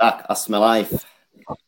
Tak 0.00 0.24
a 0.28 0.34
jsme 0.34 0.58
live. 0.58 0.88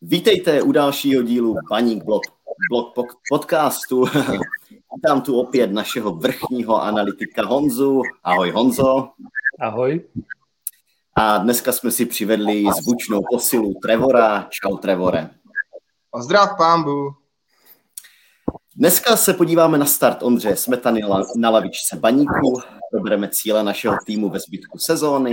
Vítejte 0.02 0.62
u 0.62 0.73
dalšího 0.73 1.23
dílu 1.23 1.57
Baník 1.71 2.04
Blog, 2.04 2.23
blog 2.70 3.15
podcastu. 3.31 4.05
Vítám 4.97 5.23
tu 5.23 5.41
opět 5.41 5.73
našeho 5.73 6.15
vrchního 6.15 6.83
analytika 6.83 7.47
Honzu. 7.47 8.03
Ahoj 8.25 8.50
Honzo. 8.50 9.09
Ahoj. 9.61 10.00
A 11.14 11.39
dneska 11.39 11.73
jsme 11.73 11.91
si 11.91 12.07
přivedli 12.07 12.64
zvučnou 12.82 13.22
posilu 13.30 13.74
Trevora. 13.82 14.48
Čau 14.50 14.76
Trevore. 14.76 15.30
Zdrav 16.22 16.56
pámbu. 16.56 17.21
Dneska 18.82 19.16
se 19.16 19.34
podíváme 19.34 19.78
na 19.78 19.86
start 19.86 20.22
Ondřeje 20.22 20.56
Smetany 20.56 21.00
na 21.36 21.50
lavičce 21.50 21.96
Baníku, 21.96 22.60
probereme 22.90 23.28
cíle 23.28 23.62
našeho 23.62 23.96
týmu 24.06 24.28
ve 24.28 24.40
zbytku 24.40 24.78
sezóny, 24.78 25.32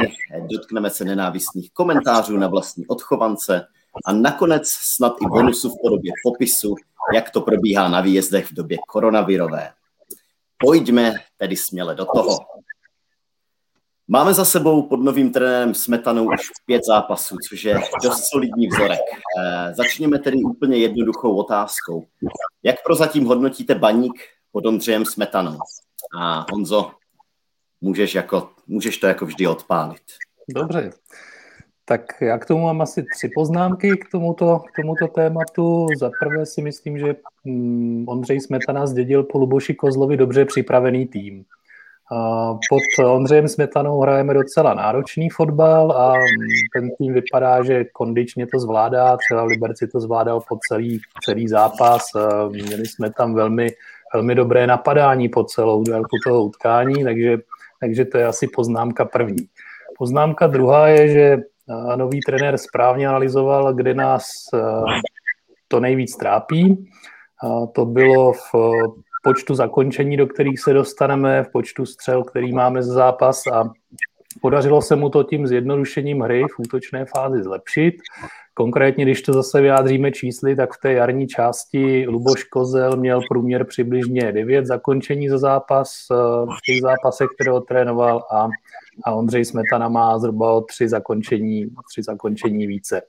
dotkneme 0.52 0.90
se 0.90 1.06
nenávistných 1.06 1.72
komentářů 1.74 2.38
na 2.38 2.48
vlastní 2.48 2.88
odchovance 2.88 3.66
a 4.06 4.14
nakonec 4.14 4.68
snad 4.68 5.14
i 5.22 5.26
bonusu 5.26 5.70
v 5.70 5.82
podobě 5.82 6.12
popisu, 6.24 6.76
jak 7.14 7.30
to 7.30 7.42
probíhá 7.42 7.90
na 7.90 8.02
výjezdech 8.02 8.46
v 8.46 8.54
době 8.54 8.78
koronavirové. 8.88 9.72
Pojďme 10.58 11.14
tedy 11.38 11.56
směle 11.56 11.96
do 11.96 12.06
toho. 12.06 12.38
Máme 14.12 14.34
za 14.34 14.46
sebou 14.46 14.82
pod 14.82 15.00
novým 15.04 15.32
trenérem 15.32 15.74
Smetanou 15.74 16.26
už 16.26 16.42
pět 16.66 16.86
zápasů, 16.86 17.36
což 17.50 17.64
je 17.64 17.80
dost 18.04 18.24
solidní 18.32 18.68
vzorek. 18.68 19.00
E, 19.40 19.74
začněme 19.74 20.20
tedy 20.20 20.38
úplně 20.38 20.78
jednoduchou 20.78 21.36
otázkou. 21.36 22.06
Jak 22.64 22.76
prozatím 22.86 23.26
hodnotíte 23.26 23.76
baník 23.76 24.14
pod 24.52 24.66
Ondřejem 24.66 25.06
Smetanou? 25.06 25.58
A 26.20 26.46
Honzo, 26.52 26.92
můžeš, 27.82 28.16
jako, 28.16 28.50
můžeš 28.68 28.98
to 28.98 29.08
jako 29.08 29.26
vždy 29.26 29.48
odpálit. 29.48 30.02
Dobře. 30.50 30.90
Tak 31.86 32.02
já 32.22 32.38
k 32.38 32.46
tomu 32.46 32.64
mám 32.64 32.82
asi 32.82 33.06
tři 33.16 33.30
poznámky 33.36 33.98
k 33.98 34.12
tomuto, 34.12 34.60
k 34.60 34.82
tomuto 34.82 35.08
tématu. 35.08 35.88
Za 36.00 36.12
prvé 36.22 36.46
si 36.46 36.62
myslím, 36.62 36.98
že 36.98 37.16
mm, 37.44 38.06
Ondřej 38.08 38.42
Smetana 38.42 38.88
zdědil 38.88 39.24
po 39.24 39.38
Luboši 39.38 39.74
Kozlovi 39.76 40.18
dobře 40.18 40.46
připravený 40.46 41.08
tým. 41.08 41.46
Pod 42.70 43.06
Ondřejem 43.06 43.48
Smetanou 43.48 44.00
hrajeme 44.00 44.34
docela 44.34 44.74
náročný 44.74 45.30
fotbal 45.30 45.92
a 45.92 46.14
ten 46.74 46.90
tým 46.98 47.14
vypadá, 47.14 47.64
že 47.64 47.86
kondičně 47.86 48.48
to 48.48 48.60
zvládá. 48.60 49.18
Třeba 49.18 49.44
Liberci 49.44 49.88
to 49.88 50.00
zvládal 50.00 50.40
po 50.50 50.58
celý, 50.70 51.00
celý 51.24 51.48
zápas. 51.48 52.02
Měli 52.50 52.86
jsme 52.86 53.12
tam 53.14 53.34
velmi, 53.34 53.70
velmi 54.14 54.36
dobré 54.36 54.68
napadání 54.68 55.30
po 55.30 55.44
celou 55.44 55.84
délku 55.84 56.18
toho 56.24 56.44
utkání, 56.44 57.04
takže, 57.04 57.38
takže 57.80 58.06
to 58.06 58.18
je 58.18 58.26
asi 58.26 58.48
poznámka 58.48 59.06
první. 59.06 59.48
Poznámka 59.98 60.48
druhá 60.48 60.88
je, 60.88 61.10
že 61.10 61.38
nový 61.96 62.20
trenér 62.20 62.58
správně 62.58 63.08
analyzoval, 63.08 63.74
kde 63.74 63.94
nás 63.94 64.24
to 65.68 65.80
nejvíc 65.80 66.18
trápí. 66.18 66.90
To 67.74 67.86
bylo 67.86 68.34
v 68.34 68.56
počtu 69.24 69.56
zakončení, 69.56 70.18
do 70.18 70.28
kterých 70.28 70.60
se 70.60 70.74
dostaneme, 70.74 71.44
v 71.44 71.52
počtu 71.52 71.86
střel, 71.86 72.24
který 72.24 72.54
máme 72.54 72.84
za 72.84 72.94
zápas 72.94 73.48
a 73.48 73.72
podařilo 74.42 74.82
se 74.82 74.96
mu 74.96 75.10
to 75.10 75.24
tím 75.24 75.48
zjednodušením 75.48 76.22
hry 76.22 76.44
v 76.56 76.60
útočné 76.60 77.06
fázi 77.06 77.44
zlepšit. 77.44 77.96
Konkrétně, 78.54 79.06
když 79.06 79.22
to 79.22 79.34
zase 79.34 79.62
vyjádříme 79.62 80.12
čísly, 80.12 80.56
tak 80.56 80.74
v 80.74 80.78
té 80.82 80.94
jarní 80.94 81.28
části 81.28 82.06
Luboš 82.08 82.44
Kozel 82.44 82.98
měl 82.98 83.22
průměr 83.30 83.66
přibližně 83.66 84.32
9 84.32 84.66
zakončení 84.66 85.30
za 85.30 85.38
zápas 85.38 85.92
eh, 86.12 86.16
v 86.46 86.62
těch 86.66 86.82
zápasech, 86.82 87.28
které 87.36 87.52
trénoval 87.68 88.26
a, 88.32 88.48
a 89.06 89.12
Ondřej 89.12 89.46
Smetana 89.46 89.90
má 89.90 90.20
zhruba 90.20 90.54
o 90.54 90.62
tři 90.62 90.90
zakončení, 90.90 91.68
tři 91.92 92.04
zakončení 92.04 92.68
více. 92.68 93.02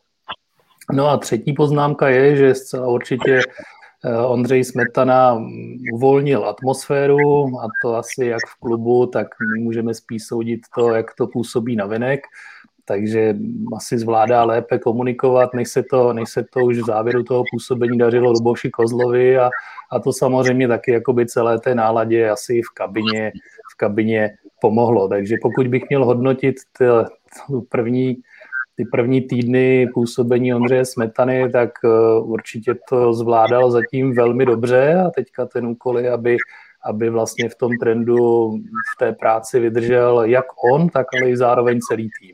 No 0.92 1.08
a 1.08 1.16
třetí 1.16 1.52
poznámka 1.52 2.08
je, 2.08 2.36
že 2.36 2.54
zcela 2.54 2.88
určitě 2.88 3.40
Ondřej 4.26 4.64
Smetana 4.64 5.42
uvolnil 5.92 6.44
atmosféru 6.44 7.46
a 7.60 7.68
to 7.82 7.96
asi 7.96 8.26
jak 8.26 8.40
v 8.46 8.60
klubu, 8.60 9.06
tak 9.06 9.26
my 9.56 9.62
můžeme 9.62 9.94
spíš 9.94 10.26
soudit 10.26 10.60
to, 10.74 10.94
jak 10.94 11.14
to 11.14 11.26
působí 11.26 11.76
na 11.76 11.86
venek, 11.86 12.20
takže 12.84 13.36
asi 13.76 13.98
zvládá 13.98 14.44
lépe 14.44 14.78
komunikovat, 14.78 15.54
než 15.54 15.68
se 15.68 15.82
to, 15.82 16.12
než 16.12 16.30
se 16.30 16.44
to 16.52 16.60
už 16.60 16.78
v 16.78 16.86
závěru 16.86 17.22
toho 17.22 17.44
působení 17.52 17.98
dařilo 17.98 18.30
Luboši 18.30 18.70
Kozlovi 18.70 19.38
a, 19.38 19.50
a 19.92 20.00
to 20.00 20.12
samozřejmě 20.12 20.68
taky 20.68 20.92
jakoby 20.92 21.26
celé 21.26 21.60
té 21.60 21.74
náladě 21.74 22.30
asi 22.30 22.60
v 22.62 22.74
kabině, 22.74 23.32
v 23.72 23.76
kabině 23.76 24.30
pomohlo. 24.60 25.08
Takže 25.08 25.36
pokud 25.42 25.66
bych 25.66 25.82
měl 25.88 26.04
hodnotit 26.04 26.56
tu 26.78 27.60
první 27.68 28.16
ty 28.80 28.84
první 28.84 29.20
týdny 29.20 29.86
působení 29.94 30.54
Ondřeje 30.54 30.84
Smetany, 30.84 31.50
tak 31.50 31.70
eh, 31.84 31.88
určitě 32.20 32.74
to 32.88 33.12
zvládal 33.12 33.70
zatím 33.70 34.14
velmi 34.14 34.46
dobře 34.46 34.94
a 35.06 35.10
teďka 35.10 35.46
ten 35.46 35.66
úkol 35.66 35.98
je, 35.98 36.10
aby, 36.10 36.36
aby 36.84 37.10
vlastně 37.10 37.48
v 37.48 37.54
tom 37.54 37.72
trendu 37.80 38.50
v 38.94 38.98
té 38.98 39.12
práci 39.12 39.60
vydržel 39.60 40.24
jak 40.24 40.44
on, 40.72 40.88
tak 40.88 41.06
ale 41.14 41.30
i 41.30 41.36
zároveň 41.36 41.80
celý 41.80 42.08
tým. 42.20 42.32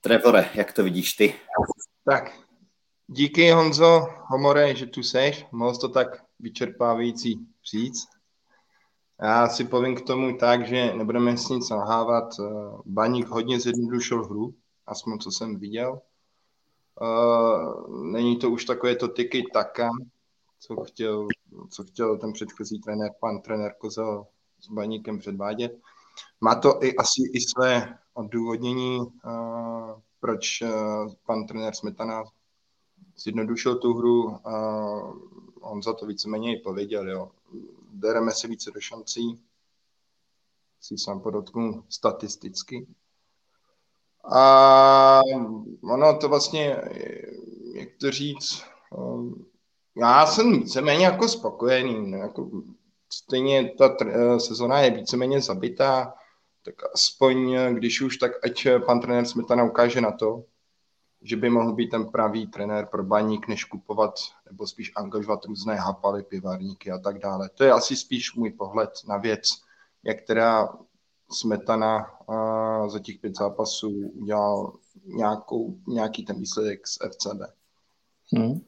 Trevore, 0.00 0.48
jak 0.54 0.72
to 0.72 0.84
vidíš 0.84 1.12
ty? 1.12 1.34
Tak, 2.04 2.32
díky 3.06 3.50
Honzo 3.50 4.08
Homore, 4.26 4.74
že 4.74 4.86
tu 4.86 5.02
seš, 5.02 5.46
mohl 5.52 5.76
to 5.76 5.88
tak 5.88 6.22
vyčerpávající 6.40 7.38
říct. 7.72 8.15
Já 9.22 9.48
si 9.48 9.64
povím 9.64 9.96
k 9.96 10.06
tomu 10.06 10.36
tak, 10.36 10.66
že 10.66 10.94
nebudeme 10.94 11.36
s 11.36 11.48
nic 11.48 11.70
nalhávat. 11.70 12.24
Eh, 12.40 12.44
Baník 12.86 13.26
hodně 13.26 13.60
zjednodušil 13.60 14.24
hru, 14.24 14.54
aspoň 14.86 15.18
co 15.18 15.30
jsem 15.30 15.56
viděl. 15.56 16.00
Eh, 17.02 17.92
není 18.02 18.38
to 18.38 18.50
už 18.50 18.64
takové 18.64 18.96
to 18.96 19.08
tyky 19.08 19.44
taka, 19.52 19.90
co 20.60 20.76
chtěl, 20.76 21.28
co 21.70 21.84
chtěl 21.84 22.18
ten 22.18 22.32
předchozí 22.32 22.80
trenér, 22.80 23.10
pan 23.20 23.40
trenér 23.40 23.74
Kozel 23.78 24.26
s 24.60 24.68
Baníkem 24.68 25.18
předvádět. 25.18 25.78
Má 26.40 26.54
to 26.54 26.84
i 26.84 26.96
asi 26.96 27.22
i 27.34 27.40
své 27.40 27.98
odůvodnění, 28.14 29.00
eh, 29.00 30.00
proč 30.20 30.62
pan 31.26 31.46
trenér 31.46 31.74
Smetana 31.74 32.24
zjednodušil 33.16 33.78
tu 33.78 33.94
hru. 33.94 34.38
On 35.66 35.82
za 35.82 35.92
to 35.92 36.06
víceméně 36.06 36.56
i 36.56 36.60
pověděl. 36.60 37.08
Jo 37.08 37.30
bereme 37.96 38.32
si 38.32 38.48
více 38.48 38.70
do 38.70 38.80
šancí, 38.80 39.40
si 40.80 40.98
sám 40.98 41.20
podotknu 41.20 41.84
statisticky. 41.88 42.86
A 44.32 45.20
ono 45.82 46.18
to 46.18 46.28
vlastně, 46.28 46.76
jak 47.74 47.88
to 48.00 48.10
říct, 48.10 48.62
um, 48.90 49.46
já 49.96 50.26
jsem 50.26 50.52
víceméně 50.52 51.04
jako 51.04 51.28
spokojený. 51.28 52.10
Jako 52.10 52.50
stejně 53.12 53.74
ta 53.78 53.96
sezona 54.38 54.80
je 54.80 54.90
víceméně 54.90 55.40
zabitá, 55.40 56.14
tak 56.62 56.74
aspoň 56.94 57.56
když 57.72 58.00
už, 58.00 58.16
tak 58.16 58.44
ať 58.44 58.66
pan 58.86 59.00
trenér 59.00 59.24
Smetana 59.24 59.64
ukáže 59.64 60.00
na 60.00 60.12
to, 60.12 60.44
že 61.26 61.36
by 61.36 61.50
mohl 61.50 61.72
být 61.72 61.88
ten 61.88 62.06
pravý 62.06 62.46
trenér 62.46 62.86
pro 62.86 63.04
baník, 63.04 63.48
než 63.48 63.64
kupovat 63.64 64.14
nebo 64.50 64.66
spíš 64.66 64.92
angažovat 64.96 65.44
různé 65.44 65.74
hapaly, 65.74 66.22
pivárníky 66.22 66.90
a 66.90 66.98
tak 66.98 67.18
dále. 67.18 67.48
To 67.54 67.64
je 67.64 67.72
asi 67.72 67.96
spíš 67.96 68.34
můj 68.34 68.50
pohled 68.50 68.90
na 69.08 69.16
věc, 69.16 69.42
jak 70.02 70.22
teda 70.22 70.68
Smetana 71.30 72.10
za 72.86 72.98
těch 72.98 73.18
pět 73.18 73.36
zápasů 73.36 73.90
udělal 74.14 74.72
nějakou, 75.04 75.76
nějaký 75.88 76.24
ten 76.24 76.38
výsledek 76.38 76.86
z 76.86 76.98
FCB. 77.10 77.40
Hmm. 78.32 78.60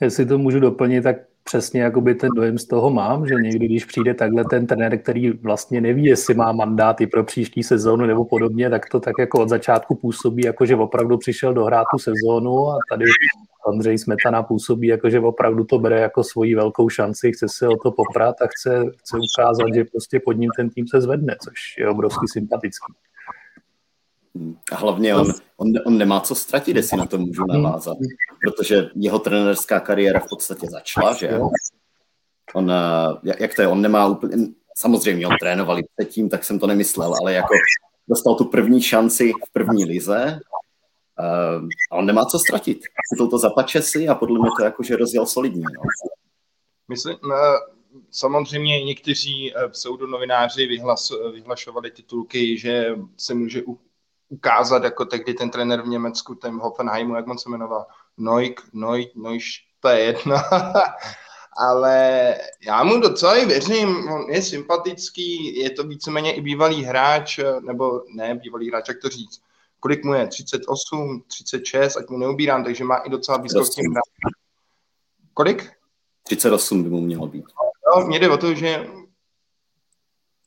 Jestli 0.00 0.26
to 0.26 0.38
můžu 0.38 0.60
doplnit, 0.60 1.02
tak 1.02 1.16
přesně 1.46 1.82
jakoby 1.82 2.14
ten 2.14 2.30
dojem 2.36 2.58
z 2.58 2.64
toho 2.64 2.90
mám, 2.90 3.26
že 3.26 3.34
někdy, 3.34 3.66
když 3.66 3.84
přijde 3.84 4.14
takhle 4.14 4.44
ten 4.50 4.66
trenér, 4.66 4.98
který 4.98 5.30
vlastně 5.30 5.80
neví, 5.80 6.04
jestli 6.04 6.34
má 6.34 6.52
mandáty 6.52 7.06
pro 7.06 7.24
příští 7.24 7.62
sezónu 7.62 8.06
nebo 8.06 8.24
podobně, 8.24 8.70
tak 8.70 8.88
to 8.88 9.00
tak 9.00 9.14
jako 9.18 9.40
od 9.40 9.48
začátku 9.48 9.94
působí, 9.94 10.42
jako 10.44 10.66
že 10.66 10.76
opravdu 10.76 11.18
přišel 11.18 11.54
dohrát 11.54 11.86
tu 11.92 11.98
sezónu 11.98 12.68
a 12.68 12.78
tady 12.90 13.04
Ondřej 13.66 13.98
Smetana 13.98 14.42
působí, 14.42 14.86
jako 14.86 15.10
že 15.10 15.20
opravdu 15.20 15.64
to 15.64 15.78
bere 15.78 16.00
jako 16.00 16.24
svoji 16.24 16.54
velkou 16.54 16.88
šanci, 16.88 17.32
chce 17.32 17.46
se 17.48 17.68
o 17.68 17.76
to 17.82 17.90
poprat 17.90 18.42
a 18.42 18.46
chce, 18.46 18.84
chce 18.96 19.16
ukázat, 19.16 19.74
že 19.74 19.84
prostě 19.84 20.20
pod 20.24 20.32
ním 20.32 20.50
ten 20.56 20.70
tým 20.70 20.86
se 20.86 21.00
zvedne, 21.00 21.36
což 21.44 21.54
je 21.78 21.88
obrovsky 21.88 22.26
sympatický. 22.32 22.92
A 24.72 24.76
hlavně 24.76 25.14
on, 25.14 25.32
on, 25.56 25.68
on 25.86 25.98
nemá 25.98 26.20
co 26.20 26.34
ztratit, 26.34 26.76
jestli 26.76 26.96
na 26.96 27.06
to 27.06 27.18
můžu 27.18 27.42
hmm. 27.42 27.62
navázat, 27.62 27.96
protože 28.42 28.90
jeho 28.94 29.18
trenerská 29.18 29.80
kariéra 29.80 30.20
v 30.20 30.28
podstatě 30.28 30.66
začala, 30.70 31.14
že 31.14 31.40
On, 32.54 32.70
eh, 32.70 33.34
jak 33.40 33.54
to 33.54 33.62
je, 33.62 33.68
on 33.68 33.82
nemá 33.82 34.06
úplně, 34.06 34.36
samozřejmě 34.76 35.26
on 35.26 35.34
trénoval 35.40 35.78
předtím, 35.96 36.28
tak 36.28 36.44
jsem 36.44 36.58
to 36.58 36.66
nemyslel, 36.66 37.14
ale 37.20 37.32
jako 37.32 37.54
dostal 38.08 38.34
tu 38.34 38.44
první 38.44 38.82
šanci 38.82 39.32
v 39.48 39.52
první 39.52 39.84
lize 39.84 40.40
uh, 41.20 41.68
a 41.90 41.96
on 41.96 42.06
nemá 42.06 42.24
co 42.24 42.38
ztratit. 42.38 42.78
Chytl 43.12 43.28
to 43.28 43.38
zapače 43.38 43.82
si 43.82 44.08
a 44.08 44.14
podle 44.14 44.40
mě 44.40 44.50
to 44.58 44.64
jakože 44.64 44.96
rozjel 44.96 45.26
solidně. 45.26 45.64
No. 45.74 45.82
Myslím, 46.88 47.16
eh, 47.32 47.72
samozřejmě 48.10 48.84
někteří 48.84 49.54
pseudonovináři 49.68 50.66
vyhlas, 50.66 51.12
vyhlašovali 51.32 51.90
titulky, 51.90 52.58
že 52.58 52.96
se 53.16 53.34
může 53.34 53.62
ukázat, 54.28 54.84
jako 54.84 55.04
tehdy 55.04 55.34
ten 55.34 55.50
trenér 55.50 55.82
v 55.82 55.88
Německu, 55.88 56.34
ten 56.34 56.58
Hoffenheimu, 56.58 57.16
jak 57.16 57.28
on 57.28 57.38
se 57.38 57.48
jmenoval, 57.48 57.86
Neuk, 58.16 58.60
Neuk, 58.72 59.08
Neuš, 59.14 59.66
to 59.80 59.88
je 59.88 60.00
jedno. 60.00 60.36
Ale 61.58 62.34
já 62.66 62.84
mu 62.84 63.00
docela 63.00 63.44
věřím, 63.44 64.08
on 64.08 64.30
je 64.30 64.42
sympatický, 64.42 65.58
je 65.58 65.70
to 65.70 65.84
víceméně 65.84 66.34
i 66.34 66.40
bývalý 66.40 66.84
hráč, 66.84 67.40
nebo 67.60 68.02
ne 68.14 68.34
bývalý 68.34 68.68
hráč, 68.68 68.88
jak 68.88 68.98
to 69.02 69.08
říct, 69.08 69.40
kolik 69.80 70.04
mu 70.04 70.14
je, 70.14 70.26
38, 70.26 71.22
36, 71.26 71.96
ať 71.96 72.08
mu 72.08 72.18
neubírám, 72.18 72.64
takže 72.64 72.84
má 72.84 72.96
i 72.96 73.10
docela 73.10 73.38
blízko 73.38 73.64
k 73.64 73.68
těm 73.68 73.94
Kolik? 75.34 75.70
38 76.22 76.82
by 76.82 76.88
mu 76.88 77.00
mělo 77.00 77.26
být. 77.26 77.44
No, 77.96 78.06
mě 78.06 78.18
jde 78.18 78.30
o 78.30 78.36
to, 78.36 78.54
že 78.54 78.86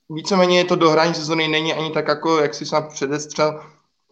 víceméně 0.09 0.65
to 0.65 0.75
dohrání 0.75 1.13
sezony 1.13 1.47
není 1.47 1.73
ani 1.73 1.91
tak, 1.91 2.07
jako 2.07 2.38
jak 2.38 2.53
si 2.53 2.65
snad 2.65 2.94
předestřel, 2.94 3.63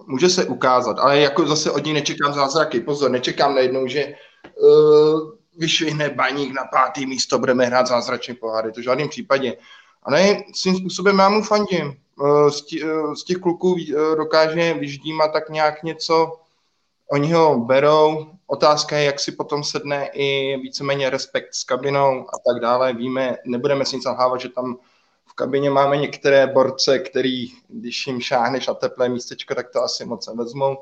může 0.07 0.29
se 0.29 0.45
ukázat, 0.45 0.99
ale 0.99 1.19
jako 1.19 1.47
zase 1.47 1.71
od 1.71 1.85
ní 1.85 1.93
nečekám 1.93 2.33
zázraky. 2.33 2.79
Pozor, 2.79 3.11
nečekám 3.11 3.55
najednou, 3.55 3.87
že 3.87 4.13
uh, 4.55 5.31
vyšvihne 5.57 6.09
baník 6.09 6.53
na 6.53 6.63
pátý 6.65 7.05
místo, 7.05 7.39
budeme 7.39 7.65
hrát 7.65 7.87
zázračné 7.87 8.33
poháry, 8.33 8.71
to 8.71 8.81
v 8.81 8.83
žádném 8.83 9.09
případě. 9.09 9.57
Ale 10.03 10.43
svým 10.55 10.75
způsobem 10.75 11.19
já 11.19 11.29
mu 11.29 11.43
fandím. 11.43 11.93
Uh, 12.19 12.49
z, 12.49 12.61
tí, 12.61 12.83
uh, 12.83 13.13
z 13.13 13.23
těch 13.23 13.37
kluků 13.37 13.71
uh, 13.71 13.77
dokáže 14.17 14.73
vyždímat 14.73 15.33
tak 15.33 15.49
nějak 15.49 15.83
něco, 15.83 16.33
oni 17.11 17.31
ho 17.31 17.59
berou, 17.59 18.27
otázka 18.47 18.97
je, 18.97 19.05
jak 19.05 19.19
si 19.19 19.31
potom 19.31 19.63
sedne 19.63 20.09
i 20.13 20.57
víceméně 20.57 21.09
respekt 21.09 21.55
s 21.55 21.63
kabinou 21.63 22.21
a 22.21 22.37
tak 22.47 22.61
dále. 22.61 22.93
Víme, 22.93 23.37
nebudeme 23.45 23.85
si 23.85 23.95
nic 23.95 24.05
nalhávat, 24.05 24.41
že 24.41 24.49
tam 24.49 24.77
kabině 25.37 25.69
máme 25.69 25.97
některé 25.97 26.47
borce, 26.47 26.99
který, 26.99 27.47
když 27.67 28.07
jim 28.07 28.21
šáhneš 28.21 28.67
na 28.67 28.73
teplé 28.73 29.09
místečko, 29.09 29.55
tak 29.55 29.69
to 29.69 29.83
asi 29.83 30.05
moc 30.05 30.27
nevezmou. 30.27 30.77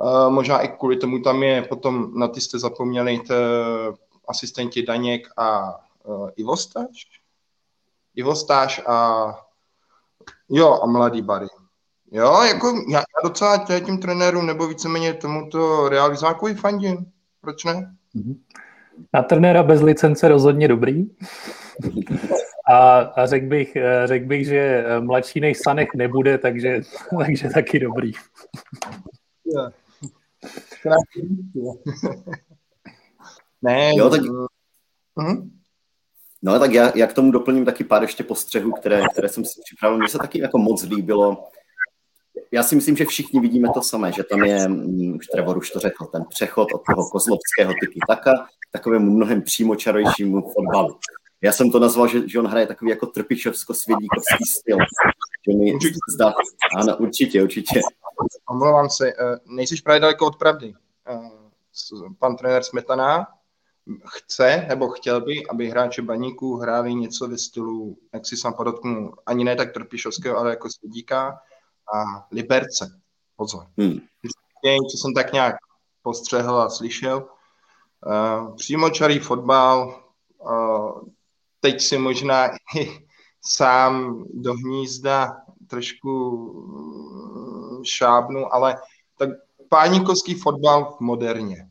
Uh, 0.00 0.30
možná 0.30 0.60
i 0.60 0.68
kvůli 0.68 0.96
tomu 0.96 1.18
tam 1.18 1.42
je 1.42 1.62
potom, 1.62 2.18
na 2.18 2.28
ty 2.28 2.40
jste 2.40 2.58
zapomněli, 2.58 3.18
t, 3.18 3.34
asistenti 4.28 4.82
Daněk 4.82 5.28
a 5.36 5.76
uh, 6.04 6.30
Ivostáš. 6.36 7.06
Ivostáš 8.14 8.82
a 8.86 9.24
jo, 10.48 10.80
a 10.82 10.86
mladý 10.86 11.22
Bary. 11.22 11.46
Jo, 12.12 12.42
jako 12.42 12.66
já, 12.88 12.98
já 12.98 13.28
docela 13.28 13.66
tím 13.86 13.98
trenérům 13.98 14.46
nebo 14.46 14.66
víceméně 14.66 15.14
tomuto 15.14 15.88
realizákovi 15.88 16.54
fandím. 16.54 17.06
Proč 17.40 17.64
ne? 17.64 17.94
Mhm. 18.14 18.42
Na 19.14 19.22
trenéra 19.22 19.62
bez 19.62 19.80
licence 19.80 20.28
rozhodně 20.28 20.68
dobrý. 20.68 21.04
A, 22.70 22.98
a 22.98 23.26
řekl 23.26 23.46
bych, 23.46 23.76
eh, 23.76 24.06
řek 24.06 24.26
bych, 24.26 24.46
že 24.46 24.58
eh, 24.58 25.00
mladší 25.00 25.40
než 25.40 25.58
Sanek 25.58 25.94
nebude, 25.94 26.38
takže, 26.38 26.80
takže 27.18 27.48
taky 27.54 27.78
dobrý. 27.78 28.12
ne, 33.62 33.90
jo, 33.96 34.10
tak... 34.10 34.20
Uh-huh. 34.20 35.50
No 36.42 36.58
tak 36.58 36.72
já, 36.72 36.92
já 36.94 37.06
k 37.06 37.12
tomu 37.12 37.30
doplním 37.30 37.64
taky 37.64 37.84
pár 37.84 38.02
ještě 38.02 38.24
postřehů, 38.24 38.72
které, 38.72 39.02
které 39.12 39.28
jsem 39.28 39.44
si 39.44 39.60
připravil. 39.64 39.98
Mně 39.98 40.08
se 40.08 40.18
taky 40.18 40.40
jako 40.40 40.58
moc 40.58 40.82
líbilo. 40.82 41.48
Já 42.52 42.62
si 42.62 42.74
myslím, 42.76 42.96
že 42.96 43.04
všichni 43.04 43.40
vidíme 43.40 43.68
to 43.74 43.82
samé, 43.82 44.12
že 44.12 44.24
tam 44.24 44.44
je, 44.44 44.68
mm, 44.68 45.16
už 45.16 45.26
Trevor 45.26 45.58
už 45.58 45.70
to 45.70 45.78
řekl, 45.78 46.04
ten 46.04 46.24
přechod 46.28 46.68
od 46.74 46.82
toho 46.86 47.08
kozlovského 47.10 47.72
typu 47.80 47.98
taka 48.08 48.32
k 48.34 48.72
takovému 48.72 49.10
mnohem 49.10 49.42
přímočarojšímu 49.42 50.50
fotbalu. 50.52 50.98
Já 51.42 51.52
jsem 51.52 51.70
to 51.70 51.78
nazval, 51.78 52.08
že, 52.08 52.28
že 52.28 52.38
on 52.38 52.46
hraje 52.46 52.66
takový 52.66 52.90
jako 52.90 53.06
trpišovsko-svědíkovský 53.06 54.44
styl. 54.58 54.76
Že 55.48 55.58
mi 55.58 55.78
zdá, 56.14 56.32
ano, 56.76 56.96
určitě, 56.96 57.42
určitě. 57.42 57.80
Omlouvám 58.48 58.90
se, 58.90 59.08
eh, 59.08 59.36
nejsiš 59.46 59.80
právě 59.80 60.00
daleko 60.00 60.26
od 60.26 60.36
pravdy. 60.36 60.74
Eh, 61.08 61.30
pan 62.18 62.36
trenér 62.36 62.62
Smetana 62.62 63.26
chce, 64.06 64.66
nebo 64.68 64.88
chtěl 64.88 65.20
by, 65.20 65.46
aby 65.46 65.70
hráči 65.70 66.02
baníků 66.02 66.56
hráli 66.56 66.94
něco 66.94 67.28
ve 67.28 67.38
stylu, 67.38 67.98
jak 68.12 68.26
si 68.26 68.36
sám 68.36 68.54
podotknu, 68.54 69.12
ani 69.26 69.44
ne 69.44 69.56
tak 69.56 69.72
Trpišovského, 69.72 70.38
ale 70.38 70.50
jako 70.50 70.70
Svědíka 70.70 71.40
a 71.94 72.26
Liberce. 72.32 73.00
Pozor. 73.36 73.66
Hmm. 73.78 73.98
Co 74.64 74.98
jsem 74.98 75.14
tak 75.14 75.32
nějak 75.32 75.56
postřehl 76.02 76.60
a 76.60 76.70
slyšel. 76.70 77.28
Uh, 78.06 78.56
přímočarý 78.56 79.18
fotbal, 79.18 80.02
uh, 80.38 81.02
teď 81.60 81.80
si 81.80 81.98
možná 81.98 82.48
i 82.76 83.06
sám 83.46 84.24
do 84.34 84.54
hnízda 84.54 85.36
trošku 85.66 86.10
mm, 87.78 87.84
šábnu, 87.84 88.54
ale 88.54 88.76
tak 89.18 89.28
páníkovský 89.68 90.34
fotbal 90.34 90.96
moderně. 91.00 91.70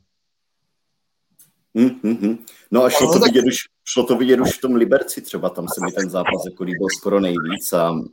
Mm-hmm. 1.76 2.38
No 2.72 2.84
a 2.84 2.90
šlo 2.90 3.08
no, 3.08 3.14
to, 3.14 3.20
vidět 3.20 3.46
už, 3.48 3.56
šlo 3.86 4.04
to 4.04 4.18
vidět 4.18 4.40
už 4.40 4.58
v 4.58 4.62
tom 4.62 4.76
Liberci 4.76 5.22
třeba, 5.22 5.50
tam 5.50 5.68
se 5.68 5.86
mi 5.86 5.92
ten 5.92 6.10
zápas 6.10 6.46
jako 6.46 6.64
líbil 6.64 6.88
skoro 6.98 7.20
nejvíc 7.20 7.74
a 7.74 7.92
mm, 7.92 8.06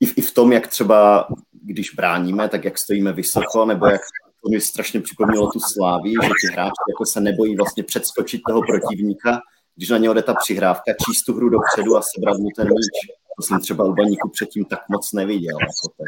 i, 0.00 0.06
v, 0.06 0.18
i 0.18 0.22
v 0.22 0.34
tom, 0.34 0.52
jak 0.52 0.68
třeba, 0.68 1.28
když 1.52 1.94
bráníme, 1.94 2.48
tak 2.48 2.64
jak 2.64 2.78
stojíme 2.78 3.12
vysoko, 3.12 3.64
nebo 3.64 3.86
jak 3.86 4.00
to 4.44 4.50
mi 4.50 4.60
strašně 4.60 5.00
připomnělo 5.00 5.50
tu 5.50 5.60
sláví, 5.60 6.12
že 6.12 6.28
ti 6.28 6.52
hráči 6.52 6.82
jako 6.88 7.06
se 7.06 7.20
nebojí 7.20 7.56
vlastně 7.56 7.82
předskočit 7.82 8.40
toho 8.48 8.60
protivníka 8.62 9.40
když 9.76 9.90
na 9.90 9.98
něho 9.98 10.14
jde 10.14 10.22
ta 10.22 10.34
přihrávka, 10.34 10.92
číst 11.06 11.24
tu 11.24 11.34
hru 11.34 11.48
dopředu 11.48 11.96
a 11.96 12.02
sebrat 12.02 12.38
mu 12.38 12.48
ten 12.56 12.68
míč. 12.68 13.14
To 13.36 13.42
jsem 13.42 13.60
třeba 13.60 13.84
u 13.84 13.92
baníku 13.92 14.30
předtím 14.30 14.64
tak 14.64 14.88
moc 14.88 15.12
neviděl. 15.12 15.56
Jako. 15.60 16.04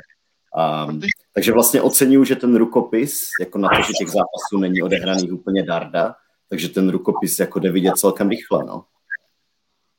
A, 0.56 0.88
takže 1.34 1.52
vlastně 1.52 1.82
oceňuju, 1.82 2.24
že 2.24 2.36
ten 2.36 2.56
rukopis, 2.56 3.28
jako 3.40 3.58
na 3.58 3.68
to, 3.68 3.74
že 3.74 3.92
těch 3.98 4.08
zápasů 4.08 4.58
není 4.58 4.82
odehraných 4.82 5.32
úplně 5.32 5.62
darda, 5.62 6.14
takže 6.48 6.68
ten 6.68 6.88
rukopis 6.88 7.38
jako 7.38 7.58
jde 7.58 7.72
vidět 7.72 7.96
celkem 7.96 8.28
rychle. 8.28 8.64
No. 8.64 8.84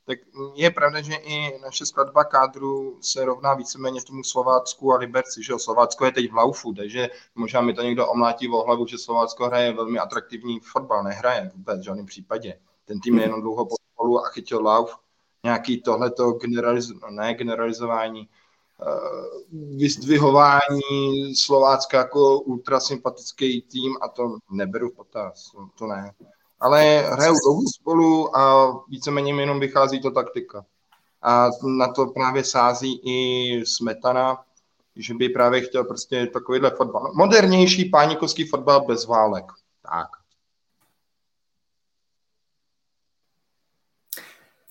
Tak 0.05 0.19
je 0.55 0.71
pravda, 0.71 1.01
že 1.01 1.13
i 1.13 1.59
naše 1.61 1.85
skladba 1.85 2.23
kádru 2.23 2.97
se 3.01 3.25
rovná 3.25 3.53
víceméně 3.53 4.01
tomu 4.01 4.23
Slovácku 4.23 4.93
a 4.93 4.97
Liberci, 4.97 5.43
že? 5.43 5.53
Slovácko 5.57 6.05
je 6.05 6.11
teď 6.11 6.31
v 6.31 6.35
laufu, 6.35 6.73
takže 6.73 7.09
možná 7.35 7.61
mi 7.61 7.73
to 7.73 7.81
někdo 7.81 8.07
omlátí 8.07 8.49
o 8.49 8.63
hlavu, 8.63 8.87
že 8.87 8.97
Slovácko 8.97 9.45
hraje 9.45 9.73
velmi 9.73 9.99
atraktivní 9.99 10.59
fotbal, 10.59 11.03
nehraje 11.03 11.51
vůbec 11.55 11.79
v 11.79 11.83
žádném 11.83 12.05
případě. 12.05 12.59
Ten 12.87 12.99
tým 12.99 13.17
je 13.17 13.23
jenom 13.23 13.41
dlouho 13.41 13.65
po 13.65 13.75
spolu 13.93 14.19
a 14.19 14.29
chytil 14.29 14.61
lauf. 14.61 14.97
Nějaký 15.43 15.81
tohleto 15.81 16.31
generaliz, 16.31 16.91
ne 17.09 17.33
generalizování, 17.33 18.29
uh, 18.81 19.77
vyzdvihování 19.77 21.35
Slovácka 21.35 21.97
jako 21.97 22.39
ultrasympatický 22.39 23.61
tým 23.61 23.97
a 24.01 24.07
to 24.07 24.37
neberu 24.51 24.89
v 24.89 24.95
potaz, 24.95 25.51
to 25.77 25.87
ne. 25.87 26.11
Ale 26.59 27.05
hrajou 27.11 27.35
dlouho 27.43 27.61
spolu 27.75 28.37
a 28.37 28.73
víceméně 28.87 29.41
jenom 29.41 29.59
vychází 29.59 30.01
to 30.01 30.11
taktika. 30.11 30.65
A 31.21 31.49
na 31.63 31.93
to 31.93 32.05
právě 32.05 32.43
sází 32.43 33.01
i 33.03 33.65
Smetana, 33.65 34.43
že 34.95 35.13
by 35.13 35.29
právě 35.29 35.61
chtěl 35.61 35.83
prostě 35.83 36.27
takovýhle 36.27 36.69
fotbal. 36.69 37.11
Modernější 37.15 37.85
pánikovský 37.85 38.47
fotbal 38.47 38.85
bez 38.85 39.05
válek. 39.05 39.45
Tak. 39.81 40.07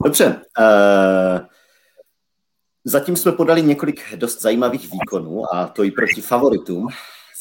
Dobře. 0.05 0.41
Uh, 0.59 1.47
zatím 2.85 3.17
jsme 3.17 3.33
podali 3.33 3.63
několik 3.63 4.15
dost 4.17 4.43
zajímavých 4.43 4.93
výkonů 4.93 5.55
a 5.55 5.67
to 5.67 5.85
i 5.85 5.91
proti 5.91 6.21
favoritům. 6.21 6.89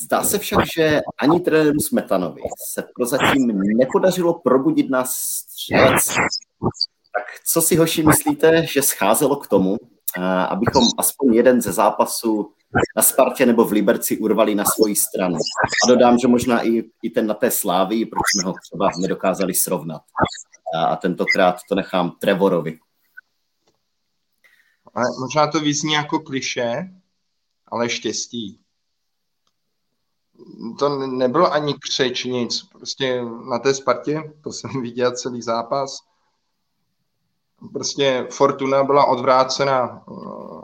Zdá 0.03 0.23
se 0.23 0.39
však, 0.39 0.59
že 0.75 1.01
ani 1.21 1.39
trenéru 1.39 1.79
Smetanovi 1.79 2.41
se 2.73 2.83
prozatím 2.95 3.61
nepodařilo 3.77 4.33
probudit 4.33 4.89
nás 4.89 5.11
střelec. 5.15 6.07
Tak 7.15 7.39
co 7.45 7.61
si 7.61 7.75
hoši 7.75 8.03
myslíte, 8.03 8.65
že 8.65 8.81
scházelo 8.81 9.35
k 9.35 9.47
tomu, 9.47 9.71
uh, 9.71 10.23
abychom 10.25 10.83
aspoň 10.97 11.33
jeden 11.33 11.61
ze 11.61 11.71
zápasů 11.71 12.51
na 12.95 13.03
Spartě 13.03 13.45
nebo 13.45 13.65
v 13.65 13.71
Liberci 13.71 14.17
urvali 14.17 14.55
na 14.55 14.65
svoji 14.65 14.95
stranu. 14.95 15.35
A 15.35 15.87
dodám, 15.87 16.17
že 16.17 16.27
možná 16.27 16.67
i, 16.67 16.83
i 17.03 17.09
ten 17.09 17.27
na 17.27 17.33
té 17.33 17.51
slávy, 17.51 18.05
proč 18.05 18.23
jsme 18.33 18.43
ho 18.49 18.53
třeba 18.63 18.89
nedokázali 19.01 19.53
srovnat 19.53 20.01
a 20.87 20.95
tentokrát 20.95 21.55
to 21.69 21.75
nechám 21.75 22.11
Trevorovi. 22.11 22.79
Ale 24.93 25.05
možná 25.19 25.47
to 25.47 25.59
vyzní 25.59 25.93
jako 25.93 26.19
kliše, 26.19 26.89
ale 27.67 27.89
štěstí. 27.89 28.59
To 30.79 31.07
nebylo 31.07 31.51
ani 31.53 31.73
křeč, 31.73 32.23
nic. 32.23 32.63
Prostě 32.63 33.21
na 33.49 33.59
té 33.59 33.73
Spartě, 33.73 34.33
to 34.43 34.51
jsem 34.51 34.69
viděl 34.81 35.11
celý 35.11 35.41
zápas, 35.41 36.03
prostě 37.73 38.27
Fortuna 38.31 38.83
byla 38.83 39.05
odvrácena 39.05 40.03
eh, 40.07 40.11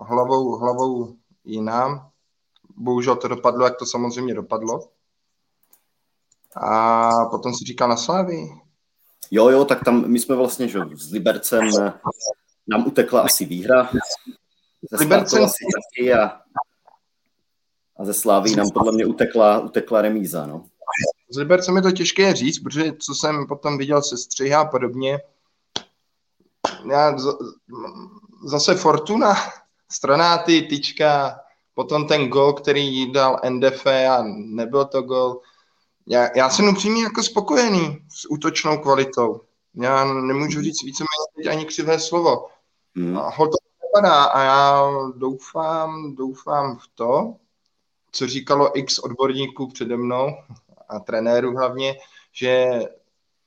hlavou, 0.04 0.58
hlavou 0.58 1.16
jinam. 1.44 2.10
Bohužel 2.76 3.16
to 3.16 3.28
dopadlo, 3.28 3.66
jak 3.66 3.78
to 3.80 3.86
samozřejmě 3.86 4.34
dopadlo. 4.34 4.80
A 6.56 7.10
potom 7.26 7.54
si 7.54 7.66
říkal 7.66 7.90
na 7.90 7.98
Slávy, 7.98 8.61
Jo, 9.32 9.50
jo, 9.50 9.66
tak 9.66 9.84
tam 9.84 10.08
my 10.08 10.20
jsme 10.20 10.36
vlastně, 10.36 10.68
že 10.68 10.80
s 10.94 11.12
Libercem 11.12 11.70
nám 12.68 12.88
utekla 12.88 13.22
asi 13.22 13.46
výhra. 13.46 13.90
Libercem 15.00 15.44
asi 15.44 15.66
taky 15.76 16.14
a, 16.14 16.42
A 17.98 18.06
ze 18.06 18.14
Slávy 18.14 18.56
nám 18.56 18.70
podle 18.74 18.92
mě 18.92 19.06
utekla, 19.06 19.60
utekla 19.60 20.02
remíza, 20.02 20.46
no. 20.46 20.66
Z 21.30 21.38
Liberce 21.38 21.72
mi 21.72 21.82
to 21.82 21.92
těžké 21.92 22.34
říct, 22.34 22.60
protože 22.60 22.94
co 23.00 23.16
jsem 23.16 23.48
potom 23.48 23.78
viděl 23.78 24.02
se 24.02 24.18
střihy 24.18 24.54
a 24.54 24.66
podobně, 24.66 25.20
já 26.92 27.18
z, 27.18 27.38
zase 28.46 28.76
Fortuna, 28.76 29.36
stranáty, 29.92 30.62
tyčka, 30.62 31.40
potom 31.74 32.08
ten 32.08 32.28
gol, 32.28 32.54
který 32.54 33.12
dal 33.12 33.40
NDF 33.50 33.88
a 33.88 34.24
nebyl 34.36 34.86
to 34.86 35.02
gol. 35.02 35.42
Já, 36.08 36.30
já 36.36 36.50
jsem 36.50 36.70
upřímně 36.70 37.04
jako 37.04 37.24
spokojený 37.24 37.98
s 38.10 38.32
útočnou 38.32 38.78
kvalitou. 38.78 39.42
Já 39.76 40.06
nemůžu 40.06 40.62
říct 40.62 40.84
víceméně 40.84 41.50
ani 41.52 41.66
křivé 41.66 42.00
slovo. 42.00 42.48
Hmm. 42.96 43.18
A 43.18 43.32
to 43.32 43.58
vypadá 43.84 44.24
a 44.24 44.44
já 44.44 44.92
doufám, 45.16 46.16
doufám 46.16 46.78
v 46.78 46.88
to, 46.96 47.36
co 48.12 48.28
říkalo 48.28 48.78
x 48.80 49.00
odborníků 49.00 49.68
přede 49.68 49.98
mnou 49.98 50.30
a 50.90 51.00
trenérů 51.00 51.58
hlavně, 51.58 51.96
že 52.34 52.82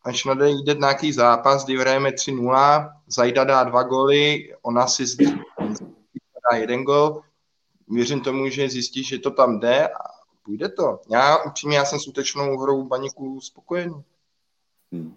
až 0.05 0.25
nadejde 0.25 0.75
nějaký 0.75 1.13
zápas, 1.13 1.65
kdy 1.65 1.79
hrajeme 1.79 2.11
3-0, 2.11 2.93
Zajda 3.07 3.45
dá 3.45 3.65
dva 3.65 3.83
góly, 3.83 4.55
ona 4.63 4.87
si 4.87 5.05
dá 6.51 6.57
jeden 6.57 6.85
gol, 6.85 7.23
věřím 7.89 8.21
tomu, 8.21 8.49
že 8.49 8.69
zjistí, 8.69 9.05
že 9.05 9.19
to 9.19 9.31
tam 9.31 9.61
jde 9.61 9.89
a 9.89 10.14
půjde 10.45 10.69
to. 10.69 11.01
Já 11.11 11.37
upřímně, 11.45 11.77
já 11.77 11.85
jsem 11.85 12.01
s 12.01 12.09
útečnou 12.09 12.59
hrou 12.59 12.85
baníku 12.85 13.41
spokojený. 13.41 14.03
Hmm. 14.93 15.17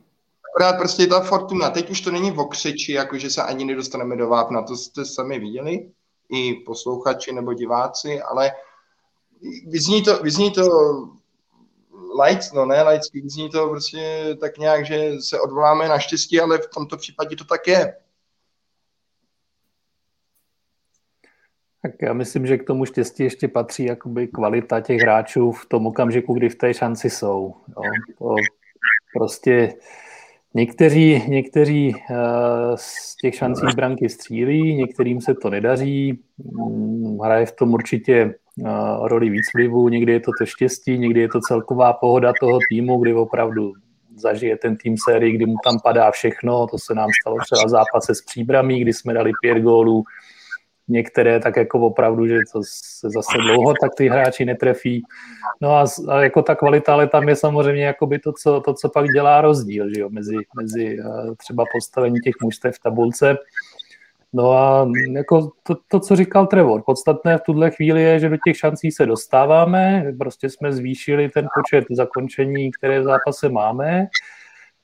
Akorát 0.50 0.78
prostě 0.78 1.08
ta 1.08 1.22
fortuna, 1.22 1.70
teď 1.70 1.90
už 1.90 2.02
to 2.02 2.12
není 2.12 2.32
v 2.32 2.40
okřeči, 2.40 2.92
jakože 2.92 3.30
se 3.30 3.44
ani 3.44 3.66
nedostaneme 3.66 4.16
do 4.16 4.28
vápna, 4.28 4.62
to 4.62 4.78
jste 4.78 5.06
sami 5.06 5.40
viděli, 5.40 5.92
i 6.30 6.54
posluchači 6.54 7.32
nebo 7.32 7.54
diváci, 7.54 8.22
ale 8.22 8.52
vyzní 9.68 10.04
to, 10.04 10.18
vyzní 10.24 10.52
to 10.52 10.64
lights, 12.24 12.52
no 12.54 12.66
ne 12.66 12.84
laicky, 12.84 13.22
vyzní 13.22 13.50
to 13.50 13.70
prostě 13.70 14.36
tak 14.42 14.58
nějak, 14.58 14.86
že 14.86 15.12
se 15.22 15.40
odvoláme 15.40 15.88
na 15.88 16.00
štěstí, 16.00 16.40
ale 16.40 16.58
v 16.58 16.70
tomto 16.74 16.98
případě 16.98 17.36
to 17.36 17.44
tak 17.44 17.68
je. 17.68 17.98
Tak 21.82 21.92
já 22.02 22.14
myslím, 22.14 22.48
že 22.48 22.58
k 22.58 22.64
tomu 22.64 22.86
štěstí 22.86 23.24
ještě 23.24 23.48
patří 23.48 23.86
jakoby 23.86 24.28
kvalita 24.28 24.82
těch 24.82 25.02
hráčů 25.02 25.52
v 25.52 25.66
tom 25.66 25.88
okamžiku, 25.88 26.34
kdy 26.34 26.50
v 26.50 26.56
té 26.56 26.74
šanci 26.74 27.10
jsou. 27.10 27.54
Jo. 27.68 27.82
To 28.20 28.36
prostě 29.14 29.74
někteří, 30.54 31.24
někteří 31.28 31.96
uh, 31.96 32.76
z 32.76 33.16
těch 33.22 33.36
šancí 33.36 33.66
branky 33.76 34.10
střílí, 34.10 34.76
některým 34.76 35.22
se 35.22 35.34
to 35.34 35.50
nedaří. 35.50 36.20
Hmm, 36.56 37.18
hraje 37.20 37.46
v 37.46 37.52
tom 37.52 37.74
určitě 37.74 38.36
uh, 38.58 39.08
roli 39.08 39.30
víc 39.30 39.46
vlivu, 39.56 39.90
někdy 39.90 40.12
je 40.12 40.20
to 40.20 40.32
to 40.40 40.46
štěstí, 40.46 40.98
někdy 40.98 41.22
je 41.22 41.28
to 41.28 41.40
celková 41.48 41.94
pohoda 41.94 42.34
toho 42.42 42.60
týmu, 42.70 42.98
kdy 42.98 43.14
opravdu 43.14 43.74
zažije 44.16 44.58
ten 44.58 44.78
tým 44.78 44.96
sérii, 45.10 45.32
kdy 45.32 45.46
mu 45.46 45.56
tam 45.64 45.80
padá 45.84 46.12
všechno. 46.12 46.68
To 46.68 46.78
se 46.78 46.96
nám 46.96 47.10
stalo 47.22 47.38
třeba 47.46 47.68
zápase 47.68 48.16
s 48.16 48.22
příbramí, 48.22 48.82
kdy 48.82 48.94
jsme 48.94 49.14
dali 49.14 49.32
pět 49.42 49.60
gólů 49.60 50.04
některé 50.88 51.40
tak 51.40 51.58
jako 51.58 51.80
opravdu, 51.80 52.28
že 52.28 52.40
to 52.54 52.62
se 52.64 53.10
zase 53.10 53.38
dlouho 53.38 53.74
tak 53.82 53.92
ty 53.98 54.10
hráči 54.10 54.46
netrefí. 54.46 55.04
No 55.62 55.76
a, 55.76 55.86
a 56.10 56.22
jako 56.22 56.42
ta 56.42 56.56
kvalita, 56.56 56.94
ale 56.94 57.08
tam 57.08 57.30
je 57.30 57.36
samozřejmě 57.36 57.86
jakoby 57.86 58.20
to, 58.20 58.34
co, 58.34 58.62
to, 58.62 58.74
co 58.74 58.90
pak 58.90 59.08
dělá 59.08 59.42
rozdíl, 59.42 59.90
že 59.96 60.02
jo, 60.02 60.10
mezi, 60.10 60.36
mezi 60.62 61.00
eh, 61.00 61.36
třeba 61.38 61.64
postavení 61.74 62.20
těch 62.20 62.36
mužstev 62.44 62.76
v 62.76 62.80
tabulce. 62.80 63.38
No 64.34 64.52
a 64.52 64.90
jako 65.12 65.52
to, 65.64 65.76
to, 65.88 66.00
co 66.00 66.16
říkal 66.16 66.48
Trevor, 66.48 66.84
podstatné 66.86 67.38
v 67.38 67.42
tuhle 67.42 67.72
chvíli 67.72 68.04
je, 68.04 68.20
že 68.20 68.30
do 68.30 68.38
těch 68.46 68.58
šancí 68.58 68.92
se 68.92 69.06
dostáváme, 69.06 70.06
prostě 70.20 70.50
jsme 70.50 70.74
zvýšili 70.74 71.30
ten 71.30 71.48
počet 71.56 71.86
zakončení, 71.92 72.72
které 72.72 73.00
v 73.00 73.04
zápase 73.04 73.50
máme, 73.50 74.08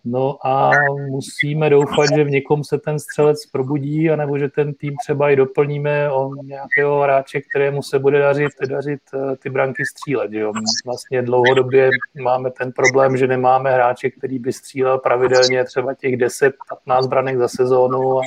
No 0.05 0.47
a 0.47 0.71
musíme 1.09 1.69
doufat, 1.69 2.05
že 2.15 2.23
v 2.23 2.29
někom 2.29 2.63
se 2.63 2.77
ten 2.77 2.99
střelec 2.99 3.45
probudí, 3.45 4.09
anebo 4.09 4.37
že 4.37 4.49
ten 4.49 4.73
tým 4.73 4.95
třeba 5.03 5.29
i 5.29 5.35
doplníme 5.35 6.11
o 6.11 6.29
nějakého 6.43 7.01
hráče, 7.01 7.41
kterému 7.41 7.81
se 7.83 7.99
bude 7.99 8.19
dařit, 8.19 8.51
dařit 8.69 8.99
eh, 9.13 9.35
ty 9.35 9.49
branky 9.49 9.85
střílet. 9.85 10.33
Jo. 10.33 10.51
Vlastně 10.85 11.21
dlouhodobě 11.21 11.89
máme 12.21 12.51
ten 12.51 12.71
problém, 12.71 13.17
že 13.17 13.27
nemáme 13.27 13.73
hráče, 13.73 14.09
který 14.09 14.39
by 14.39 14.53
střílel 14.53 14.97
pravidelně 14.97 15.63
třeba 15.63 15.93
těch 15.93 16.17
10-15 16.17 17.07
branek 17.07 17.37
za 17.37 17.47
sezónu 17.47 18.19
a 18.19 18.21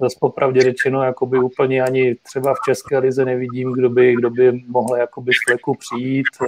zase 0.00 0.16
popravdě 0.20 0.60
řečeno, 0.60 1.02
jakoby 1.02 1.38
úplně 1.38 1.82
ani 1.82 2.14
třeba 2.14 2.54
v 2.54 2.64
České 2.64 2.98
lize 2.98 3.24
nevidím, 3.24 3.72
kdo 3.72 3.90
by, 3.90 4.14
kdo 4.14 4.30
by 4.30 4.52
mohl 4.52 4.96
jakoby 4.96 5.32
z 5.32 5.36
fleku 5.48 5.76
přijít 5.78 6.26
eh, 6.42 6.46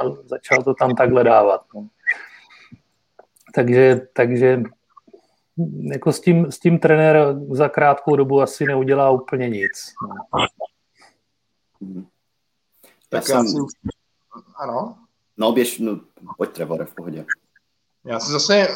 a 0.00 0.10
začal 0.24 0.62
to 0.62 0.74
tam 0.74 0.94
takhle 0.94 1.24
dávat. 1.24 1.60
No. 1.74 1.86
Takže, 3.54 4.00
takže 4.12 4.62
jako 5.82 6.12
s 6.12 6.20
tím, 6.20 6.52
s 6.52 6.58
tím 6.58 6.78
trenér 6.78 7.36
za 7.50 7.68
krátkou 7.68 8.16
dobu 8.16 8.40
asi 8.40 8.64
neudělá 8.64 9.10
úplně 9.10 9.48
nic. 9.48 9.94
No. 10.00 10.46
Tak 13.08 13.28
já 13.28 13.44
si... 13.44 13.56
Ano? 14.56 14.98
No, 15.36 15.52
běž, 15.52 15.78
no, 15.78 16.00
pojď 16.36 16.50
Trevor, 16.50 16.84
v 16.84 16.94
pohodě. 16.94 17.24
Já 18.04 18.20
si 18.20 18.32
zase, 18.32 18.68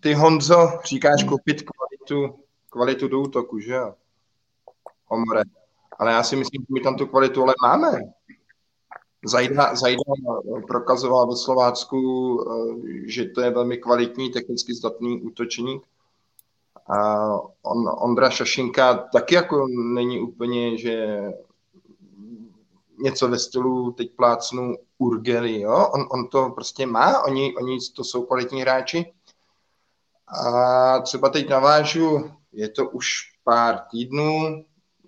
ty 0.00 0.14
Honzo, 0.14 0.68
říkáš 0.84 1.24
koupit 1.24 1.62
kvalitu, 1.62 2.38
kvalitu 2.70 3.08
do 3.08 3.20
útoku, 3.20 3.58
že 3.58 3.72
jo? 3.72 3.94
Homore. 5.04 5.42
Ale 5.98 6.12
já 6.12 6.22
si 6.22 6.36
myslím, 6.36 6.62
že 6.62 6.74
my 6.74 6.80
tam 6.80 6.96
tu 6.96 7.06
kvalitu 7.06 7.42
ale 7.42 7.54
máme. 7.62 7.98
Zajda, 9.24 9.74
Zajda 9.74 10.02
prokazoval 10.66 11.26
ve 11.26 11.36
Slovácku, 11.36 12.00
eh, 12.40 13.10
že 13.10 13.24
to 13.24 13.40
je 13.40 13.50
velmi 13.50 13.76
kvalitní, 13.76 14.30
technicky 14.30 14.74
zdatný 14.74 15.22
útočník. 15.22 15.82
A 16.88 17.28
on, 17.62 17.90
Ondra 17.98 18.30
Šašinka 18.30 18.94
taky 18.94 19.34
jako 19.34 19.66
není 19.94 20.20
úplně, 20.20 20.78
že 20.78 21.22
něco 23.02 23.28
ve 23.28 23.38
stylu 23.38 23.92
teď 23.92 24.10
plácnu 24.16 24.74
Urgely, 24.98 25.60
jo? 25.60 25.88
On, 25.94 26.06
on 26.10 26.28
to 26.28 26.50
prostě 26.50 26.86
má, 26.86 27.22
oni, 27.22 27.54
oni 27.56 27.78
to 27.96 28.04
jsou 28.04 28.22
kvalitní 28.22 28.60
hráči. 28.60 29.12
A 30.46 31.00
třeba 31.00 31.28
teď 31.28 31.48
navážu, 31.48 32.30
je 32.52 32.68
to 32.68 32.90
už 32.90 33.06
pár 33.44 33.80
týdnů, 33.90 34.64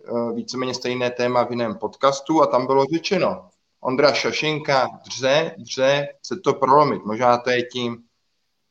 eh, 0.07 0.33
víceméně 0.35 0.75
stejné 0.75 1.11
téma 1.11 1.45
v 1.45 1.51
jiném 1.51 1.75
podcastu 1.75 2.43
a 2.43 2.47
tam 2.47 2.67
bylo 2.67 2.85
řečeno, 2.85 3.49
Ondra 3.87 4.15
Šašinka 4.15 4.89
dře, 5.05 5.55
dře, 5.59 6.09
chce 6.19 6.37
to 6.37 6.55
prolomit. 6.55 7.05
Možná 7.05 7.39
to 7.39 7.51
je 7.51 7.63
tím, 7.63 8.05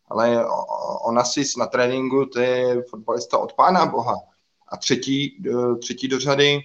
ale 0.10 0.46
on 1.05 1.20
asi 1.20 1.43
na 1.58 1.65
tréninku, 1.65 2.25
to 2.25 2.39
je 2.39 2.84
fotbalista 2.84 3.38
od 3.38 3.53
pána 3.53 3.86
boha. 3.86 4.15
A 4.67 4.77
třetí, 4.77 5.43
třetí 5.79 6.08
do 6.08 6.20
řady, 6.20 6.60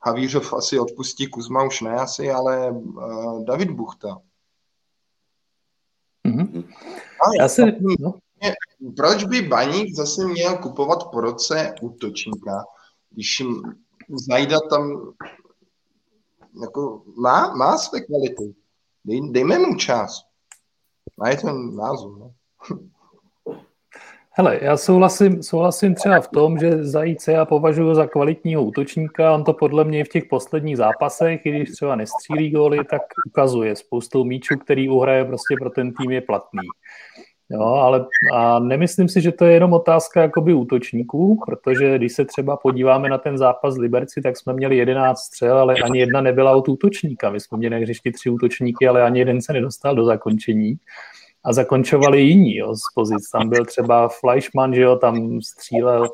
Havířov 0.00 0.52
asi 0.52 0.78
odpustí, 0.78 1.26
Kuzma 1.26 1.64
už 1.64 1.80
ne 1.80 1.94
asi, 1.94 2.30
ale 2.30 2.70
uh, 2.70 3.44
David 3.44 3.70
Buchta. 3.70 4.18
Mm-hmm. 6.24 6.64
Já 7.40 7.48
si, 7.48 7.62
no. 8.00 8.14
Proč 8.96 9.24
by 9.24 9.42
Baník 9.42 9.94
zase 9.94 10.24
měl 10.24 10.58
kupovat 10.58 11.10
po 11.10 11.20
roce 11.20 11.74
útočníka, 11.80 12.64
když 13.10 13.42
Zajda 14.08 14.56
tam 14.70 15.12
jako 16.62 17.02
má, 17.16 17.54
má 17.54 17.78
své 17.78 18.00
kvality. 18.00 18.54
Dej, 19.04 19.32
dejme 19.32 19.58
mu 19.58 19.74
čas. 19.74 20.22
A 21.20 21.28
je 21.28 21.36
ten 21.36 21.76
názor. 21.76 22.18
No. 22.18 22.32
Hele, 24.38 24.58
já 24.62 24.76
souhlasím, 24.76 25.42
souhlasím 25.42 25.94
třeba 25.94 26.20
v 26.20 26.28
tom, 26.28 26.58
že 26.58 26.84
Zajíce 26.84 27.32
já 27.32 27.44
považuji 27.44 27.94
za 27.94 28.06
kvalitního 28.06 28.64
útočníka. 28.64 29.34
On 29.34 29.44
to 29.44 29.52
podle 29.52 29.84
mě 29.84 30.04
v 30.04 30.08
těch 30.08 30.24
posledních 30.24 30.76
zápasech, 30.76 31.40
když 31.44 31.70
třeba 31.70 31.96
nestřílí 31.96 32.50
góly, 32.50 32.84
tak 32.90 33.02
ukazuje 33.26 33.76
spoustu 33.76 34.24
míčů, 34.24 34.54
který 34.58 34.88
uhraje 34.88 35.24
prostě 35.24 35.54
pro 35.60 35.70
ten 35.70 35.94
tým 35.94 36.10
je 36.10 36.20
platný. 36.20 36.68
Jo, 37.50 37.62
ale 37.62 38.06
a 38.34 38.58
nemyslím 38.58 39.08
si, 39.08 39.20
že 39.20 39.32
to 39.32 39.44
je 39.44 39.52
jenom 39.52 39.72
otázka 39.72 40.22
jakoby 40.22 40.54
útočníků, 40.54 41.40
protože 41.46 41.98
když 41.98 42.12
se 42.12 42.24
třeba 42.24 42.56
podíváme 42.56 43.08
na 43.08 43.18
ten 43.18 43.38
zápas 43.38 43.76
Liberci, 43.76 44.20
tak 44.22 44.36
jsme 44.36 44.52
měli 44.52 44.76
11 44.76 45.18
střel, 45.18 45.58
ale 45.58 45.74
ani 45.74 45.98
jedna 45.98 46.20
nebyla 46.20 46.56
od 46.56 46.68
útočníka. 46.68 47.30
My 47.30 47.40
jsme 47.40 47.58
měli 47.58 47.74
na 47.74 47.80
hřišti 47.80 48.12
tři 48.12 48.30
útočníky, 48.30 48.88
ale 48.88 49.02
ani 49.02 49.18
jeden 49.18 49.42
se 49.42 49.52
nedostal 49.52 49.94
do 49.94 50.04
zakončení. 50.04 50.76
A 51.44 51.52
zakončovali 51.52 52.20
jiní 52.20 52.56
jo, 52.56 52.74
z 52.74 52.94
pozic. 52.94 53.30
Tam 53.30 53.48
byl 53.48 53.64
třeba 53.64 54.08
Fleischmann, 54.08 54.74
že 54.74 54.82
jo, 54.82 54.96
tam 54.96 55.40
střílel, 55.40 56.08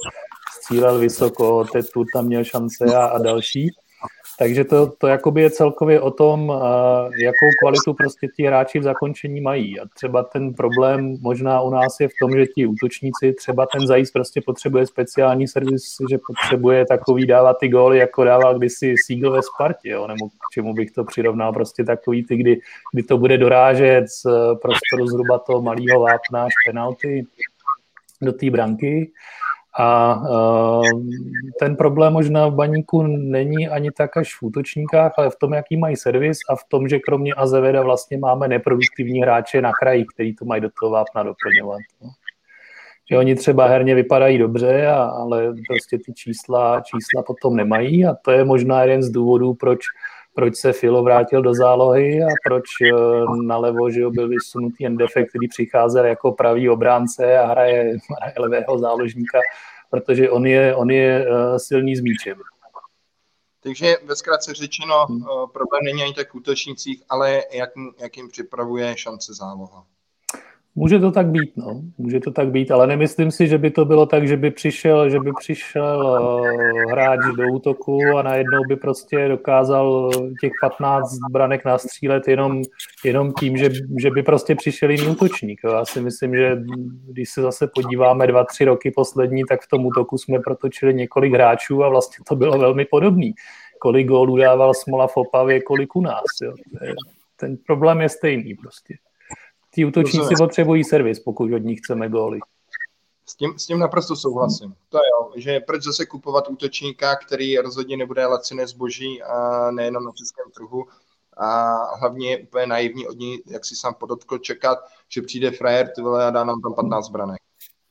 střílel 0.60 0.98
vysoko, 0.98 1.64
Tetu 1.64 2.04
tam 2.14 2.26
měl 2.26 2.44
šance 2.44 2.84
a, 2.96 3.04
a 3.04 3.18
další. 3.18 3.70
Takže 4.38 4.64
to, 4.64 4.86
to 4.86 5.06
jakoby 5.06 5.42
je 5.42 5.50
celkově 5.50 6.00
o 6.00 6.10
tom, 6.10 6.52
jakou 7.22 7.46
kvalitu 7.60 7.94
prostě 7.94 8.28
ti 8.36 8.46
hráči 8.46 8.78
v 8.78 8.82
zakončení 8.82 9.40
mají. 9.40 9.80
A 9.80 9.84
třeba 9.94 10.22
ten 10.22 10.54
problém 10.54 11.16
možná 11.20 11.60
u 11.60 11.70
nás 11.70 12.00
je 12.00 12.08
v 12.08 12.12
tom, 12.20 12.30
že 12.30 12.46
ti 12.46 12.66
útočníci, 12.66 13.32
třeba 13.32 13.66
ten 13.66 13.86
zajíc 13.86 14.10
prostě 14.10 14.40
potřebuje 14.46 14.86
speciální 14.86 15.48
servis, 15.48 15.96
že 16.10 16.18
potřebuje 16.26 16.86
takový 16.86 17.26
dávat 17.26 17.56
ty 17.60 17.68
góly, 17.68 17.98
jako 17.98 18.24
dával 18.24 18.58
kdysi 18.58 18.94
Siegel 19.06 19.32
ve 19.32 19.42
Spartě, 19.42 19.88
jo? 19.88 20.06
nebo 20.06 20.28
k 20.28 20.52
čemu 20.52 20.74
bych 20.74 20.90
to 20.90 21.04
přirovnal, 21.04 21.52
prostě 21.52 21.84
takový 21.84 22.24
ty, 22.24 22.36
kdy, 22.36 22.60
kdy 22.92 23.02
to 23.02 23.18
bude 23.18 23.38
dorážet 23.38 24.08
z 24.08 24.26
prostoru 24.62 25.06
zhruba 25.06 25.38
toho 25.38 25.62
malého 25.62 26.00
vápna 26.00 26.44
až 26.44 26.52
penalty 26.66 27.26
do 28.22 28.32
té 28.32 28.50
branky 28.50 29.12
a 29.78 30.20
ten 31.60 31.76
problém 31.76 32.12
možná 32.12 32.46
v 32.48 32.54
baníku 32.54 33.02
není 33.02 33.68
ani 33.68 33.90
tak 33.90 34.16
až 34.16 34.34
v 34.34 34.42
útočníkách, 34.42 35.12
ale 35.18 35.30
v 35.30 35.36
tom, 35.36 35.52
jaký 35.52 35.76
mají 35.76 35.96
servis 35.96 36.38
a 36.50 36.56
v 36.56 36.64
tom, 36.68 36.88
že 36.88 36.98
kromě 36.98 37.34
Azeveda 37.34 37.82
vlastně 37.82 38.18
máme 38.18 38.48
neproduktivní 38.48 39.20
hráče 39.20 39.62
na 39.62 39.72
kraji, 39.72 40.04
který 40.14 40.34
to 40.34 40.44
mají 40.44 40.62
do 40.62 40.68
toho 40.80 40.92
vápna 40.92 41.22
doplňovat. 41.22 41.80
No. 42.02 42.10
Že 43.10 43.18
oni 43.18 43.34
třeba 43.34 43.66
herně 43.66 43.94
vypadají 43.94 44.38
dobře, 44.38 44.86
ale 44.86 45.52
prostě 45.66 45.98
ty 45.98 46.12
čísla, 46.12 46.80
čísla 46.80 47.22
potom 47.22 47.56
nemají 47.56 48.06
a 48.06 48.14
to 48.14 48.30
je 48.30 48.44
možná 48.44 48.82
jeden 48.82 49.02
z 49.02 49.10
důvodů, 49.10 49.54
proč 49.54 49.80
proč 50.34 50.56
se 50.56 50.72
Filo 50.72 51.02
vrátil 51.02 51.42
do 51.42 51.54
zálohy 51.54 52.22
a 52.22 52.28
proč 52.46 52.64
eh, 52.82 52.92
nalevo 53.42 53.90
že 53.90 54.00
byl 54.08 54.28
vysunutý 54.28 54.86
Endefe, 54.86 55.24
který 55.24 55.48
přicházel 55.48 56.04
jako 56.06 56.32
pravý 56.32 56.68
obránce 56.68 57.38
a 57.38 57.46
hraje, 57.46 57.82
hraje 58.20 58.34
levého 58.38 58.78
záložníka, 58.78 59.38
protože 59.90 60.30
on 60.30 60.46
je, 60.46 60.74
on 60.74 60.90
je 60.90 61.26
eh, 61.26 61.58
silný 61.58 61.96
s 61.96 62.00
míčem. 62.00 62.38
Takže 63.62 63.96
ve 64.04 64.16
zkratce 64.16 64.54
řečeno, 64.54 65.06
hmm. 65.06 65.22
Eh, 65.22 65.46
problém 65.52 65.84
není 65.84 66.02
ani 66.02 66.14
tak 66.14 66.32
v 66.32 66.34
útočnících, 66.34 67.02
ale 67.08 67.42
jak, 67.52 67.70
jak 67.98 68.16
jim 68.16 68.28
připravuje 68.28 68.96
šance 68.96 69.34
záloha. 69.34 69.86
Může 70.74 70.98
to 70.98 71.10
tak 71.10 71.26
být, 71.26 71.56
no. 71.56 71.82
Může 71.98 72.20
to 72.20 72.30
tak 72.30 72.50
být, 72.50 72.70
ale 72.70 72.86
nemyslím 72.86 73.30
si, 73.30 73.46
že 73.46 73.58
by 73.58 73.70
to 73.70 73.84
bylo 73.84 74.06
tak, 74.06 74.28
že 74.28 74.36
by 74.36 74.50
přišel, 74.50 75.10
že 75.10 75.20
by 75.20 75.30
přišel 75.38 76.20
uh, 76.20 76.92
hráč 76.92 77.20
do 77.36 77.52
útoku 77.52 78.00
a 78.16 78.22
najednou 78.22 78.60
by 78.68 78.76
prostě 78.76 79.28
dokázal 79.28 80.10
těch 80.40 80.52
15 80.60 81.18
branek 81.30 81.64
nastřílet 81.64 82.28
jenom, 82.28 82.62
jenom 83.04 83.32
tím, 83.32 83.56
že, 83.56 83.70
že 83.98 84.10
by 84.10 84.22
prostě 84.22 84.54
přišel 84.54 84.90
jiný 84.90 85.06
útočník. 85.06 85.60
Já 85.64 85.84
si 85.84 86.00
myslím, 86.00 86.36
že 86.36 86.62
když 87.08 87.30
se 87.30 87.42
zase 87.42 87.68
podíváme 87.74 88.26
dva, 88.26 88.44
tři 88.44 88.64
roky 88.64 88.90
poslední, 88.90 89.42
tak 89.48 89.62
v 89.62 89.68
tom 89.68 89.86
útoku 89.86 90.18
jsme 90.18 90.38
protočili 90.38 90.94
několik 90.94 91.32
hráčů 91.32 91.84
a 91.84 91.88
vlastně 91.88 92.24
to 92.28 92.36
bylo 92.36 92.58
velmi 92.58 92.84
podobný. 92.84 93.34
Kolik 93.78 94.06
gólů 94.06 94.36
dával 94.36 94.74
Smola 94.74 95.06
v 95.06 95.16
Opavě, 95.16 95.60
kolik 95.60 95.96
u 95.96 96.00
nás. 96.00 96.24
Jo. 96.42 96.54
Ten 97.36 97.56
problém 97.66 98.00
je 98.00 98.08
stejný 98.08 98.54
prostě. 98.54 98.94
Ty 99.74 99.84
útočníci 99.84 100.34
potřebují 100.38 100.84
servis, 100.84 101.20
pokud 101.20 101.52
od 101.52 101.58
nich 101.58 101.78
chceme 101.78 102.08
góly. 102.08 102.38
S 103.26 103.34
tím, 103.34 103.58
s 103.58 103.66
tím 103.66 103.78
naprosto 103.78 104.16
souhlasím. 104.16 104.74
To 104.88 104.98
je 104.98 105.08
jo, 105.12 105.32
že 105.36 105.60
proč 105.60 105.82
zase 105.82 106.06
kupovat 106.06 106.48
útočníka, 106.48 107.16
který 107.16 107.58
rozhodně 107.58 107.96
nebude 107.96 108.26
laciné 108.26 108.66
zboží 108.66 109.22
a 109.22 109.70
nejenom 109.70 110.04
na 110.04 110.10
českém 110.12 110.50
trhu 110.50 110.84
a 111.36 111.74
hlavně 111.96 112.30
je 112.30 112.38
úplně 112.38 112.66
naivní 112.66 113.06
od 113.06 113.18
ní, 113.18 113.38
jak 113.46 113.64
si 113.64 113.76
sám 113.76 113.94
podotkl, 113.94 114.38
čekat, 114.38 114.78
že 115.08 115.22
přijde 115.22 115.50
frajer 115.50 115.92
ty 115.94 116.02
vole, 116.02 116.26
a 116.26 116.30
dá 116.30 116.44
nám 116.44 116.60
tam 116.60 116.74
15 116.74 117.08
branek. 117.08 117.40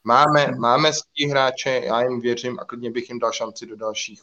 Máme, 0.03 0.51
máme 0.59 0.93
z 0.93 1.01
hráče, 1.29 1.81
já 1.83 2.01
jim 2.01 2.21
věřím 2.21 2.59
a 2.59 2.65
klidně 2.65 2.91
bych 2.91 3.09
jim 3.09 3.19
dal 3.19 3.31
šanci 3.31 3.65
do 3.65 3.75
dalších 3.75 4.21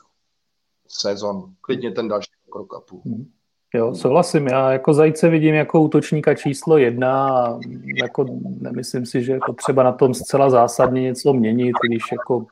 sezon. 0.88 1.54
Klidně 1.60 1.92
ten 1.92 2.08
další 2.08 2.30
krok 2.50 2.74
a 2.74 2.80
půl. 2.80 3.02
Mm. 3.04 3.32
Jo, 3.74 3.94
souhlasím. 3.94 4.46
Já 4.46 4.72
jako 4.72 4.94
Zajce 4.94 5.28
vidím 5.28 5.54
jako 5.54 5.80
útočníka 5.80 6.34
číslo 6.34 6.78
jedna 6.78 7.28
a 7.28 7.58
jako 8.02 8.26
nemyslím 8.60 9.06
si, 9.06 9.24
že 9.24 9.32
je 9.32 9.38
potřeba 9.46 9.82
na 9.82 9.92
tom 9.92 10.14
zcela 10.14 10.50
zásadně 10.50 11.02
něco 11.02 11.32
měnit, 11.32 11.72
když, 11.88 12.02
jako, 12.12 12.46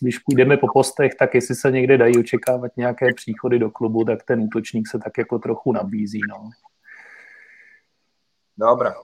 když 0.00 0.18
půjdeme 0.18 0.56
po 0.56 0.66
postech, 0.72 1.14
tak 1.14 1.34
jestli 1.34 1.54
se 1.54 1.70
někde 1.70 1.98
dají 1.98 2.18
očekávat 2.18 2.72
nějaké 2.76 3.14
příchody 3.14 3.58
do 3.58 3.70
klubu, 3.70 4.04
tak 4.04 4.22
ten 4.22 4.40
útočník 4.40 4.88
se 4.88 4.98
tak 4.98 5.18
jako 5.18 5.38
trochu 5.38 5.72
nabízí. 5.72 6.20
No. 6.28 6.50
Dobrá. 8.58 8.94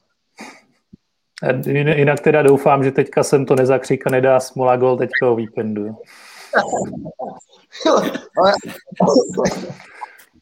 Jinak 1.66 2.20
teda 2.20 2.42
doufám, 2.42 2.84
že 2.84 2.90
teďka 2.90 3.22
jsem 3.22 3.46
to 3.46 3.56
nezakřík 3.56 4.06
a 4.06 4.10
nedá 4.10 4.40
smola 4.40 4.76
gol 4.76 4.96
teďka 4.96 5.30
o 5.30 5.36
víkendu. 5.36 5.96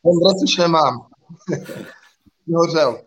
Ten 0.02 0.12
dres 0.20 0.42
už 0.44 0.56
nemám. 0.56 1.09
Hořel. 2.54 3.00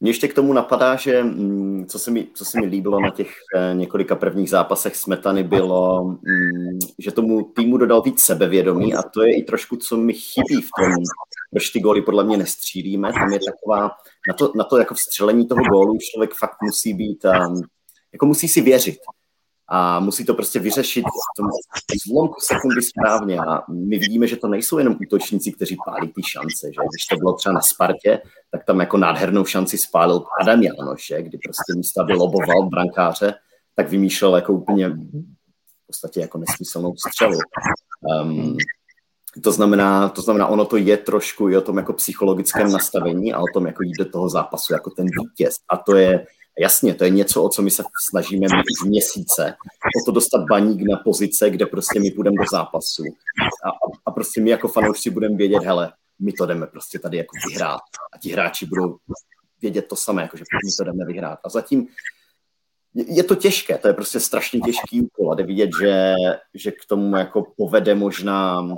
Mně 0.00 0.10
ještě 0.10 0.28
k 0.28 0.34
tomu 0.34 0.52
napadá, 0.52 0.96
že 0.96 1.22
mm, 1.22 1.86
co 1.86 1.98
se 1.98 2.10
mi, 2.10 2.26
co 2.34 2.44
se 2.44 2.60
mi 2.60 2.66
líbilo 2.66 3.00
na 3.00 3.10
těch 3.10 3.34
eh, 3.56 3.74
několika 3.74 4.16
prvních 4.16 4.50
zápasech 4.50 4.96
Smetany 4.96 5.44
bylo, 5.44 6.04
mm, 6.04 6.78
že 6.98 7.12
tomu 7.12 7.42
týmu 7.42 7.76
dodal 7.76 8.02
víc 8.02 8.20
sebevědomí 8.20 8.94
a 8.94 9.02
to 9.02 9.22
je 9.22 9.38
i 9.38 9.42
trošku, 9.42 9.76
co 9.76 9.96
mi 9.96 10.12
chybí 10.12 10.62
v 10.62 10.68
tom, 10.78 10.92
proč 11.50 11.70
ty 11.70 11.80
góly 11.80 12.02
podle 12.02 12.24
mě 12.24 12.36
nestřílíme. 12.36 13.12
Tam 13.12 13.32
je 13.32 13.38
taková, 13.38 13.90
na 14.28 14.34
to, 14.38 14.52
na 14.56 14.64
to 14.64 14.78
jako 14.78 14.94
vstřelení 14.94 15.46
toho 15.46 15.60
gólu 15.62 15.98
člověk 16.10 16.34
fakt 16.34 16.56
musí 16.62 16.94
být, 16.94 17.24
um, 17.24 17.62
jako 18.12 18.26
musí 18.26 18.48
si 18.48 18.60
věřit 18.60 18.96
a 19.74 20.00
musí 20.00 20.24
to 20.24 20.34
prostě 20.34 20.58
vyřešit 20.58 21.04
v 21.04 21.36
tom 21.36 21.46
zlomku 22.06 22.34
sekundy 22.40 22.82
správně 22.82 23.38
a 23.38 23.62
my 23.68 23.98
vidíme, 23.98 24.26
že 24.26 24.36
to 24.36 24.48
nejsou 24.48 24.78
jenom 24.78 24.96
útočníci, 25.06 25.52
kteří 25.52 25.76
pálí 25.86 26.08
ty 26.08 26.22
šance, 26.22 26.66
že 26.66 26.80
když 26.90 27.06
to 27.10 27.16
bylo 27.16 27.32
třeba 27.32 27.52
na 27.52 27.60
Spartě, 27.60 28.20
tak 28.50 28.64
tam 28.64 28.80
jako 28.80 28.96
nádhernou 28.96 29.44
šanci 29.44 29.78
spálil 29.78 30.24
Adam 30.40 30.62
Janoš, 30.62 31.06
že? 31.06 31.22
kdy 31.22 31.38
prostě 31.38 31.72
místa 31.76 32.02
vyloboval 32.02 32.68
brankáře, 32.68 33.34
tak 33.74 33.88
vymýšlel 33.88 34.36
jako 34.36 34.52
úplně 34.52 34.88
v 34.88 35.86
podstatě 35.86 36.20
jako 36.20 36.38
nesmyslnou 36.38 36.94
střelu. 36.96 37.38
Um, 38.22 38.56
to 39.42 39.52
znamená, 39.52 40.08
to 40.08 40.22
znamená, 40.22 40.46
ono 40.46 40.64
to 40.64 40.76
je 40.76 40.96
trošku 40.96 41.48
i 41.48 41.56
o 41.56 41.60
tom 41.60 41.76
jako 41.76 41.92
psychologickém 41.92 42.72
nastavení 42.72 43.32
a 43.32 43.40
o 43.40 43.46
tom, 43.54 43.66
jako 43.66 43.82
jít 43.82 43.98
do 43.98 44.04
toho 44.04 44.28
zápasu 44.28 44.72
jako 44.72 44.90
ten 44.90 45.06
vítěz. 45.06 45.56
A 45.68 45.76
to 45.76 45.96
je, 45.96 46.26
Jasně, 46.58 46.94
to 46.94 47.04
je 47.04 47.10
něco, 47.10 47.42
o 47.42 47.48
co 47.48 47.62
my 47.62 47.70
se 47.70 47.82
snažíme 48.08 48.46
mít 48.56 48.90
měsíce. 48.90 49.54
O 50.02 50.04
to 50.06 50.12
dostat 50.12 50.44
baník 50.50 50.82
na 50.90 50.96
pozice, 51.04 51.50
kde 51.50 51.66
prostě 51.66 52.00
my 52.00 52.10
půjdeme 52.10 52.36
do 52.38 52.44
zápasu. 52.52 53.02
A, 53.64 53.68
a, 53.68 53.72
a 54.06 54.10
prostě 54.10 54.40
my 54.40 54.50
jako 54.50 54.68
fanoušci 54.68 55.10
budeme 55.10 55.36
vědět, 55.36 55.64
hele, 55.64 55.92
my 56.18 56.32
to 56.32 56.46
jdeme 56.46 56.66
prostě 56.66 56.98
tady 56.98 57.16
jako 57.16 57.36
vyhrát. 57.48 57.80
A 58.14 58.18
ti 58.18 58.32
hráči 58.32 58.66
budou 58.66 58.96
vědět 59.62 59.88
to 59.88 59.96
samé, 59.96 60.22
jako 60.22 60.36
že 60.36 60.44
my 60.64 60.70
to 60.78 60.84
jdeme 60.84 61.04
vyhrát. 61.04 61.38
A 61.44 61.48
zatím 61.48 61.86
je 62.94 63.24
to 63.24 63.34
těžké, 63.34 63.78
to 63.78 63.88
je 63.88 63.94
prostě 63.94 64.20
strašně 64.20 64.60
těžký 64.60 65.02
úkol 65.02 65.32
a 65.32 65.34
jde 65.34 65.44
vidět, 65.44 65.70
že, 65.82 66.14
že 66.54 66.70
k 66.70 66.86
tomu 66.88 67.16
jako 67.16 67.52
povede 67.56 67.94
možná 67.94 68.68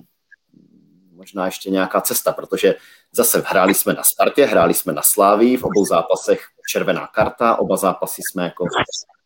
možná 1.25 1.47
ještě 1.47 1.71
nějaká 1.71 2.01
cesta, 2.01 2.33
protože 2.33 2.75
zase 3.13 3.43
hráli 3.47 3.75
jsme 3.75 3.93
na 3.93 4.03
Spartě, 4.03 4.45
hráli 4.45 4.75
jsme 4.75 4.93
na 4.93 5.03
Slávii, 5.03 5.57
v 5.57 5.65
obou 5.65 5.85
zápasech 5.85 6.41
červená 6.69 7.07
karta, 7.07 7.57
oba 7.57 7.77
zápasy 7.77 8.23
jsme 8.23 8.45
jako 8.45 8.65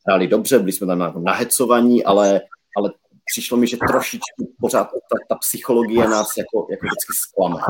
hráli 0.06 0.26
dobře, 0.26 0.58
byli 0.58 0.72
jsme 0.72 0.86
tam 0.86 1.00
jako 1.00 1.20
nahecovaní, 1.20 2.04
ale, 2.04 2.40
ale 2.76 2.90
přišlo 3.32 3.56
mi, 3.56 3.66
že 3.66 3.76
trošičku 3.76 4.54
pořád 4.60 4.84
ta, 4.84 5.16
ta 5.28 5.34
psychologie 5.34 6.08
nás 6.08 6.36
jako, 6.36 6.66
jako 6.70 6.86
vždycky 6.86 7.12
zklame. 7.22 7.60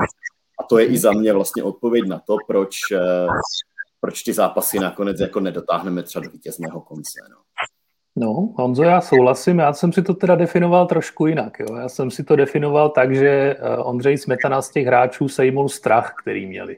A 0.61 0.63
to 0.69 0.79
je 0.79 0.87
i 0.87 0.99
za 0.99 1.13
mě 1.13 1.33
vlastně 1.33 1.63
odpověď 1.63 2.05
na 2.09 2.19
to, 2.27 2.37
proč, 2.47 2.77
eh, 2.93 3.27
proč 4.01 4.23
ty 4.23 4.33
zápasy 4.33 4.79
nakonec 4.79 5.21
jako 5.21 5.41
nedotáhneme 5.41 6.03
třeba 6.03 6.25
do 6.25 6.31
vítězného 6.31 6.81
konce. 6.81 7.21
No. 7.31 7.37
No, 8.19 8.53
Honzo, 8.57 8.83
já 8.83 9.01
souhlasím, 9.01 9.59
já 9.59 9.73
jsem 9.73 9.93
si 9.93 10.03
to 10.03 10.15
teda 10.15 10.35
definoval 10.35 10.87
trošku 10.87 11.27
jinak. 11.27 11.59
Jo. 11.61 11.77
Já 11.77 11.89
jsem 11.89 12.11
si 12.11 12.25
to 12.25 12.37
definoval 12.37 12.89
tak, 12.89 13.15
že 13.15 13.29
eh, 13.29 13.77
Ondřej 13.77 14.19
Smetana 14.19 14.63
z 14.63 14.71
těch 14.71 14.87
hráčů 14.87 15.29
sejmul 15.29 15.69
strach, 15.69 16.15
který 16.23 16.47
měli. 16.47 16.77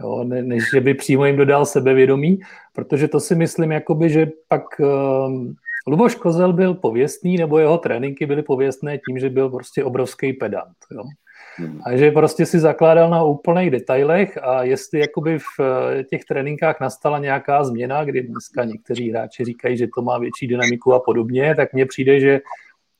Jo, 0.00 0.24
ne, 0.24 0.42
než 0.42 0.62
že 0.74 0.80
by 0.80 0.94
přímo 0.94 1.24
jim 1.24 1.36
dodal 1.36 1.66
sebevědomí, 1.66 2.40
protože 2.72 3.08
to 3.08 3.20
si 3.20 3.34
myslím, 3.34 3.72
jakoby, 3.72 4.10
že 4.10 4.30
pak 4.48 4.62
um, 4.78 5.54
Luboš 5.86 6.14
Kozel 6.14 6.52
byl 6.52 6.74
pověstný, 6.74 7.36
nebo 7.36 7.58
jeho 7.58 7.78
tréninky 7.78 8.26
byly 8.26 8.42
pověstné 8.42 8.98
tím, 8.98 9.18
že 9.18 9.30
byl 9.30 9.50
prostě 9.50 9.84
obrovský 9.84 10.32
pedant. 10.32 10.76
Jo. 10.90 11.02
Hmm. 11.58 11.80
A 11.84 11.96
že 11.96 12.10
prostě 12.10 12.46
si 12.46 12.58
zakládal 12.58 13.10
na 13.10 13.22
úplných 13.22 13.70
detailech 13.70 14.38
a 14.42 14.62
jestli 14.62 15.00
jakoby 15.00 15.38
v 15.38 15.60
eh, 15.60 16.04
těch 16.04 16.24
tréninkách 16.24 16.80
nastala 16.80 17.18
nějaká 17.18 17.64
změna, 17.64 18.04
kdy 18.04 18.22
dneska 18.22 18.64
někteří 18.64 19.10
hráči 19.10 19.44
říkají, 19.44 19.76
že 19.76 19.86
to 19.94 20.02
má 20.02 20.18
větší 20.18 20.46
dynamiku 20.46 20.94
a 20.94 21.00
podobně, 21.00 21.54
tak 21.54 21.72
mně 21.72 21.86
přijde, 21.86 22.20
že 22.20 22.40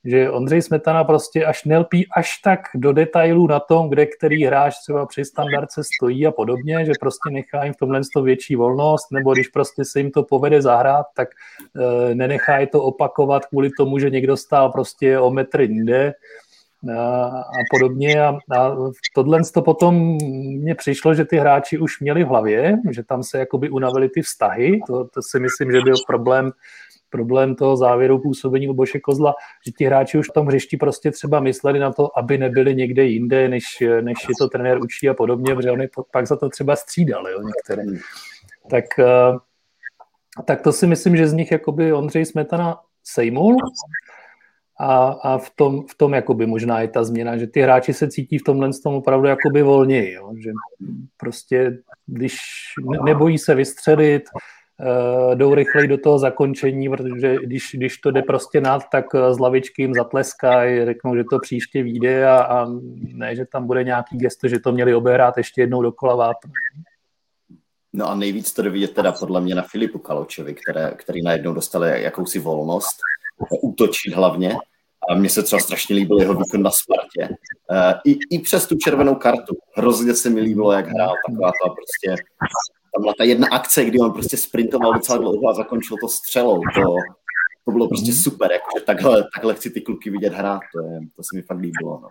že 0.05 0.31
Ondřej 0.31 0.62
Smetana 0.62 1.05
prostě 1.05 1.44
až 1.44 1.64
nelpí 1.64 2.07
až 2.16 2.38
tak 2.44 2.61
do 2.75 2.92
detailů 2.92 3.47
na 3.47 3.61
tom, 3.61 3.88
kde 3.88 4.07
který 4.07 4.44
hráč 4.44 4.75
třeba 4.83 5.07
při 5.07 5.25
standardce 5.25 5.83
stojí 5.85 6.27
a 6.27 6.31
podobně, 6.31 6.85
že 6.85 6.92
prostě 7.01 7.31
nechá 7.31 7.64
jim 7.64 7.73
v 7.73 7.77
tomhle 7.77 8.01
to 8.14 8.23
větší 8.23 8.57
volnost, 8.57 9.12
nebo 9.12 9.35
když 9.35 9.49
prostě 9.49 9.85
se 9.85 10.01
jim 10.01 10.11
to 10.11 10.23
povede 10.23 10.62
zahrát, 10.62 11.07
tak 11.16 11.29
e, 11.29 12.14
nenechají 12.14 12.66
to 12.66 12.83
opakovat 12.83 13.47
kvůli 13.47 13.71
tomu, 13.79 13.99
že 13.99 14.11
někdo 14.11 14.37
stál 14.37 14.73
prostě 14.73 15.18
o 15.18 15.31
metr 15.31 15.61
jinde, 15.61 16.14
a, 16.99 17.43
podobně. 17.71 18.23
A, 18.23 18.29
a 18.29 18.77
tohle 19.14 19.41
to 19.55 19.62
potom 19.62 20.17
mně 20.59 20.75
přišlo, 20.75 21.14
že 21.14 21.25
ty 21.25 21.37
hráči 21.37 21.79
už 21.79 22.01
měli 22.01 22.25
v 22.25 22.29
hlavě, 22.29 22.77
že 22.91 23.03
tam 23.03 23.23
se 23.23 23.38
jakoby 23.38 23.71
unavili 23.71 24.09
ty 24.09 24.23
vztahy. 24.23 24.81
To, 24.87 25.05
to 25.05 25.23
si 25.23 25.41
myslím, 25.41 25.73
že 25.73 25.81
byl 25.81 25.95
problém 26.07 26.53
problém 27.11 27.55
toho 27.55 27.77
závěru 27.77 28.19
působení 28.19 28.69
u 28.69 28.75
Boše 28.75 29.01
Kozla, 29.01 29.35
že 29.67 29.73
ti 29.73 29.85
hráči 29.85 30.19
už 30.19 30.29
v 30.31 30.33
tom 30.33 30.47
hřišti 30.47 30.77
prostě 30.77 31.11
třeba 31.11 31.41
mysleli 31.41 31.79
na 31.79 31.93
to, 31.93 32.19
aby 32.19 32.38
nebyli 32.38 32.75
někde 32.75 33.05
jinde, 33.05 33.49
než, 33.49 33.64
než 34.01 34.17
je 34.29 34.35
to 34.38 34.49
trenér 34.49 34.79
učí 34.83 35.09
a 35.09 35.14
podobně, 35.14 35.55
protože 35.55 35.71
oni 35.71 35.88
pak 36.12 36.27
za 36.27 36.37
to 36.37 36.49
třeba 36.49 36.77
střídali, 36.77 37.33
jo, 37.33 37.43
některé. 37.43 37.83
Tak, 38.71 38.85
eh, 38.99 39.38
tak 40.45 40.62
to 40.62 40.73
si 40.73 40.87
myslím, 40.87 41.17
že 41.17 41.29
z 41.29 41.33
nich 41.33 41.53
jakoby 41.53 41.93
Ondřej 41.93 42.25
Smetana 42.25 42.81
sejmul 43.05 43.57
a, 44.81 45.07
a 45.07 45.38
v, 45.38 45.51
tom, 45.51 45.87
v 45.87 45.95
tom 45.95 46.12
jakoby 46.14 46.47
možná 46.47 46.81
je 46.81 46.88
ta 46.88 47.05
změna, 47.05 47.37
že 47.37 47.47
ty 47.47 47.61
hráči 47.61 47.95
se 47.95 48.11
cítí 48.11 48.38
v 48.38 48.45
tomhle 48.45 48.71
tom 48.83 48.95
opravdu 48.95 49.29
jakoby 49.29 49.62
volněji, 49.62 50.12
jo? 50.12 50.33
že 50.45 50.51
prostě 51.17 51.79
když 52.07 52.38
nebojí 53.05 53.38
se 53.38 53.55
vystřelit, 53.55 54.23
uh, 54.33 55.35
jdou 55.35 55.55
rychleji 55.55 55.88
do 55.88 55.99
toho 55.99 56.19
zakončení, 56.19 56.88
protože 56.88 57.37
když, 57.43 57.71
když 57.75 57.99
to 57.99 58.11
jde 58.11 58.23
prostě 58.23 58.61
nad, 58.61 58.83
tak 58.93 59.05
eh, 59.14 59.35
z 59.35 59.38
lavičky 59.38 59.83
jim 59.83 59.95
zatleskají, 59.95 60.85
řeknou, 60.85 61.17
že 61.17 61.25
to 61.31 61.38
příště 61.38 61.83
vyjde 61.83 62.27
a, 62.27 62.37
a 62.37 62.67
ne, 63.14 63.37
že 63.37 63.45
tam 63.47 63.67
bude 63.67 63.85
nějaký 63.85 64.17
gesto, 64.17 64.49
že 64.49 64.59
to 64.59 64.73
měli 64.73 64.95
obehrát 64.95 65.37
ještě 65.37 65.61
jednou 65.61 65.83
dokola 65.83 66.17
vápna. 66.17 66.53
No 67.93 68.09
a 68.09 68.14
nejvíc 68.14 68.53
to 68.53 68.62
vidět 68.62 68.95
teda 68.95 69.12
podle 69.12 69.41
mě 69.41 69.55
na 69.55 69.62
Filipu 69.62 69.99
Kaločevi, 69.99 70.55
které, 70.55 70.91
který 70.97 71.23
najednou 71.23 71.53
dostali 71.53 72.03
jakousi 72.03 72.38
volnost, 72.38 72.97
útočit 73.62 74.14
hlavně. 74.14 74.57
A 75.11 75.14
mně 75.14 75.31
se 75.31 75.42
třeba 75.42 75.61
strašně 75.61 75.96
líbil 75.96 76.20
jeho 76.20 76.35
výkon 76.35 76.62
na 76.62 76.70
Spartě. 76.70 77.35
Uh, 77.70 78.01
i, 78.05 78.18
I 78.31 78.38
přes 78.38 78.66
tu 78.66 78.77
červenou 78.77 79.14
kartu. 79.14 79.57
Hrozně 79.77 80.14
se 80.14 80.31
mi 80.31 80.40
líbilo, 80.40 80.72
jak 80.72 80.87
hrál. 80.87 81.14
Taková 81.27 81.48
ta 81.48 81.74
prostě 81.74 82.24
tam 82.94 83.03
byla 83.03 83.14
ta 83.18 83.24
jedna 83.24 83.48
akce, 83.53 83.85
kdy 83.85 83.98
on 83.98 84.12
prostě 84.12 84.37
sprintoval 84.37 84.92
docela 84.92 85.18
dlouho 85.18 85.48
a 85.48 85.55
zakončil 85.55 85.96
to 86.01 86.09
střelou. 86.09 86.61
To, 86.74 86.94
to 87.64 87.72
bylo 87.72 87.88
prostě 87.88 88.11
mhm. 88.11 88.20
super, 88.20 88.53
jakože 88.53 88.85
takhle, 88.85 89.24
takhle 89.35 89.55
chci 89.55 89.70
ty 89.70 89.81
kluky 89.81 90.11
vidět 90.11 90.33
hrát, 90.33 90.61
to, 90.74 90.81
je, 90.81 91.01
to 91.16 91.22
se 91.22 91.37
mi 91.37 91.42
fakt 91.42 91.59
líbilo. 91.59 92.01
No. 92.03 92.09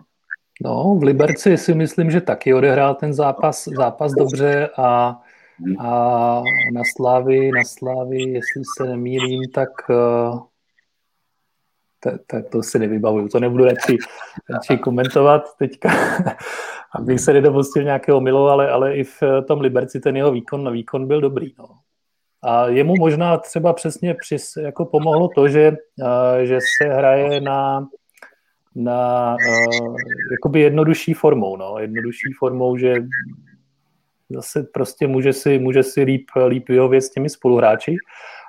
No, 0.64 0.96
v 1.00 1.02
Liberci 1.02 1.56
si 1.56 1.74
myslím, 1.74 2.10
že 2.10 2.20
taky 2.20 2.54
odehrál 2.54 2.94
ten 2.94 3.14
zápas, 3.14 3.68
zápas 3.76 4.12
dobře 4.12 4.68
a, 4.76 5.20
mhm. 5.60 5.80
a 5.80 6.42
na 6.72 6.82
Slávy, 6.96 7.50
na 7.50 7.64
Slávy, 7.64 8.22
jestli 8.22 8.62
se 8.78 8.86
nemýlím, 8.86 9.42
tak 9.54 9.68
uh, 9.90 10.40
tak 12.26 12.48
to 12.48 12.62
si 12.62 12.78
nevybavuju, 12.78 13.28
to 13.28 13.40
nebudu 13.40 13.64
radši, 13.64 13.98
radši 14.50 14.78
komentovat 14.78 15.42
teďka, 15.58 15.90
abych 16.94 17.20
se 17.20 17.32
nedopustil 17.32 17.82
nějakého 17.82 18.20
milu, 18.20 18.48
ale, 18.48 18.70
ale 18.70 18.96
i 18.96 19.04
v 19.04 19.22
tom 19.48 19.60
Liberci 19.60 20.00
ten 20.00 20.16
jeho 20.16 20.32
výkon 20.32 20.64
na 20.64 20.70
výkon 20.70 21.06
byl 21.06 21.20
dobrý. 21.20 21.54
No. 21.58 21.68
A 22.42 22.68
jemu 22.68 22.94
možná 22.98 23.36
třeba 23.36 23.72
přesně 23.72 24.14
přis, 24.14 24.56
jako 24.56 24.84
pomohlo 24.84 25.28
to, 25.34 25.48
že, 25.48 25.76
že 26.42 26.58
se 26.60 26.88
hraje 26.88 27.40
na, 27.40 27.88
na 28.74 29.36
jakoby 30.30 30.60
jednodušší 30.60 31.14
formou, 31.14 31.56
no, 31.56 31.78
jednodušší 31.78 32.32
formou, 32.38 32.76
že 32.76 32.94
zase 34.30 34.62
prostě 34.62 35.06
může 35.06 35.32
si, 35.32 35.58
může 35.58 35.82
si 35.82 36.02
líp, 36.02 36.26
líp 36.46 36.68
vyhovět 36.68 37.04
s 37.04 37.10
těmi 37.10 37.28
spoluhráči. 37.28 37.96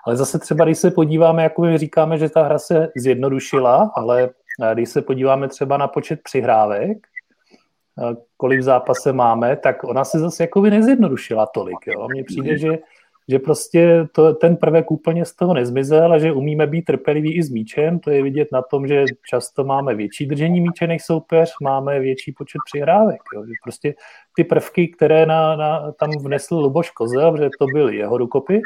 Ale 0.05 0.17
zase 0.17 0.39
třeba, 0.39 0.65
když 0.65 0.77
se 0.77 0.91
podíváme, 0.91 1.43
jako 1.43 1.61
my 1.61 1.77
říkáme, 1.77 2.17
že 2.17 2.29
ta 2.29 2.43
hra 2.43 2.59
se 2.59 2.91
zjednodušila, 2.95 3.91
ale 3.95 4.29
eh, 4.63 4.73
když 4.73 4.89
se 4.89 5.01
podíváme 5.01 5.47
třeba 5.47 5.77
na 5.77 5.87
počet 5.87 6.19
přihrávek, 6.23 6.97
eh, 6.97 8.15
kolik 8.37 8.59
v 8.59 8.63
zápase 8.63 9.13
máme, 9.13 9.55
tak 9.55 9.83
ona 9.83 10.05
se 10.05 10.19
zase 10.19 10.43
jako 10.43 10.61
by 10.61 10.71
nezjednodušila 10.71 11.45
tolik. 11.45 11.77
Jo. 11.87 12.07
Mně 12.07 12.23
přijde, 12.23 12.57
že, 12.57 12.79
že 13.27 13.39
prostě 13.39 14.07
to, 14.11 14.33
ten 14.33 14.57
prvek 14.57 14.91
úplně 14.91 15.25
z 15.25 15.35
toho 15.35 15.53
nezmizel 15.53 16.13
a 16.13 16.17
že 16.17 16.31
umíme 16.31 16.67
být 16.67 16.81
trpěliví 16.81 17.37
i 17.37 17.43
s 17.43 17.49
míčem. 17.49 17.99
To 17.99 18.11
je 18.11 18.23
vidět 18.23 18.47
na 18.51 18.61
tom, 18.61 18.87
že 18.87 19.05
často 19.29 19.63
máme 19.63 19.95
větší 19.95 20.25
držení 20.25 20.61
míče 20.61 20.87
než 20.87 21.05
soupeř, 21.05 21.53
máme 21.61 21.99
větší 21.99 22.31
počet 22.31 22.59
přihrávek. 22.71 23.21
Jo. 23.35 23.45
Že 23.45 23.53
prostě 23.63 23.95
ty 24.35 24.43
prvky, 24.43 24.87
které 24.87 25.25
na, 25.25 25.55
na, 25.55 25.91
tam 25.91 26.09
vnesl 26.23 26.55
Luboš 26.55 26.89
Kozel, 26.89 27.37
že 27.37 27.49
to 27.59 27.65
byl 27.73 27.89
jeho 27.89 28.17
rukopis, 28.17 28.63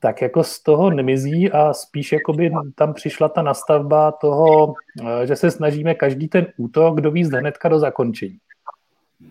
tak 0.00 0.22
jako 0.22 0.44
z 0.44 0.62
toho 0.62 0.90
nemizí 0.90 1.50
a 1.50 1.72
spíš 1.72 2.12
jakoby 2.12 2.50
tam 2.74 2.94
přišla 2.94 3.28
ta 3.28 3.42
nastavba 3.42 4.12
toho, 4.12 4.74
eh, 5.02 5.26
že 5.26 5.36
se 5.36 5.50
snažíme 5.50 5.94
každý 5.94 6.28
ten 6.28 6.46
útok 6.56 7.00
dovízt 7.00 7.32
hnedka 7.32 7.68
do 7.68 7.78
zakončení. 7.78 8.38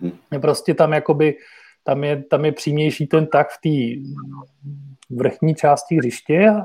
Mm-hmm. 0.02 0.40
Prostě 0.40 0.74
tam 0.74 0.92
jakoby, 0.92 1.36
tam 1.84 2.04
je, 2.04 2.22
tam 2.22 2.44
je 2.44 2.52
přímější 2.52 3.06
ten 3.06 3.26
tak 3.26 3.48
v 3.50 3.58
té 3.62 4.02
vrchní 5.10 5.54
části 5.54 5.96
hřiště 5.96 6.50
a, 6.50 6.64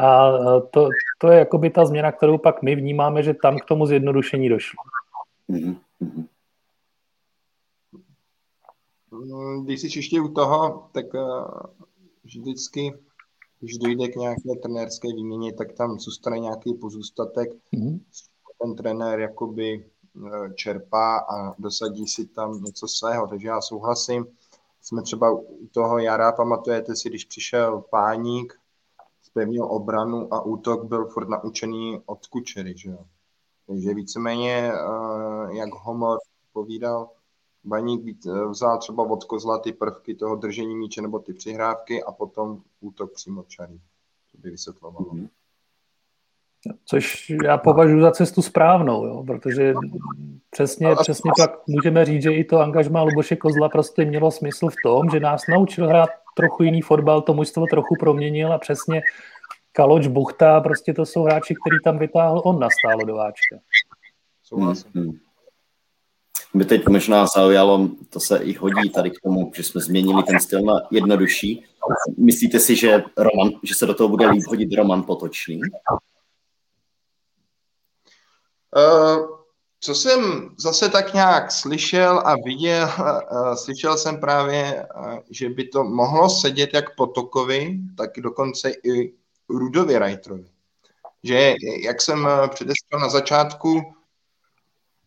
a 0.00 0.60
to, 0.60 0.88
to 1.18 1.28
je 1.28 1.38
jakoby 1.38 1.70
ta 1.70 1.84
změna, 1.84 2.12
kterou 2.12 2.38
pak 2.38 2.62
my 2.62 2.76
vnímáme, 2.76 3.22
že 3.22 3.34
tam 3.34 3.58
k 3.58 3.64
tomu 3.64 3.86
zjednodušení 3.86 4.48
došlo. 4.48 4.78
Mm-hmm. 5.50 5.76
Když 9.64 9.80
jsi 9.80 9.98
ještě 9.98 10.20
u 10.20 10.28
toho, 10.28 10.88
tak 10.92 11.06
eh, 11.14 11.20
vždycky 12.24 12.92
když 13.60 13.78
dojde 13.78 14.08
k 14.08 14.16
nějaké 14.16 14.54
trenérské 14.62 15.08
výměně, 15.08 15.52
tak 15.52 15.72
tam 15.72 15.98
zůstane 15.98 16.38
nějaký 16.38 16.74
pozůstatek. 16.74 17.50
Mm-hmm. 17.74 18.00
Ten 18.62 18.76
trenér 18.76 19.20
jakoby 19.20 19.72
e, 19.74 20.54
čerpá 20.54 21.18
a 21.18 21.54
dosadí 21.58 22.06
si 22.06 22.26
tam 22.26 22.62
něco 22.62 22.88
svého. 22.88 23.26
Takže 23.26 23.48
já 23.48 23.60
souhlasím. 23.60 24.26
Jsme 24.82 25.02
třeba 25.02 25.30
u 25.32 25.66
toho 25.72 25.98
jara, 25.98 26.32
pamatujete 26.32 26.96
si, 26.96 27.08
když 27.08 27.24
přišel 27.24 27.84
páník, 27.90 28.60
zpevnil 29.22 29.64
obranu 29.64 30.34
a 30.34 30.42
útok 30.42 30.84
byl 30.84 31.06
furt 31.06 31.28
naučený 31.28 32.00
od 32.06 32.26
kučery, 32.26 32.74
že 32.76 32.90
jo. 32.90 33.04
Takže 33.66 33.94
víceméně, 33.94 34.72
e, 34.72 34.76
jak 35.56 35.70
Homor 35.74 36.18
povídal, 36.52 37.08
Baník 37.64 38.26
eh, 38.26 38.46
vzal 38.46 38.78
třeba 38.78 39.02
od 39.02 39.24
kozla 39.24 39.58
ty 39.58 39.72
prvky 39.72 40.14
toho 40.14 40.36
držení 40.36 40.76
míče 40.76 41.02
nebo 41.02 41.18
ty 41.18 41.32
přihrávky 41.32 42.04
a 42.04 42.12
potom 42.12 42.62
útok 42.80 43.12
přímo 43.12 43.42
čarý. 43.42 43.80
To 44.32 44.38
by 44.38 44.50
vysvětlovalo. 44.50 45.06
Mm-hmm. 45.06 45.28
Což 46.84 47.30
já 47.44 47.58
považuji 47.58 48.00
za 48.00 48.10
cestu 48.10 48.42
správnou, 48.42 49.06
jo, 49.06 49.24
protože 49.26 49.74
přesně, 50.50 50.94
přesně 51.00 51.30
pak 51.38 51.66
můžeme 51.66 52.04
říct, 52.04 52.22
že 52.22 52.32
i 52.32 52.44
to 52.44 52.60
angažmá 52.60 53.02
Luboše 53.02 53.36
Kozla 53.36 53.68
prostě 53.68 54.04
mělo 54.04 54.30
smysl 54.30 54.68
v 54.68 54.74
tom, 54.84 55.10
že 55.10 55.20
nás 55.20 55.42
naučil 55.48 55.88
hrát 55.88 56.10
trochu 56.36 56.62
jiný 56.62 56.82
fotbal, 56.82 57.22
to 57.22 57.34
mužstvo 57.34 57.66
trochu 57.70 57.94
proměnil 58.00 58.52
a 58.52 58.58
přesně 58.58 59.00
Kaloč, 59.72 60.06
Buchta, 60.06 60.60
prostě 60.60 60.94
to 60.94 61.06
jsou 61.06 61.22
hráči, 61.22 61.54
který 61.54 61.76
tam 61.84 61.98
vytáhl 61.98 62.42
on 62.44 62.58
na 62.58 62.68
stálodováčka. 62.80 63.56
Souhlasím. 64.42 64.90
Mm-hmm. 64.92 65.29
Mě 66.52 66.64
teď 66.64 66.88
možná 66.88 67.26
zaujalo, 67.26 67.88
to 68.10 68.20
se 68.20 68.38
i 68.38 68.54
hodí 68.54 68.90
tady 68.90 69.10
k 69.10 69.20
tomu, 69.22 69.52
že 69.54 69.62
jsme 69.62 69.80
změnili 69.80 70.22
ten 70.22 70.40
styl 70.40 70.60
na 70.62 70.74
jednodušší. 70.90 71.64
Myslíte 72.18 72.60
si, 72.60 72.76
že, 72.76 73.02
Roman, 73.16 73.50
že 73.62 73.74
se 73.74 73.86
do 73.86 73.94
toho 73.94 74.08
bude 74.08 74.30
líp 74.30 74.42
hodit 74.46 74.74
Roman 74.74 75.02
Potočný? 75.02 75.60
Uh, 78.76 79.40
co 79.80 79.94
jsem 79.94 80.50
zase 80.58 80.88
tak 80.88 81.14
nějak 81.14 81.52
slyšel 81.52 82.22
a 82.24 82.34
viděl, 82.44 82.90
uh, 82.98 83.54
slyšel 83.64 83.96
jsem 83.96 84.20
právě, 84.20 84.86
uh, 84.96 85.18
že 85.30 85.48
by 85.48 85.64
to 85.64 85.84
mohlo 85.84 86.30
sedět 86.30 86.70
jak 86.74 86.96
Potokovi, 86.96 87.78
tak 87.96 88.10
dokonce 88.18 88.70
i 88.70 89.12
Rudovi 89.48 89.98
Reiterovi. 89.98 90.46
Že, 91.22 91.54
jak 91.84 92.02
jsem 92.02 92.28
předeslal 92.48 93.00
na 93.00 93.08
začátku, 93.08 93.82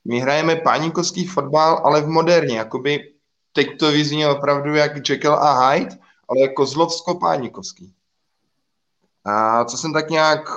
my 0.05 0.19
hrajeme 0.19 0.55
páníkovský 0.55 1.27
fotbal, 1.27 1.81
ale 1.83 2.01
v 2.01 2.07
moderně, 2.07 2.57
jakoby 2.57 3.13
teď 3.53 3.67
to 3.79 3.91
vyzní 3.91 4.25
opravdu 4.25 4.75
jak 4.75 5.09
Jekyll 5.09 5.33
a 5.33 5.69
Hyde, 5.69 5.97
ale 6.29 6.41
jako 6.41 6.65
zlovsko-páníkovský. 6.65 7.93
A 9.25 9.65
co 9.65 9.77
jsem 9.77 9.93
tak 9.93 10.09
nějak 10.09 10.49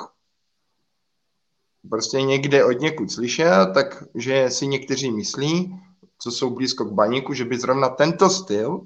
prostě 1.90 2.22
někde 2.22 2.64
od 2.64 2.80
někud 2.80 3.11
slyšel, 3.11 3.72
tak 3.74 4.04
že 4.14 4.50
si 4.50 4.66
někteří 4.66 5.11
myslí, 5.11 5.80
co 6.18 6.30
jsou 6.30 6.50
blízko 6.50 6.85
k 6.85 6.92
baníku, 6.92 7.35
že 7.35 7.44
by 7.44 7.59
zrovna 7.59 7.88
tento 7.88 8.30
styl, 8.30 8.80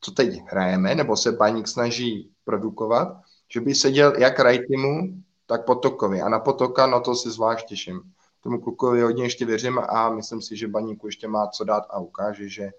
co 0.00 0.10
teď 0.10 0.40
hrajeme, 0.46 0.94
nebo 0.94 1.16
se 1.16 1.32
baník 1.32 1.68
snaží 1.68 2.30
produkovat, 2.44 3.08
že 3.52 3.60
by 3.60 3.74
seděl 3.74 4.12
jak 4.18 4.40
Rajtimu, 4.40 5.00
tak 5.46 5.64
Potokovi. 5.64 6.20
A 6.20 6.28
na 6.28 6.38
Potoka, 6.38 6.86
no 6.86 7.00
to 7.00 7.14
si 7.14 7.30
zvlášť 7.30 7.66
těším 7.66 8.00
tomu 8.40 8.60
klukovi 8.60 9.02
hodně 9.02 9.24
ještě 9.24 9.44
věřím 9.44 9.78
a 9.78 10.10
myslím 10.10 10.42
si, 10.42 10.56
že 10.56 10.68
Baníku 10.68 11.06
ještě 11.06 11.28
má 11.28 11.46
co 11.46 11.64
dát 11.64 11.84
a 11.90 12.00
ukáže, 12.00 12.48
že, 12.48 12.70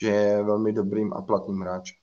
že 0.00 0.08
je 0.08 0.42
velmi 0.42 0.72
dobrým 0.72 1.12
a 1.12 1.22
platným 1.22 1.60
hráčem. 1.60 1.96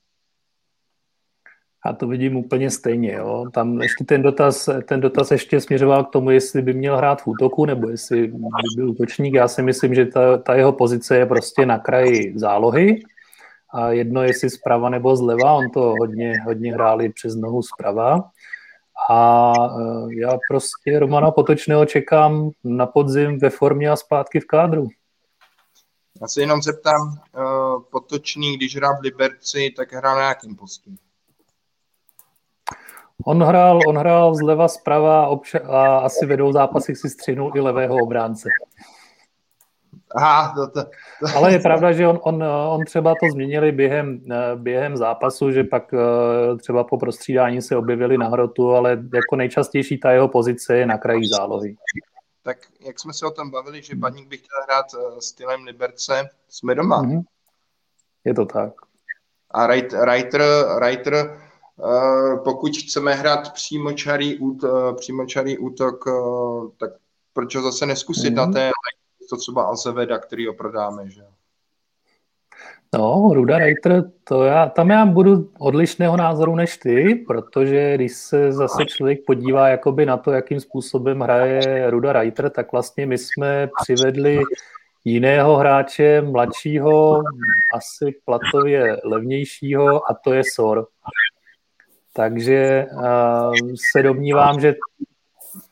A 1.85 1.93
to 1.93 2.07
vidím 2.07 2.35
úplně 2.35 2.69
stejně. 2.69 3.13
Jo. 3.13 3.45
Tam 3.53 3.81
ještě 3.81 4.03
ten 4.03 4.21
dotaz, 4.21 4.69
ten 4.87 5.01
dotaz 5.01 5.31
ještě 5.31 5.61
směřoval 5.61 6.03
k 6.03 6.09
tomu, 6.09 6.29
jestli 6.29 6.61
by 6.61 6.73
měl 6.73 6.97
hrát 6.97 7.21
v 7.21 7.27
útoku, 7.27 7.65
nebo 7.65 7.89
jestli 7.89 8.27
by 8.27 8.37
byl 8.75 8.89
útočník. 8.89 9.33
Já 9.33 9.47
si 9.47 9.61
myslím, 9.61 9.95
že 9.95 10.05
ta, 10.05 10.37
ta 10.37 10.55
jeho 10.55 10.73
pozice 10.73 11.17
je 11.17 11.25
prostě 11.25 11.65
na 11.65 11.79
kraji 11.79 12.33
zálohy. 12.39 13.03
A 13.73 13.91
jedno, 13.91 14.23
jestli 14.23 14.49
zprava 14.49 14.89
nebo 14.89 15.15
zleva, 15.15 15.53
on 15.53 15.69
to 15.69 15.93
hodně, 15.99 16.33
hodně 16.45 16.73
hráli 16.73 17.09
přes 17.09 17.35
nohu 17.35 17.61
zprava. 17.61 18.31
A 19.09 19.53
e, 19.53 20.15
já 20.19 20.37
prostě 20.49 20.99
Romana 20.99 21.31
Potočného 21.31 21.85
čekám 21.85 22.51
na 22.63 22.85
podzim 22.85 23.39
ve 23.39 23.49
formě 23.49 23.89
a 23.89 23.95
zpátky 23.95 24.39
v 24.39 24.45
kádru. 24.45 24.87
Já 26.21 26.27
se 26.27 26.41
jenom 26.41 26.61
zeptám, 26.61 27.01
uh, 27.37 27.83
Potočný, 27.91 28.57
když 28.57 28.75
hrál 28.75 28.97
v 28.97 29.01
Liberci, 29.01 29.73
tak 29.77 29.93
hrál 29.93 30.15
na 30.15 30.27
jakém 30.27 30.55
postu? 30.55 30.91
On 33.25 33.43
hrál, 33.43 33.79
on 33.87 33.97
hrál 33.97 34.35
zleva 34.35 34.67
zprava 34.67 35.27
obča- 35.27 35.69
a 35.69 35.97
asi 35.97 36.25
vedou 36.25 36.51
zápasy 36.51 36.95
si 36.95 37.09
střinul 37.09 37.51
i 37.55 37.59
levého 37.59 37.95
obránce. 37.95 38.49
Aha, 40.15 40.53
to, 40.55 40.67
to, 40.67 40.83
to... 40.83 41.37
Ale 41.37 41.51
je 41.51 41.59
pravda, 41.59 41.91
že 41.91 42.07
on, 42.07 42.19
on, 42.23 42.43
on 42.43 42.85
třeba 42.85 43.13
to 43.19 43.27
změnili 43.31 43.71
během, 43.71 44.21
během 44.55 44.97
zápasu, 44.97 45.51
že 45.51 45.63
pak 45.63 45.93
eh, 45.93 46.57
třeba 46.57 46.83
po 46.83 46.97
prostřídání 46.97 47.61
se 47.61 47.77
objevili 47.77 48.17
na 48.17 48.27
hrotu, 48.27 48.71
ale 48.71 49.03
jako 49.13 49.35
nejčastější 49.35 49.97
ta 49.97 50.11
jeho 50.11 50.27
pozice 50.27 50.77
je 50.77 50.85
na 50.85 50.97
kraji 50.97 51.27
zálohy. 51.27 51.75
Tak 52.43 52.57
jak 52.85 52.99
jsme 52.99 53.13
se 53.13 53.25
o 53.25 53.31
tom 53.31 53.51
bavili, 53.51 53.81
že 53.81 53.95
Baník 53.95 54.27
by 54.27 54.37
chtěl 54.37 54.63
hrát 54.63 54.85
eh, 54.93 55.21
stylem 55.21 55.63
Liberce, 55.63 56.29
jsme 56.49 56.75
doma. 56.75 57.03
Mm-hmm. 57.03 57.21
Je 58.25 58.33
to 58.33 58.45
tak. 58.45 58.73
A 59.51 59.67
Reiter, 59.67 60.65
Reiter 60.79 61.37
Eh, 61.79 62.37
pokud 62.43 62.77
chceme 62.77 63.13
hrát 63.13 63.53
přímočarý, 63.53 64.37
útok, 64.37 64.97
přímočarý 64.97 65.57
útok, 65.57 66.05
eh, 66.07 66.11
tak 66.77 66.89
proč 67.33 67.55
ho 67.55 67.61
zase 67.61 67.85
neskusit 67.85 68.29
mm. 68.29 68.35
na 68.35 68.45
mhm. 68.45 68.53
té 68.53 68.69
to 69.31 69.37
třeba 69.37 69.63
Azeveda, 69.63 70.17
který 70.17 70.47
ho 70.47 70.53
prodáme, 70.53 71.09
že 71.09 71.21
No, 72.93 73.31
Ruda 73.33 73.57
Reiter, 73.57 74.03
to 74.23 74.43
já, 74.43 74.69
tam 74.69 74.89
já 74.89 75.05
budu 75.05 75.49
odlišného 75.59 76.17
názoru 76.17 76.55
než 76.55 76.77
ty, 76.77 77.23
protože 77.27 77.95
když 77.95 78.11
se 78.11 78.51
zase 78.51 78.85
člověk 78.85 79.19
podívá 79.25 79.67
jakoby 79.67 80.05
na 80.05 80.17
to, 80.17 80.31
jakým 80.31 80.59
způsobem 80.59 81.19
hraje 81.19 81.89
Ruda 81.89 82.13
Reiter, 82.13 82.49
tak 82.49 82.71
vlastně 82.71 83.05
my 83.05 83.17
jsme 83.17 83.69
přivedli 83.81 84.39
jiného 85.05 85.55
hráče, 85.55 86.21
mladšího, 86.21 87.21
asi 87.75 88.15
platově 88.25 88.97
levnějšího 89.03 90.11
a 90.11 90.13
to 90.23 90.33
je 90.33 90.43
Sor. 90.53 90.87
Takže 92.13 92.85
uh, 92.93 93.53
se 93.91 94.03
domnívám, 94.03 94.59
že 94.59 94.75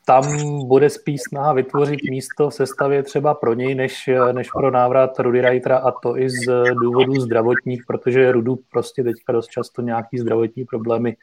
tam 0.04 0.24
bude 0.68 0.90
spíš 0.90 1.20
snaha 1.28 1.52
vytvořit 1.52 2.00
místo 2.10 2.50
v 2.50 2.54
sestavě 2.54 3.02
třeba 3.02 3.34
pro 3.34 3.54
něj, 3.54 3.74
než, 3.74 4.10
než 4.32 4.50
pro 4.50 4.70
návrat 4.70 5.18
Rudy 5.18 5.40
Reitera 5.40 5.78
a 5.78 5.90
to 5.90 6.18
i 6.18 6.30
z 6.30 6.64
důvodů 6.82 7.20
zdravotních, 7.20 7.82
protože 7.86 8.32
Rudu 8.32 8.58
prostě 8.70 9.02
teďka 9.02 9.32
dost 9.32 9.48
často 9.48 9.82
nějaký 9.82 10.18
zdravotní 10.18 10.64
problémy 10.64 11.16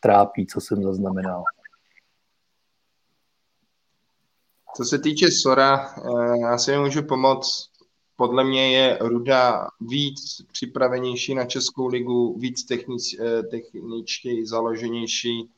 trápí, 0.00 0.46
co 0.46 0.60
jsem 0.60 0.82
zaznamenal. 0.82 1.44
Co 4.76 4.84
se 4.84 4.98
týče 4.98 5.30
Sora, 5.30 5.94
eh, 5.96 6.40
já 6.40 6.58
si 6.58 6.70
nemůžu 6.70 7.02
pomoct 7.02 7.70
podle 8.20 8.44
mě 8.44 8.76
je 8.76 8.98
Ruda 9.00 9.68
víc 9.80 10.42
připravenější 10.52 11.34
na 11.34 11.44
Českou 11.44 11.86
ligu, 11.86 12.38
víc 12.38 12.64
technič, 12.64 13.16
eh, 13.20 13.42
techničtěji 13.42 14.46
založenější. 14.46 15.50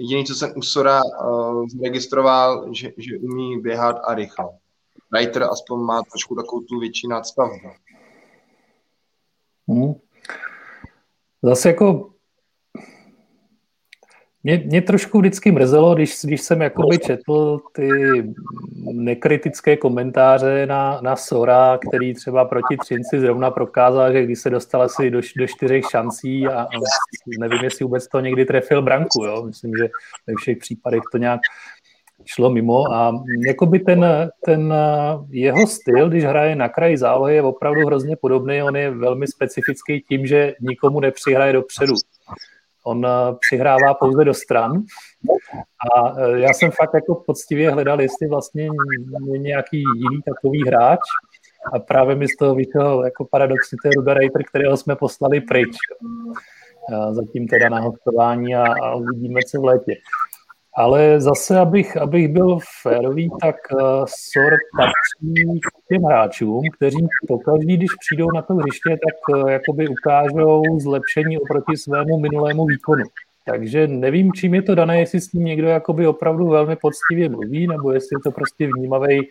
Jediný, 0.00 0.24
co 0.24 0.34
jsem 0.34 0.52
u 0.56 0.62
Sora 0.62 1.00
uh, 1.04 1.66
zaregistroval, 1.68 2.74
že, 2.74 2.92
že 2.96 3.18
umí 3.18 3.60
běhat 3.60 3.96
a 4.04 4.14
rychle. 4.14 4.48
Reiter 5.12 5.42
aspoň 5.42 5.80
má 5.80 6.02
trošku 6.02 6.34
takovou 6.34 6.62
tu 6.62 6.78
větší 6.78 7.08
nadstavbu. 7.08 7.70
Hmm. 9.68 9.94
Zase 11.42 11.68
jako 11.68 12.10
mě, 14.42 14.62
mě 14.66 14.82
trošku 14.82 15.18
vždycky 15.18 15.52
mrzelo, 15.52 15.94
když, 15.94 16.14
když 16.24 16.40
jsem 16.40 16.60
jakoby 16.60 16.98
četl 16.98 17.58
ty 17.72 17.88
nekritické 18.92 19.76
komentáře 19.76 20.66
na, 20.66 21.00
na 21.02 21.16
Sora, 21.16 21.78
který 21.88 22.14
třeba 22.14 22.44
proti 22.44 22.76
Třinci 22.76 23.20
zrovna 23.20 23.50
prokázal, 23.50 24.12
že 24.12 24.22
když 24.22 24.38
se 24.38 24.50
dostal 24.50 24.82
asi 24.82 25.10
do, 25.10 25.20
do 25.36 25.46
čtyřech 25.46 25.84
šancí 25.90 26.46
a, 26.46 26.60
a 26.60 26.66
nevím, 27.38 27.60
jestli 27.62 27.84
vůbec 27.84 28.08
to 28.08 28.20
někdy 28.20 28.44
trefil 28.44 28.82
branku, 28.82 29.24
jo? 29.24 29.42
myslím, 29.46 29.72
že 29.76 29.88
ve 30.26 30.34
všech 30.36 30.58
případech 30.58 31.02
to 31.12 31.18
nějak 31.18 31.40
šlo 32.24 32.50
mimo 32.50 32.92
a 32.92 33.12
jakoby 33.46 33.78
ten, 33.78 34.30
ten 34.44 34.74
jeho 35.30 35.66
styl, 35.66 36.08
když 36.08 36.24
hraje 36.24 36.56
na 36.56 36.68
kraji 36.68 36.96
zálohy, 36.96 37.34
je 37.34 37.42
opravdu 37.42 37.86
hrozně 37.86 38.16
podobný, 38.16 38.62
on 38.62 38.76
je 38.76 38.90
velmi 38.90 39.26
specifický 39.26 40.00
tím, 40.08 40.26
že 40.26 40.54
nikomu 40.60 41.00
nepřihraje 41.00 41.52
dopředu. 41.52 41.94
On 42.86 43.06
přihrává 43.40 43.94
pouze 43.94 44.24
do 44.24 44.34
stran. 44.34 44.72
A 45.96 46.14
eh, 46.18 46.40
já 46.40 46.48
jsem 46.52 46.70
fakt 46.70 46.94
jako 46.94 47.14
poctivě 47.26 47.70
hledal, 47.70 48.00
jestli 48.00 48.28
vlastně 48.28 48.68
je 49.32 49.38
nějaký 49.38 49.76
jiný 49.76 50.22
takový 50.26 50.62
hráč. 50.66 51.00
A 51.74 51.78
právě 51.78 52.16
mi 52.16 52.28
z 52.28 52.36
toho 52.36 52.54
vyšel 52.54 53.04
jako 53.04 53.24
paradoxně 53.30 53.78
ten 53.82 53.92
Ruda 53.92 54.14
Reiter, 54.14 54.42
kterého 54.44 54.76
jsme 54.76 54.96
poslali 54.96 55.40
pryč. 55.40 55.76
Zatím 57.10 57.48
teda 57.48 57.68
na 57.68 57.80
hostování 57.80 58.54
a, 58.54 58.64
a 58.82 58.94
uvidíme, 58.94 59.40
co 59.50 59.60
v 59.60 59.64
létě. 59.64 59.94
Ale 60.76 61.20
zase, 61.20 61.58
abych, 61.58 61.96
abych 61.96 62.28
byl 62.28 62.58
férový, 62.82 63.30
tak 63.40 63.56
uh, 63.72 64.04
SOR 64.04 64.52
patří 64.76 65.60
těm 65.90 66.02
hráčům, 66.02 66.62
kteří 66.76 67.06
pokaždý, 67.28 67.76
když 67.76 67.90
přijdou 68.00 68.30
na 68.34 68.42
to 68.42 68.54
hřiště, 68.54 68.90
tak 68.90 69.36
uh, 69.36 69.50
jakoby 69.50 69.88
ukážou 69.88 70.62
zlepšení 70.80 71.38
oproti 71.38 71.76
svému 71.76 72.18
minulému 72.18 72.66
výkonu. 72.66 73.04
Takže 73.46 73.86
nevím, 73.86 74.32
čím 74.32 74.54
je 74.54 74.62
to 74.62 74.74
dané, 74.74 75.00
jestli 75.00 75.20
s 75.20 75.32
ním 75.32 75.44
někdo 75.44 75.68
jakoby 75.68 76.06
opravdu 76.06 76.48
velmi 76.48 76.76
poctivě 76.76 77.28
mluví, 77.28 77.66
nebo 77.66 77.92
jestli 77.92 78.16
je 78.16 78.20
to 78.24 78.30
prostě 78.30 78.66
vnímavý 78.66 79.28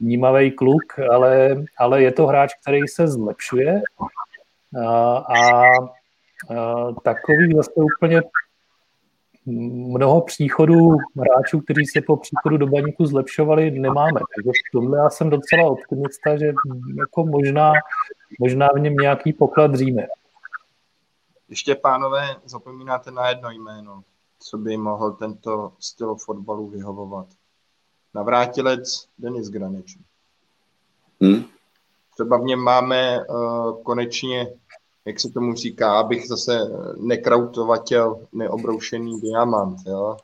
vnímavý 0.00 0.50
kluk, 0.50 0.98
ale, 1.10 1.56
ale 1.78 2.02
je 2.02 2.12
to 2.12 2.26
hráč, 2.26 2.50
který 2.62 2.88
se 2.88 3.08
zlepšuje 3.08 3.82
a, 4.86 5.16
a, 5.16 5.70
a 6.56 6.92
takový 7.04 7.54
zase 7.56 7.70
úplně 7.96 8.22
mnoho 9.46 10.20
příchodů 10.20 10.96
hráčů, 11.16 11.60
kteří 11.60 11.86
se 11.86 12.00
po 12.00 12.16
příchodu 12.16 12.56
do 12.56 12.66
baníku 12.66 13.06
zlepšovali, 13.06 13.70
nemáme. 13.70 14.20
Takže 14.36 14.50
v 14.68 14.72
tomhle 14.72 14.98
já 14.98 15.10
jsem 15.10 15.30
docela 15.30 15.70
optimista, 15.70 16.36
že 16.36 16.46
jako 16.98 17.24
možná, 17.24 17.72
možná 18.38 18.68
v 18.74 18.78
něm 18.78 18.94
nějaký 18.94 19.32
poklad 19.32 19.70
dříme. 19.70 20.06
Ještě, 21.48 21.74
pánové, 21.74 22.36
zapomínáte 22.44 23.10
na 23.10 23.28
jedno 23.28 23.50
jméno, 23.50 24.02
co 24.40 24.58
by 24.58 24.76
mohl 24.76 25.12
tento 25.12 25.72
styl 25.78 26.14
fotbalu 26.14 26.68
vyhovovat. 26.68 27.26
Navrátilec 28.14 29.08
Denis 29.18 29.48
Graneč. 29.48 29.98
Hmm? 31.20 31.44
Třeba 32.14 32.38
v 32.38 32.42
něm 32.42 32.58
máme 32.58 33.24
uh, 33.24 33.82
konečně 33.82 34.52
jak 35.04 35.20
se 35.20 35.30
tomu 35.30 35.54
říká, 35.54 35.98
abych 36.00 36.28
zase 36.28 36.60
nekrautovatěl 36.96 38.26
neobroušený 38.32 39.20
diamant, 39.20 39.78
jo. 39.86 40.16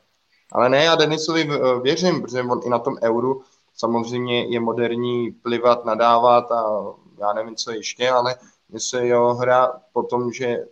Ale 0.51 0.69
ne, 0.69 0.83
já 0.83 0.95
Denisovi 0.95 1.49
věřím, 1.81 2.21
protože 2.21 2.43
on 2.43 2.61
i 2.65 2.69
na 2.69 2.79
tom 2.79 2.97
euru 3.03 3.41
samozřejmě 3.75 4.45
je 4.45 4.59
moderní 4.59 5.31
plivat, 5.31 5.85
nadávat 5.85 6.51
a 6.51 6.83
já 7.19 7.33
nevím, 7.33 7.55
co 7.55 7.71
ještě, 7.71 8.09
ale 8.09 8.35
mně 8.69 8.79
se 8.79 9.05
jeho 9.05 9.35
hra 9.35 9.81
po 9.93 10.03
tom, 10.03 10.31
že 10.31 10.65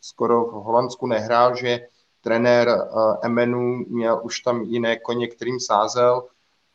skoro 0.00 0.44
v 0.44 0.50
Holandsku 0.50 1.06
nehrál, 1.06 1.56
že 1.56 1.86
trenér 2.20 2.68
uh, 2.68 3.16
Emenu 3.22 3.84
měl 3.88 4.20
už 4.22 4.40
tam 4.40 4.62
jiné 4.62 4.98
koně, 4.98 5.28
kterým 5.28 5.60
sázel, 5.60 6.26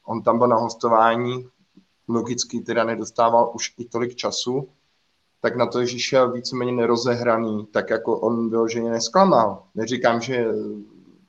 on 0.06 0.22
tam 0.22 0.38
byl 0.38 0.48
na 0.48 0.56
hostování, 0.56 1.50
logicky 2.08 2.60
teda 2.60 2.84
nedostával 2.84 3.52
už 3.54 3.74
i 3.78 3.86
tolik 3.86 4.16
času, 4.16 4.70
tak 5.46 5.56
na 5.56 5.66
to, 5.66 5.86
že 5.86 6.00
šel 6.00 6.32
víceméně 6.32 6.72
nerozehraný, 6.72 7.66
tak 7.66 7.90
jako 7.90 8.20
on 8.20 8.50
vyloženě 8.50 8.90
nesklamal. 8.90 9.64
Neříkám, 9.76 10.22
že 10.22 10.46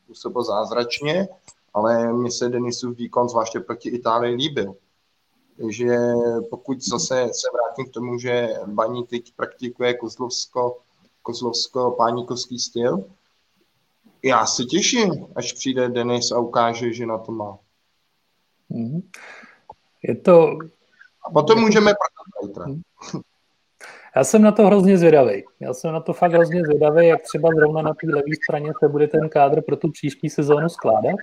působil 0.07 0.45
zázračně, 0.45 1.29
ale 1.75 2.13
mně 2.13 2.31
se 2.31 2.49
Denisův 2.49 2.97
výkon, 2.97 3.29
zvláště 3.29 3.61
proti 3.61 3.89
Itálii, 3.89 4.35
líbil. 4.35 4.75
Takže 5.57 5.99
pokud 6.51 6.81
zase 6.83 7.29
se 7.33 7.49
vrátím 7.53 7.91
k 7.91 7.95
tomu, 7.95 8.19
že 8.19 8.49
Baní 8.67 9.07
teď 9.07 9.33
praktikuje 9.37 9.95
kozlovsko, 9.95 10.79
kozlovsko-páníkovský 11.23 12.59
styl, 12.59 13.05
já 14.23 14.47
se 14.47 14.65
těším, 14.65 15.27
až 15.35 15.53
přijde 15.53 15.89
Denis 15.89 16.33
a 16.33 16.39
ukáže, 16.39 16.93
že 16.93 17.07
na 17.07 17.19
to 17.19 17.33
má. 17.33 17.59
Mhm. 18.69 19.01
Je 20.03 20.17
to... 20.17 20.49
A 21.27 21.31
potom 21.31 21.61
můžeme 21.61 21.93
prodat 21.93 22.79
Já 24.17 24.25
jsem 24.25 24.43
na 24.43 24.53
to 24.53 24.67
hrozně 24.67 24.99
zvědavý. 24.99 25.45
Já 25.61 25.75
jsem 25.75 25.93
na 25.93 26.01
to 26.01 26.13
fakt 26.13 26.33
hrozně 26.33 26.65
zvědavý, 26.65 27.07
jak 27.07 27.23
třeba 27.23 27.49
zrovna 27.57 27.83
na 27.83 27.95
té 27.95 28.07
levé 28.07 28.37
straně 28.45 28.73
se 28.83 28.89
bude 28.89 29.09
ten 29.09 29.29
kádr 29.29 29.63
pro 29.63 29.77
tu 29.77 29.91
příští 29.91 30.31
sezónu 30.31 30.69
skládat. 30.69 31.17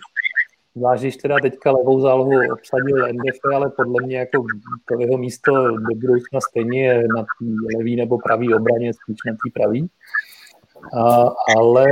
Zvlášť, 0.75 1.01
když 1.01 1.17
teda 1.17 1.36
teďka 1.41 1.71
levou 1.71 1.99
zálohu 1.99 2.32
obsadil 2.53 3.08
NDF, 3.13 3.39
ale 3.56 3.69
podle 3.69 4.01
mě 4.03 4.17
jako 4.17 4.43
to 4.86 4.99
jeho 4.99 5.17
místo 5.17 5.51
do 5.67 5.95
budoucna 5.95 6.41
stejně 6.49 6.86
je 6.86 7.08
na 7.15 7.25
levý 7.77 7.95
nebo 7.95 8.17
pravý 8.17 8.53
obraně, 8.53 8.93
spíš 8.93 9.17
na 9.27 9.34
té 9.34 9.62
pravý. 9.62 9.89
A, 10.97 11.29
ale 11.58 11.86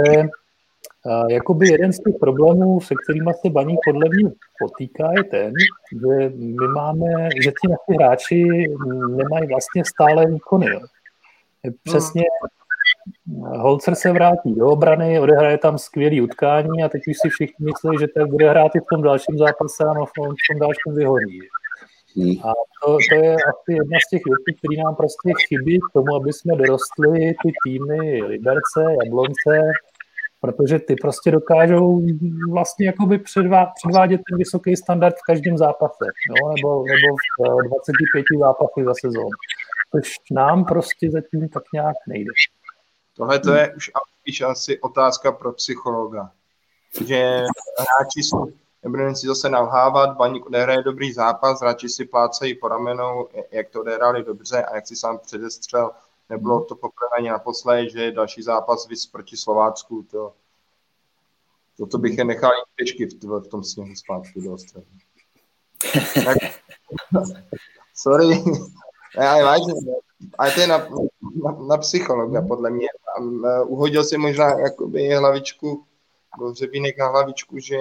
jakoby 1.30 1.70
jeden 1.70 1.94
z 1.94 2.00
těch 2.00 2.16
problémů, 2.20 2.82
se 2.82 2.94
kterými 3.04 3.32
se 3.34 3.50
baní 3.50 3.76
podle 3.86 4.10
mě 4.10 4.32
potýká, 4.60 5.12
je 5.18 5.24
ten, 5.24 5.54
že 5.92 6.30
my 6.36 6.68
máme, 6.76 7.30
že 7.44 7.52
ti 7.52 7.68
naši 7.70 7.98
hráči 7.98 8.44
nemají 9.18 9.48
vlastně 9.48 9.86
stále 9.86 10.26
výkony. 10.26 10.68
Jo. 10.68 10.80
Přesně 11.84 12.24
Holzer 13.38 13.96
se 13.96 14.12
vrátí 14.12 14.56
do 14.56 14.68
obrany, 14.68 15.20
odehraje 15.20 15.58
tam 15.58 15.78
skvělý 15.78 16.22
utkání 16.22 16.84
a 16.84 16.90
teď 16.90 17.02
už 17.08 17.18
si 17.22 17.30
všichni 17.30 17.66
myslí, 17.66 17.98
že 18.00 18.08
to 18.08 18.26
bude 18.26 18.50
hrát 18.50 18.76
i 18.76 18.80
v 18.80 18.90
tom 18.94 19.02
dalším 19.02 19.38
zápase 19.38 19.84
a 19.84 20.06
v 20.06 20.12
tom 20.18 20.60
dalším 20.60 20.96
vyhoří. 20.96 21.40
Hmm. 22.16 22.36
A 22.44 22.54
to, 22.84 22.98
to 23.10 23.16
je 23.16 23.34
asi 23.34 23.72
jedna 23.80 23.98
z 24.06 24.10
těch 24.10 24.22
věcí, 24.26 24.60
které 24.60 24.84
nám 24.84 24.96
prostě 24.96 25.30
chybí 25.48 25.80
k 25.80 25.94
tomu, 25.94 26.16
aby 26.16 26.34
jsme 26.34 26.56
dorostli 26.56 27.34
ty 27.44 27.50
týmy 27.64 28.24
Liberce, 28.24 28.82
Jablonce, 29.04 29.54
protože 30.42 30.80
ty 30.80 30.96
prostě 30.96 31.32
dokážou 31.32 32.02
vlastně 32.52 32.86
jakoby 32.86 33.20
předvá, 33.20 33.66
předvádět 33.66 34.22
ten 34.30 34.38
vysoký 34.38 34.76
standard 34.76 35.16
v 35.16 35.26
každém 35.28 35.58
zápase, 35.58 36.06
jo? 36.30 36.54
Nebo, 36.56 36.84
nebo 36.84 37.16
v 37.40 37.68
25 37.68 38.26
zápasech 38.40 38.86
za 38.86 38.94
sezónu. 39.02 39.30
Což 39.92 40.16
nám 40.32 40.66
prostě 40.66 41.12
zatím 41.12 41.50
tak 41.50 41.64
nějak 41.74 41.96
nejde. 42.08 42.32
Tohle 43.18 43.40
to 43.40 43.54
je 43.54 43.76
už 44.28 44.42
asi 44.42 44.80
otázka 44.80 45.32
pro 45.32 45.54
psychologa. 45.54 46.32
Že 47.06 47.44
hráči 47.78 48.24
jsou, 48.24 48.48
nebudeme 48.84 49.16
si 49.16 49.28
zase 49.28 49.50
nalhávat, 49.50 50.18
Baník 50.18 50.46
odehraje 50.46 50.84
dobrý 50.84 51.14
zápas, 51.14 51.62
hráči 51.62 51.90
si 51.90 52.06
plácají 52.06 52.56
po 52.56 52.68
ramenou, 52.68 53.28
jak 53.52 53.70
to 53.70 53.82
odehráli 53.82 54.24
dobře 54.24 54.64
a 54.64 54.76
jak 54.76 54.88
si 54.88 54.96
sám 54.96 55.20
předestřel, 55.20 55.92
nebylo 56.32 56.64
to 56.64 56.76
poprvé 56.76 57.10
ani 57.18 57.30
naposled, 57.30 57.90
že 57.90 58.12
další 58.12 58.42
zápas 58.42 58.88
vys 58.88 59.06
proti 59.06 59.38
Slovácku, 59.38 60.04
to, 60.12 60.34
to, 61.78 61.88
to 61.88 61.98
bych 61.98 62.18
je 62.18 62.24
nechal 62.24 62.52
jít 62.52 62.76
pěšky 62.76 63.06
v, 63.06 63.40
v 63.40 63.48
tom 63.48 63.64
sněhu 63.64 63.96
zpátky 63.96 64.42
do 64.42 64.54
Ostravy. 64.54 64.86
sorry, 67.94 68.44
ale 69.18 69.44
vážně, 69.44 69.74
ale 70.38 70.52
to 70.52 70.60
je 70.62 70.68
na, 70.68 70.78
na, 71.44 71.52
na 71.68 71.78
psychologa, 71.78 72.42
podle 72.42 72.70
mě. 72.70 72.88
A, 73.18 73.20
uh, 73.20 73.72
uhodil 73.72 74.04
si 74.04 74.18
možná 74.18 74.60
jakoby 74.60 75.16
hlavičku, 75.16 75.86
hřebínek 76.50 76.98
na 76.98 77.08
hlavičku, 77.08 77.60
že 77.60 77.78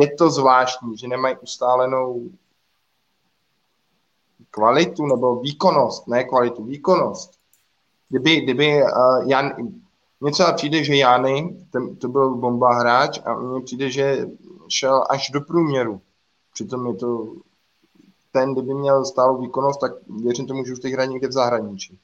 je 0.00 0.16
to 0.18 0.30
zvláštní, 0.30 0.98
že 0.98 1.08
nemají 1.08 1.36
ustálenou 1.36 2.30
kvalitu 4.50 5.06
nebo 5.06 5.40
výkonnost, 5.40 6.06
ne 6.06 6.24
kvalitu, 6.24 6.64
výkonnost. 6.64 7.39
Kdyby, 8.10 8.40
kdyby 8.40 8.82
uh, 8.82 9.30
Jan, 9.30 9.52
mně 10.20 10.32
třeba 10.32 10.52
přijde, 10.52 10.84
že 10.84 10.96
Jany, 10.96 11.56
ten, 11.70 11.96
to 11.96 12.08
byl 12.08 12.34
bomba 12.34 12.74
hráč 12.74 13.20
a 13.24 13.34
mně 13.34 13.60
přijde, 13.60 13.90
že 13.90 14.26
šel 14.68 15.04
až 15.10 15.30
do 15.30 15.40
průměru. 15.40 16.00
Přitom 16.54 16.86
je 16.86 16.94
to 16.94 17.26
ten, 18.32 18.52
kdyby 18.52 18.74
měl 18.74 19.04
stálou 19.04 19.40
výkonnost, 19.40 19.80
tak 19.80 19.92
věřím 20.22 20.46
tomu, 20.46 20.64
že 20.64 20.72
už 20.72 20.78
teď 20.78 20.92
hraje 20.92 21.08
někde 21.08 21.28
v 21.28 21.32
zahraničí. 21.32 21.98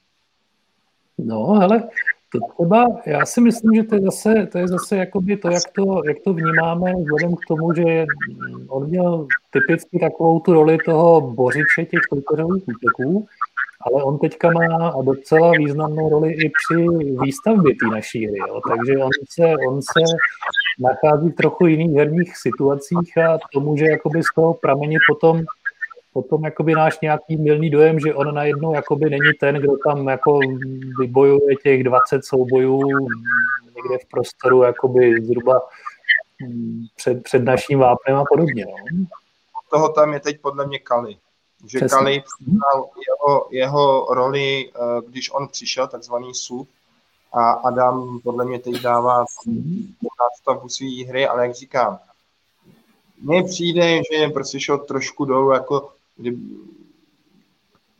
No, 1.19 1.47
hele, 1.47 1.89
to 2.33 2.39
třeba, 2.55 2.87
já 3.07 3.27
si 3.27 3.41
myslím, 3.41 3.75
že 3.75 3.83
to 3.83 3.95
je 3.95 4.01
zase, 4.01 4.49
to 4.53 4.59
je 4.59 4.69
zase 4.69 4.97
jakoby 4.97 5.37
to, 5.37 5.51
jak 5.51 5.63
to, 5.77 6.03
jak 6.07 6.17
to 6.25 6.33
vnímáme, 6.33 6.93
vzhledem 6.95 7.37
k 7.37 7.47
tomu, 7.49 7.75
že 7.75 8.07
on 8.69 8.89
měl 8.89 9.27
typicky 9.51 9.99
takovou 9.99 10.41
tu 10.41 10.53
roli 10.53 10.79
toho 10.85 11.21
bořiče 11.21 11.85
těch 11.85 12.01
soupeřových 12.09 12.65
úteků, 12.69 13.27
ale 13.87 14.05
on 14.05 14.19
teďka 14.19 14.51
má 14.51 14.93
docela 15.03 15.51
významnou 15.59 16.09
roli 16.09 16.33
i 16.33 16.51
při 16.51 16.87
výstavbě 17.23 17.75
té 17.75 17.87
naší 17.87 18.27
hry, 18.27 18.39
jo. 18.39 18.61
takže 18.69 18.99
on 18.99 19.11
se, 19.29 19.55
on 19.69 19.83
se 19.83 20.01
nachází 20.79 21.31
v 21.31 21.35
trochu 21.35 21.67
jiných 21.67 21.93
herních 21.93 22.37
situacích 22.37 23.19
a 23.19 23.39
to 23.53 23.61
může 23.61 23.85
jakoby 23.85 24.23
z 24.23 24.35
toho 24.35 24.55
pramenit 24.55 24.99
potom 25.09 25.45
potom 26.13 26.45
jakoby 26.45 26.75
náš 26.75 27.01
nějaký 27.01 27.37
milný 27.37 27.71
dojem, 27.71 28.01
že 28.01 28.15
on 28.15 28.35
najednou 28.35 28.75
jakoby 28.75 29.11
není 29.11 29.33
ten, 29.41 29.55
kdo 29.55 29.73
tam 29.89 30.09
jako 30.09 30.41
vybojuje 31.01 31.57
těch 31.63 31.85
20 31.85 32.25
soubojů 32.25 32.81
někde 33.77 34.05
v 34.05 34.09
prostoru 34.11 34.63
jakoby 34.63 35.15
zhruba 35.23 35.61
mm, 36.43 36.85
před, 36.97 37.23
před 37.23 37.45
naším 37.45 37.79
vápnem 37.79 38.17
a 38.17 38.25
podobně. 38.29 38.67
No. 38.67 39.07
Toho 39.71 39.89
tam 39.89 40.13
je 40.13 40.21
teď 40.21 40.41
podle 40.41 40.67
mě 40.67 40.79
Kali. 40.79 41.17
Že 41.65 41.79
Přesně. 41.79 41.89
Kali 41.89 42.23
přiznal 42.39 42.89
jeho, 43.09 43.49
jeho 43.51 44.07
roli, 44.11 44.71
eh, 44.75 44.79
když 45.09 45.31
on 45.31 45.49
přišel, 45.49 45.89
takzvaný 45.89 46.35
SUV, 46.35 46.69
a 47.33 47.51
Adam 47.51 48.21
podle 48.25 48.45
mě 48.45 48.59
teď 48.59 48.83
dává 48.83 49.25
nástavbu 50.21 50.69
své 50.69 51.05
hry, 51.09 51.27
ale 51.27 51.47
jak 51.47 51.55
říkám, 51.55 51.99
mně 53.21 53.43
přijde, 53.43 53.97
že 53.97 54.29
prostě 54.29 54.61
šel 54.61 54.79
trošku 54.79 55.25
dolů, 55.25 55.51
jako 55.51 55.93
kdy, 56.17 56.37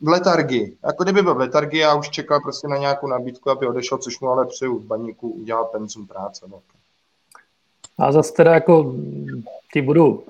v 0.01 0.07
letargii. 0.07 0.77
Jako 0.85 1.03
kdyby 1.03 1.21
byl 1.21 1.35
v 1.35 1.37
letargii 1.37 1.83
a 1.83 1.95
už 1.95 2.09
čekal 2.09 2.39
prostě 2.41 2.67
na 2.67 2.77
nějakou 2.77 3.07
nabídku, 3.07 3.49
aby 3.49 3.67
odešel, 3.67 3.97
což 3.97 4.19
mu 4.19 4.29
ale 4.29 4.45
přeju 4.45 4.79
v 4.79 4.85
baníku 4.85 5.29
udělal 5.29 5.65
penzum 5.65 6.07
práce. 6.07 6.45
No. 6.47 6.61
A 7.97 8.11
zase 8.11 8.33
teda 8.33 8.53
jako 8.53 8.95
ti 9.73 9.81
budu 9.81 10.23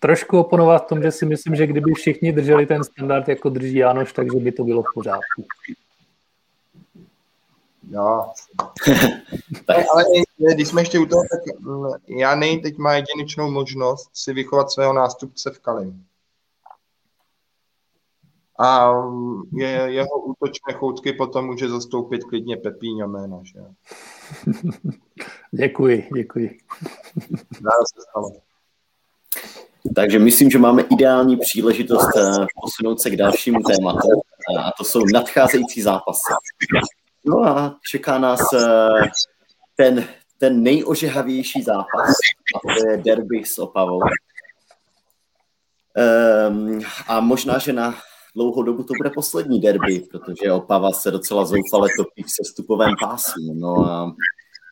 trošku 0.00 0.38
oponovat 0.38 0.84
v 0.84 0.88
tom, 0.88 1.02
že 1.02 1.12
si 1.12 1.26
myslím, 1.26 1.56
že 1.56 1.66
kdyby 1.66 1.92
všichni 1.92 2.32
drželi 2.32 2.66
ten 2.66 2.84
standard, 2.84 3.28
jako 3.28 3.48
drží 3.48 3.74
Janoš, 3.74 4.12
takže 4.12 4.38
by 4.38 4.52
to 4.52 4.64
bylo 4.64 4.82
v 4.82 4.94
pořádku. 4.94 5.44
Jo. 7.90 8.26
ale 9.92 10.04
když 10.54 10.68
jsme 10.68 10.80
ještě 10.80 10.98
u 10.98 11.06
toho, 11.06 11.22
tak 11.30 11.60
mm, 11.60 12.18
Jany 12.18 12.58
teď 12.58 12.78
má 12.78 12.94
jedinečnou 12.94 13.50
možnost 13.50 14.10
si 14.14 14.32
vychovat 14.32 14.70
svého 14.70 14.92
nástupce 14.92 15.50
v 15.50 15.58
Kalim 15.58 16.04
a 18.58 18.92
je, 19.52 19.68
jeho 19.68 20.20
útočné 20.24 20.72
choutky 20.74 21.12
potom 21.12 21.46
může 21.46 21.68
zastoupit 21.68 22.24
klidně 22.24 22.56
Pepíňo 22.56 23.08
jména, 23.08 23.40
že? 23.42 23.60
děkuji, 25.52 26.08
děkuji. 26.14 26.58
se 27.94 28.02
stalo. 28.10 28.32
Takže 29.94 30.18
myslím, 30.18 30.50
že 30.50 30.58
máme 30.58 30.82
ideální 30.82 31.36
příležitost 31.36 32.16
eh, 32.16 32.46
posunout 32.62 33.00
se 33.00 33.10
k 33.10 33.16
dalšímu 33.16 33.58
tématu 33.62 34.08
eh, 34.54 34.58
a 34.58 34.72
to 34.78 34.84
jsou 34.84 35.00
nadcházející 35.14 35.82
zápasy. 35.82 36.32
No 37.24 37.44
a 37.44 37.76
čeká 37.90 38.18
nás 38.18 38.40
eh, 38.54 38.88
ten, 39.76 40.08
ten 40.38 40.62
nejožehavější 40.62 41.62
zápas 41.62 42.10
a 42.56 42.58
to 42.58 42.88
je 42.88 42.96
derby 42.96 43.44
s 43.44 43.58
Opavou. 43.58 44.00
Um, 46.48 46.80
a 47.08 47.20
možná, 47.20 47.58
že 47.58 47.72
na 47.72 47.94
dlouhou 48.34 48.62
dobu 48.62 48.82
to 48.82 48.94
bude 48.96 49.10
poslední 49.10 49.60
derby, 49.60 50.00
protože 50.00 50.52
Opava 50.52 50.92
se 50.92 51.10
docela 51.10 51.44
zoufale 51.44 51.88
topí 51.98 52.22
v 52.22 52.30
sestupovém 52.30 52.94
pásmu. 53.00 53.54
No 53.54 53.90
a 53.90 54.16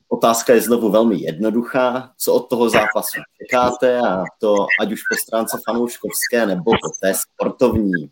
otázka 0.08 0.54
je 0.54 0.60
znovu 0.60 0.90
velmi 0.90 1.22
jednoduchá. 1.22 2.12
Co 2.18 2.34
od 2.34 2.48
toho 2.48 2.70
zápasu 2.70 3.20
čekáte 3.42 3.98
a 3.98 4.24
to 4.40 4.54
ať 4.80 4.92
už 4.92 5.00
po 5.10 5.16
stránce 5.16 5.58
fanouškovské 5.68 6.46
nebo 6.46 6.64
po 6.64 6.88
té 7.02 7.14
sportovní. 7.14 8.10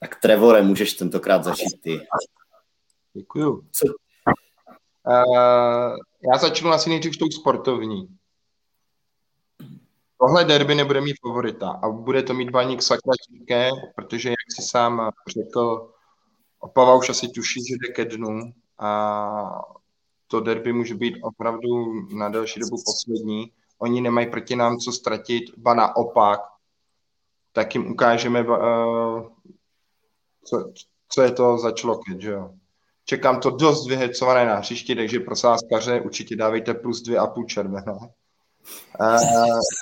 Tak 0.00 0.20
Trevore, 0.20 0.62
můžeš 0.62 0.94
tentokrát 0.94 1.44
začít 1.44 1.80
ty. 1.82 2.00
Děkuju. 3.14 3.64
Co? 3.72 3.86
Uh, 5.06 5.96
já 6.32 6.38
začnu 6.38 6.70
asi 6.70 6.90
nejdřív 6.90 7.18
tou 7.18 7.30
sportovní. 7.30 8.19
Tohle 10.20 10.44
derby 10.44 10.74
nebude 10.74 11.00
mít 11.00 11.16
favorita 11.22 11.70
a 11.70 11.88
bude 11.88 12.22
to 12.22 12.34
mít 12.34 12.50
baník 12.50 12.82
sakra 12.82 13.12
těžké, 13.28 13.70
protože, 13.96 14.28
jak 14.28 14.36
si 14.56 14.62
sám 14.62 15.10
řekl, 15.28 15.90
Opava 16.60 16.94
už 16.94 17.08
asi 17.08 17.28
tuší, 17.28 17.60
že 17.64 17.74
jde 17.74 17.92
ke 17.92 18.04
dnu 18.04 18.52
a 18.78 19.62
to 20.26 20.40
derby 20.40 20.72
může 20.72 20.94
být 20.94 21.18
opravdu 21.22 21.68
na 22.18 22.28
delší 22.28 22.60
dobu 22.60 22.76
poslední. 22.84 23.52
Oni 23.78 24.00
nemají 24.00 24.30
proti 24.30 24.56
nám 24.56 24.76
co 24.76 24.92
ztratit, 24.92 25.44
ba 25.56 25.74
naopak, 25.74 26.40
tak 27.52 27.74
jim 27.74 27.90
ukážeme, 27.92 28.42
uh, 28.48 29.28
co, 30.44 30.72
co 31.08 31.22
je 31.22 31.32
to 31.32 31.58
za 31.58 31.70
člověk, 31.70 32.20
že 32.20 32.30
jo. 32.30 32.50
Čekám 33.04 33.40
to 33.40 33.50
dost 33.50 33.88
vyhecované 33.88 34.44
na 34.44 34.56
hřišti, 34.56 34.94
takže 34.94 35.20
pro 35.20 35.36
sázkaře 35.36 36.00
určitě 36.00 36.36
dávejte 36.36 36.74
plus 36.74 37.02
dvě 37.02 37.18
a 37.18 37.26
půl 37.26 37.44
červené 37.44 37.98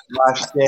zvláště, 0.09 0.65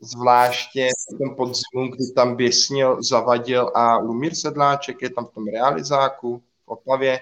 zvláště 0.00 0.88
v 1.14 1.18
tom 1.18 1.36
podzimu, 1.36 1.88
kdy 1.90 2.12
tam 2.14 2.36
běsnil, 2.36 3.02
zavadil 3.02 3.70
a 3.74 3.96
Lumír 3.98 4.34
Sedláček 4.34 5.02
je 5.02 5.10
tam 5.10 5.26
v 5.26 5.30
tom 5.30 5.46
realizáku 5.46 6.42
v 6.64 6.68
Opavě, 6.68 7.20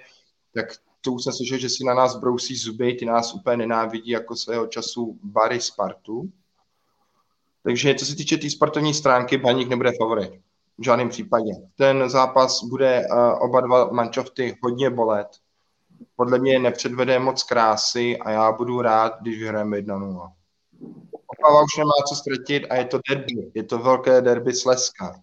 tak 0.54 0.66
to 1.00 1.12
už 1.12 1.24
jsem 1.24 1.32
slyšel, 1.32 1.58
že 1.58 1.68
si 1.68 1.84
na 1.84 1.94
nás 1.94 2.16
brousí 2.16 2.56
zuby, 2.56 2.94
ty 2.94 3.04
nás 3.04 3.34
úplně 3.34 3.56
nenávidí 3.56 4.10
jako 4.10 4.36
svého 4.36 4.66
času 4.66 5.18
Bary 5.22 5.60
Spartu. 5.60 6.30
Takže 7.62 7.94
co 7.94 8.06
se 8.06 8.16
týče 8.16 8.36
té 8.36 8.40
tý 8.40 8.50
sportovní 8.50 8.94
stránky, 8.94 9.38
Baník 9.38 9.68
nebude 9.68 9.90
favorit. 9.98 10.32
V 10.78 10.84
žádném 10.84 11.08
případě. 11.08 11.50
Ten 11.76 12.10
zápas 12.10 12.64
bude 12.64 13.02
uh, 13.12 13.42
oba 13.42 13.60
dva 13.60 13.90
mančofty 13.92 14.56
hodně 14.62 14.90
bolet. 14.90 15.28
Podle 16.16 16.38
mě 16.38 16.58
nepředvede 16.58 17.18
moc 17.18 17.42
krásy 17.42 18.18
a 18.18 18.30
já 18.30 18.52
budu 18.52 18.82
rád, 18.82 19.20
když 19.20 19.38
vyhrajeme 19.38 19.78
1-0. 19.78 20.32
Opava 21.26 21.62
už 21.62 21.76
nemá 21.78 21.92
co 22.08 22.14
ztratit 22.14 22.66
a 22.70 22.76
je 22.76 22.84
to 22.84 22.98
derby. 23.08 23.50
Je 23.54 23.62
to 23.62 23.78
velké 23.78 24.20
derby 24.20 24.52
Sleska. 24.52 25.20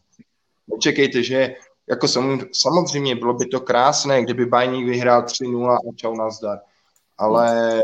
Nečekejte, 0.68 1.24
že 1.24 1.56
jako 1.90 2.08
samozřejmě 2.52 3.16
bylo 3.16 3.34
by 3.34 3.46
to 3.46 3.60
krásné, 3.60 4.24
kdyby 4.24 4.46
Bajník 4.46 4.86
vyhrál 4.86 5.22
3-0 5.22 5.74
a 5.74 5.96
čau 5.96 6.16
nazdar. 6.16 6.60
Ale 7.18 7.82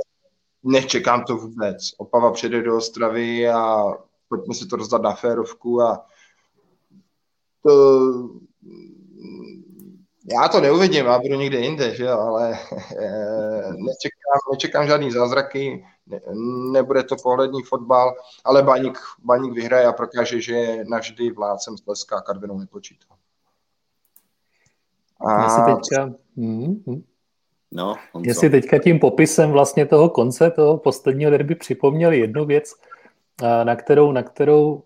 nečekám 0.63 1.23
to 1.23 1.37
vůbec. 1.37 1.77
Opava 1.97 2.31
přijde 2.31 2.61
do 2.61 2.77
Ostravy 2.77 3.49
a 3.49 3.83
pojďme 4.29 4.53
si 4.53 4.67
to 4.67 4.75
rozdat 4.75 5.01
na 5.01 5.13
férovku 5.13 5.81
a 5.81 6.05
to, 7.63 8.29
já 10.33 10.47
to 10.47 10.61
neuvidím, 10.61 11.05
já 11.05 11.19
budu 11.19 11.35
někde 11.35 11.59
jinde, 11.59 11.95
že 11.95 12.03
jo, 12.03 12.19
ale 12.19 12.59
eh, 12.99 13.61
nečekám, 13.61 14.39
nečekám 14.51 14.87
žádný 14.87 15.11
zázraky, 15.11 15.85
ne, 16.07 16.21
nebude 16.71 17.03
to 17.03 17.15
pohledný 17.23 17.63
fotbal, 17.63 18.15
ale 18.45 18.63
Baník, 18.63 18.99
Baník 19.23 19.53
vyhraje 19.53 19.85
a 19.85 19.93
prokáže, 19.93 20.41
že 20.41 20.53
je 20.53 20.85
navždy 20.85 21.31
vládcem 21.31 21.77
Slezska 21.77 22.17
a 22.17 22.21
Karvinou 22.21 22.59
nepočítá. 22.59 23.05
A... 25.25 25.43
Jestli 25.43 25.75
teďka, 25.75 26.13
mm, 26.35 27.03
no, 27.71 27.95
Jestli 28.21 28.49
teďka 28.49 28.77
tím 28.77 28.99
popisem 28.99 29.51
vlastně 29.51 29.85
toho 29.85 30.09
konce, 30.09 30.51
toho 30.51 30.77
posledního 30.77 31.31
derby 31.31 31.55
připomněl 31.55 32.11
jednu 32.11 32.45
věc, 32.45 32.73
na 33.63 33.75
kterou, 33.75 34.11
na 34.11 34.23
kterou 34.23 34.83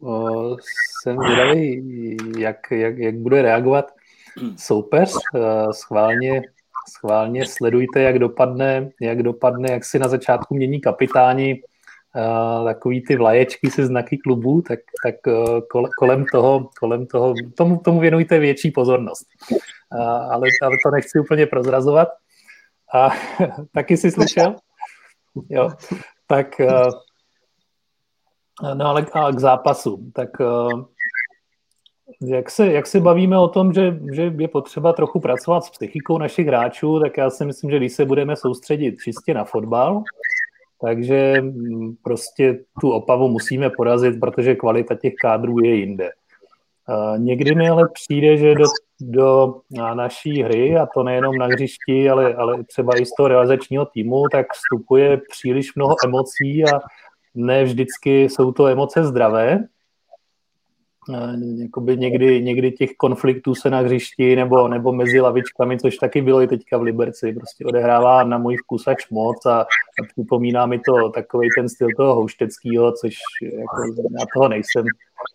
jsem 1.01 1.17
zvědavý, 1.17 2.17
jak, 2.37 2.57
jak, 2.71 2.97
jak 2.97 3.15
bude 3.15 3.41
reagovat 3.41 3.94
soupeř. 4.57 5.13
Schválně, 5.71 6.41
schválně 6.89 7.45
sledujte, 7.45 8.01
jak 8.01 8.19
dopadne, 8.19 8.89
jak 9.01 9.23
dopadne, 9.23 9.71
jak 9.71 9.85
si 9.85 9.99
na 9.99 10.07
začátku 10.07 10.55
mění 10.55 10.81
kapitáni 10.81 11.61
takový 12.65 13.03
ty 13.03 13.15
vlaječky 13.15 13.71
se 13.71 13.85
znaky 13.85 14.17
klubů, 14.17 14.61
tak, 14.61 14.79
tak 15.03 15.15
kolem 15.99 16.25
toho, 16.31 16.69
kolem 16.79 17.07
toho 17.07 17.33
tomu, 17.57 17.77
tomu 17.77 17.99
věnujte 17.99 18.39
větší 18.39 18.71
pozornost. 18.71 19.25
Ale, 20.31 20.47
ale 20.61 20.75
to 20.85 20.91
nechci 20.91 21.19
úplně 21.19 21.45
prozrazovat. 21.45 22.07
A 22.93 23.09
taky 23.73 23.97
si 23.97 24.11
slyšel? 24.11 24.55
Jo. 25.49 25.69
Tak 26.27 26.61
No 28.73 28.85
ale 28.85 29.05
a 29.13 29.31
k 29.31 29.39
zápasu, 29.39 30.11
tak 30.13 30.29
eh, 30.41 30.45
jak 32.27 32.51
se, 32.51 32.71
jak 32.71 32.87
se 32.87 32.99
bavíme 32.99 33.37
o 33.37 33.47
tom, 33.47 33.73
že, 33.73 33.99
že 34.13 34.33
je 34.37 34.47
potřeba 34.47 34.93
trochu 34.93 35.19
pracovat 35.19 35.63
s 35.63 35.69
psychikou 35.69 36.17
našich 36.17 36.47
hráčů, 36.47 36.99
tak 36.99 37.17
já 37.17 37.29
si 37.29 37.45
myslím, 37.45 37.71
že 37.71 37.77
když 37.77 37.93
se 37.93 38.05
budeme 38.05 38.35
soustředit 38.35 38.95
čistě 39.03 39.33
na 39.33 39.43
fotbal, 39.43 40.03
takže 40.81 41.41
mm, 41.41 41.95
prostě 42.03 42.59
tu 42.81 42.91
opavu 42.91 43.27
musíme 43.27 43.69
porazit, 43.69 44.19
protože 44.19 44.55
kvalita 44.55 44.95
těch 44.95 45.13
kádrů 45.21 45.59
je 45.63 45.75
jinde. 45.75 46.11
Někdy 47.17 47.55
mi 47.55 47.69
ale 47.69 47.89
přijde, 47.93 48.37
že 48.37 48.55
do, 48.55 48.65
do 49.01 49.61
naší 49.93 50.43
hry, 50.43 50.77
a 50.77 50.87
to 50.93 51.03
nejenom 51.03 51.37
na 51.37 51.45
hřišti, 51.45 52.09
ale, 52.09 52.33
ale 52.33 52.63
třeba 52.63 52.97
i 52.97 53.05
z 53.05 53.09
toho 53.17 53.27
realizačního 53.27 53.85
týmu, 53.85 54.23
tak 54.31 54.45
vstupuje 54.53 55.21
příliš 55.29 55.75
mnoho 55.75 55.95
emocí 56.05 56.63
a 56.63 56.79
ne 57.35 57.63
vždycky 57.63 58.23
jsou 58.23 58.51
to 58.51 58.67
emoce 58.67 59.03
zdravé. 59.03 59.63
Jakoby 61.57 61.97
někdy, 61.97 62.43
někdy 62.43 62.71
těch 62.71 62.89
konfliktů 62.97 63.55
se 63.55 63.69
na 63.69 63.79
hřišti 63.79 64.35
nebo, 64.35 64.67
nebo 64.67 64.91
mezi 64.91 65.21
lavičkami, 65.21 65.79
což 65.79 65.97
taky 65.97 66.21
bylo 66.21 66.41
i 66.41 66.47
teďka 66.47 66.77
v 66.77 66.81
Liberci, 66.81 67.33
prostě 67.33 67.65
odehrává 67.65 68.23
na 68.23 68.37
můj 68.37 68.57
vkus 68.57 68.87
až 68.87 69.09
moc 69.09 69.45
a, 69.45 69.61
a 69.61 69.65
připomíná 70.13 70.65
mi 70.65 70.79
to 70.79 71.09
takový 71.09 71.47
ten 71.57 71.69
styl 71.69 71.87
toho 71.97 72.15
houšteckého, 72.15 72.91
což 72.91 73.13
jako, 73.41 74.03
já 74.19 74.25
toho 74.33 74.49
nejsem, 74.49 74.85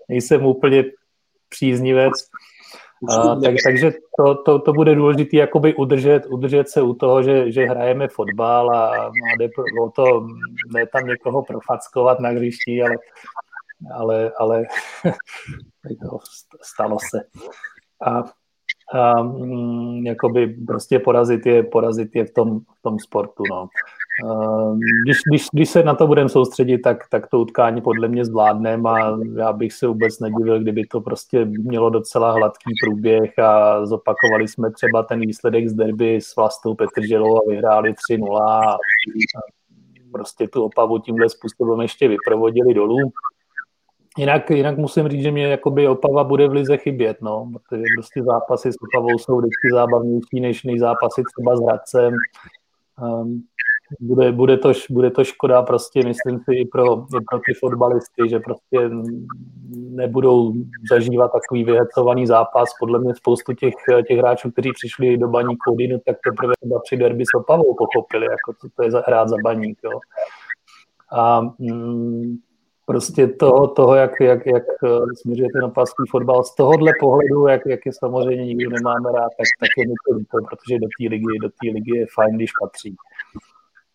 nejsem 0.09 0.47
úplně 0.47 0.85
příznivec. 1.49 2.13
A, 3.09 3.37
tak, 3.37 3.55
takže 3.65 3.93
to, 4.17 4.35
to, 4.35 4.59
to 4.59 4.73
bude 4.73 4.95
důležité 4.95 5.37
jakoby 5.37 5.75
udržet, 5.75 6.27
udržet 6.27 6.69
se 6.69 6.83
u 6.83 6.95
toho, 6.95 7.23
že, 7.23 7.53
že 7.53 7.65
hrajeme 7.67 8.09
fotbal 8.09 8.71
a, 8.71 9.13
jde 9.39 9.49
o 9.83 9.91
to, 9.91 10.27
ne 10.75 10.87
tam 10.87 11.07
někoho 11.07 11.43
profackovat 11.43 12.21
na 12.21 12.29
hřišti, 12.29 12.83
ale, 12.83 12.95
ale, 13.95 14.33
ale 14.39 14.65
stalo 16.63 16.99
se. 17.11 17.25
A, 18.07 18.25
a 18.99 19.23
mm, 19.23 20.07
jakoby 20.07 20.47
prostě 20.47 20.99
porazit 20.99 21.47
je, 21.47 21.63
porazit 21.63 22.17
je 22.17 22.25
v 22.25 22.31
tom, 22.31 22.61
v 22.61 22.83
tom 22.83 22.99
sportu. 22.99 23.43
No. 23.51 23.69
Když, 25.05 25.19
když, 25.31 25.47
když 25.53 25.71
se 25.71 25.83
na 25.83 25.95
to 25.95 26.07
budeme 26.07 26.29
soustředit, 26.29 26.79
tak, 26.79 27.09
tak 27.11 27.27
to 27.27 27.39
utkání 27.39 27.81
podle 27.81 28.09
mě 28.09 28.25
zvládneme 28.25 28.91
a 28.91 29.17
já 29.37 29.53
bych 29.53 29.73
se 29.73 29.87
vůbec 29.87 30.21
nedivil, 30.21 30.61
kdyby 30.61 30.87
to 30.87 31.01
prostě 31.01 31.45
mělo 31.45 31.91
docela 31.91 32.33
hladký 32.33 32.73
průběh 32.85 33.39
a 33.39 33.87
zopakovali 33.87 34.49
jsme 34.49 34.71
třeba 34.71 35.03
ten 35.03 35.21
výsledek 35.21 35.69
z 35.69 35.73
derby 35.73 36.21
s 36.21 36.37
Vlastou 36.37 36.75
Petrželou 36.75 37.37
a 37.37 37.49
vyhráli 37.49 37.95
3-0 38.13 38.43
a 38.43 38.77
prostě 40.13 40.49
tu 40.49 40.65
opavu 40.65 40.99
tímhle 40.99 41.29
způsobem 41.29 41.81
ještě 41.81 42.09
vyprovodili 42.09 42.75
dolů. 42.75 42.99
Jinak, 44.21 44.51
jinak 44.51 44.79
musím 44.79 45.09
říct, 45.09 45.23
že 45.23 45.31
mě 45.31 45.47
jakoby 45.47 45.89
opava 45.89 46.25
bude 46.25 46.49
v 46.49 46.53
lize 46.53 46.77
chybět, 46.77 47.17
no, 47.21 47.51
protože 47.53 47.83
prostě 47.97 48.23
zápasy 48.23 48.73
s 48.73 48.77
opavou 48.83 49.19
jsou 49.19 49.39
vždycky 49.39 49.69
zábavnější 49.73 50.41
než, 50.41 50.65
než 50.65 50.81
zápasy 50.81 51.23
třeba 51.33 51.57
s 51.57 51.61
Hradcem. 51.61 52.15
Um, 53.03 53.43
bude, 54.01 54.33
bude, 54.33 54.57
to, 54.57 54.73
bude 54.91 55.11
to 55.11 55.25
škoda 55.25 55.63
prostě, 55.63 56.01
myslím 56.05 56.39
si, 56.39 56.55
i 56.55 56.65
pro, 56.67 57.03
i 57.03 57.21
pro 57.31 57.39
ty 57.47 57.55
fotbalisty, 57.61 58.29
že 58.29 58.41
prostě 58.41 58.91
nebudou 59.71 60.53
zažívat 60.91 61.33
takový 61.33 61.65
vyhecovaný 61.65 62.27
zápas. 62.27 62.69
Podle 62.81 62.99
mě 62.99 63.15
spoustu 63.15 63.53
těch, 63.53 63.75
těch 64.09 64.19
hráčů, 64.19 64.51
kteří 64.51 64.71
přišli 64.73 65.19
do 65.19 65.29
baníku 65.29 65.57
Kodinu, 65.65 65.99
tak 66.07 66.17
teprve 66.25 66.53
třeba 66.61 66.81
při 66.81 66.97
derby 66.97 67.25
s 67.25 67.35
Opavou 67.37 67.75
pochopili, 67.75 68.27
jako 68.27 68.53
co 68.61 68.69
to 68.77 68.83
je 68.83 68.91
za, 68.91 69.03
hrát 69.07 69.29
za 69.29 69.37
baník. 69.45 69.79
Jo. 69.85 70.01
A 71.13 71.41
mm, 71.59 72.37
prostě 72.91 73.27
toho, 73.27 73.69
toho 73.69 73.95
jak, 73.95 74.21
jak, 74.21 74.47
jak 74.47 74.65
směřuje 75.23 75.49
ten 75.53 75.65
opasný 75.65 76.05
fotbal, 76.11 76.45
z 76.45 76.55
tohohle 76.55 76.93
pohledu, 77.01 77.47
jak, 77.47 77.61
jak 77.67 77.81
je 77.87 77.93
samozřejmě 77.93 78.45
nikdo 78.45 78.71
nemáme 78.71 79.13
rád, 79.13 79.31
tak, 79.39 79.47
tak 79.61 79.69
je 79.79 79.87
mi 79.87 79.95
to 80.09 80.17
líto, 80.17 80.39
protože 80.49 80.79
do 80.79 80.87
té 80.87 81.09
ligy, 81.09 81.39
do 81.43 81.49
té 81.49 81.71
ligy 81.75 81.99
je 81.99 82.07
fajn, 82.15 82.37
když 82.37 82.51
patří. 82.63 82.97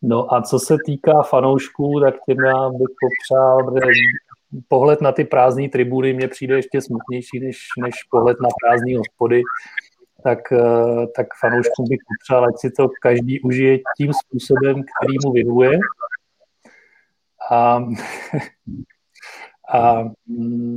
No 0.01 0.33
a 0.33 0.41
co 0.41 0.59
se 0.59 0.77
týká 0.85 1.21
fanoušků, 1.21 1.99
tak 1.99 2.15
těm 2.29 2.37
já 2.45 2.69
bych 2.69 2.93
popřál, 3.03 3.73
pohled 4.67 5.01
na 5.01 5.11
ty 5.11 5.23
prázdné 5.23 5.69
tribuny 5.69 6.13
mě 6.13 6.27
přijde 6.27 6.55
ještě 6.55 6.81
smutnější 6.81 7.39
než, 7.39 7.57
než 7.81 7.93
pohled 8.11 8.37
na 8.41 8.49
prázdné 8.61 8.97
hospody, 8.97 9.41
tak, 10.23 10.39
eh, 10.51 11.07
tak 11.15 11.27
fanouškům 11.41 11.85
bych 11.89 11.99
popřál, 12.11 12.45
ať 12.45 12.55
si 12.57 12.69
to 12.71 12.89
každý 13.01 13.41
užije 13.41 13.79
tím 13.97 14.11
způsobem, 14.13 14.75
který 14.75 15.15
mu 15.25 15.31
vyhovuje. 15.31 15.79
A, 17.51 17.77
a 19.73 20.03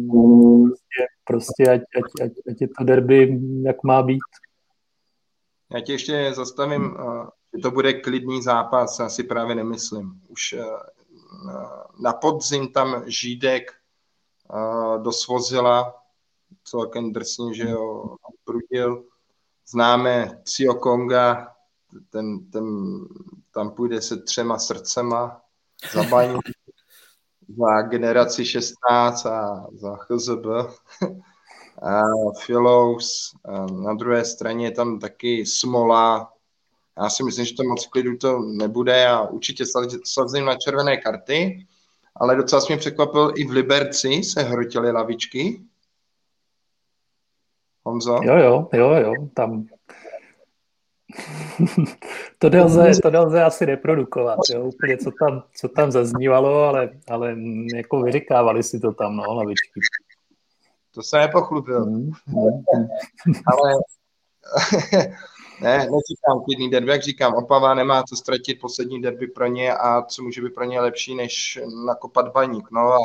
prostě, 0.09 1.07
prostě 1.25 1.71
ať, 1.71 1.81
ať, 1.81 2.25
ať, 2.25 2.33
ať 2.51 2.61
je 2.61 2.69
to 2.69 2.85
derby, 2.85 3.41
jak 3.63 3.85
má 3.85 4.03
být. 4.03 4.21
Já 5.75 5.81
tě 5.81 5.93
ještě 5.93 6.33
zastavím 6.35 6.97
eh, 7.01 7.27
že 7.55 7.63
to 7.63 7.71
bude 7.71 7.93
klidný 7.93 8.43
zápas, 8.43 8.99
já 8.99 9.09
si 9.09 9.25
právě 9.25 9.55
nemyslím. 9.55 10.23
Už 10.29 10.53
eh, 10.53 10.65
na 12.01 12.13
podzim 12.13 12.69
tam 12.69 13.03
Žídek 13.07 13.73
eh, 13.73 14.99
dosvozila 14.99 15.95
celkem 16.65 17.13
drsně, 17.13 17.55
že 17.55 17.69
jo, 17.69 18.17
prudil. 18.45 19.05
Známe 19.67 20.41
Cio 20.45 20.75
Konga, 20.75 21.55
ten, 22.11 22.51
ten, 22.51 22.65
tam 23.55 23.71
půjde 23.71 24.03
se 24.03 24.17
třema 24.17 24.59
srdcema 24.59 25.41
za 25.93 26.03
baní, 26.03 26.35
za 27.49 27.83
generaci 27.83 28.45
16 28.45 29.27
a 29.27 29.67
za 29.73 29.97
HZB. 30.11 30.47
A 31.83 32.03
a 33.45 33.67
na 33.67 33.95
druhé 33.95 34.25
straně 34.25 34.67
je 34.67 34.71
tam 34.71 34.99
taky 34.99 35.47
Smola, 35.47 36.33
já 36.99 37.11
si 37.11 37.23
myslím, 37.23 37.45
že 37.45 37.55
to 37.55 37.63
moc 37.63 37.87
klidu 37.87 38.17
to 38.17 38.39
nebude 38.39 39.09
a 39.09 39.23
určitě 39.23 39.65
sazím 40.05 40.45
na 40.45 40.55
červené 40.55 40.97
karty, 40.97 41.67
ale 42.17 42.37
docela 42.37 42.63
mě 42.69 42.77
překvapil, 42.77 43.33
i 43.37 43.45
v 43.45 43.51
Liberci 43.51 44.23
se 44.23 44.43
hrotily 44.43 44.93
lavičky. 44.93 45.63
Honzo? 47.85 48.21
Jo, 48.23 48.37
jo, 48.37 48.69
jo, 48.73 48.91
jo, 48.91 49.15
tam 49.35 49.67
to, 52.39 52.51
nelze, 52.51 53.01
to 53.03 53.11
nelze 53.11 53.45
asi 53.45 53.65
reprodukovat, 53.65 54.39
jo, 54.55 54.65
úplně 54.65 54.97
co 54.97 55.11
tam, 55.11 55.43
co 55.55 55.69
tam 55.69 55.91
zaznívalo, 55.91 56.63
ale, 56.63 56.91
ale 57.09 57.37
jako 57.75 58.03
vyřekávali 58.03 58.63
si 58.63 58.81
to 58.81 58.93
tam, 58.93 59.17
no, 59.17 59.35
lavičky. 59.35 59.81
To 60.95 61.03
se 61.03 61.19
nepochlubil. 61.19 61.87
Mm. 61.87 62.11
ale 63.47 63.73
ne, 65.61 65.77
neříkám 65.79 66.45
klidný 66.45 66.71
derby, 66.71 66.91
jak 66.91 67.03
říkám, 67.03 67.35
Opava 67.35 67.75
nemá 67.75 68.03
co 68.03 68.17
ztratit 68.17 68.61
poslední 68.61 69.03
derby 69.03 69.27
pro 69.27 69.47
ně 69.47 69.75
a 69.75 70.03
co 70.03 70.23
může 70.23 70.43
být 70.43 70.55
pro 70.55 70.65
ně 70.65 70.81
lepší, 70.81 71.15
než 71.15 71.59
nakopat 71.87 72.33
baník. 72.33 72.71
No 72.71 72.81
a 72.81 72.99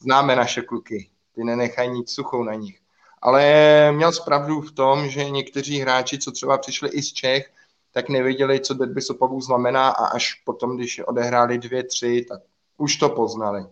známe 0.00 0.36
naše 0.36 0.62
kluky, 0.62 1.10
ty 1.34 1.44
nenechají 1.44 1.90
nic 1.90 2.10
suchou 2.10 2.44
na 2.44 2.54
nich. 2.54 2.80
Ale 3.26 3.92
měl 3.92 4.12
zpravdu 4.12 4.60
v 4.60 4.72
tom, 4.72 5.08
že 5.08 5.30
někteří 5.30 5.80
hráči, 5.80 6.18
co 6.18 6.32
třeba 6.32 6.58
přišli 6.58 6.88
i 6.88 7.02
z 7.02 7.12
Čech, 7.12 7.50
tak 7.92 8.08
nevěděli, 8.08 8.60
co 8.60 8.74
derby 8.74 9.02
s 9.02 9.10
Opavou 9.10 9.40
znamená 9.40 9.88
a 9.88 10.06
až 10.06 10.34
potom, 10.44 10.76
když 10.76 10.98
odehráli 10.98 11.58
dvě, 11.58 11.84
tři, 11.84 12.26
tak 12.28 12.40
už 12.78 12.96
to 12.96 13.08
poznali. 13.08 13.66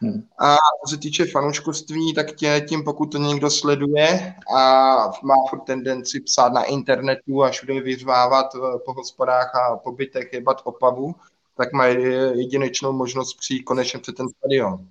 Hmm. 0.00 0.22
A 0.40 0.56
co 0.56 0.94
se 0.94 1.00
týče 1.00 1.26
fanouškovství, 1.26 2.14
tak 2.14 2.32
tě 2.32 2.66
tím, 2.68 2.84
pokud 2.84 3.12
to 3.12 3.18
někdo 3.18 3.50
sleduje 3.50 4.34
a 4.56 4.94
má 5.22 5.34
furt 5.50 5.60
tendenci 5.60 6.20
psát 6.20 6.52
na 6.52 6.64
internetu 6.64 7.44
a 7.44 7.50
všude 7.50 7.80
vyřvávat 7.80 8.46
eh, 8.54 8.78
po 8.84 8.92
hospodách 8.92 9.54
a 9.54 9.76
pobytech, 9.76 10.32
jebat 10.32 10.60
opavu, 10.64 11.14
tak 11.56 11.72
má 11.72 11.86
jedinečnou 11.86 12.92
možnost 12.92 13.34
přijít 13.34 13.62
konečně 13.62 13.98
před 13.98 14.16
ten 14.16 14.28
stadion. 14.28 14.88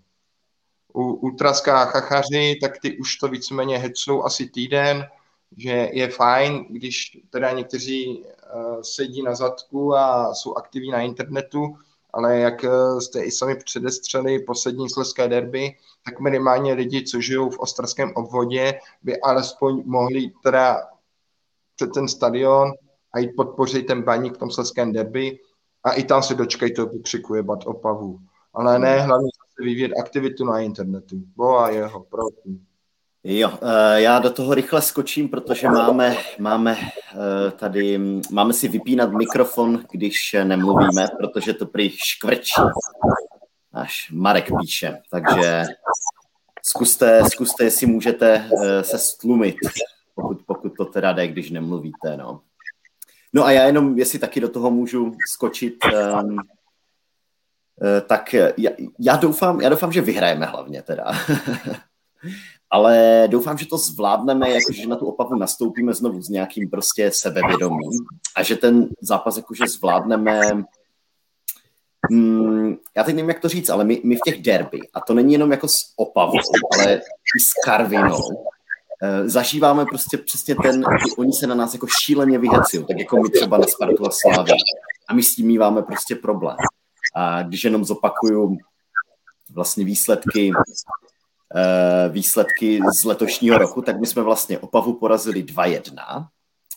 U 0.97 1.13
ultraská 1.13 1.85
chachaři, 1.85 2.57
tak 2.61 2.79
ty 2.81 2.97
už 2.97 3.15
to 3.15 3.27
víceméně 3.27 3.77
heclou 3.77 4.23
asi 4.23 4.49
týden, 4.49 5.05
že 5.57 5.89
je 5.93 6.09
fajn, 6.09 6.65
když 6.69 7.17
teda 7.29 7.51
někteří 7.51 8.23
uh, 8.23 8.81
sedí 8.81 9.21
na 9.21 9.35
zadku 9.35 9.95
a 9.95 10.33
jsou 10.33 10.55
aktivní 10.55 10.91
na 10.91 11.01
internetu, 11.01 11.77
ale 12.13 12.39
jak 12.39 12.63
eh, 12.63 13.01
jste 13.01 13.23
i 13.23 13.31
sami 13.31 13.55
předestřeli 13.55 14.39
poslední 14.39 14.89
sleské 14.89 15.27
derby, 15.27 15.75
tak 16.05 16.19
minimálně 16.19 16.73
lidi, 16.73 17.03
co 17.03 17.21
žijou 17.21 17.49
v 17.49 17.59
Ostarském 17.59 18.11
obvodě, 18.15 18.79
by 19.03 19.21
alespoň 19.21 19.83
mohli 19.85 20.31
teda 20.43 20.77
před 21.75 21.91
ten 21.93 22.07
stadion 22.07 22.71
a 23.13 23.19
jít 23.19 23.31
podpořit 23.35 23.87
ten 23.87 24.01
baník 24.01 24.35
v 24.35 24.37
tom 24.37 24.51
sleském 24.51 24.93
derby 24.93 25.39
a 25.83 25.91
i 25.91 26.03
tam 26.03 26.23
se 26.23 26.35
dočkají 26.35 26.73
toho 26.73 26.87
vykřikuje 26.87 27.43
bat 27.43 27.59
opavu. 27.65 28.19
Ale 28.53 28.79
ne 28.79 29.01
hlavně 29.01 29.29
vyvíjet 29.59 29.91
aktivitu 29.99 30.45
na 30.45 30.59
internetu. 30.59 31.15
Bo 31.35 31.59
a 31.59 31.69
jeho, 31.69 31.99
prosím. 32.09 32.67
Jo, 33.23 33.51
eh, 33.61 34.01
já 34.01 34.19
do 34.19 34.29
toho 34.29 34.53
rychle 34.53 34.81
skočím, 34.81 35.29
protože 35.29 35.67
máme, 35.67 36.17
máme 36.39 36.77
eh, 36.77 37.51
tady, 37.51 37.99
máme 38.31 38.53
si 38.53 38.67
vypínat 38.67 39.11
mikrofon, 39.11 39.83
když 39.91 40.35
nemluvíme, 40.43 41.07
protože 41.19 41.53
to 41.53 41.65
prý 41.65 41.89
škvrčí. 41.89 42.61
Až 43.73 44.11
Marek 44.11 44.49
píše, 44.61 44.97
takže 45.11 45.63
zkuste, 46.63 47.21
zkuste 47.31 47.63
jestli 47.63 47.87
můžete 47.87 48.49
eh, 48.63 48.83
se 48.83 48.97
stlumit, 48.97 49.55
pokud, 50.15 50.41
pokud 50.45 50.73
to 50.77 50.85
teda 50.85 51.13
jde, 51.13 51.27
když 51.27 51.51
nemluvíte, 51.51 52.17
no. 52.17 52.41
No 53.33 53.45
a 53.45 53.51
já 53.51 53.63
jenom, 53.65 53.97
jestli 53.97 54.19
taky 54.19 54.39
do 54.39 54.49
toho 54.49 54.71
můžu 54.71 55.15
skočit, 55.29 55.75
um, 56.23 56.37
tak 58.07 58.33
já, 58.33 58.71
já, 58.99 59.15
doufám, 59.15 59.61
já 59.61 59.69
doufám, 59.69 59.91
že 59.91 60.01
vyhrajeme 60.01 60.45
hlavně 60.45 60.81
teda. 60.81 61.05
ale 62.69 63.23
doufám, 63.27 63.57
že 63.57 63.65
to 63.65 63.77
zvládneme, 63.77 64.49
jakože 64.49 64.87
na 64.87 64.95
tu 64.95 65.05
opavu 65.05 65.35
nastoupíme 65.35 65.93
znovu 65.93 66.21
s 66.21 66.29
nějakým 66.29 66.69
prostě 66.69 67.11
sebevědomím 67.11 67.91
a 68.35 68.43
že 68.43 68.55
ten 68.55 68.89
zápas 69.01 69.37
jakože 69.37 69.67
zvládneme 69.67 70.41
Hmm, 72.11 72.75
já 72.97 73.03
teď 73.03 73.15
nevím, 73.15 73.29
jak 73.29 73.39
to 73.39 73.49
říct, 73.49 73.69
ale 73.69 73.83
my, 73.83 74.01
my 74.03 74.15
v 74.15 74.19
těch 74.25 74.41
derby, 74.41 74.79
a 74.93 75.01
to 75.01 75.13
není 75.13 75.33
jenom 75.33 75.51
jako 75.51 75.67
s 75.67 75.77
opavou, 75.95 76.39
ale 76.73 76.95
i 76.95 77.39
s 77.39 77.53
Karvinou, 77.65 78.45
eh, 79.03 79.29
zažíváme 79.29 79.85
prostě 79.85 80.17
přesně 80.17 80.55
ten, 80.55 80.81
že 80.81 81.15
oni 81.17 81.33
se 81.33 81.47
na 81.47 81.55
nás 81.55 81.73
jako 81.73 81.87
šíleně 82.03 82.39
vyhecují, 82.39 82.85
tak 82.85 82.99
jako 82.99 83.17
my 83.17 83.29
třeba 83.29 83.57
na 83.57 83.67
Spartu 83.67 84.07
a 84.07 84.09
Slávy. 84.11 84.51
A 85.09 85.13
my 85.13 85.23
s 85.23 85.35
tím 85.35 85.47
míváme 85.47 85.81
prostě 85.81 86.15
problém. 86.15 86.57
A 87.17 87.43
když 87.43 87.63
jenom 87.63 87.85
zopakuju 87.85 88.57
vlastně 89.49 89.85
výsledky 89.85 90.51
Eh, 91.55 92.09
výsledky 92.09 92.79
z 92.99 93.03
letošního 93.03 93.57
roku, 93.57 93.81
tak 93.81 93.99
my 93.99 94.07
jsme 94.07 94.21
vlastně 94.21 94.59
Opavu 94.59 94.93
porazili 94.93 95.43
2-1 95.43 96.27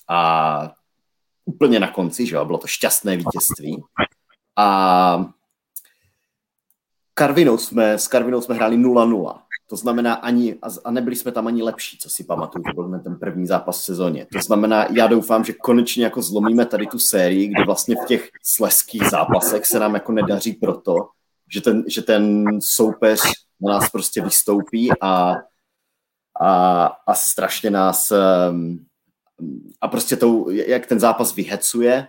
a 0.08 0.72
úplně 1.44 1.80
na 1.80 1.90
konci, 1.90 2.26
že 2.26 2.36
jo, 2.36 2.44
bylo 2.44 2.58
to 2.58 2.66
šťastné 2.66 3.16
vítězství. 3.16 3.82
A 4.56 5.24
Karvinou 7.14 7.58
jsme, 7.58 7.98
s 7.98 8.08
Karvinou 8.08 8.40
jsme 8.40 8.54
hráli 8.54 8.76
0-0. 8.76 9.42
To 9.70 9.76
znamená 9.76 10.14
ani, 10.14 10.56
a 10.84 10.90
nebyli 10.90 11.16
jsme 11.16 11.32
tam 11.32 11.46
ani 11.46 11.62
lepší, 11.62 11.98
co 11.98 12.10
si 12.10 12.24
pamatuju, 12.24 12.64
to 12.64 12.82
byl 12.82 13.00
ten 13.00 13.18
první 13.18 13.46
zápas 13.46 13.80
v 13.80 13.84
sezóně. 13.84 14.26
To 14.32 14.38
znamená, 14.38 14.86
já 14.90 15.06
doufám, 15.06 15.44
že 15.44 15.52
konečně 15.52 16.04
jako 16.04 16.22
zlomíme 16.22 16.66
tady 16.66 16.86
tu 16.86 16.98
sérii, 16.98 17.48
kdy 17.48 17.64
vlastně 17.64 17.96
v 17.96 18.06
těch 18.06 18.28
sleských 18.42 19.10
zápasech 19.10 19.66
se 19.66 19.78
nám 19.78 19.94
jako 19.94 20.12
nedaří 20.12 20.52
proto, 20.52 20.94
že 21.52 21.60
ten, 21.60 21.84
že 21.86 22.02
ten 22.02 22.46
soupeř 22.62 23.20
na 23.60 23.72
nás 23.72 23.90
prostě 23.90 24.22
vystoupí 24.22 24.90
a, 25.00 25.36
a, 26.40 26.84
a 27.06 27.14
strašně 27.14 27.70
nás 27.70 28.12
a 29.80 29.88
prostě 29.88 30.16
tou, 30.16 30.50
jak 30.50 30.86
ten 30.86 31.00
zápas 31.00 31.34
vyhecuje, 31.34 32.08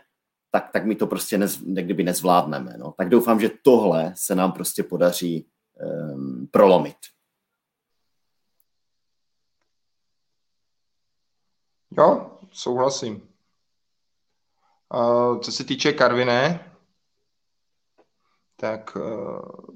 tak, 0.51 0.69
tak 0.73 0.85
my 0.85 0.95
to 0.95 1.07
prostě 1.07 1.37
nez, 1.37 1.59
někdyby 1.65 2.03
nezvládneme. 2.03 2.75
No. 2.77 2.93
Tak 2.97 3.09
doufám, 3.09 3.39
že 3.39 3.51
tohle 3.63 4.13
se 4.15 4.35
nám 4.35 4.51
prostě 4.51 4.83
podaří 4.83 5.47
um, 6.13 6.47
prolomit. 6.51 6.97
Jo, 11.97 12.31
souhlasím. 12.51 13.27
Uh, 14.93 15.39
co 15.39 15.51
se 15.51 15.63
týče 15.63 15.93
Karviné, 15.93 16.71
tak 18.55 18.95
uh, 18.95 19.75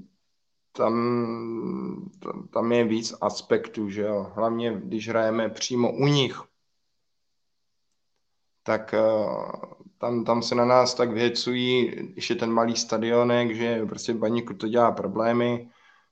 tam, 0.72 2.12
tam 2.54 2.72
je 2.72 2.84
víc 2.84 3.14
aspektů, 3.22 3.90
že 3.90 4.02
jo. 4.02 4.32
Hlavně, 4.36 4.82
když 4.84 5.10
hrajeme 5.10 5.50
přímo 5.50 5.94
u 5.94 6.08
nich, 6.08 6.42
tak 8.66 8.94
eh, 8.94 9.00
tam, 9.98 10.24
tam 10.26 10.44
se 10.44 10.56
na 10.56 10.66
nás 10.66 10.94
tak 10.94 11.12
věcují, 11.12 11.86
když 11.86 12.30
je 12.30 12.36
ten 12.36 12.52
malý 12.52 12.76
stadionek, 12.76 13.56
že 13.56 13.86
prostě 13.86 14.14
baníku 14.14 14.54
to 14.54 14.68
dělá 14.68 14.92
problémy. 14.92 15.70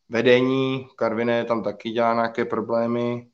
Vedení, 0.10 0.88
Karviné 0.96 1.46
tam 1.46 1.64
taky 1.64 1.90
dělá 1.92 2.14
nějaké 2.14 2.46
problémy. 2.46 3.28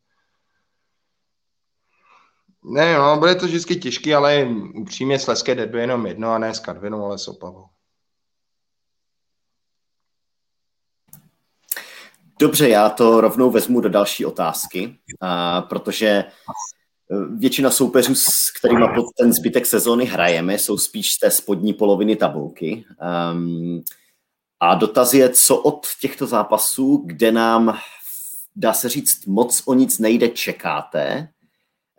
Ne, 2.64 2.98
no, 2.98 3.18
bude 3.20 3.36
to 3.36 3.46
vždycky 3.46 3.76
těžké, 3.76 4.16
ale 4.16 4.48
upřímně 4.76 5.20
Sleské 5.20 5.56
derby 5.56 5.80
jenom 5.80 6.06
jedno 6.06 6.32
a 6.32 6.38
ne 6.38 6.54
s 6.54 6.60
Karvinou, 6.60 7.06
ale 7.06 7.18
s 7.18 7.28
Opavou. 7.28 7.66
Dobře, 12.40 12.70
já 12.70 12.90
to 12.90 13.22
rovnou 13.22 13.52
vezmu 13.52 13.82
do 13.82 13.90
další 13.90 14.26
otázky, 14.26 14.96
a, 15.22 15.62
protože 15.62 16.08
e, 16.08 16.26
většina 17.38 17.72
soupeřů, 17.72 18.16
s 18.16 18.28
kterými 18.60 18.86
pod 18.96 19.06
ten 19.18 19.34
zbytek 19.34 19.66
sezóny 19.66 20.06
hrajeme, 20.06 20.54
jsou 20.54 20.78
spíš 20.78 21.14
z 21.14 21.20
té 21.20 21.32
spodní 21.32 21.74
poloviny 21.74 22.16
tabulky. 22.16 22.86
Um, 23.34 23.84
a 24.60 24.76
dotaz 24.76 25.14
je, 25.14 25.30
co 25.30 25.58
od 25.58 25.88
těchto 26.02 26.28
zápasů, 26.28 27.04
kde 27.06 27.32
nám, 27.32 27.78
dá 28.56 28.74
se 28.74 28.90
říct, 28.90 29.26
moc 29.26 29.64
o 29.66 29.74
nic 29.74 30.00
nejde, 30.00 30.30
čekáte, 30.30 31.30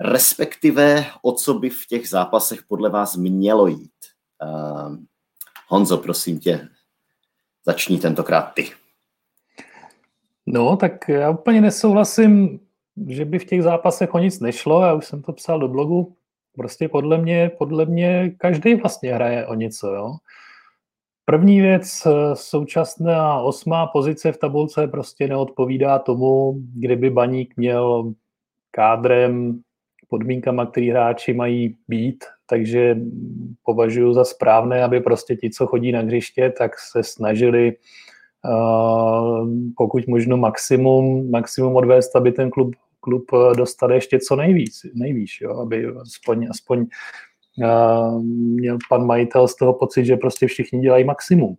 respektive 0.01 1.07
o 1.23 1.33
co 1.33 1.55
by 1.55 1.71
v 1.71 1.87
těch 1.87 2.09
zápasech 2.09 2.63
podle 2.63 2.91
vás 2.91 3.17
mělo 3.17 3.67
jít. 3.67 3.93
Um, 4.87 5.07
Honzo, 5.69 5.99
prosím 5.99 6.39
tě, 6.39 6.69
začni 7.67 7.99
tentokrát 7.99 8.43
ty. 8.43 8.71
No, 10.47 10.77
tak 10.77 11.09
já 11.09 11.31
úplně 11.31 11.61
nesouhlasím, 11.61 12.61
že 13.09 13.25
by 13.25 13.39
v 13.39 13.45
těch 13.45 13.63
zápasech 13.63 14.15
o 14.15 14.19
nic 14.19 14.41
nešlo, 14.41 14.83
já 14.83 14.95
už 14.95 15.07
jsem 15.07 15.23
to 15.23 15.33
psal 15.33 15.61
do 15.61 15.69
blogu, 15.69 16.17
prostě 16.57 16.89
podle 16.89 17.19
mě, 17.19 17.51
podle 17.59 17.87
mě 17.87 18.31
každý 18.39 18.75
vlastně 18.75 19.15
hraje 19.15 19.47
o 19.47 19.55
něco, 19.55 19.95
jo. 19.95 20.17
První 21.25 21.61
věc, 21.61 22.07
současná 22.35 23.41
osmá 23.41 23.87
pozice 23.87 24.33
v 24.33 24.37
tabulce 24.37 24.87
prostě 24.87 25.29
neodpovídá 25.29 25.99
tomu, 25.99 26.55
kdyby 26.75 27.11
baník 27.11 27.57
měl 27.57 28.13
kádrem, 28.71 29.63
podmínkama, 30.11 30.67
který 30.67 30.91
hráči 30.91 31.33
mají 31.33 31.77
být, 31.89 32.25
takže 32.47 32.97
považuji 33.65 34.13
za 34.13 34.25
správné, 34.25 34.85
aby 34.85 35.01
prostě 35.01 35.37
ti, 35.37 35.51
co 35.51 35.67
chodí 35.67 35.93
na 35.93 36.01
hřiště, 36.01 36.53
tak 36.59 36.73
se 36.93 37.03
snažili 37.03 37.77
pokud 39.77 40.07
možno 40.07 40.37
maximum, 40.37 41.31
maximum 41.31 41.77
odvést, 41.77 42.17
aby 42.17 42.33
ten 42.33 42.51
klub, 42.51 42.75
klub 43.01 43.25
dostal 43.57 43.93
ještě 43.93 44.19
co 44.19 44.37
nejvíc, 44.37 44.87
nejvíc 44.95 45.31
jo? 45.41 45.61
aby 45.61 45.87
aspoň, 45.87 46.47
aspoň 46.51 46.87
měl 48.33 48.79
pan 48.89 49.07
majitel 49.07 49.49
z 49.49 49.57
toho 49.57 49.73
pocit, 49.75 50.05
že 50.05 50.17
prostě 50.17 50.47
všichni 50.47 50.81
dělají 50.81 51.05
maximum. 51.05 51.57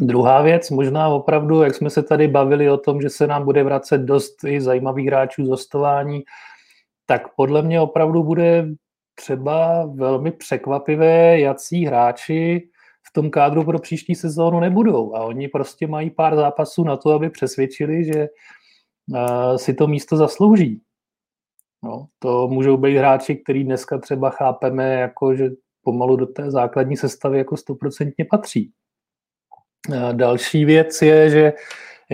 Druhá 0.00 0.42
věc, 0.42 0.70
možná 0.70 1.08
opravdu, 1.08 1.62
jak 1.62 1.74
jsme 1.74 1.90
se 1.90 2.02
tady 2.02 2.28
bavili 2.28 2.70
o 2.70 2.76
tom, 2.76 3.00
že 3.00 3.10
se 3.10 3.26
nám 3.26 3.44
bude 3.44 3.62
vracet 3.62 3.98
dost 3.98 4.44
i 4.44 4.60
zajímavých 4.60 5.06
hráčů 5.06 5.46
z 5.46 5.48
hostování, 5.48 6.22
tak 7.06 7.34
podle 7.34 7.62
mě 7.62 7.80
opravdu 7.80 8.22
bude 8.22 8.68
třeba 9.14 9.86
velmi 9.86 10.32
překvapivé, 10.32 11.40
jací 11.40 11.86
hráči 11.86 12.68
v 13.08 13.12
tom 13.12 13.30
kádru 13.30 13.64
pro 13.64 13.78
příští 13.78 14.14
sezónu 14.14 14.60
nebudou. 14.60 15.14
A 15.14 15.20
oni 15.20 15.48
prostě 15.48 15.86
mají 15.86 16.10
pár 16.10 16.36
zápasů 16.36 16.84
na 16.84 16.96
to, 16.96 17.10
aby 17.10 17.30
přesvědčili, 17.30 18.04
že 18.04 18.28
si 19.56 19.74
to 19.74 19.86
místo 19.86 20.16
zaslouží. 20.16 20.82
No, 21.82 22.06
to 22.18 22.48
můžou 22.48 22.76
být 22.76 22.96
hráči, 22.96 23.36
který 23.36 23.64
dneska 23.64 23.98
třeba 23.98 24.30
chápeme, 24.30 24.94
jako 24.94 25.34
že 25.34 25.50
pomalu 25.82 26.16
do 26.16 26.26
té 26.26 26.50
základní 26.50 26.96
sestavy 26.96 27.38
jako 27.38 27.56
stoprocentně 27.56 28.24
patří. 28.30 28.72
Další 30.12 30.64
věc 30.64 31.02
je, 31.02 31.30
že 31.30 31.52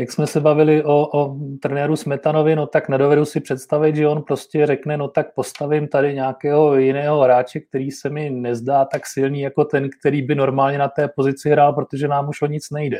jak 0.01 0.13
jsme 0.13 0.27
se 0.27 0.41
bavili 0.41 0.85
o, 0.85 1.09
o 1.19 1.37
trenéru 1.63 1.97
Smetanovi, 1.97 2.57
no 2.57 2.67
tak 2.67 2.89
nedovedu 2.89 3.25
si 3.25 3.41
představit, 3.41 3.97
že 3.97 4.09
on 4.09 4.23
prostě 4.23 4.67
řekne, 4.67 4.97
no 4.97 5.09
tak 5.09 5.35
postavím 5.35 5.89
tady 5.89 6.15
nějakého 6.15 6.77
jiného 6.77 7.21
hráče, 7.21 7.61
který 7.61 7.91
se 7.91 8.11
mi 8.11 8.31
nezdá 8.31 8.85
tak 8.85 9.07
silný 9.07 9.41
jako 9.41 9.65
ten, 9.65 9.89
který 10.01 10.23
by 10.23 10.35
normálně 10.35 10.79
na 10.79 10.89
té 10.89 11.09
pozici 11.09 11.51
hrál, 11.51 11.73
protože 11.73 12.09
nám 12.09 12.29
už 12.29 12.43
o 12.43 12.47
nic 12.47 12.71
nejde. 12.71 12.99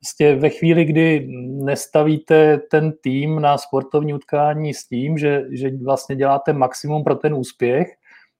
Prostě 0.00 0.36
ve 0.36 0.50
chvíli, 0.50 0.84
kdy 0.84 1.26
nestavíte 1.64 2.58
ten 2.58 2.92
tým 3.02 3.40
na 3.40 3.58
sportovní 3.58 4.14
utkání 4.14 4.74
s 4.74 4.88
tím, 4.88 5.18
že, 5.18 5.44
že 5.52 5.70
vlastně 5.84 6.16
děláte 6.16 6.52
maximum 6.52 7.04
pro 7.04 7.14
ten 7.14 7.34
úspěch, 7.34 7.88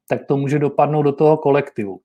tak 0.09 0.26
to 0.26 0.36
může 0.36 0.59
dopadnout 0.59 1.03
do 1.03 1.12
toho 1.12 1.36
kolektivu. 1.36 2.01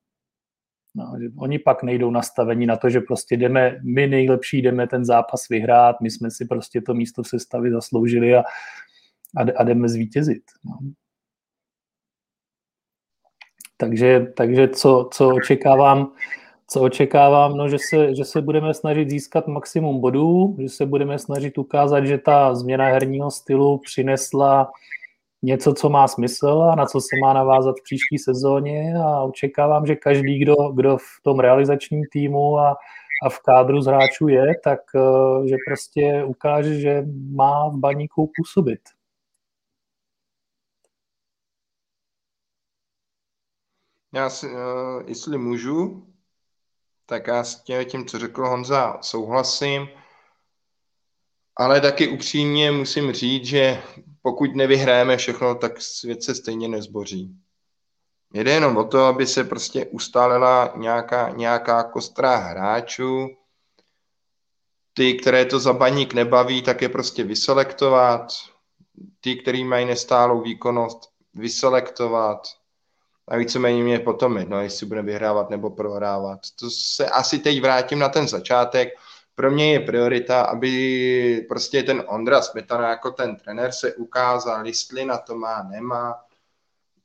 No, 0.96 1.14
že 1.22 1.28
oni 1.38 1.60
pak 1.60 1.84
nejdou 1.84 2.12
nastavení 2.12 2.66
na 2.66 2.76
to, 2.76 2.90
že 2.90 3.00
prostě 3.00 3.38
jdeme, 3.38 3.80
my 3.84 4.08
nejlepší 4.08 4.62
jdeme 4.62 4.88
ten 4.88 5.06
zápas 5.06 5.50
vyhrát, 5.50 6.02
my 6.02 6.12
jsme 6.12 6.32
si 6.32 6.46
prostě 6.46 6.82
to 6.82 6.94
místo 6.94 7.24
v 7.24 7.28
sestavě 7.28 7.72
zasloužili 7.72 8.36
a, 8.36 8.40
a, 9.38 9.42
a 9.58 9.64
jdeme 9.64 9.90
zvítězit. 9.90 10.44
No. 10.66 10.80
Takže, 13.78 14.28
takže 14.38 14.68
co, 14.68 15.10
co 15.14 15.36
očekávám, 15.36 16.12
co 16.68 16.82
očekávám, 16.82 17.58
no, 17.58 17.70
že, 17.70 17.78
se, 17.90 18.16
že 18.16 18.26
se 18.26 18.42
budeme 18.42 18.74
snažit 18.74 19.10
získat 19.10 19.48
maximum 19.48 20.02
bodů, 20.02 20.58
že 20.60 20.70
se 20.70 20.86
budeme 20.86 21.20
snažit 21.20 21.58
ukázat, 21.58 22.06
že 22.06 22.18
ta 22.18 22.56
změna 22.56 22.86
herního 22.86 23.32
stylu 23.32 23.78
přinesla 23.78 24.72
něco, 25.44 25.74
co 25.74 25.90
má 25.90 26.08
smysl 26.08 26.70
a 26.72 26.76
na 26.76 26.86
co 26.86 27.02
se 27.02 27.16
má 27.22 27.34
navázat 27.34 27.76
v 27.80 27.84
příští 27.84 28.18
sezóně 28.18 28.94
a 29.06 29.22
očekávám, 29.22 29.86
že 29.86 29.96
každý, 29.96 30.40
kdo, 30.40 30.56
kdo 30.56 30.98
v 30.98 31.24
tom 31.24 31.40
realizačním 31.40 32.02
týmu 32.12 32.60
a, 32.60 32.76
a 33.26 33.30
v 33.30 33.40
kádru 33.40 33.82
z 33.82 33.86
hráčů 33.86 34.28
je, 34.28 34.46
tak 34.64 34.80
eh, 34.96 35.48
že 35.48 35.56
prostě 35.68 36.24
ukáže, 36.24 36.80
že 36.80 37.04
má 37.32 37.70
v 37.70 37.78
baníku 37.78 38.32
působit. 38.38 38.80
Já 44.16 44.30
si, 44.30 44.48
uh, 44.48 44.58
jestli 45.06 45.38
můžu, 45.38 46.08
tak 47.06 47.28
já 47.28 47.44
s 47.44 47.64
tím, 47.86 48.06
co 48.06 48.20
řekl 48.20 48.48
Honza, 48.48 48.98
souhlasím. 49.02 49.88
Ale 51.56 51.82
taky 51.82 52.08
upřímně 52.08 52.72
musím 52.72 53.12
říct, 53.12 53.46
že 53.46 53.84
pokud 54.24 54.56
nevyhrajeme 54.56 55.18
všechno, 55.18 55.56
tak 55.56 55.82
svět 55.82 56.24
se 56.24 56.36
stejně 56.36 56.68
nezboří. 56.68 57.36
Jde 58.34 58.52
jenom 58.52 58.78
o 58.78 58.84
to, 58.84 59.06
aby 59.06 59.28
se 59.28 59.44
prostě 59.44 59.86
ustálila 59.86 60.74
nějaká, 60.76 61.30
nějaká 61.30 61.84
kostra 61.84 62.36
hráčů. 62.36 63.30
Ty, 64.94 65.14
které 65.14 65.46
to 65.46 65.60
za 65.60 65.74
baník 65.74 66.14
nebaví, 66.14 66.62
tak 66.62 66.82
je 66.82 66.90
prostě 66.90 67.24
vyselektovat. 67.24 68.34
Ty, 69.22 69.36
který 69.36 69.64
mají 69.64 69.86
nestálou 69.86 70.42
výkonnost, 70.42 71.10
vyselektovat. 71.34 72.48
A 73.28 73.38
víceméně 73.38 73.84
mě 73.84 74.00
potom 74.00 74.38
jedno, 74.38 74.62
jestli 74.62 74.86
bude 74.86 75.02
vyhrávat 75.02 75.50
nebo 75.50 75.70
prohrávat. 75.70 76.40
To 76.60 76.70
se 76.70 77.10
asi 77.10 77.40
teď 77.40 77.62
vrátím 77.62 78.00
na 78.00 78.10
ten 78.10 78.28
začátek 78.28 78.90
pro 79.36 79.52
mě 79.52 79.74
je 79.74 79.80
priorita, 79.80 80.42
aby 80.42 81.46
prostě 81.50 81.84
ten 81.84 82.04
Ondra 82.08 82.42
Smetana 82.42 82.90
jako 82.90 83.12
ten 83.12 83.36
trenér 83.36 83.72
se 83.72 83.94
ukázal, 83.94 84.68
jestli 84.68 85.06
na 85.06 85.18
to 85.18 85.36
má, 85.36 85.64
nemá. 85.64 86.16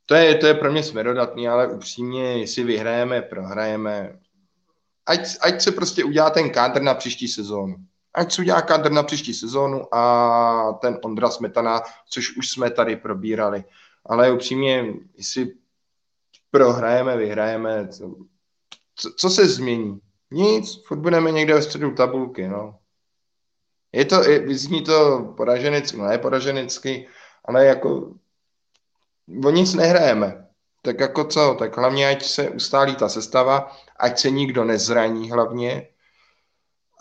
To 0.05 0.15
je, 0.15 0.35
to 0.35 0.47
je 0.47 0.53
pro 0.53 0.71
mě 0.71 0.83
směrodatný, 0.83 1.47
ale 1.47 1.67
upřímně, 1.67 2.23
jestli 2.23 2.63
vyhrajeme, 2.63 3.21
prohrajeme, 3.21 4.19
ať, 5.05 5.19
ať 5.41 5.61
se 5.61 5.71
prostě 5.71 6.03
udělá 6.03 6.29
ten 6.29 6.49
kádr 6.49 6.81
na 6.81 6.93
příští 6.93 7.27
sezónu. 7.27 7.75
Ať 8.13 8.33
se 8.33 8.41
udělá 8.41 8.61
kádr 8.61 8.91
na 8.91 9.03
příští 9.03 9.33
sezónu 9.33 9.95
a 9.95 10.73
ten 10.81 10.99
Ondra 11.03 11.29
Smetana, 11.29 11.81
což 12.09 12.37
už 12.37 12.49
jsme 12.49 12.71
tady 12.71 12.95
probírali. 12.95 13.63
Ale 14.05 14.31
upřímně, 14.31 14.93
jestli 15.17 15.53
prohrajeme, 16.51 17.17
vyhrajeme, 17.17 17.87
co, 17.87 18.15
co 19.17 19.29
se 19.29 19.47
změní? 19.47 19.99
Nic, 20.31 20.83
furt 20.87 20.99
budeme 20.99 21.31
někde 21.31 21.53
ve 21.53 21.61
středu 21.61 21.95
tabulky, 21.95 22.47
no. 22.47 22.79
Je 23.91 24.05
to, 24.05 24.29
je, 24.29 24.55
zní 24.57 24.83
to 24.83 25.19
poraženicky, 25.37 25.97
no 25.97 26.05
ne 26.05 26.17
poraženicky, 26.17 27.07
ale 27.45 27.65
jako 27.65 28.13
o 29.45 29.49
nic 29.49 29.73
nehrajeme. 29.73 30.45
Tak 30.81 30.99
jako 30.99 31.23
co, 31.23 31.55
tak 31.59 31.77
hlavně 31.77 32.07
ať 32.07 32.25
se 32.25 32.49
ustálí 32.49 32.95
ta 32.95 33.09
sestava, 33.09 33.77
ať 33.99 34.19
se 34.19 34.29
nikdo 34.29 34.63
nezraní 34.63 35.31
hlavně 35.31 35.87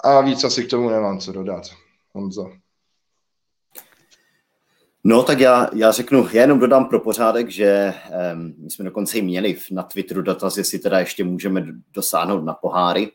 a 0.05 0.21
víc 0.21 0.45
asi 0.45 0.65
k 0.65 0.71
tomu 0.71 0.91
nemám 0.91 1.19
co 1.19 1.33
dodat. 1.33 1.65
Honzo. 2.13 2.53
No, 5.05 5.23
tak 5.23 5.41
já, 5.41 5.71
já 5.75 5.93
řeknu, 5.93 6.29
já 6.33 6.41
jenom 6.41 6.59
dodám 6.59 6.89
pro 6.89 7.01
pořádek, 7.01 7.49
že 7.49 7.95
um, 8.35 8.55
my 8.59 8.71
jsme 8.71 8.85
dokonce 8.85 9.19
i 9.19 9.23
měli 9.23 9.59
na 9.71 9.83
Twitteru 9.83 10.23
dotaz, 10.23 10.57
jestli 10.57 10.79
teda 10.79 10.99
ještě 10.99 11.25
můžeme 11.25 11.67
dosáhnout 11.93 12.45
na 12.45 12.55
poháry. 12.55 13.13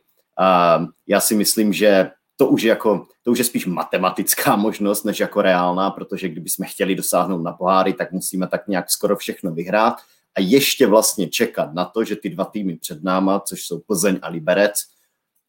Um, 0.78 0.92
já 1.08 1.20
si 1.20 1.36
myslím, 1.36 1.74
že 1.74 2.12
to 2.36 2.48
už, 2.48 2.64
jako, 2.64 3.08
to 3.24 3.32
už 3.32 3.38
je 3.38 3.46
spíš 3.46 3.66
matematická 3.66 4.56
možnost, 4.66 5.04
než 5.04 5.20
jako 5.20 5.42
reálná, 5.42 5.92
protože 5.92 6.30
kdybychom 6.30 6.66
chtěli 6.66 6.96
dosáhnout 6.96 7.42
na 7.42 7.54
poháry, 7.54 7.94
tak 7.94 8.12
musíme 8.12 8.48
tak 8.48 8.68
nějak 8.68 8.92
skoro 8.92 9.16
všechno 9.16 9.52
vyhrát 9.52 9.94
a 10.36 10.42
ještě 10.42 10.88
vlastně 10.88 11.30
čekat 11.30 11.74
na 11.74 11.86
to, 11.86 12.04
že 12.04 12.16
ty 12.16 12.30
dva 12.30 12.46
týmy 12.46 12.78
před 12.78 13.04
náma, 13.04 13.40
což 13.40 13.62
jsou 13.62 13.80
Plzeň 13.80 14.20
a 14.22 14.30
Liberec, 14.30 14.74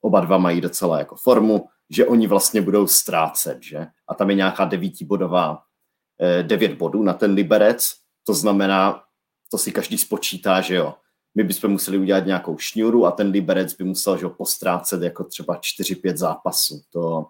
oba 0.01 0.21
dva 0.21 0.39
mají 0.39 0.61
docela 0.61 0.99
jako 0.99 1.17
formu, 1.17 1.69
že 1.91 2.07
oni 2.07 2.27
vlastně 2.27 2.63
budou 2.63 2.87
ztrácet, 2.87 3.63
že? 3.63 3.87
A 4.09 4.15
tam 4.15 4.31
je 4.31 4.37
nějaká 4.37 4.65
devítibodová 4.65 5.63
Eh, 6.21 6.43
devět 6.43 6.75
bodů 6.75 7.03
na 7.03 7.13
ten 7.13 7.33
Liberec, 7.33 7.83
to 8.27 8.35
znamená, 8.35 9.03
to 9.51 9.59
si 9.59 9.73
každý 9.73 9.99
spočítá, 9.99 10.61
že 10.61 10.75
jo, 10.75 10.95
my 11.35 11.45
bychom 11.45 11.71
museli 11.71 11.99
udělat 11.99 12.27
nějakou 12.27 12.59
šňůru 12.59 13.07
a 13.07 13.11
ten 13.11 13.31
Liberec 13.31 13.75
by 13.75 13.85
musel 13.85 14.19
že 14.19 14.29
postrácet 14.29 15.03
jako 15.03 15.25
třeba 15.25 15.57
4-5 15.57 16.17
zápasů. 16.17 16.83
To 16.93 17.27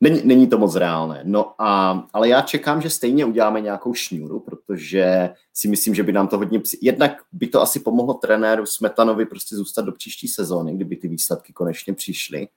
není, 0.00 0.20
není 0.24 0.46
to 0.46 0.58
moc 0.58 0.74
reálné. 0.74 1.20
No 1.24 1.54
a, 1.58 2.02
ale 2.12 2.28
já 2.28 2.42
čekám, 2.42 2.82
že 2.82 2.90
stejně 2.90 3.24
uděláme 3.24 3.60
nějakou 3.60 3.94
šňůru, 3.94 4.40
protože 4.40 5.30
si 5.54 5.68
myslím, 5.68 5.94
že 5.94 6.02
by 6.02 6.12
nám 6.12 6.28
to 6.28 6.38
hodně... 6.38 6.60
Jednak 6.82 7.22
by 7.32 7.46
to 7.46 7.60
asi 7.60 7.80
pomohlo 7.80 8.14
trenéru 8.14 8.66
Smetanovi 8.66 9.26
prostě 9.26 9.56
zůstat 9.56 9.82
do 9.82 9.92
příští 9.92 10.28
sezóny, 10.28 10.74
kdyby 10.74 10.96
ty 10.96 11.08
výsledky 11.08 11.52
konečně 11.52 11.94
přišly. 11.94 12.48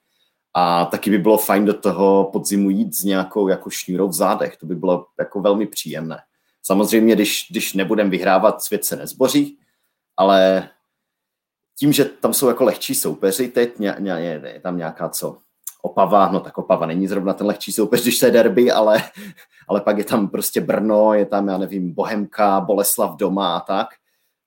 A 0.54 0.86
taky 0.86 1.10
by 1.10 1.18
bylo 1.18 1.38
fajn 1.38 1.66
do 1.66 1.74
toho 1.74 2.30
podzimu 2.34 2.70
jít 2.70 2.96
s 2.96 3.04
nějakou 3.04 3.48
jako 3.48 3.70
šňůrou 3.70 4.08
v 4.08 4.14
zádech. 4.14 4.58
To 4.58 4.66
by 4.66 4.76
bylo 4.76 5.06
jako 5.20 5.42
velmi 5.42 5.68
příjemné. 5.68 6.18
Samozřejmě, 6.62 7.16
když, 7.16 7.48
když 7.50 7.74
nebudem 7.74 8.10
vyhrávat, 8.10 8.62
svět 8.62 8.86
se 8.86 8.96
nezboří, 8.96 9.58
ale 10.18 10.70
tím, 11.80 11.94
že 11.94 12.06
tam 12.06 12.34
jsou 12.34 12.48
jako 12.48 12.64
lehčí 12.64 12.96
soupeři, 12.96 13.48
teď 13.48 13.80
ně, 13.80 13.96
ně, 14.00 14.12
je 14.44 14.60
tam 14.64 14.78
nějaká 14.78 15.10
co, 15.10 15.38
Opava, 15.82 16.32
no 16.32 16.40
tak 16.40 16.58
Opava 16.58 16.86
není 16.86 17.08
zrovna 17.08 17.34
ten 17.34 17.48
lehčí 17.48 17.72
soupeř, 17.72 18.02
když 18.02 18.18
se 18.18 18.32
derby, 18.32 18.72
ale, 18.72 19.04
ale 19.68 19.82
pak 19.82 19.98
je 19.98 20.04
tam 20.04 20.28
prostě 20.28 20.62
Brno, 20.62 21.14
je 21.14 21.26
tam, 21.26 21.48
já 21.48 21.58
nevím, 21.58 21.94
Bohemka, 21.94 22.62
Boleslav 22.62 23.16
doma 23.16 23.58
a 23.58 23.60
tak, 23.60 23.88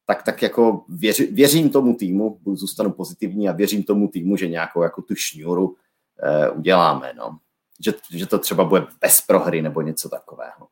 tak, 0.06 0.22
tak 0.22 0.42
jako 0.42 0.84
věři, 0.88 1.26
věřím 1.26 1.70
tomu 1.70 1.94
týmu, 1.94 2.38
zůstanu 2.54 2.92
pozitivní 2.92 3.48
a 3.48 3.52
věřím 3.52 3.82
tomu 3.82 4.08
týmu, 4.08 4.36
že 4.36 4.48
nějakou 4.48 4.82
jako 4.82 5.02
tu 5.02 5.14
šňůru 5.14 5.76
Eh, 6.22 6.50
uděláme. 6.50 7.12
No. 7.16 7.38
Že, 7.84 7.92
že 8.10 8.26
to 8.26 8.38
třeba 8.38 8.64
bude 8.64 8.86
bez 9.00 9.20
prohry 9.20 9.62
nebo 9.62 9.80
něco 9.80 10.08
takového. 10.08 10.68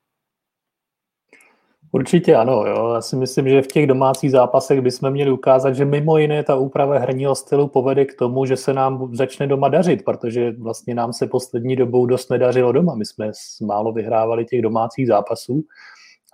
Určitě 1.94 2.34
ano. 2.36 2.66
Jo. 2.66 2.92
Já 2.94 3.00
si 3.00 3.16
myslím, 3.16 3.48
že 3.48 3.62
v 3.62 3.66
těch 3.66 3.86
domácích 3.86 4.30
zápasech 4.30 4.80
bychom 4.80 5.10
měli 5.10 5.30
ukázat, 5.30 5.72
že 5.72 5.84
mimo 5.84 6.18
jiné 6.18 6.42
ta 6.42 6.56
úprava 6.56 6.98
herního 6.98 7.34
stylu 7.34 7.68
povede 7.68 8.04
k 8.04 8.14
tomu, 8.14 8.44
že 8.46 8.56
se 8.56 8.72
nám 8.72 9.14
začne 9.14 9.46
doma 9.46 9.68
dařit, 9.68 10.04
protože 10.04 10.52
vlastně 10.58 10.94
nám 10.94 11.12
se 11.12 11.26
poslední 11.26 11.76
dobou 11.76 12.06
dost 12.06 12.30
nedařilo 12.30 12.72
doma. 12.72 12.94
My 12.94 13.04
jsme 13.06 13.30
málo 13.62 13.92
vyhrávali 13.92 14.44
těch 14.44 14.62
domácích 14.62 15.06
zápasů. 15.06 15.64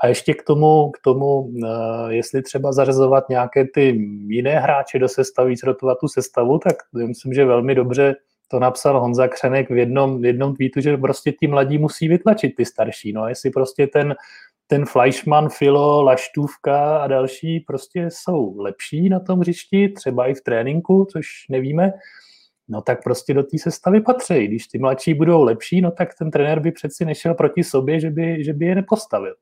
A 0.02 0.06
ještě 0.06 0.34
k 0.34 0.42
tomu, 0.42 0.90
k 0.90 0.98
tomu 1.04 1.50
eh, 1.64 2.14
jestli 2.14 2.42
třeba 2.42 2.72
zařazovat 2.72 3.28
nějaké 3.28 3.64
ty 3.74 4.08
jiné 4.26 4.58
hráče 4.58 4.98
do 4.98 5.08
sestavy, 5.08 5.54
rotovat 5.64 5.98
tu 6.00 6.08
sestavu, 6.08 6.58
tak 6.58 6.76
myslím, 7.06 7.32
že 7.32 7.44
velmi 7.44 7.74
dobře 7.74 8.14
to 8.48 8.58
napsal 8.58 9.00
Honza 9.00 9.28
Křenek 9.28 9.70
v 9.70 9.76
jednom, 9.76 10.20
v 10.20 10.24
jednom 10.24 10.56
tweetu, 10.56 10.80
že 10.80 10.96
prostě 10.96 11.32
ti 11.32 11.46
mladí 11.46 11.78
musí 11.78 12.08
vytlačit 12.08 12.56
ty 12.56 12.64
starší. 12.64 13.12
No, 13.12 13.28
jestli 13.28 13.50
prostě 13.50 13.86
ten 13.86 14.14
ten 14.70 14.86
Fleischmann, 14.86 15.48
Filo, 15.48 16.02
Laštůvka 16.02 16.98
a 16.98 17.06
další 17.06 17.60
prostě 17.60 18.08
jsou 18.10 18.58
lepší 18.58 19.08
na 19.08 19.20
tom 19.20 19.40
hřišti, 19.40 19.88
třeba 19.88 20.26
i 20.26 20.34
v 20.34 20.40
tréninku, 20.40 21.06
což 21.12 21.26
nevíme, 21.48 21.92
no 22.68 22.82
tak 22.82 23.02
prostě 23.02 23.34
do 23.34 23.42
té 23.42 23.58
sestavy 23.58 24.00
patří. 24.00 24.46
Když 24.46 24.66
ty 24.66 24.78
mladší 24.78 25.14
budou 25.14 25.42
lepší, 25.42 25.80
no 25.80 25.90
tak 25.90 26.08
ten 26.18 26.30
trenér 26.30 26.60
by 26.60 26.72
přeci 26.72 27.04
nešel 27.04 27.34
proti 27.34 27.64
sobě, 27.64 28.00
že 28.00 28.10
by, 28.10 28.44
že 28.44 28.52
by 28.52 28.66
je 28.66 28.74
nepostavil. 28.74 29.34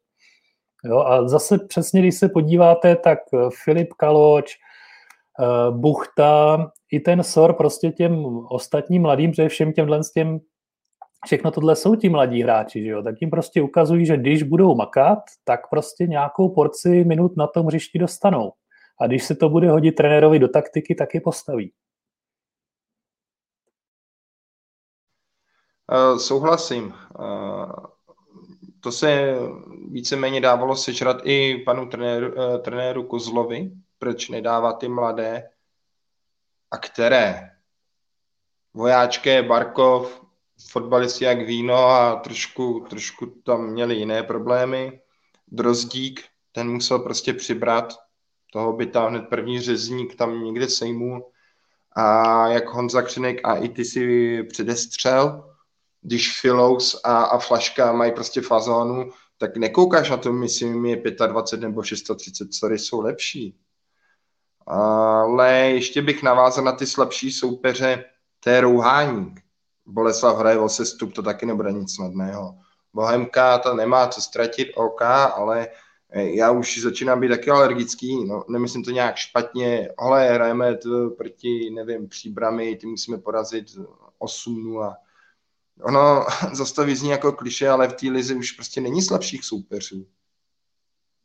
Jo, 0.84 0.98
a 0.98 1.28
zase 1.28 1.58
přesně, 1.58 2.00
když 2.00 2.14
se 2.14 2.28
podíváte, 2.28 2.96
tak 2.96 3.18
Filip 3.64 3.92
Kaloč, 3.92 4.56
eh, 5.40 5.70
Buchta, 5.70 6.70
i 6.92 7.00
ten 7.00 7.22
Sor 7.22 7.52
prostě 7.52 7.90
těm 7.90 8.24
ostatním 8.50 9.02
mladým, 9.02 9.30
protože 9.30 9.48
všem 9.48 9.72
těmhle 9.72 10.00
těm 10.14 10.40
všechno 11.26 11.50
tohle 11.50 11.76
jsou 11.76 11.96
ti 11.96 12.08
mladí 12.08 12.42
hráči, 12.42 12.82
že 12.82 12.88
jo? 12.88 13.02
tak 13.02 13.14
jim 13.20 13.30
prostě 13.30 13.62
ukazují, 13.62 14.06
že 14.06 14.16
když 14.16 14.42
budou 14.42 14.74
makat, 14.74 15.18
tak 15.44 15.70
prostě 15.70 16.06
nějakou 16.06 16.48
porci 16.48 17.04
minut 17.04 17.36
na 17.36 17.46
tom 17.46 17.66
hřišti 17.66 17.98
dostanou. 17.98 18.52
A 19.00 19.06
když 19.06 19.24
se 19.24 19.34
to 19.34 19.48
bude 19.48 19.70
hodit 19.70 19.92
trenérovi 19.92 20.38
do 20.38 20.48
taktiky, 20.48 20.94
tak 20.94 21.14
je 21.14 21.20
postaví. 21.20 21.72
Uh, 25.92 26.18
souhlasím. 26.18 26.94
Uh, 27.18 27.72
to 28.80 28.92
se 28.92 29.34
víceméně 29.90 30.40
dávalo 30.40 30.76
sežrat 30.76 31.16
i 31.24 31.62
panu 31.64 31.88
trenéru, 31.88 32.34
uh, 32.34 32.58
trenéru 32.58 33.04
Kozlovi, 33.04 33.70
proč 33.98 34.28
nedává 34.28 34.72
ty 34.72 34.88
mladé 34.88 35.50
a 36.70 36.78
které. 36.78 37.50
Vojáčké, 38.74 39.42
Barkov, 39.42 40.27
fotbalisti 40.70 41.24
jak 41.24 41.46
víno 41.46 41.88
a 41.88 42.16
trošku, 42.16 42.86
trošku 42.90 43.26
tam 43.26 43.66
měli 43.66 43.94
jiné 43.94 44.22
problémy. 44.22 45.00
Drozdík, 45.48 46.24
ten 46.52 46.70
musel 46.70 46.98
prostě 46.98 47.34
přibrat, 47.34 47.94
toho 48.52 48.72
by 48.72 48.86
tam 48.86 49.10
hned 49.10 49.22
první 49.22 49.60
řezník 49.60 50.14
tam 50.14 50.44
někde 50.44 50.68
sejmul. 50.68 51.30
A 51.92 52.48
jak 52.48 52.68
Honza 52.68 53.02
Křenek 53.02 53.40
a 53.44 53.56
i 53.56 53.68
ty 53.68 53.84
si 53.84 54.42
předestřel, 54.42 55.54
když 56.02 56.40
Filous 56.40 57.00
a, 57.04 57.22
a 57.22 57.38
Flaška 57.38 57.92
mají 57.92 58.12
prostě 58.12 58.40
fazónu, 58.40 59.10
tak 59.38 59.56
nekoukáš 59.56 60.10
na 60.10 60.16
to, 60.16 60.32
myslím, 60.32 60.86
je 60.86 61.02
25 61.26 61.66
nebo 61.68 61.82
630, 61.82 62.54
sorry, 62.54 62.78
jsou 62.78 63.00
lepší. 63.00 63.60
Ale 64.66 65.52
ještě 65.52 66.02
bych 66.02 66.22
navázal 66.22 66.64
na 66.64 66.72
ty 66.72 66.86
slabší 66.86 67.32
soupeře, 67.32 68.04
to 68.40 68.50
je 68.50 68.60
Rouháník. 68.60 69.47
Boleslav 69.88 70.38
hraje 70.38 70.58
o 70.58 70.68
sestup, 70.68 71.12
to 71.12 71.22
taky 71.22 71.46
nebude 71.46 71.72
nic 71.72 71.94
snadného. 71.94 72.58
Bohemka 72.92 73.58
to 73.58 73.74
nemá 73.74 74.08
co 74.08 74.20
ztratit, 74.20 74.68
OK, 74.74 75.02
ale 75.02 75.68
eh, 76.10 76.22
já 76.22 76.50
už 76.50 76.78
začínám 76.78 77.20
být 77.20 77.28
taky 77.28 77.50
alergický, 77.50 78.24
no, 78.24 78.44
nemyslím 78.48 78.84
to 78.84 78.90
nějak 78.90 79.16
špatně, 79.16 79.88
ale 79.98 80.30
hrajeme 80.30 80.76
to 80.76 81.10
proti, 81.10 81.70
nevím, 81.70 82.08
příbramy, 82.08 82.76
ty 82.76 82.86
musíme 82.86 83.18
porazit 83.18 83.66
8-0. 84.20 84.96
Ono 85.82 86.26
zastaví 86.52 86.96
zní 86.96 87.10
jako 87.10 87.32
kliše, 87.32 87.68
ale 87.68 87.88
v 87.88 87.92
té 87.92 88.06
lize 88.06 88.34
už 88.34 88.52
prostě 88.52 88.80
není 88.80 89.02
slabších 89.02 89.44
soupeřů. 89.44 90.06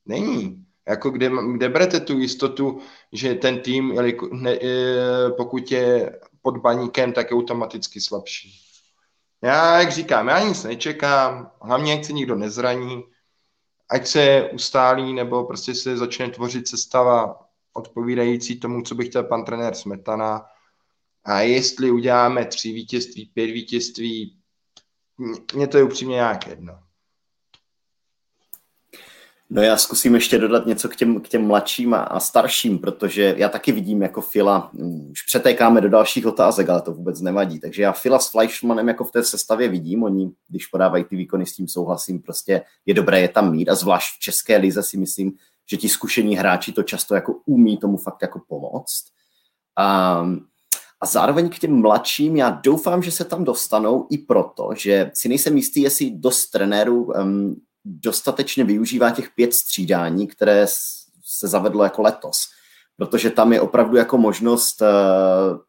Není. 0.05 0.65
Jako 0.87 1.09
kde, 1.09 1.31
kde 1.53 1.69
berete 1.69 1.99
tu 1.99 2.19
jistotu, 2.19 2.79
že 3.11 3.35
ten 3.35 3.59
tým, 3.59 3.95
ne, 4.31 4.57
eh, 4.61 5.29
pokud 5.37 5.71
je 5.71 6.19
pod 6.43 6.57
baníkem, 6.57 7.13
tak 7.13 7.31
je 7.31 7.37
automaticky 7.37 8.01
slabší. 8.01 8.59
Já, 9.41 9.79
jak 9.79 9.91
říkám, 9.91 10.27
já 10.27 10.39
nic 10.39 10.63
nečekám, 10.63 11.51
hlavně 11.61 11.93
ať 11.93 12.05
se 12.05 12.13
nikdo 12.13 12.35
nezraní, 12.35 13.03
ať 13.89 14.07
se 14.07 14.49
ustálí 14.53 15.13
nebo 15.13 15.43
prostě 15.43 15.75
se 15.75 15.97
začne 15.97 16.29
tvořit 16.29 16.67
sestava 16.67 17.39
odpovídající 17.73 18.59
tomu, 18.59 18.81
co 18.81 18.95
by 18.95 19.05
chtěl 19.05 19.23
pan 19.23 19.45
trenér 19.45 19.75
Smetana. 19.75 20.45
A 21.23 21.39
jestli 21.39 21.91
uděláme 21.91 22.45
tři 22.45 22.71
vítězství, 22.71 23.25
pět 23.25 23.45
vítězství, 23.45 24.39
mě 25.55 25.67
to 25.67 25.77
je 25.77 25.83
upřímně 25.83 26.15
nějak 26.15 26.47
jedno. 26.47 26.79
No 29.49 29.61
já 29.61 29.77
zkusím 29.77 30.15
ještě 30.15 30.37
dodat 30.37 30.65
něco 30.65 30.89
k 30.89 30.95
těm, 30.95 31.21
k 31.21 31.27
těm 31.27 31.47
mladším 31.47 31.93
a, 31.93 31.97
a 31.97 32.19
starším, 32.19 32.79
protože 32.79 33.35
já 33.37 33.49
taky 33.49 33.71
vidím 33.71 34.01
jako 34.01 34.21
Fila, 34.21 34.69
hm, 34.73 35.07
už 35.11 35.21
přetékáme 35.21 35.81
do 35.81 35.89
dalších 35.89 36.25
otázek, 36.25 36.69
ale 36.69 36.81
to 36.81 36.93
vůbec 36.93 37.21
nevadí. 37.21 37.59
Takže 37.59 37.83
já 37.83 37.91
Fila 37.91 38.19
s 38.19 38.31
Fleischmanem 38.31 38.87
jako 38.87 39.03
v 39.03 39.11
té 39.11 39.23
sestavě 39.23 39.67
vidím, 39.67 40.03
oni, 40.03 40.31
když 40.47 40.67
podávají 40.67 41.03
ty 41.03 41.15
výkony, 41.15 41.45
s 41.45 41.55
tím 41.55 41.67
souhlasím, 41.67 42.21
prostě 42.21 42.61
je 42.85 42.93
dobré 42.93 43.21
je 43.21 43.27
tam 43.27 43.51
mít 43.51 43.69
a 43.69 43.75
zvlášť 43.75 44.15
v 44.15 44.19
České 44.19 44.57
lize 44.57 44.83
si 44.83 44.97
myslím, 44.97 45.33
že 45.71 45.77
ti 45.77 45.89
zkušení 45.89 46.35
hráči 46.35 46.71
to 46.71 46.83
často 46.83 47.15
jako 47.15 47.33
umí 47.45 47.77
tomu 47.77 47.97
fakt 47.97 48.21
jako 48.21 48.41
pomoct. 48.47 49.03
A, 49.77 50.17
a 51.01 51.05
zároveň 51.05 51.49
k 51.49 51.59
těm 51.59 51.81
mladším, 51.81 52.35
já 52.35 52.49
doufám, 52.49 53.03
že 53.03 53.11
se 53.11 53.25
tam 53.25 53.43
dostanou 53.43 54.07
i 54.09 54.17
proto, 54.17 54.69
že 54.75 55.11
si 55.13 55.29
nejsem 55.29 55.57
jistý, 55.57 55.81
jestli 55.81 56.11
dost 56.11 56.47
trenérů 56.47 57.03
um, 57.03 57.55
dostatečně 57.85 58.63
využívá 58.63 59.11
těch 59.11 59.29
pět 59.35 59.53
střídání, 59.53 60.27
které 60.27 60.65
se 61.23 61.47
zavedlo 61.47 61.83
jako 61.83 62.01
letos. 62.01 62.37
Protože 62.97 63.29
tam 63.29 63.53
je 63.53 63.61
opravdu 63.61 63.97
jako 63.97 64.17
možnost 64.17 64.81
uh, 64.81 64.87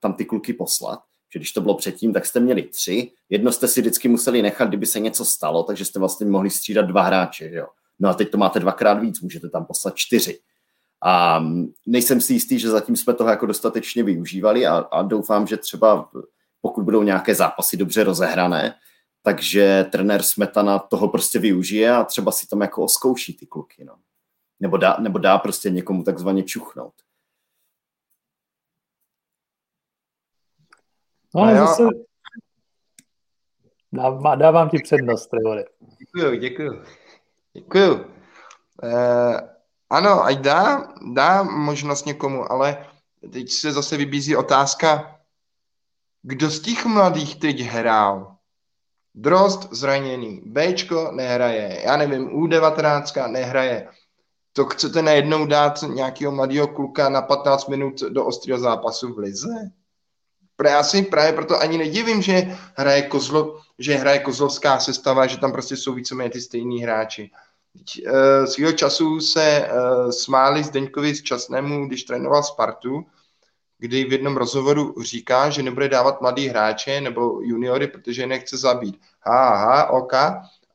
tam 0.01 0.15
ty 0.15 0.25
kluky 0.25 0.53
poslat. 0.53 1.01
Že 1.33 1.39
když 1.39 1.53
to 1.53 1.61
bylo 1.61 1.75
předtím, 1.75 2.13
tak 2.13 2.27
jste 2.27 2.41
měli 2.41 2.63
tři. 2.63 3.11
Jedno 3.31 3.53
jste 3.53 3.69
si 3.69 3.81
vždycky 3.81 4.09
museli 4.09 4.43
nechat, 4.43 4.69
kdyby 4.69 4.87
se 4.87 5.01
něco 5.01 5.25
stalo, 5.25 5.63
takže 5.63 5.85
jste 5.85 5.99
vlastně 5.99 6.27
mohli 6.27 6.51
střídat 6.51 6.87
dva 6.87 7.03
hráče. 7.03 7.51
Jo? 7.53 7.67
No 7.99 8.09
a 8.09 8.15
teď 8.15 8.31
to 8.31 8.39
máte 8.39 8.61
dvakrát 8.61 8.95
víc, 8.95 9.21
můžete 9.21 9.49
tam 9.49 9.65
poslat 9.65 9.95
čtyři. 9.97 10.39
A 11.03 11.39
mm, 11.39 11.67
nejsem 11.87 12.21
si 12.21 12.33
jistý, 12.33 12.59
že 12.59 12.71
zatím 12.71 12.97
jsme 12.97 13.15
toho 13.15 13.31
jako 13.31 13.47
dostatečně 13.47 14.03
využívali 14.03 14.67
a, 14.67 14.77
a 14.77 15.03
doufám, 15.03 15.47
že 15.47 15.57
třeba 15.57 16.09
pokud 16.61 16.85
budou 16.85 17.03
nějaké 17.03 17.35
zápasy 17.35 17.77
dobře 17.77 18.05
rozehrané, 18.05 18.75
takže 19.27 19.85
trenér 19.93 20.23
Smetana 20.23 20.79
toho 20.79 21.09
prostě 21.09 21.39
využije 21.39 21.91
a 21.91 22.05
třeba 22.05 22.33
si 22.33 22.47
tam 22.47 22.61
jako 22.61 22.85
oskouší 22.85 23.37
ty 23.37 23.47
kluky, 23.47 23.85
no. 23.85 23.97
Nebo 24.61 24.77
dá, 24.77 24.97
nebo 25.01 25.19
dá 25.19 25.39
prostě 25.39 25.71
někomu 25.71 26.03
takzvaně 26.03 26.43
čuchnout. 26.43 26.95
No, 31.35 31.43
ale 31.43 31.59
zase 31.59 31.83
dávám, 33.93 34.39
dávám 34.39 34.71
ti 34.71 34.79
přednost, 34.83 35.27
Trevore. 35.27 35.65
Děkuju, 35.99 36.41
děkuju. 36.41 36.83
Děkuju. 37.53 38.05
Eh, 38.83 39.51
ano, 39.91 40.25
ať 40.25 40.39
dá, 40.39 40.89
dá 41.15 41.43
možnost 41.43 42.07
někomu, 42.07 42.53
ale 42.53 42.87
teď 43.33 43.51
se 43.51 43.73
zase 43.73 43.97
vybízí 43.97 44.37
otázka, 44.37 45.21
kdo 46.23 46.51
z 46.51 46.61
těch 46.61 46.87
mladých 46.87 47.37
teď 47.37 47.61
hrál? 47.61 48.34
Drost 49.15 49.69
zraněný, 49.73 50.43
Bčko 50.45 51.11
nehraje, 51.13 51.83
já 51.85 51.97
nevím, 51.97 52.29
U19 52.29 53.31
nehraje. 53.31 53.89
To 54.53 54.65
chcete 54.65 55.03
najednou 55.03 55.47
dát 55.47 55.83
nějakého 55.83 56.33
mladého 56.33 56.69
kluka 56.69 57.09
na 57.09 57.23
15 57.23 57.69
minut 57.69 58.01
do 58.01 58.25
ostrého 58.25 58.59
zápasu 58.59 59.15
v 59.15 59.19
lize? 59.19 59.71
Já 60.65 60.83
si 60.83 61.03
právě 61.03 61.33
proto 61.33 61.61
ani 61.61 61.79
nedivím, 61.79 62.23
že 62.23 62.57
hraje, 62.77 63.03
Kozlo, 63.03 63.61
že 63.79 63.95
hraje 63.95 64.19
kozlovská 64.19 64.81
sestava, 64.81 65.27
že 65.27 65.39
tam 65.39 65.53
prostě 65.53 65.77
jsou 65.77 65.95
víceméně 65.95 66.31
ty 66.31 66.41
stejní 66.41 66.83
hráči. 66.83 67.31
Uh, 68.07 68.45
svýho 68.45 68.73
času 68.73 69.21
se 69.21 69.69
uh, 69.69 70.11
smáli 70.11 70.65
Zdeňkovi 70.65 71.15
z 71.15 71.23
Časnému, 71.23 71.87
když 71.87 72.05
trénoval 72.05 72.43
Spartu, 72.43 73.07
kdy 73.85 74.05
v 74.05 74.13
jednom 74.13 74.37
rozhovoru 74.37 74.95
říká, 75.03 75.51
že 75.51 75.63
nebude 75.63 75.89
dávat 75.89 76.21
mladý 76.21 76.49
hráče 76.49 77.01
nebo 77.01 77.41
juniory, 77.43 77.87
protože 77.87 78.23
je 78.23 78.27
nechce 78.27 78.57
zabít. 78.57 79.01
Ha, 79.21 79.57
ha, 79.57 79.91
ok, 79.91 80.13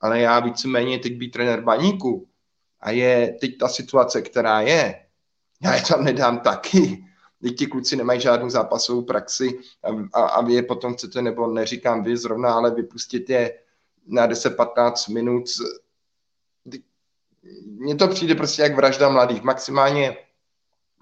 ale 0.01 0.19
já 0.19 0.39
víceméně 0.39 0.99
teď 0.99 1.13
být 1.13 1.29
trenér 1.29 1.61
baníku 1.61 2.27
a 2.81 2.91
je 2.91 3.37
teď 3.41 3.57
ta 3.57 3.67
situace, 3.67 4.21
která 4.21 4.61
je, 4.61 5.05
já 5.63 5.75
je 5.75 5.81
tam 5.81 6.03
nedám 6.03 6.39
taky. 6.39 7.05
Teď 7.41 7.57
ti 7.57 7.67
kluci 7.67 7.95
nemají 7.95 8.21
žádnou 8.21 8.49
zápasovou 8.49 9.01
praxi 9.01 9.59
a, 9.83 10.19
a, 10.19 10.25
a 10.27 10.41
vy 10.41 10.53
je 10.53 10.63
potom 10.63 10.93
chcete, 10.93 11.21
nebo 11.21 11.47
neříkám 11.47 12.03
vy 12.03 12.17
zrovna, 12.17 12.53
ale 12.53 12.75
vypustit 12.75 13.29
je 13.29 13.59
na 14.07 14.27
10-15 14.27 15.13
minut. 15.13 15.43
mně 17.65 17.95
to 17.95 18.07
přijde 18.07 18.35
prostě 18.35 18.61
jak 18.61 18.75
vražda 18.75 19.09
mladých. 19.09 19.41
Maximálně, 19.41 20.17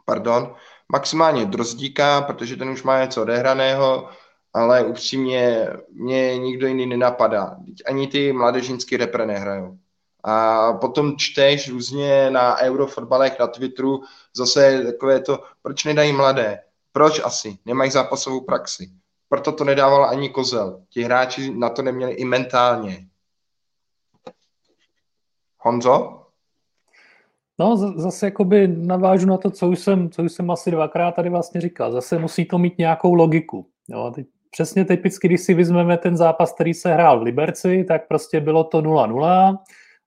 pardon, 0.06 0.56
maximálně 0.92 1.46
Drozdíka, 1.46 2.22
protože 2.22 2.56
ten 2.56 2.70
už 2.70 2.84
má 2.84 3.02
něco 3.02 3.22
odehraného, 3.22 4.10
ale 4.54 4.86
upřímně 4.86 5.70
mě 5.90 6.38
nikdo 6.38 6.68
jiný 6.68 6.86
nenapadá. 6.86 7.58
Ani 7.86 8.08
ty 8.08 8.34
mladežinský 8.34 8.98
repre 8.98 9.26
nehrajou. 9.26 9.78
A 10.24 10.74
potom 10.74 11.18
čteš 11.18 11.70
různě 11.70 12.32
na 12.32 12.58
eurofotbalech, 12.58 13.40
na 13.40 13.48
Twitteru, 13.48 14.04
zase 14.36 14.84
takové 14.86 15.20
to, 15.20 15.44
proč 15.62 15.84
nedají 15.84 16.14
mladé? 16.14 16.64
Proč 16.92 17.22
asi? 17.24 17.58
Nemají 17.66 17.92
zápasovou 17.92 18.42
praxi. 18.42 18.92
Proto 19.30 19.52
to 19.52 19.64
nedával 19.64 20.06
ani 20.06 20.30
Kozel. 20.30 20.82
Ti 20.90 21.04
hráči 21.04 21.54
na 21.54 21.70
to 21.70 21.82
neměli 21.82 22.12
i 22.12 22.26
mentálně. 22.26 23.08
Honzo? 25.58 26.27
No, 27.60 27.78
zase 27.78 28.26
jakoby 28.26 28.68
navážu 28.68 29.28
na 29.28 29.38
to, 29.38 29.52
co 29.52 29.70
už 29.70 29.80
jsem, 29.80 30.10
co 30.10 30.24
už 30.24 30.32
jsem 30.32 30.52
asi 30.52 30.72
dvakrát 30.72 31.12
tady 31.12 31.30
vlastně 31.30 31.62
říkal. 31.62 31.92
Zase 31.92 32.20
musí 32.20 32.46
to 32.46 32.58
mít 32.58 32.78
nějakou 32.78 33.14
logiku. 33.14 33.68
Jo, 33.90 34.12
teď, 34.16 34.28
přesně 34.52 34.86
typicky, 34.86 35.28
když 35.28 35.42
si 35.42 35.54
vezmeme 35.54 35.98
ten 35.98 36.18
zápas, 36.18 36.54
který 36.54 36.74
se 36.74 36.94
hrál 36.94 37.20
v 37.20 37.24
Liberci, 37.24 37.86
tak 37.88 38.08
prostě 38.08 38.40
bylo 38.40 38.64
to 38.64 38.82
0-0. 38.82 39.58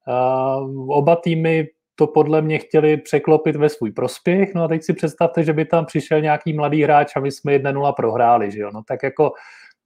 Uh, 0.08 0.90
oba 0.90 1.16
týmy 1.16 1.68
to 1.94 2.06
podle 2.06 2.42
mě 2.42 2.58
chtěli 2.58 2.96
překlopit 2.96 3.56
ve 3.56 3.68
svůj 3.68 3.92
prospěch. 3.92 4.54
No 4.54 4.62
a 4.62 4.68
teď 4.68 4.82
si 4.82 4.92
představte, 4.92 5.44
že 5.44 5.52
by 5.52 5.64
tam 5.64 5.86
přišel 5.86 6.20
nějaký 6.20 6.52
mladý 6.52 6.82
hráč 6.82 7.16
a 7.16 7.20
my 7.20 7.32
jsme 7.32 7.58
1-0 7.58 7.94
prohráli. 7.94 8.50
Že 8.50 8.60
jo? 8.60 8.70
No 8.74 8.82
tak 8.88 9.02
jako 9.02 9.32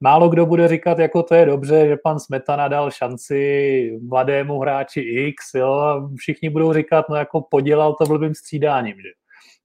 málo 0.05 0.29
kdo 0.29 0.47
bude 0.47 0.69
říkat, 0.69 0.99
jako 0.99 1.23
to 1.23 1.35
je 1.35 1.47
dobře, 1.47 1.87
že 1.87 1.97
pan 1.97 2.21
Smetana 2.21 2.69
dal 2.69 2.91
šanci 2.91 3.99
mladému 4.03 4.59
hráči 4.59 5.01
X, 5.01 5.55
jo, 5.55 6.03
všichni 6.17 6.51
budou 6.51 6.73
říkat, 6.73 7.09
no 7.09 7.17
jako 7.17 7.41
podělal 7.51 7.95
to 7.95 8.05
blbým 8.05 8.35
střídáním, 8.35 8.97
že? 8.97 9.09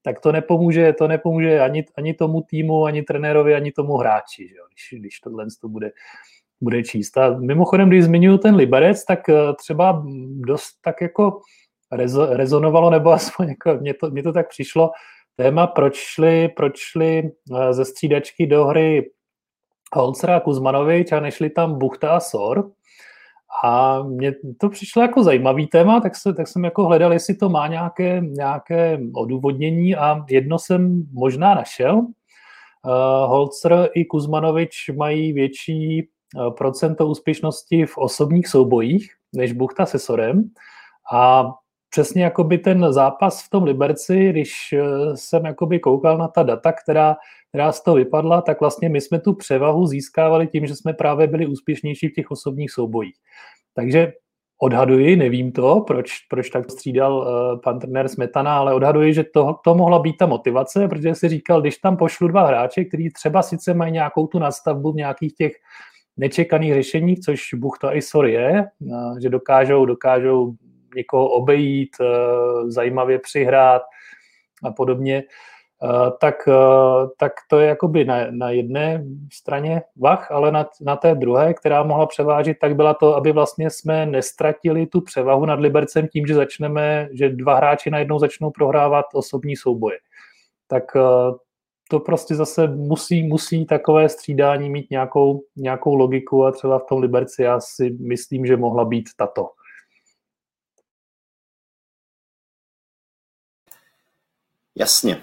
Tak 0.01 0.19
to 0.19 0.31
nepomůže, 0.31 0.93
to 0.93 1.07
nepomůže 1.07 1.59
ani, 1.59 1.85
ani 1.97 2.13
tomu 2.13 2.41
týmu, 2.41 2.85
ani 2.85 3.01
trenérovi, 3.01 3.55
ani 3.55 3.71
tomu 3.71 3.97
hráči, 3.97 4.47
že 4.47 4.55
když, 4.71 4.99
když 4.99 5.19
tohle 5.19 5.45
to 5.61 5.67
bude, 5.67 5.91
bude 6.61 6.83
číst. 6.83 7.17
A 7.17 7.37
mimochodem, 7.37 7.89
když 7.89 8.03
zmiňuji 8.03 8.37
ten 8.37 8.55
Liberec, 8.55 9.05
tak 9.05 9.29
eh, 9.29 9.33
třeba 9.57 10.03
dost 10.47 10.71
tak 10.83 11.01
jako 11.01 11.39
rezo, 11.91 12.25
rezonovalo, 12.25 12.89
nebo 12.89 13.11
aspoň 13.19 13.47
jako 13.47 13.77
mě 13.81 13.93
to, 13.93 14.09
mě 14.09 14.23
to 14.23 14.33
tak 14.33 14.49
přišlo, 14.49 14.91
téma, 15.35 15.67
proč 15.67 15.95
šli, 15.95 16.49
proč 16.55 16.79
šli 16.79 17.23
eh, 17.23 17.73
ze 17.73 17.85
střídačky 17.85 18.47
do 18.47 18.65
hry 18.65 19.11
Holcera 19.95 20.35
a 20.35 20.39
Kuzmanovič 20.39 21.11
a 21.11 21.19
nešli 21.19 21.49
tam 21.49 21.79
Buchta 21.79 22.15
a 22.15 22.19
Sor. 22.19 22.71
A 23.63 24.03
mně 24.03 24.33
to 24.57 24.69
přišlo 24.69 25.01
jako 25.01 25.23
zajímavý 25.23 25.67
téma, 25.67 25.99
tak, 25.99 26.15
se, 26.15 26.33
tak 26.33 26.47
jsem 26.47 26.63
jako 26.63 26.85
hledal, 26.85 27.13
jestli 27.13 27.35
to 27.35 27.49
má 27.49 27.67
nějaké, 27.67 28.21
nějaké 28.21 28.99
odůvodnění 29.15 29.95
a 29.95 30.25
jedno 30.29 30.59
jsem 30.59 31.03
možná 31.13 31.55
našel. 31.55 31.95
Uh, 31.95 33.29
Holzer 33.29 33.89
i 33.93 34.05
Kuzmanovič 34.05 34.89
mají 34.97 35.33
větší 35.33 36.07
uh, 36.35 36.53
procento 36.53 37.07
úspěšnosti 37.07 37.85
v 37.85 37.97
osobních 37.97 38.47
soubojích 38.47 39.19
než 39.33 39.53
Buchta 39.53 39.85
se 39.85 39.99
Sorem 39.99 40.51
a 41.13 41.51
přesně 41.89 42.23
jakoby 42.23 42.57
ten 42.57 42.93
zápas 42.93 43.43
v 43.43 43.49
tom 43.49 43.63
Liberci, 43.63 44.29
když 44.29 44.73
uh, 44.73 45.13
jsem 45.15 45.45
jakoby 45.45 45.79
koukal 45.79 46.17
na 46.17 46.27
ta 46.27 46.43
data, 46.43 46.71
která 46.71 47.15
která 47.49 47.71
z 47.71 47.83
toho 47.83 47.97
vypadla, 47.97 48.41
tak 48.41 48.59
vlastně 48.59 48.89
my 48.89 49.01
jsme 49.01 49.19
tu 49.19 49.33
převahu 49.33 49.87
získávali 49.87 50.47
tím, 50.47 50.65
že 50.65 50.75
jsme 50.75 50.93
právě 50.93 51.27
byli 51.27 51.47
úspěšnější 51.47 52.07
v 52.07 52.13
těch 52.13 52.31
osobních 52.31 52.71
soubojích. 52.71 53.15
Takže 53.73 54.13
odhaduji, 54.61 55.15
nevím 55.15 55.51
to, 55.51 55.83
proč, 55.87 56.11
proč 56.29 56.49
tak 56.49 56.71
střídal 56.71 57.17
uh, 57.17 57.61
pan 57.61 57.79
trenér 57.79 58.07
Smetana, 58.07 58.57
ale 58.57 58.73
odhaduji, 58.73 59.13
že 59.13 59.23
to, 59.23 59.55
to 59.63 59.75
mohla 59.75 59.99
být 59.99 60.17
ta 60.17 60.25
motivace, 60.25 60.87
protože 60.87 61.15
si 61.15 61.29
říkal, 61.29 61.61
když 61.61 61.77
tam 61.77 61.97
pošlu 61.97 62.27
dva 62.27 62.47
hráče, 62.47 62.85
kteří 62.85 63.09
třeba 63.09 63.41
sice 63.41 63.73
mají 63.73 63.91
nějakou 63.91 64.27
tu 64.27 64.39
nastavbu 64.39 64.91
v 64.91 64.95
nějakých 64.95 65.33
těch 65.33 65.51
nečekaných 66.17 66.73
řešeních, 66.73 67.19
což 67.19 67.53
Buchta 67.53 67.93
i 67.93 68.01
Sor 68.01 68.27
je, 68.27 68.65
uh, 68.79 69.19
že 69.19 69.29
dokážou, 69.29 69.85
dokážou 69.85 70.53
někoho 70.95 71.29
obejít, 71.29 71.89
uh, 71.99 72.69
zajímavě 72.69 73.19
přihrát 73.19 73.81
a 74.63 74.71
podobně, 74.71 75.23
Eh, 75.83 76.11
tak, 76.21 76.35
eh, 76.47 77.07
tak 77.17 77.31
to 77.49 77.59
je 77.59 77.67
jakoby 77.67 78.05
na, 78.05 78.15
na 78.31 78.49
jedné 78.49 79.05
straně 79.33 79.81
vach, 79.97 80.31
ale 80.31 80.51
na, 80.51 80.69
na 80.81 80.95
té 80.95 81.15
druhé, 81.15 81.53
která 81.53 81.83
mohla 81.83 82.05
převážit, 82.05 82.59
tak 82.59 82.75
byla 82.75 82.93
to, 82.93 83.15
aby 83.15 83.31
vlastně 83.31 83.69
jsme 83.69 84.05
nestratili 84.05 84.87
tu 84.87 85.01
převahu 85.01 85.45
nad 85.45 85.59
Libercem 85.59 86.07
tím, 86.07 86.27
že 86.27 86.35
začneme, 86.35 87.09
že 87.11 87.29
dva 87.29 87.55
hráči 87.55 87.89
najednou 87.89 88.19
začnou 88.19 88.51
prohrávat 88.51 89.05
osobní 89.13 89.55
souboje. 89.55 89.97
Tak 90.67 90.83
eh, 90.95 91.01
to 91.89 91.99
prostě 91.99 92.35
zase 92.35 92.67
musí, 92.67 93.23
musí 93.23 93.65
takové 93.65 94.09
střídání 94.09 94.69
mít 94.69 94.91
nějakou, 94.91 95.41
nějakou 95.55 95.95
logiku 95.95 96.45
a 96.45 96.51
třeba 96.51 96.79
v 96.79 96.85
tom 96.89 96.99
Liberci 96.99 97.43
já 97.43 97.59
si 97.59 97.97
myslím, 97.99 98.45
že 98.45 98.57
mohla 98.57 98.85
být 98.85 99.09
tato. 99.17 99.49
Jasně. 104.79 105.21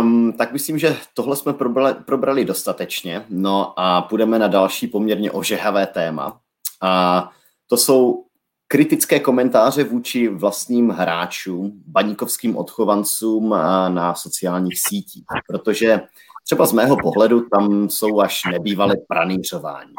Um, 0.00 0.32
tak 0.32 0.52
myslím, 0.52 0.78
že 0.78 0.96
tohle 1.14 1.36
jsme 1.36 1.52
probrali, 1.52 1.94
probrali 1.94 2.44
dostatečně. 2.44 3.24
No 3.28 3.80
a 3.80 4.02
půjdeme 4.02 4.38
na 4.38 4.48
další 4.48 4.86
poměrně 4.86 5.30
ožehavé 5.30 5.86
téma. 5.86 6.40
A 6.80 7.30
to 7.66 7.76
jsou 7.76 8.24
kritické 8.68 9.20
komentáře 9.20 9.84
vůči 9.84 10.28
vlastním 10.28 10.90
hráčům, 10.90 11.82
baníkovským 11.86 12.56
odchovancům 12.56 13.50
na 13.88 14.14
sociálních 14.14 14.80
sítích. 14.88 15.24
Protože 15.46 16.00
třeba 16.44 16.66
z 16.66 16.72
mého 16.72 16.96
pohledu 16.96 17.46
tam 17.48 17.90
jsou 17.90 18.20
až 18.20 18.42
nebývalé 18.52 18.94
pranířování. 19.08 19.94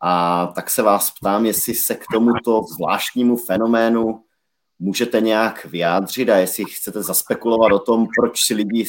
A 0.00 0.46
tak 0.46 0.70
se 0.70 0.82
vás 0.82 1.10
ptám, 1.10 1.46
jestli 1.46 1.74
se 1.74 1.94
k 1.94 2.04
tomuto 2.12 2.62
zvláštnímu 2.74 3.36
fenoménu 3.36 4.23
můžete 4.78 5.20
nějak 5.20 5.64
vyjádřit 5.64 6.30
a 6.30 6.36
jestli 6.36 6.64
chcete 6.64 7.02
zaspekulovat 7.02 7.72
o 7.72 7.78
tom, 7.78 8.06
proč 8.18 8.40
si 8.46 8.54
lidi 8.54 8.86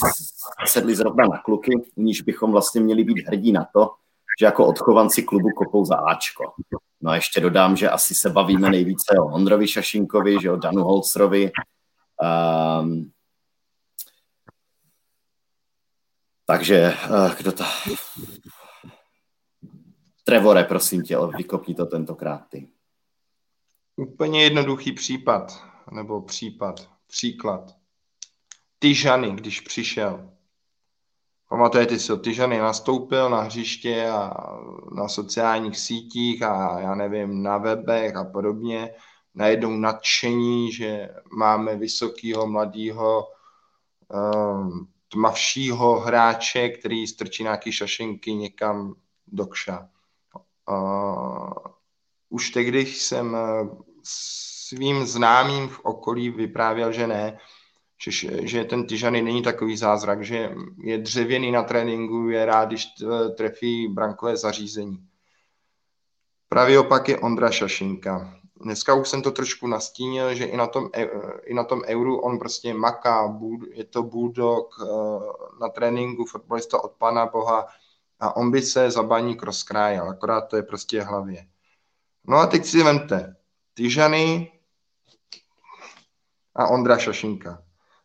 sedli 0.66 0.96
zrovna 0.96 1.28
na 1.28 1.38
kluky, 1.38 1.72
níž 1.98 2.22
bychom 2.22 2.52
vlastně 2.52 2.82
měli 2.82 3.04
být 3.04 3.28
hrdí 3.28 3.52
na 3.52 3.68
to, 3.74 3.92
že 4.40 4.46
jako 4.46 4.68
odchovanci 4.68 5.24
klubu 5.24 5.50
kopou 5.58 5.86
za 5.86 5.96
Ačko. 5.96 6.54
No 7.02 7.12
a 7.12 7.16
ještě 7.16 7.42
dodám, 7.42 7.76
že 7.76 7.90
asi 7.90 8.16
se 8.16 8.30
bavíme 8.30 8.70
nejvíce 8.70 9.16
o 9.20 9.26
Ondrovi 9.26 9.68
Šašinkovi, 9.68 10.38
že 10.42 10.52
o 10.52 10.56
Danu 10.56 10.84
Holcrovi. 10.84 11.52
Um, 12.82 13.12
takže 16.46 16.94
uh, 17.10 17.36
kdo 17.36 17.52
to... 17.52 17.64
Trevore, 20.24 20.64
prosím 20.64 21.04
tě, 21.04 21.18
vykopni 21.38 21.76
to 21.76 21.86
tentokrát 21.86 22.42
ty. 22.50 22.70
Úplně 23.96 24.44
jednoduchý 24.44 24.92
případ 24.92 25.75
nebo 25.92 26.22
případ, 26.22 26.90
příklad. 27.08 27.76
Tyžany, 28.80 29.32
když 29.32 29.62
přišel. 29.62 30.30
Pamatujete 31.50 32.00
si, 32.00 32.18
Tyžany 32.18 32.58
nastoupil 32.58 33.30
na 33.30 33.42
hřiště 33.42 34.10
a 34.10 34.34
na 34.96 35.08
sociálních 35.08 35.78
sítích 35.78 36.44
a 36.44 36.80
já 36.80 36.96
nevím, 36.96 37.44
na 37.44 37.58
webech 37.58 38.16
a 38.16 38.24
podobně. 38.24 38.94
Najednou 39.36 39.78
nadšení, 39.78 40.72
že 40.72 41.10
máme 41.32 41.76
vysokýho, 41.76 42.48
mladýho, 42.48 43.28
um, 44.08 44.88
tmavšího 45.10 46.00
hráče, 46.00 46.70
který 46.70 47.08
strčí 47.08 47.44
nějaký 47.44 47.72
šašenky 47.72 48.34
někam 48.34 48.96
do 49.28 49.46
kša. 49.46 49.90
Už 52.30 52.50
tehdy 52.50 52.86
jsem 52.86 53.38
svým 54.68 55.05
známým 55.05 55.70
v 55.70 55.80
okolí 55.80 56.30
vyprávěl, 56.30 56.91
že 56.91 57.07
ne, 57.07 57.38
že, 58.01 58.47
že 58.47 58.63
ten 58.63 58.88
Tyžany 58.88 59.22
není 59.22 59.41
takový 59.41 59.78
zázrak, 59.78 60.26
že 60.26 60.55
je 60.84 60.97
dřevěný 60.97 61.51
na 61.51 61.63
tréninku, 61.63 62.30
je 62.30 62.45
rád, 62.45 62.66
když 62.66 62.88
trefí 63.38 63.88
brankové 63.88 64.38
zařízení. 64.38 65.07
Pravý 66.49 66.78
opak 66.78 67.09
je 67.09 67.20
Ondra 67.20 67.51
Šašinka. 67.51 68.39
Dneska 68.61 68.93
už 68.93 69.09
jsem 69.09 69.22
to 69.22 69.32
trošku 69.32 69.68
nastínil, 69.68 70.34
že 70.34 70.45
i 70.45 70.57
na 70.57 70.68
tom, 70.68 70.89
e, 70.93 71.07
i 71.45 71.53
na 71.53 71.63
tom 71.63 71.82
euru 71.86 72.20
on 72.20 72.39
prostě 72.39 72.74
maká, 72.74 73.39
je 73.74 73.84
to 73.84 74.03
bulldog 74.03 74.76
e, 74.82 74.86
na 75.61 75.70
tréninku, 75.70 76.26
fotbalista 76.26 76.84
od 76.84 76.91
pana 76.91 77.26
boha 77.26 77.68
a 78.20 78.36
on 78.36 78.51
by 78.51 78.61
se 78.61 78.91
za 78.91 79.03
baník 79.03 79.43
rozkrájel, 79.43 80.09
akorát 80.09 80.41
to 80.41 80.55
je 80.55 80.63
prostě 80.63 81.01
hlavě. 81.01 81.47
No 82.28 82.38
a 82.38 82.47
teď 82.47 82.66
si 82.66 82.84
vemte, 82.84 83.36
Tyžany 83.74 84.55
a 86.56 86.68
Ondra 86.68 86.97
Šašinka. 86.97 87.62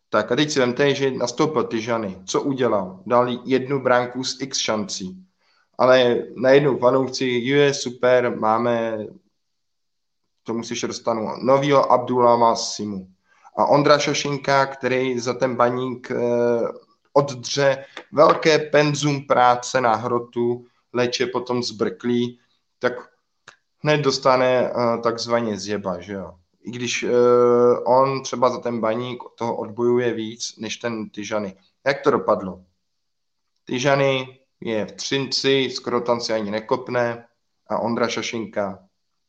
Tak 0.09 0.31
a 0.31 0.35
teď 0.35 0.51
si 0.51 0.59
vemte, 0.59 0.95
že 0.95 1.11
nastoupil 1.11 1.63
Tyžany. 1.63 2.21
Co 2.25 2.41
udělal? 2.41 2.99
Dal 3.05 3.27
jednu 3.45 3.79
bránku 3.79 4.23
z 4.23 4.41
x 4.41 4.57
šancí. 4.57 5.25
Ale 5.77 6.17
najednou 6.35 6.77
fanoušci, 6.77 7.25
je 7.25 7.73
super, 7.73 8.35
máme 8.39 8.97
tomu 10.43 10.63
se 10.63 10.73
ještě 10.73 10.87
dostanu, 10.87 11.27
novýho 11.43 11.91
Abdulama 11.91 12.55
Simu. 12.55 13.07
A 13.57 13.65
Ondra 13.65 13.99
Šošinka, 13.99 14.65
který 14.65 15.19
za 15.19 15.33
ten 15.33 15.55
baník 15.55 16.11
eh, 16.11 16.17
oddře 17.13 17.85
velké 18.11 18.59
penzum 18.59 19.27
práce 19.27 19.81
na 19.81 19.95
hrotu, 19.95 20.65
leče 20.93 21.25
potom 21.25 21.63
zbrklí, 21.63 22.39
tak 22.79 22.93
hned 23.83 23.97
dostane 23.97 24.71
uh, 24.71 25.01
takzvaně 25.01 25.59
zjeba, 25.59 25.99
že 25.99 26.13
jo. 26.13 26.35
I 26.63 26.71
když 26.71 27.03
uh, 27.03 27.11
on 27.85 28.23
třeba 28.23 28.49
za 28.49 28.57
ten 28.57 28.79
baník 28.79 29.23
toho 29.37 29.55
odbojuje 29.55 30.13
víc, 30.13 30.55
než 30.57 30.77
ten 30.77 31.09
Tyžany. 31.09 31.55
Jak 31.85 32.01
to 32.01 32.11
dopadlo? 32.11 32.63
Tyžany 33.65 34.39
je 34.61 34.85
v 34.85 34.91
Třinci, 34.91 35.69
skoro 35.73 36.01
tam 36.01 36.21
si 36.21 36.33
ani 36.33 36.51
nekopne 36.51 37.25
a 37.67 37.79
Ondra 37.79 38.07
Šašinka 38.07 38.79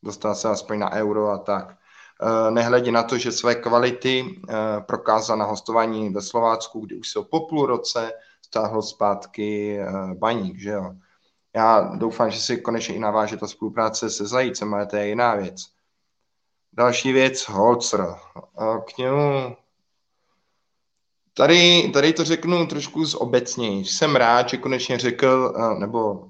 dostal 0.03 0.35
se 0.35 0.49
aspoň 0.49 0.79
na 0.79 0.93
euro 0.93 1.29
a 1.29 1.39
tak. 1.39 1.77
Uh, 2.23 2.51
nehledě 2.51 2.93
na 2.93 3.03
to, 3.03 3.19
že 3.19 3.33
své 3.33 3.55
kvality 3.55 4.23
uh, 4.23 4.55
prokázal 4.87 5.37
na 5.37 5.45
hostování 5.45 6.11
ve 6.11 6.23
Slovácku, 6.23 6.81
kdy 6.81 6.97
už 6.97 7.09
se 7.09 7.19
po 7.31 7.41
půl 7.41 7.67
roce 7.67 8.13
stáhl 8.43 8.83
zpátky 8.83 9.79
uh, 9.81 10.13
baník, 10.13 10.59
že 10.59 10.71
jo 10.71 10.95
já 11.57 11.81
doufám, 11.81 12.31
že 12.31 12.41
si 12.41 12.57
konečně 12.57 12.95
i 12.95 12.99
naváže 12.99 13.37
ta 13.37 13.47
spolupráce 13.47 14.11
se 14.11 14.27
Zajícem, 14.27 14.75
ale 14.75 14.87
to 14.87 14.97
je 14.97 15.09
jiná 15.09 15.35
věc. 15.35 15.57
Další 16.73 17.13
věc, 17.13 17.49
Holzer. 17.49 18.15
K 18.85 18.99
němu 18.99 19.57
Tady, 21.35 21.91
tady 21.93 22.13
to 22.13 22.25
řeknu 22.25 22.67
trošku 22.67 23.05
zobecněji. 23.05 23.85
Jsem 23.85 24.17
rád, 24.17 24.49
že 24.49 24.57
konečně 24.57 24.99
řekl, 24.99 25.55
nebo 25.79 26.29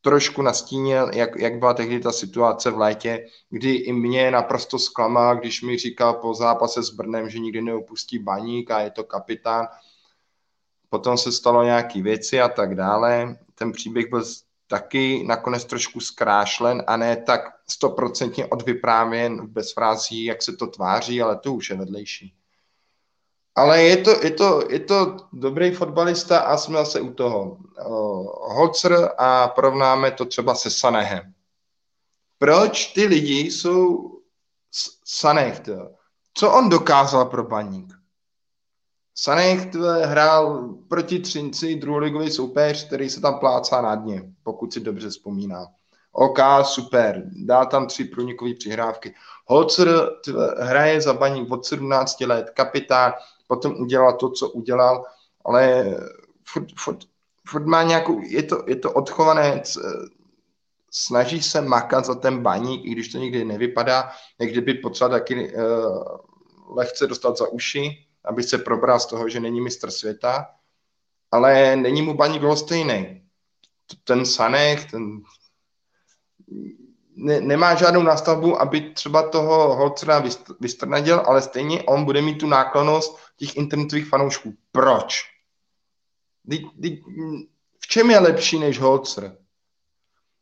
trošku 0.00 0.42
nastínil, 0.42 1.10
jak, 1.14 1.36
jak 1.36 1.58
byla 1.58 1.74
tehdy 1.74 2.00
ta 2.00 2.12
situace 2.12 2.70
v 2.70 2.78
létě, 2.78 3.26
kdy 3.50 3.74
i 3.74 3.92
mě 3.92 4.30
naprosto 4.30 4.78
zklamal, 4.78 5.36
když 5.36 5.62
mi 5.62 5.78
říkal 5.78 6.14
po 6.14 6.34
zápase 6.34 6.82
s 6.82 6.90
Brnem, 6.90 7.30
že 7.30 7.38
nikdy 7.38 7.62
neopustí 7.62 8.18
baník 8.18 8.70
a 8.70 8.80
je 8.80 8.90
to 8.90 9.04
kapitán. 9.04 9.68
Potom 10.88 11.18
se 11.18 11.32
stalo 11.32 11.62
nějaké 11.62 12.02
věci 12.02 12.40
a 12.40 12.48
tak 12.48 12.74
dále. 12.74 13.36
Ten 13.54 13.72
příběh 13.72 14.10
byl 14.10 14.24
taky 14.70 15.24
nakonec 15.26 15.64
trošku 15.64 16.00
zkrášlen 16.00 16.82
a 16.86 16.96
ne 16.96 17.16
tak 17.16 17.40
stoprocentně 17.70 18.46
odvyprávěn 18.46 19.46
bez 19.46 19.72
frází, 19.72 20.24
jak 20.24 20.42
se 20.42 20.56
to 20.56 20.66
tváří, 20.66 21.22
ale 21.22 21.38
to 21.38 21.52
už 21.52 21.70
je 21.70 21.76
vedlejší. 21.76 22.34
Ale 23.54 23.82
je 23.82 23.96
to, 23.96 24.10
je 24.22 24.30
to, 24.30 24.62
je 24.70 24.80
to 24.80 25.16
dobrý 25.32 25.70
fotbalista 25.70 26.38
a 26.38 26.56
jsme 26.56 26.78
zase 26.78 27.00
u 27.00 27.12
toho. 27.12 27.42
Uh, 27.50 28.56
Holzer 28.56 29.10
a 29.18 29.48
porovnáme 29.48 30.10
to 30.10 30.24
třeba 30.24 30.54
se 30.54 30.70
Sanehem. 30.70 31.34
Proč 32.38 32.86
ty 32.86 33.06
lidi 33.06 33.38
jsou 33.38 34.10
Sanech? 35.04 35.62
Co 36.34 36.52
on 36.52 36.68
dokázal 36.68 37.24
pro 37.24 37.44
baník? 37.44 37.99
Sanek 39.22 39.74
hrál 40.04 40.68
proti 40.88 41.18
Třinci 41.18 41.74
druholigový 41.74 42.30
soupeř, 42.30 42.86
který 42.86 43.10
se 43.10 43.20
tam 43.20 43.38
plácá 43.38 43.82
na 43.82 43.94
dně, 43.94 44.22
pokud 44.42 44.72
si 44.72 44.80
dobře 44.80 45.08
vzpomínám. 45.08 45.66
OK, 46.12 46.38
super, 46.62 47.22
dá 47.26 47.64
tam 47.64 47.86
tři 47.86 48.04
průnikové 48.04 48.54
přihrávky. 48.54 49.14
Holzer 49.46 49.88
hraje 50.58 51.00
za 51.00 51.12
baník 51.12 51.50
od 51.50 51.66
17 51.66 52.20
let, 52.20 52.50
kapitán, 52.50 53.12
potom 53.46 53.74
udělal 53.80 54.12
to, 54.12 54.30
co 54.30 54.50
udělal, 54.50 55.04
ale 55.44 55.96
furt, 56.44 56.68
furt, 56.76 56.98
furt 57.46 57.66
má 57.66 57.82
nějakou, 57.82 58.20
je 58.22 58.42
to, 58.42 58.64
je 58.66 58.76
to 58.76 58.92
odchovanec, 58.92 59.78
snaží 60.90 61.42
se 61.42 61.60
makat 61.60 62.04
za 62.04 62.14
ten 62.14 62.42
baník, 62.42 62.84
i 62.84 62.90
když 62.90 63.08
to 63.08 63.18
nikdy 63.18 63.44
nevypadá, 63.44 64.10
jak 64.38 64.50
kdyby 64.50 64.74
potřeboval 64.74 65.18
taky 65.18 65.54
uh, 65.54 65.62
lehce 66.76 67.06
dostat 67.06 67.38
za 67.38 67.48
uši, 67.48 68.06
aby 68.24 68.42
se 68.42 68.58
probral 68.58 69.00
z 69.00 69.06
toho, 69.06 69.28
že 69.28 69.40
není 69.40 69.60
mistr 69.60 69.90
světa, 69.90 70.48
ale 71.30 71.76
není 71.76 72.02
mu 72.02 72.14
baník 72.14 72.42
stejný. 72.54 73.22
Ten 74.04 74.26
Sanek, 74.26 74.90
ten 74.90 75.22
ne, 77.16 77.40
nemá 77.40 77.74
žádnou 77.74 78.02
nástavbu, 78.02 78.60
aby 78.60 78.80
třeba 78.80 79.28
toho 79.28 79.74
Holcera 79.76 80.24
vystrnadil, 80.60 81.22
ale 81.26 81.42
stejně 81.42 81.82
on 81.82 82.04
bude 82.04 82.22
mít 82.22 82.38
tu 82.38 82.46
náklonost 82.46 83.18
těch 83.36 83.56
internetových 83.56 84.08
fanoušků. 84.08 84.54
Proč? 84.72 85.22
v 87.80 87.86
čem 87.86 88.10
je 88.10 88.18
lepší 88.18 88.58
než 88.58 88.78
Holzer? 88.78 89.36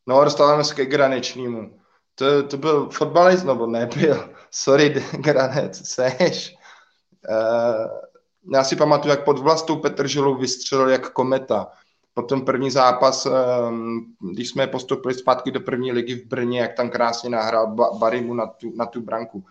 No, 0.06 0.24
dostáváme 0.24 0.64
se 0.64 0.74
ke 0.74 0.86
Granečnímu. 0.86 1.78
To, 2.14 2.42
to 2.42 2.56
byl 2.56 2.90
fotbalist, 2.90 3.44
nebo 3.44 3.66
nebyl. 3.66 4.34
Sorry, 4.50 4.88
Granec, 5.12 5.88
seš. 5.88 6.57
Uh, 7.28 8.54
já 8.54 8.64
si 8.64 8.76
pamatuju, 8.76 9.10
jak 9.10 9.24
pod 9.24 9.38
vlastou 9.38 9.76
Petrželou 9.76 10.34
vystřelil 10.34 10.88
jak 10.88 11.10
kometa. 11.12 11.66
Potom 12.14 12.44
první 12.44 12.70
zápas, 12.70 13.26
um, 13.26 14.14
když 14.32 14.48
jsme 14.48 14.66
postoupili 14.66 15.14
zpátky 15.14 15.50
do 15.50 15.60
první 15.60 15.92
ligy 15.92 16.14
v 16.14 16.26
Brně, 16.26 16.60
jak 16.60 16.74
tam 16.74 16.90
krásně 16.90 17.30
nahrál 17.30 17.76
Barimu 17.98 18.34
na 18.34 18.46
tu, 18.46 18.72
na 18.76 18.86
tu 18.86 19.00
branku. 19.00 19.44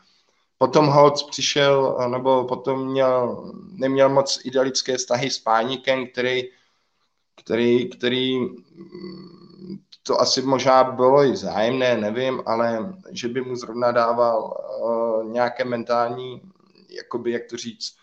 Potom 0.57 0.88
Holc 0.88 1.24
přišel, 1.24 1.97
nebo 2.07 2.43
potom 2.43 2.88
měl, 2.88 3.43
neměl 3.72 4.09
moc 4.09 4.39
idealické 4.43 4.97
vztahy 4.97 5.30
s 5.30 5.39
Pánikem, 5.39 6.07
který, 6.07 6.43
který, 7.43 7.89
který 7.89 8.39
to 10.03 10.22
asi 10.22 10.41
možná 10.41 10.84
bylo 10.84 11.24
i 11.24 11.36
zájemné, 11.36 11.97
nevím, 11.97 12.41
ale 12.45 12.93
že 13.11 13.28
by 13.28 13.41
mu 13.41 13.55
zrovna 13.55 13.91
dával 13.91 14.57
uh, 14.82 15.32
nějaké 15.32 15.65
mentální 15.65 16.41
jakoby, 16.97 17.31
jak 17.31 17.41
to 17.49 17.57
říct, 17.57 17.95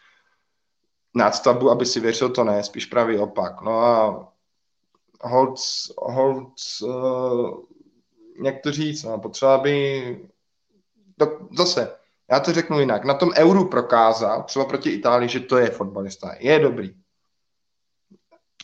nástavbu, 1.15 1.71
aby 1.71 1.87
si 1.87 2.01
věřil, 2.01 2.29
to 2.29 2.45
ne, 2.45 2.65
spíš 2.65 2.87
pravý 2.87 3.19
opak. 3.19 3.61
No 3.63 3.81
a 3.81 4.29
Holc, 5.23 5.91
Holc 5.99 6.83
uh, 6.83 7.65
jak 8.45 8.63
to 8.63 8.73
říct, 8.73 9.03
no, 9.03 9.19
potřeba 9.19 9.59
by, 9.59 10.29
to, 11.19 11.39
zase, 11.57 11.97
já 12.31 12.41
to 12.41 12.53
řeknu 12.53 12.81
jinak, 12.81 13.05
na 13.05 13.15
tom 13.15 13.31
euru 13.37 13.69
prokázal, 13.69 14.43
třeba 14.43 14.65
proti 14.65 14.91
Itálii, 14.91 15.29
že 15.29 15.41
to 15.41 15.57
je 15.59 15.71
fotbalista, 15.71 16.35
je 16.39 16.59
dobrý. 16.59 16.95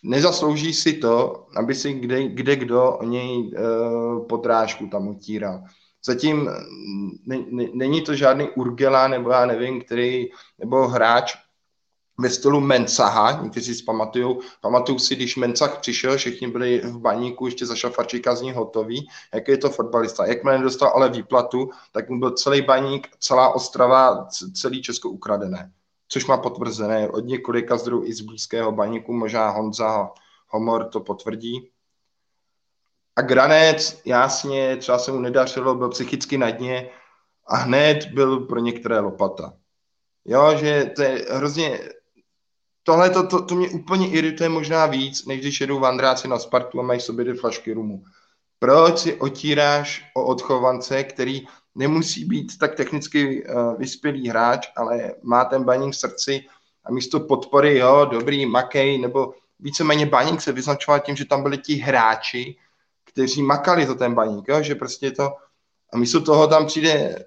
Nezaslouží 0.03 0.75
si 0.75 0.93
to, 0.93 1.47
aby 1.57 1.75
si 1.75 1.93
kde, 1.93 2.29
kde 2.29 2.57
kdo 2.57 2.97
o 2.97 3.05
něj 3.05 3.53
uh, 3.53 4.27
podrážku 4.27 4.87
tam 4.87 5.09
utíral. 5.09 5.65
Zatím 6.05 6.51
ne, 7.27 7.39
ne, 7.51 7.65
není 7.75 8.03
to 8.03 8.15
žádný 8.15 8.51
Urgela 8.51 9.09
nebo 9.09 9.31
já 9.31 9.47
nevím, 9.47 9.81
který, 9.81 10.27
nebo 10.59 10.89
hráč 10.89 11.35
ve 12.21 12.31
stylu 12.31 12.61
Mensaha, 12.61 13.43
někteří 13.43 13.75
si 13.75 13.85
pamatují, 13.85 14.37
pamatuju 14.61 14.99
si, 14.99 15.17
když 15.17 15.37
Mensah 15.37 15.79
přišel, 15.79 16.17
všichni 16.17 16.49
byli 16.49 16.79
v 16.79 16.99
baníku 16.99 17.47
ještě 17.47 17.67
za 17.67 17.75
šafarčíka 17.75 18.35
z 18.35 18.43
ní 18.43 18.53
hotový, 18.53 19.09
jak 19.35 19.49
je 19.49 19.57
to 19.57 19.71
fotbalista. 19.71 20.27
Jakmile 20.27 20.59
nedostal 20.59 20.93
ale 20.95 21.09
výplatu, 21.09 21.71
tak 21.93 22.09
mu 22.09 22.19
byl 22.19 22.31
celý 22.31 22.63
baník, 22.63 23.09
celá 23.19 23.55
Ostrava, 23.55 24.29
celý 24.55 24.83
Česko 24.83 25.11
ukradené. 25.11 25.73
Což 26.09 26.27
má 26.27 26.37
potvrzené 26.37 27.09
od 27.09 27.25
několika 27.25 27.77
zdrojů 27.77 28.05
i 28.05 28.13
z 28.13 28.21
blízkého 28.21 28.73
baníku, 28.73 29.13
možná 29.13 29.51
Honza 29.51 30.11
Homor 30.49 30.85
to 30.85 31.01
potvrdí. 31.01 31.71
A 33.17 33.23
Granec, 33.23 34.01
jasně, 34.05 34.77
třeba 34.77 34.99
se 34.99 35.13
mu 35.13 35.21
nedařilo, 35.21 35.75
byl 35.75 35.89
psychicky 35.89 36.39
na 36.39 36.51
dně 36.51 36.91
a 37.49 37.57
hned 37.57 38.05
byl 38.05 38.41
pro 38.41 38.61
některé 38.61 39.01
lopata. 39.01 39.53
Jo, 40.25 40.57
že 40.57 40.91
to 40.97 41.03
je 41.03 41.27
hrozně... 41.31 41.81
Tohle 42.83 43.11
to, 43.11 43.27
to, 43.27 43.45
to 43.45 43.55
mě 43.55 43.69
úplně 43.71 44.11
irituje 44.11 44.49
možná 44.49 44.87
víc, 44.87 45.27
než 45.27 45.41
když 45.41 45.61
jedou 45.61 45.79
vandráci 45.79 46.29
na 46.29 46.39
Spartu 46.39 46.81
a 46.81 46.83
mají 46.83 47.01
sobě 47.01 47.25
dvě 47.25 47.37
flašky 47.37 47.73
rumu. 47.73 48.05
Proč 48.59 48.99
si 48.99 49.15
otíráš 49.15 50.11
o 50.15 50.25
odchovance, 50.25 51.05
který 51.05 51.47
nemusí 51.75 52.25
být 52.25 52.59
tak 52.59 52.75
technicky 52.75 53.45
uh, 53.45 53.77
vyspělý 53.79 54.29
hráč, 54.29 54.69
ale 54.77 55.15
má 55.23 55.45
ten 55.45 55.65
baník 55.65 55.95
v 55.95 55.97
srdci 55.97 56.45
a 56.85 56.93
místo 56.93 57.21
podpory, 57.21 57.79
jo, 57.79 58.05
dobrý, 58.11 58.47
makej, 58.47 58.99
nebo 58.99 59.35
víceméně 59.59 60.07
baník 60.07 60.41
se 60.41 60.53
vyznačoval 60.53 61.01
tím, 61.01 61.17
že 61.17 61.25
tam 61.25 61.43
byli 61.43 61.59
ti 61.59 61.75
hráči, 61.75 62.57
kteří 63.13 63.43
makali 63.43 63.87
za 63.87 63.95
ten 63.95 64.15
baník, 64.15 64.49
jo? 64.49 64.63
že 64.63 64.75
prostě 64.75 65.11
to, 65.11 65.31
a 65.93 65.97
místo 65.97 66.21
toho 66.21 66.47
tam 66.47 66.67
přijde 66.67 67.25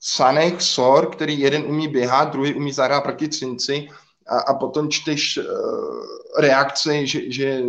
Sanek, 0.00 0.62
Sor, 0.62 1.10
který 1.10 1.40
jeden 1.40 1.62
umí 1.62 1.88
běhat, 1.88 2.32
druhý 2.32 2.54
umí 2.54 2.72
zahrát 2.72 3.02
proti 3.02 3.28
Třinci 3.28 3.88
a, 4.28 4.38
a 4.38 4.54
potom 4.54 4.90
čteš 4.90 5.38
uh, 5.38 5.44
reakci, 6.38 7.06
že, 7.06 7.32
že 7.32 7.62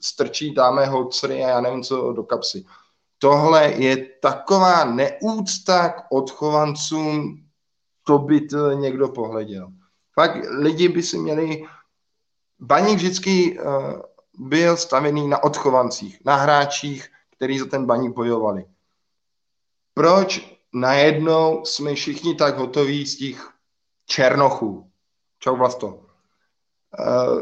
strčí, 0.00 0.54
dáme 0.54 0.86
holcery 0.86 1.44
a 1.44 1.48
já 1.48 1.60
nevím 1.60 1.82
co 1.82 2.12
do 2.12 2.22
kapsy. 2.22 2.64
Tohle 3.18 3.72
je 3.72 3.96
taková 4.22 4.84
neúcta 4.84 5.88
k 5.88 6.04
odchovancům, 6.10 7.42
to 8.04 8.18
by 8.18 8.40
to 8.40 8.72
někdo 8.72 9.08
pohleděl. 9.08 9.68
Fakt 10.14 10.36
lidi 10.50 10.88
by 10.88 11.02
si 11.02 11.18
měli, 11.18 11.64
baník 12.58 12.96
vždycky 12.96 13.58
uh, 13.58 14.00
byl 14.36 14.76
stavěný 14.76 15.28
na 15.28 15.44
odchovancích, 15.44 16.18
na 16.24 16.36
hráčích, 16.36 17.08
kteří 17.36 17.58
za 17.58 17.66
ten 17.66 17.86
baník 17.86 18.14
bojovali. 18.14 18.64
Proč 19.94 20.58
najednou 20.72 21.64
jsme 21.64 21.94
všichni 21.94 22.34
tak 22.34 22.58
hotoví 22.58 23.06
z 23.06 23.16
těch 23.16 23.50
černochů. 24.06 24.90
Čau 25.38 25.56
Vlasto. 25.56 25.86
Uh, 25.86 27.40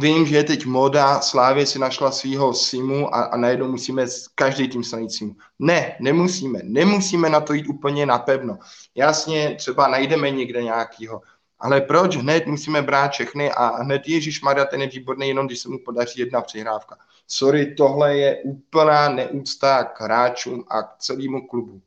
vím, 0.00 0.26
že 0.26 0.36
je 0.36 0.44
teď 0.44 0.66
moda, 0.66 1.20
Slávě 1.20 1.66
si 1.66 1.78
našla 1.78 2.10
svého 2.10 2.54
Simu 2.54 3.14
a, 3.14 3.22
a 3.22 3.36
najednou 3.36 3.68
musíme 3.68 4.06
každý 4.34 4.68
tým 4.68 4.84
stanit 4.84 5.12
Simu. 5.12 5.36
Ne, 5.58 5.96
nemusíme. 6.00 6.60
Nemusíme 6.62 7.30
na 7.30 7.40
to 7.40 7.52
jít 7.52 7.68
úplně 7.68 8.06
napevno. 8.06 8.58
Jasně, 8.94 9.54
třeba 9.58 9.88
najdeme 9.88 10.30
někde 10.30 10.62
nějakýho. 10.62 11.22
Ale 11.58 11.80
proč 11.80 12.16
hned 12.16 12.46
musíme 12.46 12.82
brát 12.82 13.12
všechny 13.12 13.52
a 13.52 13.82
hned 13.82 14.02
Ježíš 14.06 14.42
Maria, 14.42 14.64
ten 14.64 14.82
je 14.82 14.88
výborný, 14.88 15.28
jenom 15.28 15.46
když 15.46 15.58
se 15.58 15.68
mu 15.68 15.78
podaří 15.84 16.20
jedna 16.20 16.40
přihrávka. 16.40 16.96
Sorry, 17.28 17.74
tohle 17.74 18.16
je 18.16 18.42
úplná 18.42 19.08
neúcta 19.08 19.84
k 19.84 20.00
hráčům 20.00 20.64
a 20.68 20.82
k 20.82 20.98
celému 20.98 21.46
klubu. 21.46 21.82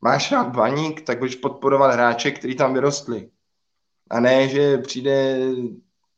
Máš 0.00 0.32
rád 0.32 0.56
baník, 0.56 1.00
tak 1.00 1.18
budeš 1.18 1.34
podporovat 1.34 1.92
hráče, 1.92 2.30
který 2.30 2.56
tam 2.56 2.74
vyrostli. 2.74 3.30
A 4.10 4.20
ne, 4.20 4.48
že 4.48 4.78
přijde 4.78 5.38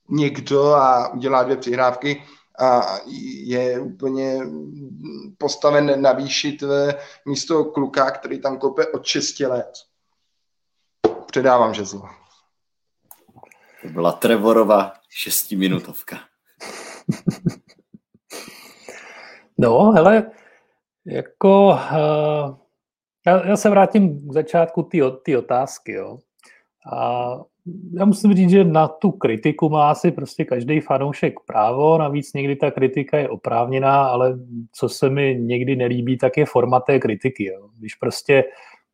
někdo 0.09 0.67
a 0.67 1.13
udělá 1.13 1.43
dvě 1.43 1.57
přihrávky 1.57 2.23
a 2.59 2.99
je 3.45 3.81
úplně 3.81 4.39
postaven 5.39 6.03
navýšit 6.03 6.63
místo 7.27 7.65
kluka, 7.65 8.11
který 8.11 8.41
tam 8.41 8.59
kope 8.59 8.87
od 8.87 9.07
6 9.07 9.41
let. 9.41 9.73
Předávám 11.31 11.75
žezlo. 11.75 12.03
To 13.83 13.89
byla 13.89 14.13
Trevorova 14.13 14.93
šestiminutovka. 15.11 16.17
No, 19.61 19.93
hele, 19.93 20.31
jako 21.07 21.69
uh, 21.69 22.57
já, 23.27 23.47
já 23.47 23.57
se 23.57 23.71
vrátím 23.71 24.29
k 24.29 24.33
začátku 24.33 24.89
té 25.23 25.39
otázky, 25.39 25.93
jo. 25.93 26.19
A 26.93 27.31
já 27.93 28.05
musím 28.05 28.35
říct, 28.35 28.51
že 28.51 28.65
na 28.65 28.89
tu 28.89 29.11
kritiku 29.11 29.69
má 29.69 29.91
asi 29.91 30.11
prostě 30.11 30.45
každý 30.45 30.81
fanoušek 30.81 31.35
právo, 31.47 31.99
navíc 31.99 32.33
někdy 32.33 32.57
ta 32.57 32.71
kritika 32.71 33.19
je 33.19 33.29
oprávněná, 33.29 34.05
ale 34.05 34.39
co 34.73 34.89
se 34.89 35.11
mi 35.11 35.35
někdy 35.41 35.77
nelíbí, 35.77 36.19
tak 36.19 36.37
je 36.37 36.47
forma 36.47 36.81
té 36.81 36.99
kritiky. 36.99 37.45
Jo. 37.45 37.69
Když 37.79 37.95
prostě 37.95 38.45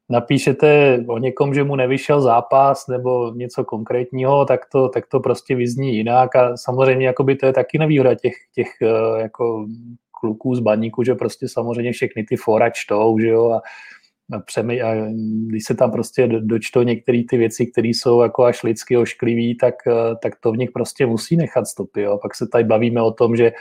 napíšete 0.09 0.99
o 1.09 1.19
někom, 1.19 1.55
že 1.55 1.65
mu 1.65 1.77
nevyšel 1.77 2.21
zápas 2.21 2.87
nebo 2.89 3.33
něco 3.35 3.65
konkrétního, 3.65 4.45
tak 4.45 4.61
to, 4.73 4.89
tak 4.89 5.07
to 5.07 5.21
prostě 5.21 5.57
vyzní 5.57 5.97
jinak 5.97 6.37
a 6.37 6.57
samozřejmě 6.57 7.07
jakoby 7.07 7.37
to 7.37 7.47
je 7.47 7.53
taky 7.53 7.79
nevýhoda 7.79 8.15
těch, 8.15 8.35
těch 8.55 8.69
eh, 8.83 9.23
jako 9.23 9.67
kluků 10.21 10.55
z 10.55 10.61
baníku, 10.61 11.03
že 11.05 11.15
prostě 11.15 11.49
samozřejmě 11.49 11.93
všechny 11.93 12.25
ty 12.25 12.37
fora 12.37 12.71
čtou, 12.71 13.19
že 13.19 13.29
jo, 13.29 13.51
a 13.51 13.61
přemy, 14.39 14.83
a 14.83 14.95
když 15.47 15.65
se 15.65 15.75
tam 15.75 15.91
prostě 15.91 16.27
dočtou 16.27 16.83
některé 16.83 17.23
ty 17.31 17.37
věci, 17.37 17.67
které 17.67 17.89
jsou 17.89 18.23
jako 18.23 18.45
až 18.45 18.63
lidsky 18.63 18.97
ošklivý, 18.97 19.57
tak, 19.57 19.75
eh, 19.87 20.17
tak 20.23 20.33
to 20.41 20.53
v 20.53 20.57
nich 20.57 20.71
prostě 20.71 21.07
musí 21.07 21.37
nechat 21.37 21.67
stopy. 21.67 22.03
Jo. 22.03 22.19
Pak 22.23 22.35
se 22.35 22.47
tady 22.47 22.65
bavíme 22.65 23.03
o 23.03 23.11
tom, 23.11 23.37
že, 23.37 23.53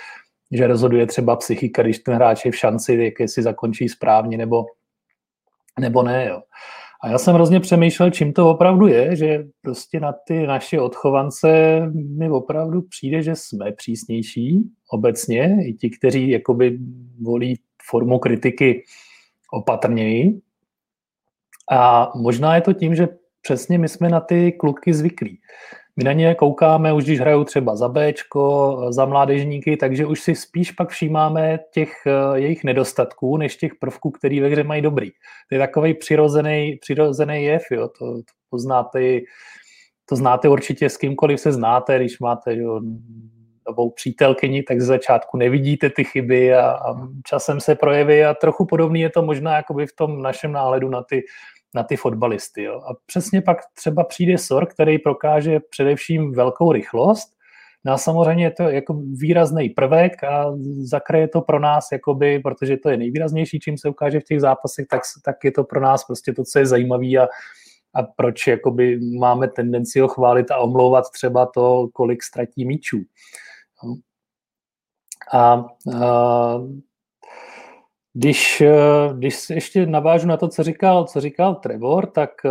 že 0.52 0.68
rozhoduje 0.68 1.08
třeba 1.08 1.36
psychika, 1.36 1.84
když 1.84 2.00
ten 2.00 2.14
hráč 2.16 2.46
je 2.46 2.52
v 2.52 2.56
šanci, 2.56 2.96
jak 2.96 3.20
jestli 3.20 3.44
zakončí 3.44 3.90
správně 3.90 4.38
nebo, 4.38 4.66
nebo 5.80 6.04
ne. 6.04 6.28
Jo. 6.30 6.42
A 7.04 7.10
já 7.10 7.18
jsem 7.18 7.36
hrozně 7.36 7.60
přemýšlel, 7.60 8.12
čím 8.12 8.34
to 8.34 8.50
opravdu 8.50 8.88
je, 8.88 9.16
že 9.16 9.46
prostě 9.62 10.00
na 10.00 10.14
ty 10.28 10.48
naše 10.48 10.80
odchovance 10.82 11.80
mi 11.94 12.30
opravdu 12.30 12.82
přijde, 12.82 13.24
že 13.24 13.36
jsme 13.36 13.72
přísnější 13.72 14.64
obecně, 14.92 15.58
i 15.66 15.74
ti, 15.74 15.90
kteří 15.90 16.30
jakoby 16.30 16.80
volí 17.22 17.60
formu 17.90 18.20
kritiky 18.20 18.84
opatrněji, 19.54 20.42
a 21.72 22.12
možná 22.16 22.56
je 22.56 22.62
to 22.62 22.74
tím, 22.74 22.96
že 22.96 23.08
přesně 23.42 23.78
my 23.78 23.90
jsme 23.90 24.10
na 24.10 24.20
ty 24.20 24.52
kluky 24.52 24.94
zvyklí. 24.94 25.40
My 25.98 26.04
na 26.04 26.14
ně 26.14 26.36
koukáme 26.36 26.94
už, 26.94 27.04
když 27.04 27.20
hrajou 27.20 27.44
třeba 27.44 27.76
za 27.76 27.90
Bčko, 27.90 28.78
za 28.90 29.06
mládežníky, 29.06 29.78
takže 29.78 30.06
už 30.06 30.22
si 30.22 30.36
spíš 30.36 30.72
pak 30.72 30.90
všímáme 30.90 31.60
těch 31.74 31.94
uh, 32.06 32.38
jejich 32.38 32.64
nedostatků, 32.64 33.38
než 33.38 33.58
těch 33.58 33.72
prvků, 33.76 34.12
který 34.12 34.40
ve 34.40 34.48
hře 34.48 34.64
mají 34.64 34.82
dobrý. 34.82 35.12
To 35.50 35.56
je 35.56 35.60
takový 35.60 35.94
přirozený, 35.94 36.78
přirozený 36.82 37.44
jev, 37.44 37.64
jo. 37.72 37.88
To, 37.88 38.06
to 38.16 38.34
poznáte, 38.50 39.20
to 40.06 40.16
znáte 40.16 40.50
určitě 40.50 40.90
s 40.90 40.98
kýmkoliv 40.98 41.40
se 41.40 41.52
znáte, 41.52 42.00
když 42.00 42.20
máte 42.20 42.56
jo, 42.56 42.82
novou 43.68 43.90
přítelkyni, 43.90 44.64
tak 44.64 44.82
z 44.82 44.86
začátku 44.86 45.38
nevidíte 45.38 45.90
ty 45.90 46.04
chyby 46.04 46.54
a, 46.54 46.72
a 46.72 46.96
časem 47.26 47.60
se 47.60 47.76
projeví 47.76 48.24
a 48.24 48.34
trochu 48.34 48.66
podobný 48.66 49.02
je 49.02 49.10
to 49.10 49.22
možná 49.22 49.56
jakoby 49.56 49.88
v 49.88 49.96
tom 49.96 50.22
našem 50.22 50.52
náhledu 50.52 50.90
na 50.90 51.04
ty 51.04 51.24
na 51.76 51.84
ty 51.84 51.96
fotbalisty. 51.96 52.64
Jo. 52.64 52.74
A 52.74 52.94
přesně 53.06 53.42
pak 53.42 53.58
třeba 53.74 54.04
přijde 54.04 54.38
SOR, 54.38 54.66
který 54.66 55.00
prokáže 55.00 55.60
především 55.70 56.34
velkou 56.34 56.72
rychlost, 56.72 57.34
No 57.86 57.94
a 57.94 57.98
samozřejmě 57.98 58.46
je 58.46 58.52
to 58.52 58.64
jako 58.64 58.94
výrazný 58.94 59.70
prvek 59.70 60.24
a 60.24 60.46
zakraje 60.82 61.28
to 61.28 61.42
pro 61.42 61.60
nás, 61.60 61.88
jakoby, 61.92 62.40
protože 62.40 62.78
to 62.78 62.90
je 62.90 62.98
nejvýraznější, 62.98 63.60
čím 63.60 63.78
se 63.78 63.90
ukáže 63.90 64.20
v 64.20 64.24
těch 64.24 64.42
zápasech, 64.42 64.88
tak, 64.90 65.02
tak 65.26 65.36
je 65.44 65.52
to 65.52 65.64
pro 65.64 65.82
nás 65.82 66.04
prostě 66.04 66.34
to, 66.34 66.44
co 66.44 66.60
je 66.60 66.66
zajímavé 66.66 67.08
a, 67.08 67.28
a 67.94 68.04
proč 68.04 68.48
jakoby 68.48 69.00
máme 69.20 69.48
tendenci 69.48 70.00
ho 70.00 70.08
chválit 70.08 70.52
a 70.52 70.58
omlouvat 70.58 71.12
třeba 71.12 71.46
to, 71.46 71.88
kolik 71.94 72.24
ztratí 72.24 72.66
míčů. 72.66 72.98
A, 75.34 75.66
a 76.04 76.60
když, 78.14 78.62
eh, 78.62 79.14
když 79.18 79.50
ještě 79.50 79.86
navážu 79.86 80.28
na 80.28 80.38
to, 80.38 80.48
co 80.48 80.64
říkal, 80.64 81.06
co 81.06 81.22
říkal 81.22 81.56
Trevor, 81.56 82.06
tak 82.06 82.30
eh, 82.46 82.50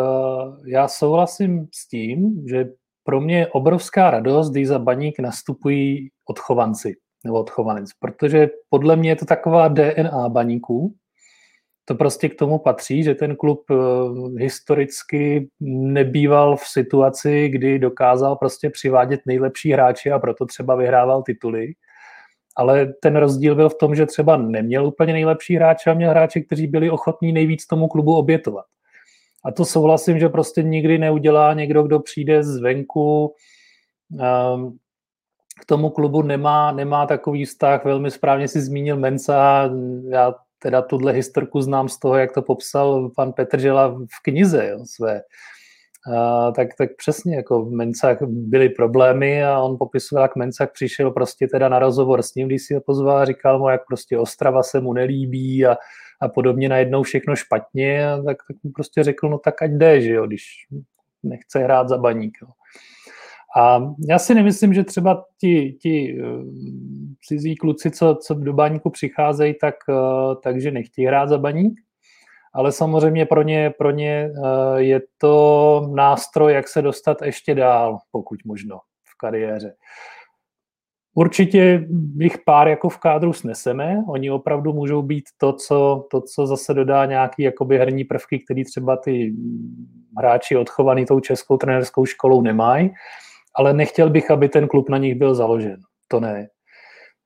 já 0.67 0.89
souhlasím 0.89 1.69
s 1.75 1.89
tím, 1.89 2.45
že 2.49 2.65
pro 3.05 3.21
mě 3.21 3.39
je 3.39 3.47
obrovská 3.47 4.11
radost, 4.11 4.51
když 4.51 4.69
za 4.69 4.79
baník 4.79 5.19
nastupují 5.19 6.09
odchovanci 6.29 6.97
nebo 7.25 7.41
odchovanec, 7.41 7.91
protože 7.99 8.49
podle 8.69 8.97
mě 8.97 9.11
je 9.11 9.17
to 9.17 9.25
taková 9.25 9.69
DNA 9.69 10.29
baníků. 10.29 10.95
To 11.85 11.95
prostě 11.95 12.29
k 12.29 12.39
tomu 12.39 12.59
patří, 12.59 13.03
že 13.03 13.15
ten 13.15 13.37
klub 13.37 13.65
eh, 13.71 13.75
historicky 14.39 15.49
nebýval 15.61 16.57
v 16.57 16.65
situaci, 16.65 17.49
kdy 17.49 17.79
dokázal 17.79 18.37
prostě 18.37 18.71
přivádět 18.71 19.21
nejlepší 19.27 19.73
hráči 19.73 20.13
a 20.13 20.19
proto 20.19 20.47
třeba 20.47 20.75
vyhrával 20.75 21.23
tituly 21.23 21.73
ale 22.57 22.87
ten 22.87 23.17
rozdíl 23.17 23.55
byl 23.55 23.69
v 23.69 23.79
tom, 23.79 23.95
že 23.95 24.07
třeba 24.07 24.37
neměl 24.37 24.87
úplně 24.87 25.13
nejlepší 25.13 25.57
hráče 25.57 25.91
a 25.91 25.95
měl 25.95 26.11
hráče, 26.11 26.41
kteří 26.41 26.67
byli 26.67 26.91
ochotní 26.91 27.33
nejvíc 27.33 27.67
tomu 27.67 27.89
klubu 27.89 28.17
obětovat. 28.17 28.65
A 29.45 29.53
to 29.53 29.65
souhlasím, 29.65 30.19
že 30.19 30.29
prostě 30.29 30.63
nikdy 30.63 30.99
neudělá 30.99 31.55
někdo, 31.55 31.83
kdo 31.83 32.01
přijde 32.01 32.43
zvenku, 32.43 33.35
um, 34.55 34.79
k 35.61 35.65
tomu 35.65 35.91
klubu 35.91 36.23
nemá, 36.23 36.73
nemá 36.73 37.07
takový 37.07 37.45
vztah, 37.45 37.85
velmi 37.85 38.11
správně 38.11 38.49
si 38.49 38.61
zmínil 38.61 38.97
Mensa, 38.97 39.71
já 40.09 40.35
teda 40.59 40.83
tuhle 40.83 41.13
historku 41.13 41.61
znám 41.61 41.89
z 41.89 41.99
toho, 41.99 42.17
jak 42.17 42.33
to 42.33 42.43
popsal 42.43 43.11
pan 43.17 43.33
Petr 43.33 43.59
Žela 43.59 43.89
v 43.89 44.23
knize 44.23 44.69
jo, 44.69 44.85
své 44.85 45.23
tak, 46.57 46.69
tak 46.79 46.91
přesně 46.97 47.37
jako 47.37 47.65
v 47.65 47.71
Mencach 47.71 48.19
byly 48.23 48.69
problémy 48.69 49.45
a 49.45 49.61
on 49.61 49.79
popisoval, 49.79 50.25
jak 50.25 50.37
Mencach 50.37 50.73
přišel 50.73 51.11
prostě 51.11 51.49
teda 51.49 51.69
na 51.69 51.79
rozhovor 51.79 52.23
s 52.23 52.35
ním, 52.35 52.49
když 52.49 52.63
si 52.63 52.75
ho 52.75 52.81
pozval 52.81 53.17
a 53.17 53.25
říkal 53.25 53.59
mu, 53.59 53.69
jak 53.69 53.87
prostě 53.87 54.19
Ostrava 54.19 54.63
se 54.63 54.81
mu 54.81 54.93
nelíbí 54.93 55.67
a, 55.67 55.77
a 56.21 56.29
podobně 56.29 56.69
najednou 56.69 57.03
všechno 57.03 57.37
špatně 57.37 58.09
a 58.13 58.23
tak, 58.23 58.37
tak 58.49 58.57
mu 58.63 58.71
prostě 58.73 59.03
řekl, 59.03 59.29
no 59.29 59.39
tak 59.39 59.63
ať 59.63 59.71
jde, 59.71 60.01
že 60.01 60.13
jo, 60.13 60.27
když 60.27 60.45
nechce 61.23 61.59
hrát 61.59 61.89
za 61.89 61.99
baník. 61.99 62.39
Jo. 62.43 62.49
A 63.57 63.95
já 64.09 64.19
si 64.19 64.35
nemyslím, 64.35 64.75
že 64.75 64.85
třeba 64.85 65.25
ti, 65.41 65.77
ti 65.83 66.19
uh, 66.23 66.45
cizí 67.29 67.57
kluci, 67.57 67.91
co, 67.91 68.19
co 68.27 68.35
do 68.35 68.53
baníku 68.53 68.91
přicházejí, 68.91 69.55
tak, 69.61 69.75
uh, 69.89 70.35
takže 70.43 70.71
nechtějí 70.71 71.07
hrát 71.07 71.29
za 71.29 71.39
baník, 71.39 71.81
ale 72.55 72.73
samozřejmě 72.73 73.27
pro 73.27 73.43
ně, 73.43 73.71
pro 73.79 73.91
ně 73.91 74.31
eh, 74.31 74.83
je 74.83 75.01
to 75.19 75.91
nástroj, 75.95 76.53
jak 76.53 76.69
se 76.69 76.83
dostat 76.83 77.23
ještě 77.23 77.55
dál, 77.55 77.99
pokud 78.11 78.39
možno 78.45 78.79
v 79.15 79.19
kariéře. 79.19 79.75
Určitě 81.15 81.89
jich 82.19 82.39
pár 82.47 82.69
jako 82.69 82.89
v 82.89 82.99
kádru 82.99 83.33
sneseme, 83.33 84.05
oni 84.09 84.31
opravdu 84.31 84.73
můžou 84.73 85.03
být 85.03 85.25
to, 85.39 85.53
co, 85.53 86.07
to, 86.11 86.21
co 86.21 86.47
zase 86.47 86.75
dodá 86.75 87.05
nějaký 87.05 87.43
jakoby 87.43 87.79
herní 87.79 88.05
prvky, 88.05 88.39
který 88.39 88.65
třeba 88.65 88.97
ty 88.97 89.35
hráči 90.19 90.57
odchovaný 90.57 91.07
tou 91.07 91.21
českou 91.21 91.57
trenerskou 91.57 92.07
školou 92.07 92.43
nemají, 92.43 92.91
ale 93.55 93.73
nechtěl 93.73 94.11
bych, 94.11 94.31
aby 94.31 94.49
ten 94.49 94.69
klub 94.69 94.89
na 94.89 94.99
nich 94.99 95.15
byl 95.15 95.35
založen. 95.35 95.77
To 96.09 96.21
ne. 96.21 96.49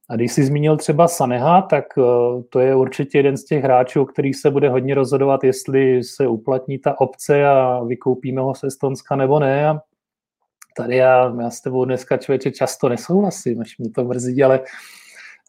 A 0.08 0.16
když 0.16 0.32
jsi 0.32 0.44
zmínil 0.44 0.76
třeba 0.76 1.08
Saneha, 1.08 1.62
tak 1.62 1.84
eh, 1.98 2.02
to 2.50 2.60
je 2.60 2.74
určitě 2.74 3.18
jeden 3.18 3.36
z 3.36 3.44
těch 3.44 3.64
hráčů, 3.64 4.02
o 4.02 4.06
kterých 4.06 4.36
se 4.36 4.50
bude 4.50 4.68
hodně 4.68 4.94
rozhodovat, 4.94 5.44
jestli 5.44 6.04
se 6.04 6.26
uplatní 6.26 6.78
ta 6.78 7.00
obce 7.00 7.46
a 7.46 7.80
vykoupíme 7.84 8.40
ho 8.40 8.54
z 8.54 8.64
Estonska 8.64 9.16
nebo 9.16 9.38
ne. 9.38 9.68
A 9.68 9.80
tady 10.76 10.96
já, 10.96 11.34
já 11.40 11.50
s 11.50 11.60
tebou 11.60 11.84
dneska 11.84 12.16
člověče 12.16 12.50
často 12.50 12.88
nesouhlasím, 12.88 13.60
až 13.60 13.78
mě 13.78 13.90
to 13.90 14.04
mrzí, 14.04 14.42
ale, 14.42 14.60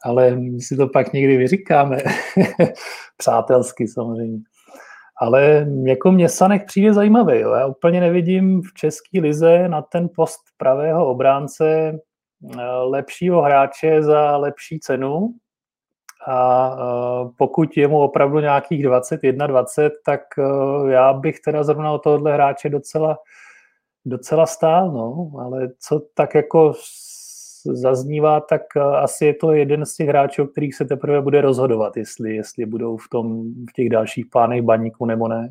ale 0.04 0.36
my 0.36 0.62
si 0.62 0.76
to 0.76 0.88
pak 0.88 1.14
někdy 1.14 1.38
vyříkáme. 1.38 1.98
Přátelsky 3.18 3.88
samozřejmě. 3.88 4.40
Ale 5.22 5.68
jako 5.86 6.12
mě 6.12 6.30
Sanek 6.30 6.66
přijde 6.66 6.94
zajímavý. 6.94 7.40
Jo. 7.40 7.52
Já 7.54 7.66
úplně 7.66 8.00
nevidím 8.02 8.62
v 8.62 8.74
české 8.74 9.20
lize 9.20 9.70
na 9.70 9.82
ten 9.82 10.10
post 10.16 10.40
pravého 10.58 11.08
obránce 11.08 12.00
lepšího 12.84 13.42
hráče 13.42 14.04
za 14.04 14.38
lepší 14.38 14.80
cenu. 14.80 15.34
A 16.28 16.70
eh, 16.72 17.30
pokud 17.38 17.78
je 17.78 17.88
mu 17.88 18.00
opravdu 18.00 18.40
nějakých 18.40 18.84
21, 18.84 19.48
20, 19.48 19.94
tak 20.06 20.22
eh, 20.40 20.92
já 20.92 21.14
bych 21.14 21.40
teda 21.40 21.64
zrovna 21.64 21.92
o 21.92 22.00
tohohle 22.00 22.34
hráče 22.34 22.70
docela, 22.70 23.18
docela 24.06 24.46
stál. 24.46 24.92
No. 24.92 25.32
Ale 25.40 25.70
co 25.80 26.02
tak 26.14 26.36
jako 26.36 26.74
zaznívá, 27.66 28.40
tak 28.40 28.62
eh, 28.78 28.82
asi 28.82 29.26
je 29.26 29.34
to 29.34 29.54
jeden 29.54 29.86
z 29.86 29.96
těch 29.96 30.08
hráčů, 30.08 30.44
o 30.44 30.48
kterých 30.48 30.76
se 30.76 30.86
teprve 30.86 31.22
bude 31.22 31.42
rozhodovat, 31.42 31.98
jestli, 31.98 32.36
jestli 32.36 32.66
budou 32.66 32.98
v, 32.98 33.10
tom, 33.12 33.44
v 33.70 33.74
těch 33.74 33.90
dalších 33.90 34.26
plánech 34.26 34.62
baníku 34.62 35.06
nebo 35.06 35.28
ne. 35.28 35.50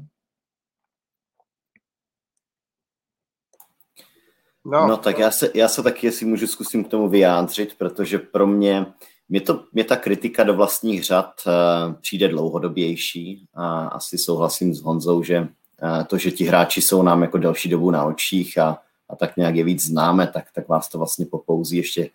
No, 4.71 4.87
no 4.87 4.97
tak 4.97 5.19
já 5.19 5.31
se, 5.31 5.51
já 5.55 5.69
se 5.69 5.83
taky, 5.83 6.07
jestli 6.07 6.27
můžu 6.27 6.47
zkusím 6.47 6.85
k 6.85 6.89
tomu 6.89 7.09
vyjádřit, 7.09 7.75
protože 7.79 8.19
pro 8.19 8.47
mě, 8.47 8.87
mě, 9.29 9.41
to, 9.41 9.65
mě 9.73 9.85
ta 9.85 9.97
kritika 9.97 10.45
do 10.45 10.55
vlastních 10.55 11.05
řad 11.05 11.33
uh, 11.47 11.95
přijde 12.01 12.29
dlouhodobější 12.29 13.47
a 13.55 13.87
asi 13.87 14.19
souhlasím 14.19 14.75
s 14.75 14.83
Honzou, 14.83 15.23
že 15.23 15.41
uh, 15.41 16.05
to, 16.07 16.19
že 16.19 16.31
ti 16.31 16.45
hráči 16.45 16.83
jsou 16.83 17.03
nám 17.03 17.23
jako 17.23 17.39
delší 17.39 17.69
dobu 17.69 17.91
na 17.91 18.05
očích 18.05 18.59
a 18.59 18.79
a 19.09 19.17
tak 19.17 19.37
nějak 19.37 19.57
je 19.57 19.65
víc 19.65 19.85
známe, 19.85 20.27
tak, 20.27 20.53
tak 20.53 20.69
vás 20.69 20.89
to 20.89 20.99
vlastně 20.99 21.27
popouzí 21.27 21.77
ještě, 21.77 22.11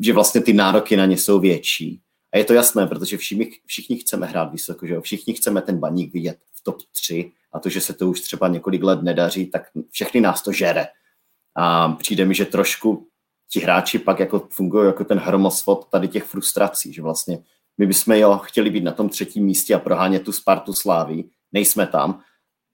že 0.00 0.12
vlastně 0.12 0.40
ty 0.40 0.52
nároky 0.52 0.96
na 0.96 1.06
ně 1.06 1.18
jsou 1.18 1.40
větší. 1.40 2.00
A 2.32 2.38
je 2.38 2.44
to 2.44 2.52
jasné, 2.52 2.86
protože 2.86 3.16
všichni, 3.16 3.50
všichni 3.66 3.96
chceme 3.96 4.26
hrát 4.26 4.52
vysoko, 4.52 4.86
že 4.86 4.94
jo? 4.94 5.00
všichni 5.00 5.34
chceme 5.34 5.62
ten 5.62 5.78
baník 5.78 6.12
vidět 6.12 6.38
v 6.54 6.64
top 6.64 6.76
3 6.92 7.32
a 7.52 7.58
to, 7.58 7.68
že 7.68 7.80
se 7.80 7.92
to 7.92 8.08
už 8.08 8.20
třeba 8.20 8.48
několik 8.48 8.82
let 8.82 9.02
nedaří, 9.02 9.46
tak 9.46 9.62
všechny 9.90 10.20
nás 10.20 10.42
to 10.42 10.52
žere. 10.52 10.86
A 11.60 11.88
přijde 11.88 12.24
mi, 12.24 12.34
že 12.34 12.44
trošku 12.44 13.06
ti 13.50 13.60
hráči 13.60 13.98
pak 13.98 14.20
jako 14.20 14.48
fungují 14.50 14.86
jako 14.86 15.04
ten 15.04 15.18
hromosvod 15.18 15.88
tady 15.90 16.08
těch 16.08 16.24
frustrací, 16.24 16.92
že 16.92 17.02
vlastně 17.02 17.38
my 17.78 17.86
bychom 17.86 18.14
jo 18.14 18.40
chtěli 18.42 18.70
být 18.70 18.84
na 18.84 18.92
tom 18.92 19.08
třetím 19.08 19.44
místě 19.44 19.74
a 19.74 19.78
prohánět 19.78 20.24
tu 20.24 20.32
Spartu 20.32 20.72
Slávy, 20.72 21.24
nejsme 21.52 21.86
tam, 21.86 22.20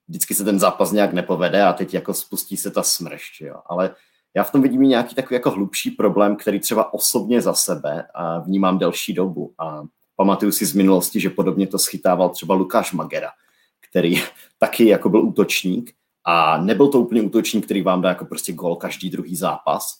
vždycky 0.08 0.34
se 0.34 0.44
ten 0.44 0.58
zápas 0.58 0.92
nějak 0.92 1.12
nepovede 1.12 1.62
a 1.62 1.72
teď 1.72 1.94
jako 1.94 2.14
spustí 2.14 2.56
se 2.56 2.70
ta 2.70 2.82
smršť, 2.82 3.40
jo. 3.40 3.56
Ale 3.66 3.94
já 4.36 4.44
v 4.44 4.52
tom 4.52 4.62
vidím 4.62 4.82
nějaký 4.82 5.14
takový 5.14 5.34
jako 5.34 5.50
hlubší 5.50 5.90
problém, 5.90 6.36
který 6.36 6.60
třeba 6.60 6.94
osobně 6.94 7.40
za 7.40 7.54
sebe 7.54 8.06
a 8.14 8.38
vnímám 8.38 8.78
delší 8.78 9.12
dobu. 9.12 9.54
A 9.58 9.82
pamatuju 10.16 10.52
si 10.52 10.66
z 10.66 10.74
minulosti, 10.74 11.20
že 11.20 11.30
podobně 11.30 11.66
to 11.66 11.78
schytával 11.78 12.28
třeba 12.28 12.54
Lukáš 12.54 12.92
Magera, 12.92 13.30
který 13.88 14.22
taky 14.58 14.88
jako 14.88 15.08
byl 15.08 15.20
útočník 15.20 15.94
a 16.24 16.58
nebyl 16.58 16.88
to 16.88 17.00
úplně 17.00 17.22
útočník, 17.22 17.64
který 17.64 17.82
vám 17.82 18.02
dá 18.02 18.08
jako 18.08 18.24
prostě 18.24 18.52
gol 18.52 18.76
každý 18.76 19.10
druhý 19.10 19.36
zápas. 19.36 19.98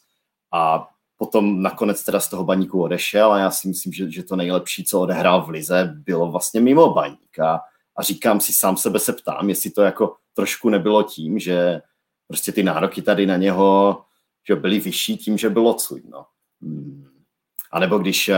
A 0.53 0.89
potom 1.17 1.63
nakonec 1.63 2.05
teda 2.05 2.21
z 2.21 2.29
toho 2.29 2.45
baníku 2.45 2.83
odešel 2.83 3.33
a 3.33 3.39
já 3.39 3.51
si 3.51 3.69
myslím, 3.69 3.93
že, 3.93 4.11
že 4.11 4.23
to 4.23 4.37
nejlepší, 4.37 4.85
co 4.85 5.01
odehrál 5.01 5.43
v 5.43 5.49
Lize, 5.49 5.95
bylo 5.95 6.31
vlastně 6.31 6.61
mimo 6.61 6.95
baník. 6.95 7.39
A 7.39 7.61
a 7.97 8.03
říkám 8.03 8.41
si, 8.41 8.53
sám 8.53 8.77
sebe 8.77 8.99
se 8.99 9.13
ptám, 9.13 9.49
jestli 9.49 9.71
to 9.71 9.83
jako 9.83 10.17
trošku 10.35 10.69
nebylo 10.69 11.03
tím, 11.03 11.39
že 11.39 11.83
prostě 12.29 12.53
ty 12.53 12.63
nároky 12.63 13.03
tady 13.03 13.27
na 13.27 13.37
něho 13.37 14.01
že 14.49 14.57
byly 14.57 14.81
vyšší 14.81 15.17
tím, 15.17 15.39
že 15.39 15.51
bylo 15.51 15.75
cuj, 15.75 16.03
no. 16.09 16.27
Hmm. 16.63 17.05
A 17.73 17.79
nebo 17.81 17.99
když 17.99 18.29
eh, 18.29 18.37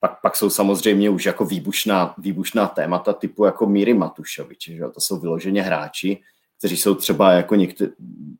pak, 0.00 0.20
pak 0.20 0.36
jsou 0.36 0.50
samozřejmě 0.50 1.10
už 1.10 1.26
jako 1.26 1.44
výbušná, 1.44 2.14
výbušná 2.18 2.66
témata 2.66 3.12
typu 3.12 3.44
jako 3.44 3.66
Míry 3.66 3.94
Matušovič, 3.94 4.68
že 4.68 4.84
to 4.94 5.00
jsou 5.00 5.20
vyloženě 5.20 5.62
hráči, 5.62 6.22
kteří 6.60 6.76
jsou 6.76 6.94
třeba 6.94 7.32
jako 7.32 7.54
některý, 7.54 7.90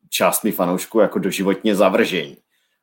částmi 0.08 0.52
fanoušků 0.52 1.00
jako 1.00 1.18
doživotně 1.18 1.76
zavržení. 1.76 2.36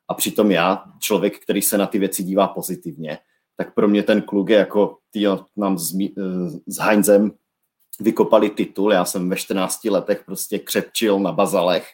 A 0.08 0.14
přitom 0.14 0.50
já, 0.50 0.84
člověk, 0.98 1.38
který 1.38 1.62
se 1.62 1.78
na 1.78 1.86
ty 1.86 1.98
věci 1.98 2.22
dívá 2.22 2.48
pozitivně, 2.48 3.18
tak 3.56 3.74
pro 3.74 3.88
mě 3.88 4.02
ten 4.02 4.22
kluk 4.22 4.50
je 4.50 4.56
jako 4.56 4.98
týjo, 5.10 5.44
nám 5.56 5.78
s, 5.78 5.94
eh, 6.00 6.50
s 6.66 6.78
Heinzem 6.78 7.32
vykopali 8.00 8.50
titul, 8.50 8.92
já 8.92 9.04
jsem 9.04 9.28
ve 9.28 9.36
14 9.36 9.90
letech 9.90 10.22
prostě 10.24 10.58
křepčil 10.58 11.18
na 11.18 11.32
bazalech 11.32 11.88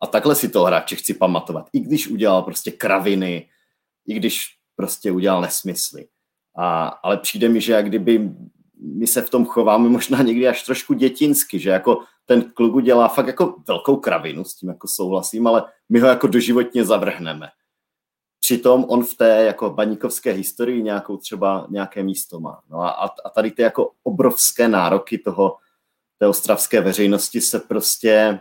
a 0.00 0.06
takhle 0.06 0.34
si 0.34 0.48
to 0.48 0.64
hráče 0.64 0.96
chci 0.96 1.14
pamatovat, 1.14 1.68
i 1.72 1.80
když 1.80 2.08
udělal 2.08 2.42
prostě 2.42 2.70
kraviny, 2.70 3.48
i 4.06 4.14
když 4.14 4.40
prostě 4.76 5.12
udělal 5.12 5.40
nesmysly. 5.40 6.08
A, 6.56 6.86
ale 6.86 7.16
přijde 7.16 7.48
mi, 7.48 7.60
že 7.60 7.72
jak 7.72 7.86
kdyby 7.86 8.30
my 8.82 9.06
se 9.06 9.22
v 9.22 9.30
tom 9.30 9.44
chováme 9.44 9.88
možná 9.88 10.22
někdy 10.22 10.48
až 10.48 10.62
trošku 10.62 10.94
dětinsky, 10.94 11.58
že 11.58 11.70
jako 11.70 12.02
ten 12.30 12.52
kluk 12.52 12.74
udělá 12.74 13.08
fakt 13.08 13.26
jako 13.26 13.56
velkou 13.68 13.96
kravinu, 13.96 14.44
s 14.44 14.54
tím 14.54 14.68
jako 14.68 14.88
souhlasím, 14.88 15.46
ale 15.46 15.64
my 15.88 16.00
ho 16.00 16.08
jako 16.08 16.26
doživotně 16.26 16.84
zavrhneme. 16.84 17.48
Přitom 18.40 18.84
on 18.88 19.04
v 19.04 19.14
té 19.14 19.44
jako 19.44 19.70
baníkovské 19.70 20.32
historii 20.32 20.82
nějakou 20.82 21.16
třeba 21.16 21.66
nějaké 21.70 22.02
místo 22.02 22.40
má. 22.40 22.62
No 22.68 22.80
a, 22.80 22.90
a 23.24 23.30
tady 23.30 23.50
ty 23.50 23.62
jako 23.62 23.92
obrovské 24.02 24.68
nároky 24.68 25.18
toho, 25.18 25.56
té 26.18 26.26
ostravské 26.26 26.80
veřejnosti 26.80 27.40
se 27.40 27.58
prostě 27.58 28.40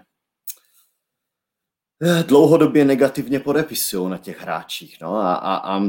eh, 2.04 2.24
dlouhodobě 2.24 2.86
negativně 2.86 3.40
podepisují 3.40 4.10
na 4.10 4.18
těch 4.18 4.42
hráčích. 4.42 4.98
No 5.02 5.16
a, 5.16 5.34
a, 5.34 5.78
a 5.78 5.82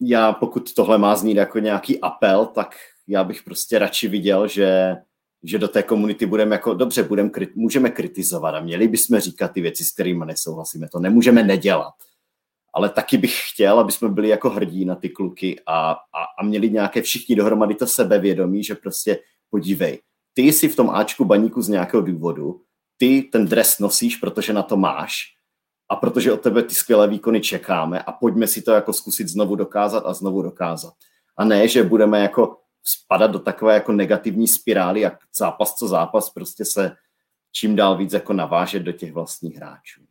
já 0.00 0.32
pokud 0.32 0.74
tohle 0.74 0.98
má 0.98 1.16
znít 1.16 1.36
jako 1.36 1.58
nějaký 1.58 2.00
apel, 2.00 2.46
tak 2.46 2.76
já 3.06 3.24
bych 3.24 3.42
prostě 3.42 3.78
radši 3.78 4.08
viděl, 4.08 4.48
že, 4.48 4.96
že 5.44 5.58
do 5.58 5.68
té 5.68 5.82
komunity 5.82 6.26
budeme 6.26 6.54
jako, 6.54 6.74
dobře, 6.74 7.02
budem, 7.02 7.30
můžeme 7.54 7.90
kritizovat 7.90 8.54
a 8.54 8.60
měli 8.60 8.88
bychom 8.88 9.20
říkat 9.20 9.48
ty 9.48 9.60
věci, 9.60 9.84
s 9.84 9.92
kterými 9.92 10.24
nesouhlasíme. 10.26 10.88
To 10.88 10.98
nemůžeme 10.98 11.42
nedělat 11.42 11.92
ale 12.74 12.88
taky 12.88 13.18
bych 13.18 13.40
chtěl, 13.50 13.80
aby 13.80 13.92
jsme 13.92 14.08
byli 14.08 14.28
jako 14.28 14.50
hrdí 14.50 14.84
na 14.84 14.94
ty 14.94 15.08
kluky 15.08 15.60
a, 15.66 15.90
a, 15.90 15.96
a 16.38 16.44
měli 16.44 16.70
nějaké 16.70 17.02
všichni 17.02 17.36
dohromady 17.36 17.74
to 17.74 17.86
sebevědomí, 17.86 18.64
že 18.64 18.74
prostě 18.74 19.18
podívej, 19.50 19.98
ty 20.34 20.42
jsi 20.42 20.68
v 20.68 20.76
tom 20.76 20.90
Ačku 20.90 21.24
baníku 21.24 21.62
z 21.62 21.68
nějakého 21.68 22.02
důvodu, 22.02 22.60
ty 22.96 23.22
ten 23.22 23.46
dres 23.46 23.78
nosíš, 23.78 24.16
protože 24.16 24.52
na 24.52 24.62
to 24.62 24.76
máš 24.76 25.22
a 25.90 25.96
protože 25.96 26.32
od 26.32 26.40
tebe 26.40 26.62
ty 26.62 26.74
skvělé 26.74 27.08
výkony 27.08 27.40
čekáme 27.40 28.02
a 28.02 28.12
pojďme 28.12 28.46
si 28.46 28.62
to 28.62 28.70
jako 28.70 28.92
zkusit 28.92 29.28
znovu 29.28 29.56
dokázat 29.56 30.06
a 30.06 30.14
znovu 30.14 30.42
dokázat. 30.42 30.94
A 31.36 31.44
ne, 31.44 31.68
že 31.68 31.82
budeme 31.82 32.20
jako 32.20 32.56
spadat 32.88 33.30
do 33.30 33.38
takové 33.38 33.74
jako 33.74 33.92
negativní 33.92 34.48
spirály, 34.48 35.00
jak 35.00 35.18
zápas 35.36 35.74
co 35.74 35.88
zápas 35.88 36.30
prostě 36.30 36.64
se 36.64 36.96
čím 37.52 37.76
dál 37.76 37.96
víc 37.96 38.12
jako 38.12 38.32
navážet 38.32 38.82
do 38.82 38.92
těch 38.92 39.12
vlastních 39.12 39.56
hráčů. 39.56 40.02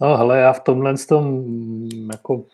No 0.00 0.16
hele, 0.16 0.38
já 0.38 0.52
v 0.52 0.60
tomhle 0.60 0.94
tom 1.08 1.44
jako 2.12 2.44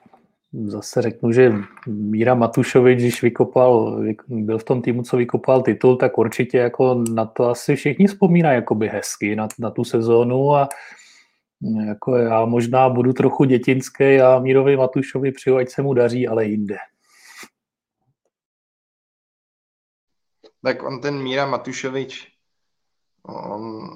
zase 0.64 1.02
řeknu, 1.02 1.32
že 1.32 1.52
Míra 1.86 2.34
Matušovič, 2.34 2.98
když 2.98 3.22
vykopal, 3.22 4.04
byl 4.28 4.58
v 4.58 4.64
tom 4.64 4.82
týmu, 4.82 5.02
co 5.02 5.16
vykopal 5.16 5.62
titul, 5.62 5.96
tak 5.96 6.18
určitě 6.18 6.58
jako 6.58 7.04
na 7.14 7.24
to 7.24 7.48
asi 7.48 7.76
všichni 7.76 8.06
vzpomínají 8.06 8.56
jakoby 8.56 8.88
hezky, 8.88 9.36
na, 9.36 9.48
na 9.58 9.70
tu 9.70 9.84
sezónu 9.84 10.54
a 10.54 10.68
jako 11.86 12.16
já 12.16 12.44
možná 12.44 12.88
budu 12.88 13.12
trochu 13.12 13.44
dětinský 13.44 14.20
a 14.20 14.38
Mírovi 14.38 14.76
Matušovi 14.76 15.32
přeju, 15.32 15.56
ať 15.56 15.70
se 15.70 15.82
mu 15.82 15.94
daří, 15.94 16.28
ale 16.28 16.44
jinde. 16.44 16.76
Tak 20.62 20.82
on 20.82 21.00
ten 21.00 21.22
Míra 21.22 21.46
Matušovič, 21.46 22.28
on 23.22 23.90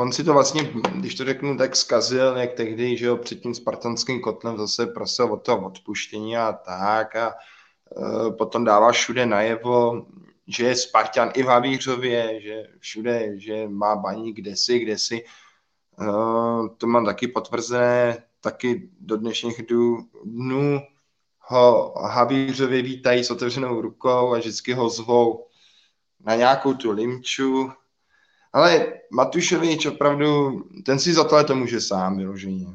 on 0.00 0.12
si 0.12 0.24
to 0.24 0.32
vlastně, 0.32 0.72
když 0.94 1.14
to 1.14 1.24
řeknu, 1.24 1.56
tak 1.56 1.76
zkazil, 1.76 2.36
jak 2.36 2.52
tehdy, 2.52 2.96
že 2.96 3.06
jo, 3.06 3.16
před 3.16 3.40
tím 3.40 3.54
spartanským 3.54 4.20
kotlem 4.20 4.58
zase 4.58 4.86
prosil 4.86 5.32
o 5.32 5.36
to 5.36 5.58
odpuštění 5.58 6.36
a 6.36 6.52
tak 6.52 7.16
a 7.16 7.34
e, 7.34 8.30
potom 8.30 8.64
dává 8.64 8.92
všude 8.92 9.26
najevo, 9.26 10.06
že 10.46 10.66
je 10.66 10.76
Spartan 10.76 11.30
i 11.34 11.42
v 11.42 11.46
Havířově, 11.46 12.40
že 12.40 12.62
všude, 12.78 13.40
že 13.40 13.68
má 13.68 13.96
baní 13.96 14.32
kdesi, 14.32 14.78
kdesi. 14.78 15.24
E, 15.24 15.47
to 16.76 16.86
mám 16.86 17.04
taky 17.04 17.28
potvrzené, 17.28 18.22
taky 18.40 18.90
do 19.00 19.16
dnešních 19.16 19.62
dnů 20.24 20.80
ho 21.40 21.94
Havířově 22.02 22.82
vítají 22.82 23.24
s 23.24 23.30
otevřenou 23.30 23.80
rukou 23.80 24.34
a 24.34 24.38
vždycky 24.38 24.72
ho 24.72 24.88
zvou 24.88 25.46
na 26.24 26.36
nějakou 26.36 26.74
tu 26.74 26.90
limču, 26.90 27.70
ale 28.52 28.86
Matušovič 29.10 29.86
opravdu, 29.86 30.62
ten 30.86 30.98
si 30.98 31.12
za 31.12 31.24
tohle 31.24 31.44
to 31.44 31.54
může 31.54 31.80
sám 31.80 32.16
vyloženě. 32.16 32.66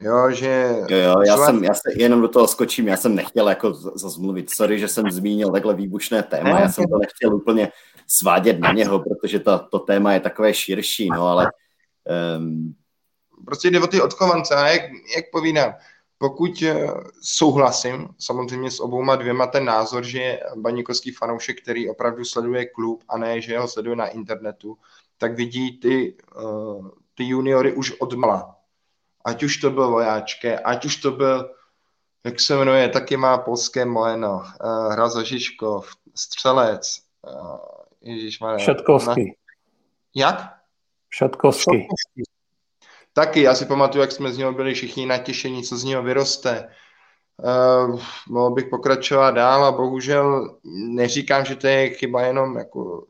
Jo, 0.00 0.30
že... 0.30 0.76
Jo, 0.88 0.98
jo, 0.98 1.14
já 1.26 1.36
jsem, 1.36 1.64
já 1.64 1.74
se 1.74 1.92
jenom 1.96 2.20
do 2.20 2.28
toho 2.28 2.48
skočím, 2.48 2.88
já 2.88 2.96
jsem 2.96 3.14
nechtěl 3.14 3.48
jako 3.48 3.72
zazmluvit, 3.74 4.54
sorry, 4.54 4.78
že 4.78 4.88
jsem 4.88 5.10
zmínil 5.10 5.52
takhle 5.52 5.74
výbušné 5.74 6.22
téma, 6.22 6.54
ne, 6.54 6.60
já 6.60 6.68
jsem 6.68 6.84
to 6.84 6.98
nechtěl 6.98 7.34
úplně 7.34 7.72
svádět 8.06 8.60
na 8.60 8.72
něho, 8.72 8.98
protože 8.98 9.40
to, 9.40 9.58
to 9.58 9.78
téma 9.78 10.12
je 10.12 10.20
takové 10.20 10.54
širší, 10.54 11.08
no 11.08 11.28
ale... 11.28 11.52
Um... 12.38 12.74
Prostě 13.44 13.70
jde 13.70 13.80
o 13.80 13.86
ty 13.86 14.00
odchovance 14.02 14.54
a 14.54 14.68
jak, 14.68 14.82
jak 15.16 15.30
povídám, 15.32 15.74
pokud 16.18 16.62
eh, 16.62 16.86
souhlasím 17.22 18.08
samozřejmě 18.18 18.70
s 18.70 18.80
obouma 18.80 19.16
dvěma 19.16 19.46
ten 19.46 19.64
názor, 19.64 20.04
že 20.04 20.18
je 20.18 20.40
baníkovský 20.56 21.10
fanoušek, 21.10 21.62
který 21.62 21.90
opravdu 21.90 22.24
sleduje 22.24 22.66
klub 22.66 23.04
a 23.08 23.18
ne, 23.18 23.40
že 23.40 23.58
ho 23.58 23.68
sleduje 23.68 23.96
na 23.96 24.06
internetu, 24.06 24.78
tak 25.18 25.36
vidí 25.36 25.80
ty, 25.80 26.16
uh, 26.36 26.88
ty 27.14 27.24
juniory 27.24 27.72
už 27.72 27.92
odmala. 27.92 28.56
Ať 29.24 29.42
už 29.42 29.56
to 29.56 29.70
byl 29.70 29.90
vojáčké, 29.90 30.58
ať 30.58 30.84
už 30.84 30.96
to 30.96 31.10
byl, 31.10 31.50
jak 32.24 32.40
se 32.40 32.56
jmenuje, 32.56 32.88
taky 32.88 33.16
má 33.16 33.38
polské 33.38 33.84
jméno, 33.84 34.34
uh, 34.34 34.92
Hraza 34.92 35.22
Žižkov, 35.22 35.92
Střelec, 36.14 37.00
uh. 37.22 38.56
Šatkovský. 38.58 39.24
Na... 39.24 39.32
Jak? 40.14 40.56
Šatkovský. 41.16 41.88
Taky, 43.12 43.42
já 43.42 43.54
si 43.54 43.66
pamatuju, 43.66 44.02
jak 44.02 44.12
jsme 44.12 44.32
z 44.32 44.38
něho 44.38 44.52
byli 44.52 44.74
všichni 44.74 45.06
natěšení, 45.06 45.62
co 45.62 45.76
z 45.76 45.84
něho 45.84 46.02
vyroste. 46.02 46.68
Uh, 47.42 48.00
mohl 48.28 48.50
bych 48.50 48.64
pokračovat 48.64 49.30
dál 49.30 49.64
a 49.64 49.72
bohužel 49.72 50.58
neříkám, 50.74 51.44
že 51.44 51.56
to 51.56 51.66
je 51.66 51.90
chyba 51.90 52.22
jenom 52.22 52.56
jako, 52.56 53.06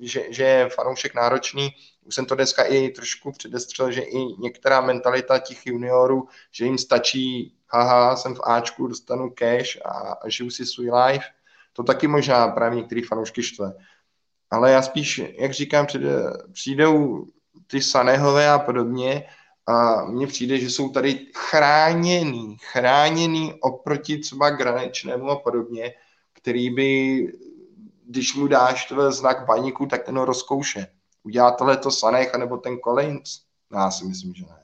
že, 0.00 0.24
že 0.30 0.44
je 0.44 0.68
fanoušek 0.68 1.14
náročný. 1.14 1.70
Už 2.04 2.14
jsem 2.14 2.26
to 2.26 2.34
dneska 2.34 2.62
i 2.62 2.88
trošku 2.88 3.32
předestřel, 3.32 3.92
že 3.92 4.00
i 4.00 4.18
některá 4.18 4.80
mentalita 4.80 5.38
těch 5.38 5.66
juniorů, 5.66 6.28
že 6.52 6.64
jim 6.64 6.78
stačí, 6.78 7.54
haha, 7.68 8.16
jsem 8.16 8.34
v 8.34 8.40
Ačku, 8.44 8.86
dostanu 8.86 9.30
cash 9.30 9.78
a, 9.84 9.88
a 10.22 10.28
žiju 10.28 10.50
si 10.50 10.66
svůj 10.66 10.90
life. 10.90 11.26
To 11.72 11.82
taky 11.82 12.06
možná 12.06 12.48
právě 12.48 12.76
některý 12.76 13.02
fanoušky 13.02 13.42
štve. 13.42 13.72
Ale 14.50 14.72
já 14.72 14.82
spíš, 14.82 15.22
jak 15.38 15.52
říkám, 15.52 15.86
přijde, 15.86 16.08
přijdou 16.52 17.26
ty 17.66 17.82
Sanehové 17.82 18.50
a 18.50 18.58
podobně 18.58 19.24
a 19.66 20.04
mně 20.04 20.26
přijde, 20.26 20.58
že 20.58 20.70
jsou 20.70 20.88
tady 20.88 21.26
chráněný, 21.34 22.56
chráněný 22.60 23.54
oproti 23.60 24.18
třeba 24.18 24.50
Granečnému 24.50 25.30
a 25.30 25.36
podobně, 25.36 25.94
který 26.32 26.70
by, 26.70 27.18
když 28.06 28.34
mu 28.34 28.46
dáš 28.46 28.92
znak 29.08 29.46
baníku, 29.46 29.86
tak 29.86 30.04
ten 30.04 30.18
ho 30.18 30.24
rozkouše. 30.24 30.86
Udělá 31.22 31.50
tohle 31.50 31.76
to 31.76 31.90
Sanech 31.90 32.34
nebo 32.34 32.56
ten 32.56 32.78
Collins? 32.78 33.40
No, 33.70 33.78
já 33.78 33.90
si 33.90 34.04
myslím, 34.04 34.34
že 34.34 34.44
ne. 34.44 34.62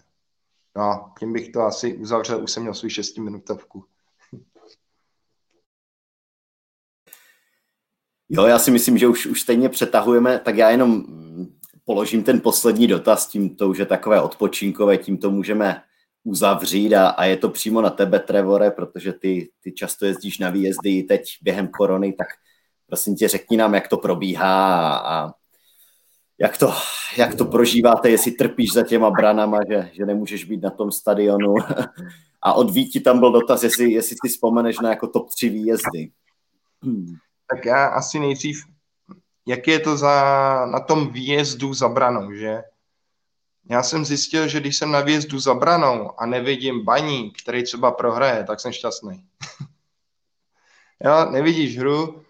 No, 0.76 1.12
tím 1.18 1.32
bych 1.32 1.52
to 1.52 1.62
asi 1.62 1.96
uzavřel, 1.96 2.42
už 2.42 2.50
jsem 2.50 2.62
měl 2.62 2.74
svůj 2.74 2.90
šestiminutovku. 2.90 3.84
Jo, 8.28 8.46
já 8.46 8.58
si 8.58 8.70
myslím, 8.70 8.98
že 8.98 9.08
už, 9.08 9.26
už 9.26 9.40
stejně 9.40 9.68
přetahujeme, 9.68 10.38
tak 10.38 10.56
já 10.56 10.70
jenom 10.70 11.04
položím 11.84 12.22
ten 12.22 12.40
poslední 12.40 12.86
dotaz, 12.86 13.26
tím 13.28 13.56
to 13.56 13.68
už 13.68 13.78
je 13.78 13.86
takové 13.86 14.20
odpočinkové, 14.20 14.96
tím 14.96 15.18
to 15.18 15.30
můžeme 15.30 15.82
uzavřít 16.24 16.94
a, 16.94 17.08
a 17.08 17.24
je 17.24 17.36
to 17.36 17.48
přímo 17.48 17.80
na 17.80 17.90
tebe, 17.90 18.18
Trevore, 18.18 18.70
protože 18.70 19.12
ty, 19.12 19.48
ty 19.60 19.72
často 19.72 20.06
jezdíš 20.06 20.38
na 20.38 20.50
výjezdy 20.50 21.02
teď 21.02 21.22
během 21.42 21.68
korony, 21.68 22.12
tak 22.12 22.26
prosím 22.86 23.16
tě 23.16 23.28
řekni 23.28 23.56
nám, 23.56 23.74
jak 23.74 23.88
to 23.88 23.96
probíhá 23.96 24.96
a, 24.96 25.14
a 25.14 25.32
jak, 26.38 26.58
to, 26.58 26.72
jak 27.16 27.34
to 27.34 27.44
prožíváte, 27.44 28.10
jestli 28.10 28.30
trpíš 28.30 28.72
za 28.72 28.82
těma 28.82 29.10
branama, 29.10 29.60
že, 29.70 29.90
že 29.92 30.06
nemůžeš 30.06 30.44
být 30.44 30.62
na 30.62 30.70
tom 30.70 30.92
stadionu. 30.92 31.54
A 32.46 32.52
od 32.52 32.70
Víti 32.70 33.00
tam 33.00 33.18
byl 33.18 33.32
dotaz, 33.32 33.62
jestli, 33.62 33.92
jestli 33.92 34.16
si 34.24 34.28
vzpomeneš 34.28 34.78
na 34.78 34.90
jako 34.90 35.06
top 35.06 35.30
3 35.30 35.48
výjezdy. 35.48 36.10
Tak 37.50 37.64
já 37.64 37.86
asi 37.86 38.18
nejdřív 38.18 38.64
jak 39.46 39.68
je 39.68 39.80
to 39.80 39.96
za, 39.96 40.66
na 40.66 40.80
tom 40.80 41.08
výjezdu 41.08 41.74
za 41.74 41.88
branou, 41.88 42.32
že? 42.32 42.62
Já 43.70 43.82
jsem 43.82 44.04
zjistil, 44.04 44.48
že 44.48 44.60
když 44.60 44.76
jsem 44.76 44.90
na 44.90 45.00
výjezdu 45.00 45.38
za 45.38 45.54
branou 45.54 46.20
a 46.20 46.26
nevidím 46.26 46.84
baní, 46.84 47.30
který 47.30 47.64
třeba 47.64 47.92
prohraje, 47.92 48.44
tak 48.44 48.60
jsem 48.60 48.72
šťastný. 48.72 49.24
jo, 51.04 51.30
nevidíš 51.30 51.78
hru, 51.78 52.24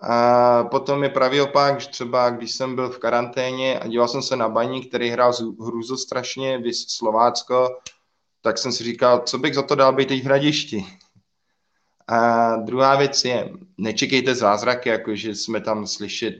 a 0.00 0.64
potom 0.64 1.02
je 1.02 1.08
pravý 1.08 1.40
opak, 1.40 1.80
že 1.80 1.88
třeba 1.88 2.30
když 2.30 2.52
jsem 2.52 2.74
byl 2.74 2.90
v 2.90 2.98
karanténě 2.98 3.78
a 3.78 3.86
díval 3.86 4.08
jsem 4.08 4.22
se 4.22 4.36
na 4.36 4.48
baní, 4.48 4.84
který 4.84 5.10
hrál 5.10 5.32
hru 5.60 5.82
strašně, 5.82 6.58
vys 6.58 6.88
Slovácko, 6.88 7.78
tak 8.40 8.58
jsem 8.58 8.72
si 8.72 8.84
říkal, 8.84 9.22
co 9.26 9.38
bych 9.38 9.54
za 9.54 9.62
to 9.62 9.74
dal 9.74 9.92
být 9.92 10.08
teď 10.08 10.22
v 10.22 10.24
hradišti. 10.24 10.86
A 12.06 12.56
druhá 12.56 12.96
věc 12.96 13.24
je, 13.24 13.52
nečekejte 13.78 14.34
zázraky, 14.34 14.88
jako 14.88 15.16
že 15.16 15.34
jsme 15.34 15.60
tam 15.60 15.86
slyšet 15.86 16.34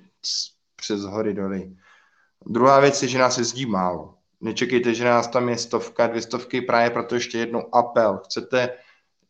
přes 0.77 1.01
hory 1.01 1.35
doly. 1.35 1.77
Druhá 2.47 2.81
věc 2.81 3.03
je, 3.03 3.09
že 3.09 3.19
nás 3.19 3.39
jezdí 3.39 3.66
málo. 3.66 4.15
Nečekejte, 4.41 4.95
že 4.95 5.05
nás 5.05 5.28
tam 5.28 5.49
je 5.49 5.59
stovka, 5.59 6.07
dvě 6.07 6.23
stovky, 6.23 6.61
právě 6.61 6.91
proto 6.91 7.15
ještě 7.15 7.39
jednou 7.39 7.74
apel. 7.74 8.20
Chcete 8.24 8.78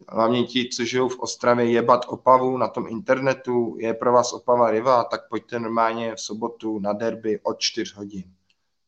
hlavně 0.08 0.44
ti, 0.44 0.68
co 0.68 0.84
žijou 0.84 1.08
v 1.08 1.18
Ostravě, 1.18 1.70
jebat 1.70 2.04
Opavu 2.08 2.56
na 2.58 2.68
tom 2.68 2.86
internetu, 2.88 3.76
je 3.80 3.94
pro 3.94 4.12
vás 4.12 4.32
Opava 4.32 4.70
riva, 4.70 5.04
tak 5.04 5.28
pojďte 5.28 5.60
normálně 5.60 6.14
v 6.14 6.20
sobotu 6.20 6.78
na 6.78 6.92
derby 6.92 7.40
od 7.42 7.60
4 7.60 7.92
hodin. 7.96 8.24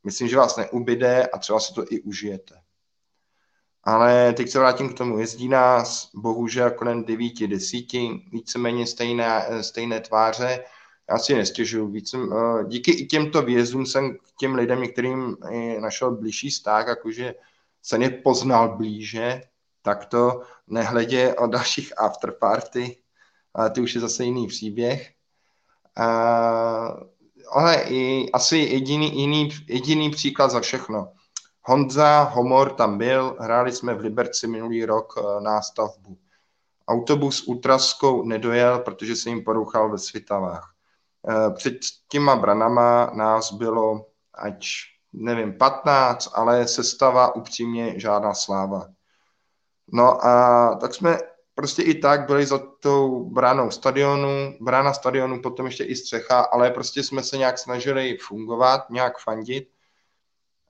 Myslím, 0.04 0.28
že 0.28 0.36
vás 0.36 0.56
neubyde 0.56 1.26
a 1.26 1.38
třeba 1.38 1.60
si 1.60 1.74
to 1.74 1.84
i 1.90 2.00
užijete. 2.00 2.54
Ale 3.86 4.32
teď 4.32 4.50
se 4.50 4.58
vrátím 4.58 4.88
k 4.88 4.96
tomu. 4.96 5.18
Jezdí 5.18 5.48
nás 5.48 6.10
bohužel 6.14 6.70
kolem 6.70 7.04
9 7.04 7.46
desíti, 7.46 8.24
víceméně 8.32 8.86
stejné, 8.86 9.46
stejné 9.60 10.00
tváře 10.00 10.64
já 11.10 11.18
si 11.18 11.34
nestěžuju. 11.34 11.88
Víc, 11.88 12.14
uh, 12.14 12.68
díky 12.68 12.90
i 12.90 13.06
těmto 13.06 13.42
výjezdům 13.42 13.86
jsem 13.86 14.14
k 14.14 14.36
těm 14.38 14.54
lidem 14.54 14.82
některým 14.82 15.36
našel 15.80 16.16
blížší 16.16 16.50
vztah, 16.50 16.86
jakože 16.86 17.34
jsem 17.82 18.02
je 18.02 18.10
poznal 18.10 18.76
blíže, 18.76 19.42
tak 19.82 20.06
to 20.06 20.42
nehledě 20.66 21.34
o 21.34 21.46
dalších 21.46 22.00
afterparty, 22.00 22.96
ale 23.54 23.70
ty 23.70 23.80
už 23.80 23.94
je 23.94 24.00
zase 24.00 24.24
jiný 24.24 24.46
příběh. 24.46 25.12
Uh, 25.98 27.02
ale 27.52 27.82
i 27.82 28.30
asi 28.32 28.58
jediný, 28.58 29.20
jiný, 29.20 29.48
jediný 29.66 30.10
příklad 30.10 30.50
za 30.50 30.60
všechno. 30.60 31.12
Honza 31.68 32.22
Homor 32.22 32.70
tam 32.70 32.98
byl, 32.98 33.36
hráli 33.40 33.72
jsme 33.72 33.94
v 33.94 34.00
Liberci 34.00 34.46
minulý 34.46 34.84
rok 34.84 35.16
uh, 35.16 35.40
nástavbu. 35.40 36.18
Autobus 36.88 37.48
ultraskou 37.48 38.22
nedojel, 38.22 38.78
protože 38.78 39.16
se 39.16 39.28
jim 39.28 39.44
porouchal 39.44 39.90
ve 39.90 39.98
Svitavách. 39.98 40.76
Eh, 41.28 41.50
před 41.50 41.76
těma 42.08 42.36
branama 42.36 43.10
nás 43.14 43.52
bylo, 43.52 44.06
ať 44.34 44.66
nevím, 45.12 45.58
15, 45.58 46.30
ale 46.34 46.68
sestava 46.68 47.36
upřímně 47.36 48.00
žádná 48.00 48.34
sláva. 48.34 48.86
No 49.92 50.26
a 50.26 50.74
tak 50.80 50.94
jsme 50.94 51.18
prostě 51.54 51.82
i 51.82 51.94
tak 51.94 52.26
byli 52.26 52.46
za 52.46 52.58
tou 52.58 53.24
bránou 53.30 53.70
stadionu, 53.70 54.56
brána 54.60 54.92
stadionu, 54.92 55.42
potom 55.42 55.66
ještě 55.66 55.84
i 55.84 55.96
střecha, 55.96 56.40
ale 56.40 56.70
prostě 56.70 57.02
jsme 57.02 57.22
se 57.22 57.36
nějak 57.36 57.58
snažili 57.58 58.18
fungovat, 58.20 58.90
nějak 58.90 59.18
fandit. 59.18 59.68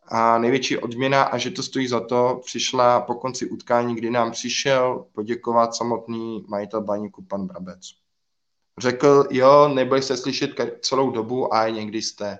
A 0.09 0.39
největší 0.39 0.79
odměna, 0.79 1.23
a 1.23 1.39
že 1.39 1.51
to 1.51 1.63
stojí 1.63 1.89
za 1.89 2.01
to, 2.01 2.41
přišla 2.45 3.01
po 3.01 3.15
konci 3.15 3.51
utkání, 3.51 3.95
kdy 3.95 4.11
nám 4.11 4.31
přišel 4.31 5.07
poděkovat 5.13 5.75
samotný 5.75 6.45
majitel 6.49 6.81
baníku, 6.81 7.23
pan 7.23 7.47
Brabec 7.47 7.81
řekl, 8.79 9.25
jo, 9.31 9.69
nebyli 9.69 10.03
jste 10.03 10.17
slyšet 10.17 10.51
celou 10.81 11.11
dobu 11.11 11.55
a 11.55 11.69
někdy 11.69 12.03
jste. 12.03 12.39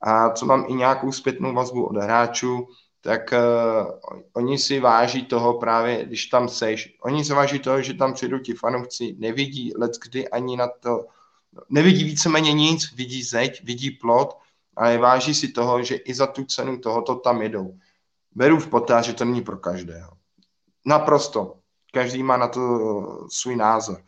A 0.00 0.30
co 0.30 0.46
mám 0.46 0.64
i 0.68 0.74
nějakou 0.74 1.12
zpětnou 1.12 1.54
vazbu 1.54 1.86
od 1.86 1.96
hráčů, 1.96 2.68
tak 3.00 3.32
uh, 3.32 3.90
oni 4.32 4.58
si 4.58 4.80
váží 4.80 5.24
toho 5.24 5.58
právě, 5.58 6.04
když 6.04 6.26
tam 6.26 6.48
seš. 6.48 6.96
Oni 7.02 7.24
si 7.24 7.32
váží 7.32 7.58
toho, 7.58 7.82
že 7.82 7.94
tam 7.94 8.14
přijdou 8.14 8.38
ti 8.38 8.54
fanoušci, 8.54 9.16
nevidí 9.18 9.72
let 9.76 9.92
kdy 10.04 10.28
ani 10.28 10.56
na 10.56 10.68
to, 10.80 11.06
nevidí 11.68 12.04
víceméně 12.04 12.52
nic, 12.52 12.92
vidí 12.94 13.22
zeď, 13.22 13.64
vidí 13.64 13.90
plot, 13.90 14.38
ale 14.76 14.98
váží 14.98 15.34
si 15.34 15.48
toho, 15.48 15.82
že 15.82 15.94
i 15.94 16.14
za 16.14 16.26
tu 16.26 16.44
cenu 16.44 16.78
tohoto 16.78 17.14
tam 17.14 17.42
jedou. 17.42 17.78
Beru 18.34 18.58
v 18.60 18.68
potaz, 18.68 19.06
že 19.06 19.12
to 19.12 19.24
není 19.24 19.42
pro 19.42 19.56
každého. 19.56 20.10
Naprosto. 20.84 21.54
Každý 21.92 22.22
má 22.22 22.36
na 22.36 22.48
to 22.48 22.60
svůj 23.30 23.56
názor 23.56 24.02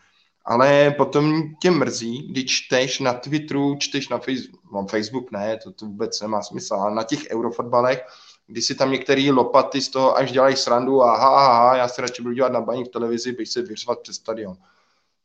ale 0.49 0.91
potom 0.91 1.43
tě 1.63 1.71
mrzí, 1.71 2.29
když 2.29 2.51
čteš 2.51 3.01
na 3.01 3.13
Twitteru, 3.13 3.77
čteš 3.79 4.09
na 4.09 4.19
Facebook, 4.19 4.73
no, 4.73 4.87
Facebook 4.87 5.31
ne, 5.31 5.59
to, 5.65 5.73
to 5.73 5.87
vůbec 5.87 6.21
nemá 6.21 6.43
smysl, 6.43 6.75
ale 6.75 6.95
na 6.95 7.03
těch 7.03 7.31
eurofotbalech, 7.31 8.05
kdy 8.47 8.63
si 8.63 8.75
tam 8.75 8.93
některý 8.93 9.31
lopaty 9.31 9.81
z 9.81 9.89
toho 9.89 10.17
až 10.17 10.33
dělají 10.33 10.57
srandu 10.57 11.03
a 11.03 11.17
ha, 11.17 11.29
ha, 11.29 11.59
ha, 11.59 11.77
já 11.77 11.89
se 11.89 12.03
radši 12.03 12.23
budu 12.23 12.35
dělat 12.35 12.53
na 12.53 12.61
baní 12.61 12.85
v 12.85 12.89
televizi, 12.89 13.33
bych 13.33 13.49
se 13.49 13.63
vyřvat 13.63 13.99
přes 14.01 14.17
stadion. 14.17 14.57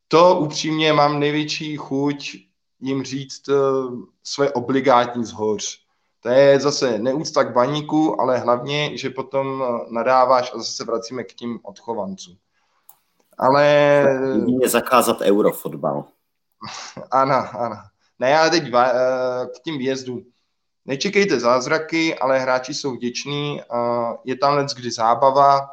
To 0.07 0.39
upřímně 0.39 0.93
mám 0.93 1.19
největší 1.19 1.77
chuť 1.77 2.37
jim 2.83 3.03
říct 3.03 3.49
uh, 3.49 3.99
své 4.23 4.51
obligátní 4.51 5.25
zhoř. 5.25 5.83
To 6.23 6.29
je 6.29 6.59
zase 6.59 6.99
neúcta 6.99 7.43
k 7.43 7.53
baníku, 7.53 8.21
ale 8.21 8.37
hlavně, 8.37 8.97
že 8.97 9.09
potom 9.09 9.63
eh, 9.63 9.85
nadáváš 9.89 10.51
a 10.53 10.57
zase 10.57 10.71
se 10.71 10.83
vracíme 10.83 11.23
k 11.23 11.33
tím 11.33 11.59
odchovancům. 11.63 12.37
Ale... 13.37 13.65
Jedině 14.35 14.69
zakázat 14.69 15.21
eurofotbal. 15.21 16.05
Ano, 17.11 17.45
ano. 17.59 17.75
Ne, 18.19 18.29
já 18.29 18.49
teď 18.49 18.63
eh, 18.73 18.91
k 19.55 19.59
tím 19.63 19.77
výjezdům. 19.77 20.25
Nečekejte 20.85 21.39
zázraky, 21.39 22.15
ale 22.15 22.39
hráči 22.39 22.73
jsou 22.73 22.91
vděční. 22.91 23.61
Je 24.23 24.37
tam 24.37 24.55
let 24.55 24.67
kdy 24.75 24.91
zábava. 24.91 25.69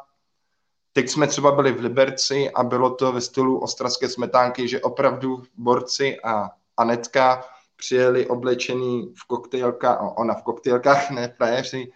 Teď 0.93 1.09
jsme 1.09 1.27
třeba 1.27 1.51
byli 1.51 1.71
v 1.71 1.79
Liberci 1.79 2.51
a 2.51 2.63
bylo 2.63 2.95
to 2.95 3.11
ve 3.11 3.21
stylu 3.21 3.59
ostravské 3.59 4.09
smetánky, 4.09 4.67
že 4.67 4.81
opravdu 4.81 5.43
borci 5.57 6.19
a 6.23 6.49
Anetka 6.77 7.43
přijeli 7.75 8.27
oblečený 8.27 9.13
v 9.15 9.27
koktejlkách, 9.27 9.99
ona 10.17 10.33
v 10.33 10.43
koktejlkách, 10.43 11.11
ne 11.11 11.33
frajeři, 11.37 11.91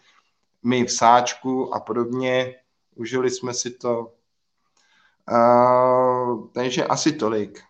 my 0.64 0.86
v 0.86 0.92
sáčku 0.92 1.76
a 1.76 1.80
podobně. 1.80 2.56
Užili 2.96 3.32
jsme 3.32 3.54
si 3.54 3.72
to. 3.72 4.12
Uh, 5.32 6.48
takže 6.54 6.86
asi 6.86 7.12
tolik. 7.12 7.62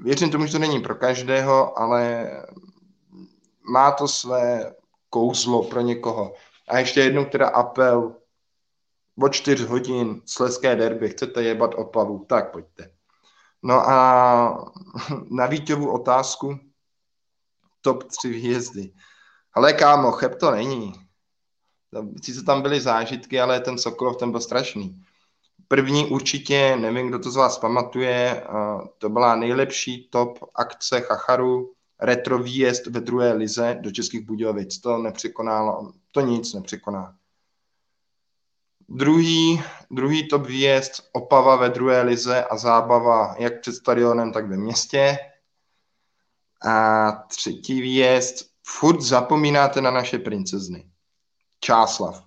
Věřím 0.00 0.30
tomu, 0.30 0.46
že 0.46 0.52
to 0.52 0.58
není 0.58 0.80
pro 0.80 0.94
každého, 0.94 1.78
ale 1.78 2.30
má 3.70 3.92
to 3.92 4.08
své 4.08 4.74
kouzlo 5.10 5.62
pro 5.62 5.80
někoho. 5.80 6.34
A 6.68 6.78
ještě 6.78 7.00
jednou 7.00 7.24
teda 7.24 7.48
apel 7.48 8.16
o 9.22 9.28
čtyř 9.28 9.60
hodin 9.64 10.22
sleské 10.26 10.76
derby, 10.76 11.08
chcete 11.08 11.42
jebat 11.42 11.74
Opavu, 11.74 12.24
tak 12.28 12.52
pojďte. 12.52 12.93
No 13.64 13.88
a 13.88 14.72
na 15.30 15.46
Vítěvu 15.46 15.92
otázku 15.92 16.58
top 17.80 18.04
3 18.04 18.28
hvězdy. 18.28 18.92
Ale 19.54 19.72
kámo, 19.72 20.12
cheb 20.12 20.34
to 20.34 20.50
není. 20.50 20.92
Sice 22.22 22.42
tam 22.42 22.62
byly 22.62 22.80
zážitky, 22.80 23.40
ale 23.40 23.60
ten 23.60 23.78
Sokolov 23.78 24.16
ten 24.16 24.30
byl 24.30 24.40
strašný. 24.40 25.02
První 25.68 26.06
určitě, 26.06 26.76
nevím, 26.76 27.08
kdo 27.08 27.18
to 27.18 27.30
z 27.30 27.36
vás 27.36 27.58
pamatuje, 27.58 28.46
to 28.98 29.08
byla 29.08 29.36
nejlepší 29.36 30.08
top 30.12 30.38
akce 30.54 31.00
Chacharu, 31.00 31.72
retro 32.00 32.38
výjezd 32.38 32.86
ve 32.86 33.00
druhé 33.00 33.32
lize 33.32 33.78
do 33.80 33.90
Českých 33.90 34.26
Budějovic. 34.26 34.78
To 34.78 34.98
nepřekonalo, 34.98 35.92
to 36.12 36.20
nic 36.20 36.54
nepřekoná. 36.54 37.16
Druhý, 38.88 39.62
druhý 39.90 40.28
top 40.28 40.46
výjezd 40.46 41.08
Opava 41.12 41.56
ve 41.56 41.68
druhé 41.68 42.02
lize 42.02 42.44
a 42.44 42.56
zábava 42.56 43.34
jak 43.38 43.60
před 43.60 43.72
stadionem, 43.72 44.32
tak 44.32 44.48
ve 44.48 44.56
městě. 44.56 45.18
A 46.66 47.10
třetí 47.12 47.80
výjezd, 47.80 48.50
furt 48.66 49.00
zapomínáte 49.00 49.80
na 49.80 49.90
naše 49.90 50.18
princezny. 50.18 50.86
Čáslav. 51.60 52.24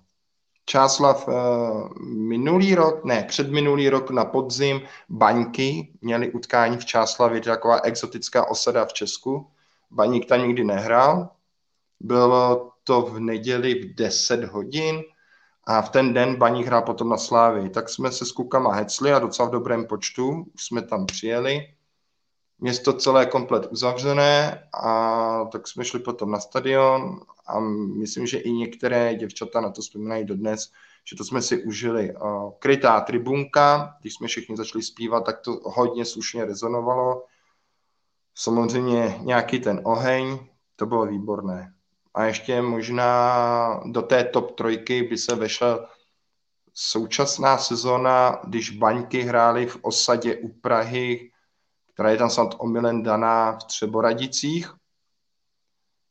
Čáslav 0.64 1.28
uh, 1.28 1.34
minulý 2.06 2.74
rok, 2.74 3.04
ne, 3.04 3.24
předminulý 3.28 3.88
rok 3.88 4.10
na 4.10 4.24
podzim 4.24 4.80
Baňky 5.08 5.92
měli 6.00 6.32
utkání 6.32 6.76
v 6.76 6.84
Čáslavě, 6.84 7.40
taková 7.40 7.80
exotická 7.80 8.50
osada 8.50 8.84
v 8.84 8.92
Česku. 8.92 9.50
Baník 9.90 10.28
tam 10.28 10.42
nikdy 10.42 10.64
nehrál. 10.64 11.30
Bylo 12.00 12.72
to 12.84 13.02
v 13.02 13.20
neděli 13.20 13.74
v 13.74 13.94
10 13.94 14.44
hodin 14.44 15.02
a 15.68 15.82
v 15.82 15.88
ten 15.88 16.14
den 16.14 16.36
Baník 16.36 16.66
hrál 16.66 16.82
potom 16.82 17.08
na 17.08 17.16
Slávy. 17.16 17.70
Tak 17.70 17.88
jsme 17.88 18.12
se 18.12 18.26
s 18.26 18.32
klukama 18.32 18.74
hecli 18.74 19.12
a 19.12 19.18
docela 19.18 19.48
v 19.48 19.52
dobrém 19.52 19.86
počtu. 19.86 20.46
Už 20.54 20.64
jsme 20.64 20.82
tam 20.82 21.06
přijeli. 21.06 21.74
Město 22.58 22.92
celé 22.92 23.26
komplet 23.26 23.66
uzavřené 23.70 24.68
a 24.82 25.44
tak 25.52 25.68
jsme 25.68 25.84
šli 25.84 25.98
potom 26.00 26.30
na 26.30 26.40
stadion 26.40 27.20
a 27.46 27.60
myslím, 27.98 28.26
že 28.26 28.38
i 28.38 28.52
některé 28.52 29.14
děvčata 29.14 29.60
na 29.60 29.70
to 29.70 29.82
vzpomínají 29.82 30.24
dodnes, 30.24 30.70
že 31.10 31.16
to 31.16 31.24
jsme 31.24 31.42
si 31.42 31.64
užili. 31.64 32.14
Krytá 32.58 33.00
tribunka, 33.00 33.96
když 34.00 34.14
jsme 34.14 34.28
všichni 34.28 34.56
začali 34.56 34.82
zpívat, 34.82 35.24
tak 35.24 35.40
to 35.40 35.60
hodně 35.64 36.04
slušně 36.04 36.44
rezonovalo. 36.44 37.24
Samozřejmě 38.34 39.18
nějaký 39.20 39.60
ten 39.60 39.80
oheň, 39.84 40.38
to 40.76 40.86
bylo 40.86 41.06
výborné. 41.06 41.74
A 42.18 42.24
ještě 42.24 42.62
možná 42.62 43.80
do 43.84 44.02
té 44.02 44.24
top 44.24 44.56
trojky 44.56 45.02
by 45.02 45.18
se 45.18 45.34
vešel 45.34 45.88
současná 46.74 47.58
sezóna, 47.58 48.40
když 48.44 48.70
baňky 48.70 49.22
hrály 49.22 49.66
v 49.66 49.78
osadě 49.82 50.36
u 50.36 50.48
Prahy, 50.48 51.30
která 51.92 52.10
je 52.10 52.16
tam 52.16 52.30
snad 52.30 52.54
omylem 52.58 53.02
daná 53.02 53.52
v 53.52 53.64
Třeboradicích, 53.64 54.74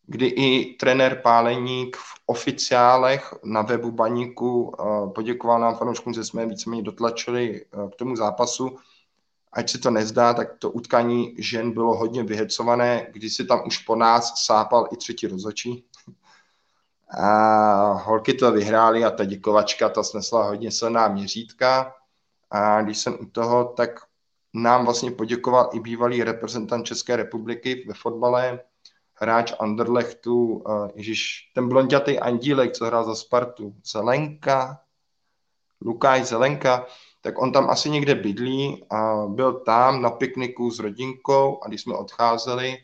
kdy 0.06 0.26
i 0.26 0.74
trenér 0.74 1.22
Páleník 1.24 1.98
v 1.98 2.14
oficiálech 2.26 3.34
na 3.44 3.62
webu 3.62 3.92
Baníku 3.92 4.74
eh, 4.80 4.84
poděkoval 5.16 5.60
nám 5.60 5.76
fanouškům, 5.76 6.14
že 6.14 6.24
jsme 6.24 6.46
víceméně 6.46 6.84
dotlačili 6.84 7.66
eh, 7.66 7.90
k 7.92 7.96
tomu 7.96 8.16
zápasu. 8.16 8.78
Ať 9.54 9.70
se 9.70 9.78
to 9.78 9.92
nezdá, 9.92 10.34
tak 10.34 10.58
to 10.60 10.72
utkání 10.72 11.36
žen 11.38 11.72
bylo 11.72 11.98
hodně 11.98 12.24
vyhecované, 12.24 13.08
když 13.12 13.36
si 13.36 13.46
tam 13.46 13.64
už 13.68 13.78
po 13.78 13.96
nás 13.96 14.46
sápal 14.46 14.88
i 14.92 14.98
třetí 14.98 15.28
rozočí. 15.28 15.86
A 17.10 17.94
holky 17.94 18.34
to 18.34 18.52
vyhrály 18.52 19.06
a 19.06 19.12
ta 19.12 19.26
děkovačka 19.26 19.90
ta 19.90 20.04
snesla 20.04 20.44
hodně 20.44 20.72
silná 20.72 21.08
měřítka. 21.08 21.94
A 22.52 22.82
když 22.82 22.98
jsem 22.98 23.18
u 23.22 23.26
toho, 23.26 23.66
tak 23.66 23.90
nám 24.54 24.86
vlastně 24.86 25.12
poděkoval 25.12 25.70
i 25.74 25.80
bývalý 25.80 26.24
reprezentant 26.24 26.86
České 26.86 27.16
republiky 27.16 27.86
ve 27.88 27.94
fotbale, 27.94 28.60
hráč 29.14 29.54
Anderlechtu, 29.60 30.46
uh, 30.46 30.90
ježiš, 30.96 31.52
ten 31.56 31.70
blondětý 31.70 32.20
andílek, 32.20 32.74
co 32.74 32.86
hrál 32.86 33.04
za 33.04 33.16
Spartu, 33.16 33.76
Zelenka, 33.92 34.80
Lukáš 35.82 36.26
Zelenka, 36.26 36.86
tak 37.22 37.42
on 37.42 37.52
tam 37.52 37.70
asi 37.70 37.90
někde 37.90 38.16
bydlí 38.16 38.86
a 38.90 39.26
byl 39.28 39.54
tam 39.54 40.02
na 40.02 40.10
pikniku 40.10 40.72
s 40.72 40.80
rodinkou 40.80 41.60
a 41.64 41.68
když 41.68 41.82
jsme 41.82 41.96
odcházeli, 41.96 42.78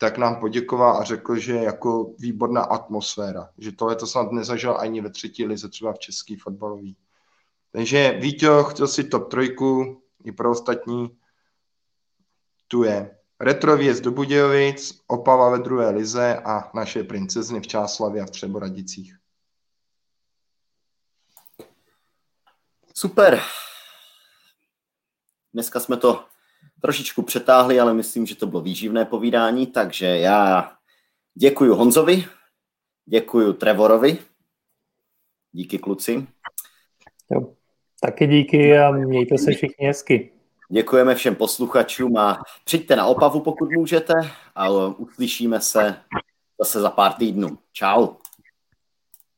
tak 0.00 0.18
nám 0.18 0.40
poděkoval 0.40 0.96
a 0.96 1.04
řekl, 1.04 1.36
že 1.36 1.56
jako 1.56 2.14
výborná 2.18 2.62
atmosféra, 2.62 3.50
že 3.58 3.72
tohle 3.72 3.96
to 3.96 4.06
snad 4.06 4.32
nezažil 4.32 4.76
ani 4.80 5.00
ve 5.00 5.10
třetí 5.10 5.44
lize, 5.44 5.68
třeba 5.68 5.92
v 5.92 5.98
český 5.98 6.36
fotbalový. 6.36 6.96
Takže 7.72 8.12
Víťo 8.20 8.64
chtěl 8.64 8.88
si 8.88 9.04
top 9.04 9.30
trojku 9.30 10.02
i 10.24 10.32
pro 10.32 10.50
ostatní. 10.50 11.18
Tu 12.68 12.84
je 12.84 13.18
Retrověz 13.40 14.00
do 14.00 14.10
Budějovic, 14.10 15.00
Opava 15.06 15.50
ve 15.50 15.58
druhé 15.58 15.90
lize 15.90 16.36
a 16.44 16.70
naše 16.74 17.04
princezny 17.04 17.60
v 17.60 17.66
Čáslavě 17.66 18.22
a 18.22 18.26
v 18.26 18.30
Třeboradicích. 18.30 19.16
Super. 22.94 23.40
Dneska 25.52 25.80
jsme 25.80 25.96
to 25.96 26.24
trošičku 26.82 27.22
přetáhli, 27.22 27.80
ale 27.80 27.94
myslím, 27.94 28.26
že 28.26 28.36
to 28.36 28.46
bylo 28.46 28.62
výživné 28.62 29.04
povídání, 29.04 29.66
takže 29.66 30.06
já 30.06 30.72
děkuji 31.34 31.74
Honzovi, 31.74 32.24
děkuji 33.06 33.52
Trevorovi, 33.52 34.18
díky 35.52 35.78
kluci. 35.78 36.26
Jo, 37.30 37.52
taky 38.00 38.26
díky 38.26 38.78
a 38.78 38.90
mějte 38.90 39.38
se 39.38 39.52
všichni 39.52 39.86
hezky. 39.86 40.32
Děkujeme 40.72 41.14
všem 41.14 41.34
posluchačům 41.34 42.16
a 42.16 42.42
přijďte 42.64 42.96
na 42.96 43.06
Opavu, 43.06 43.40
pokud 43.40 43.70
můžete 43.70 44.14
a 44.54 44.68
uslyšíme 44.88 45.60
se 45.60 45.96
zase 46.58 46.80
za 46.80 46.90
pár 46.90 47.12
týdnů. 47.12 47.58
Čau. 47.72 48.19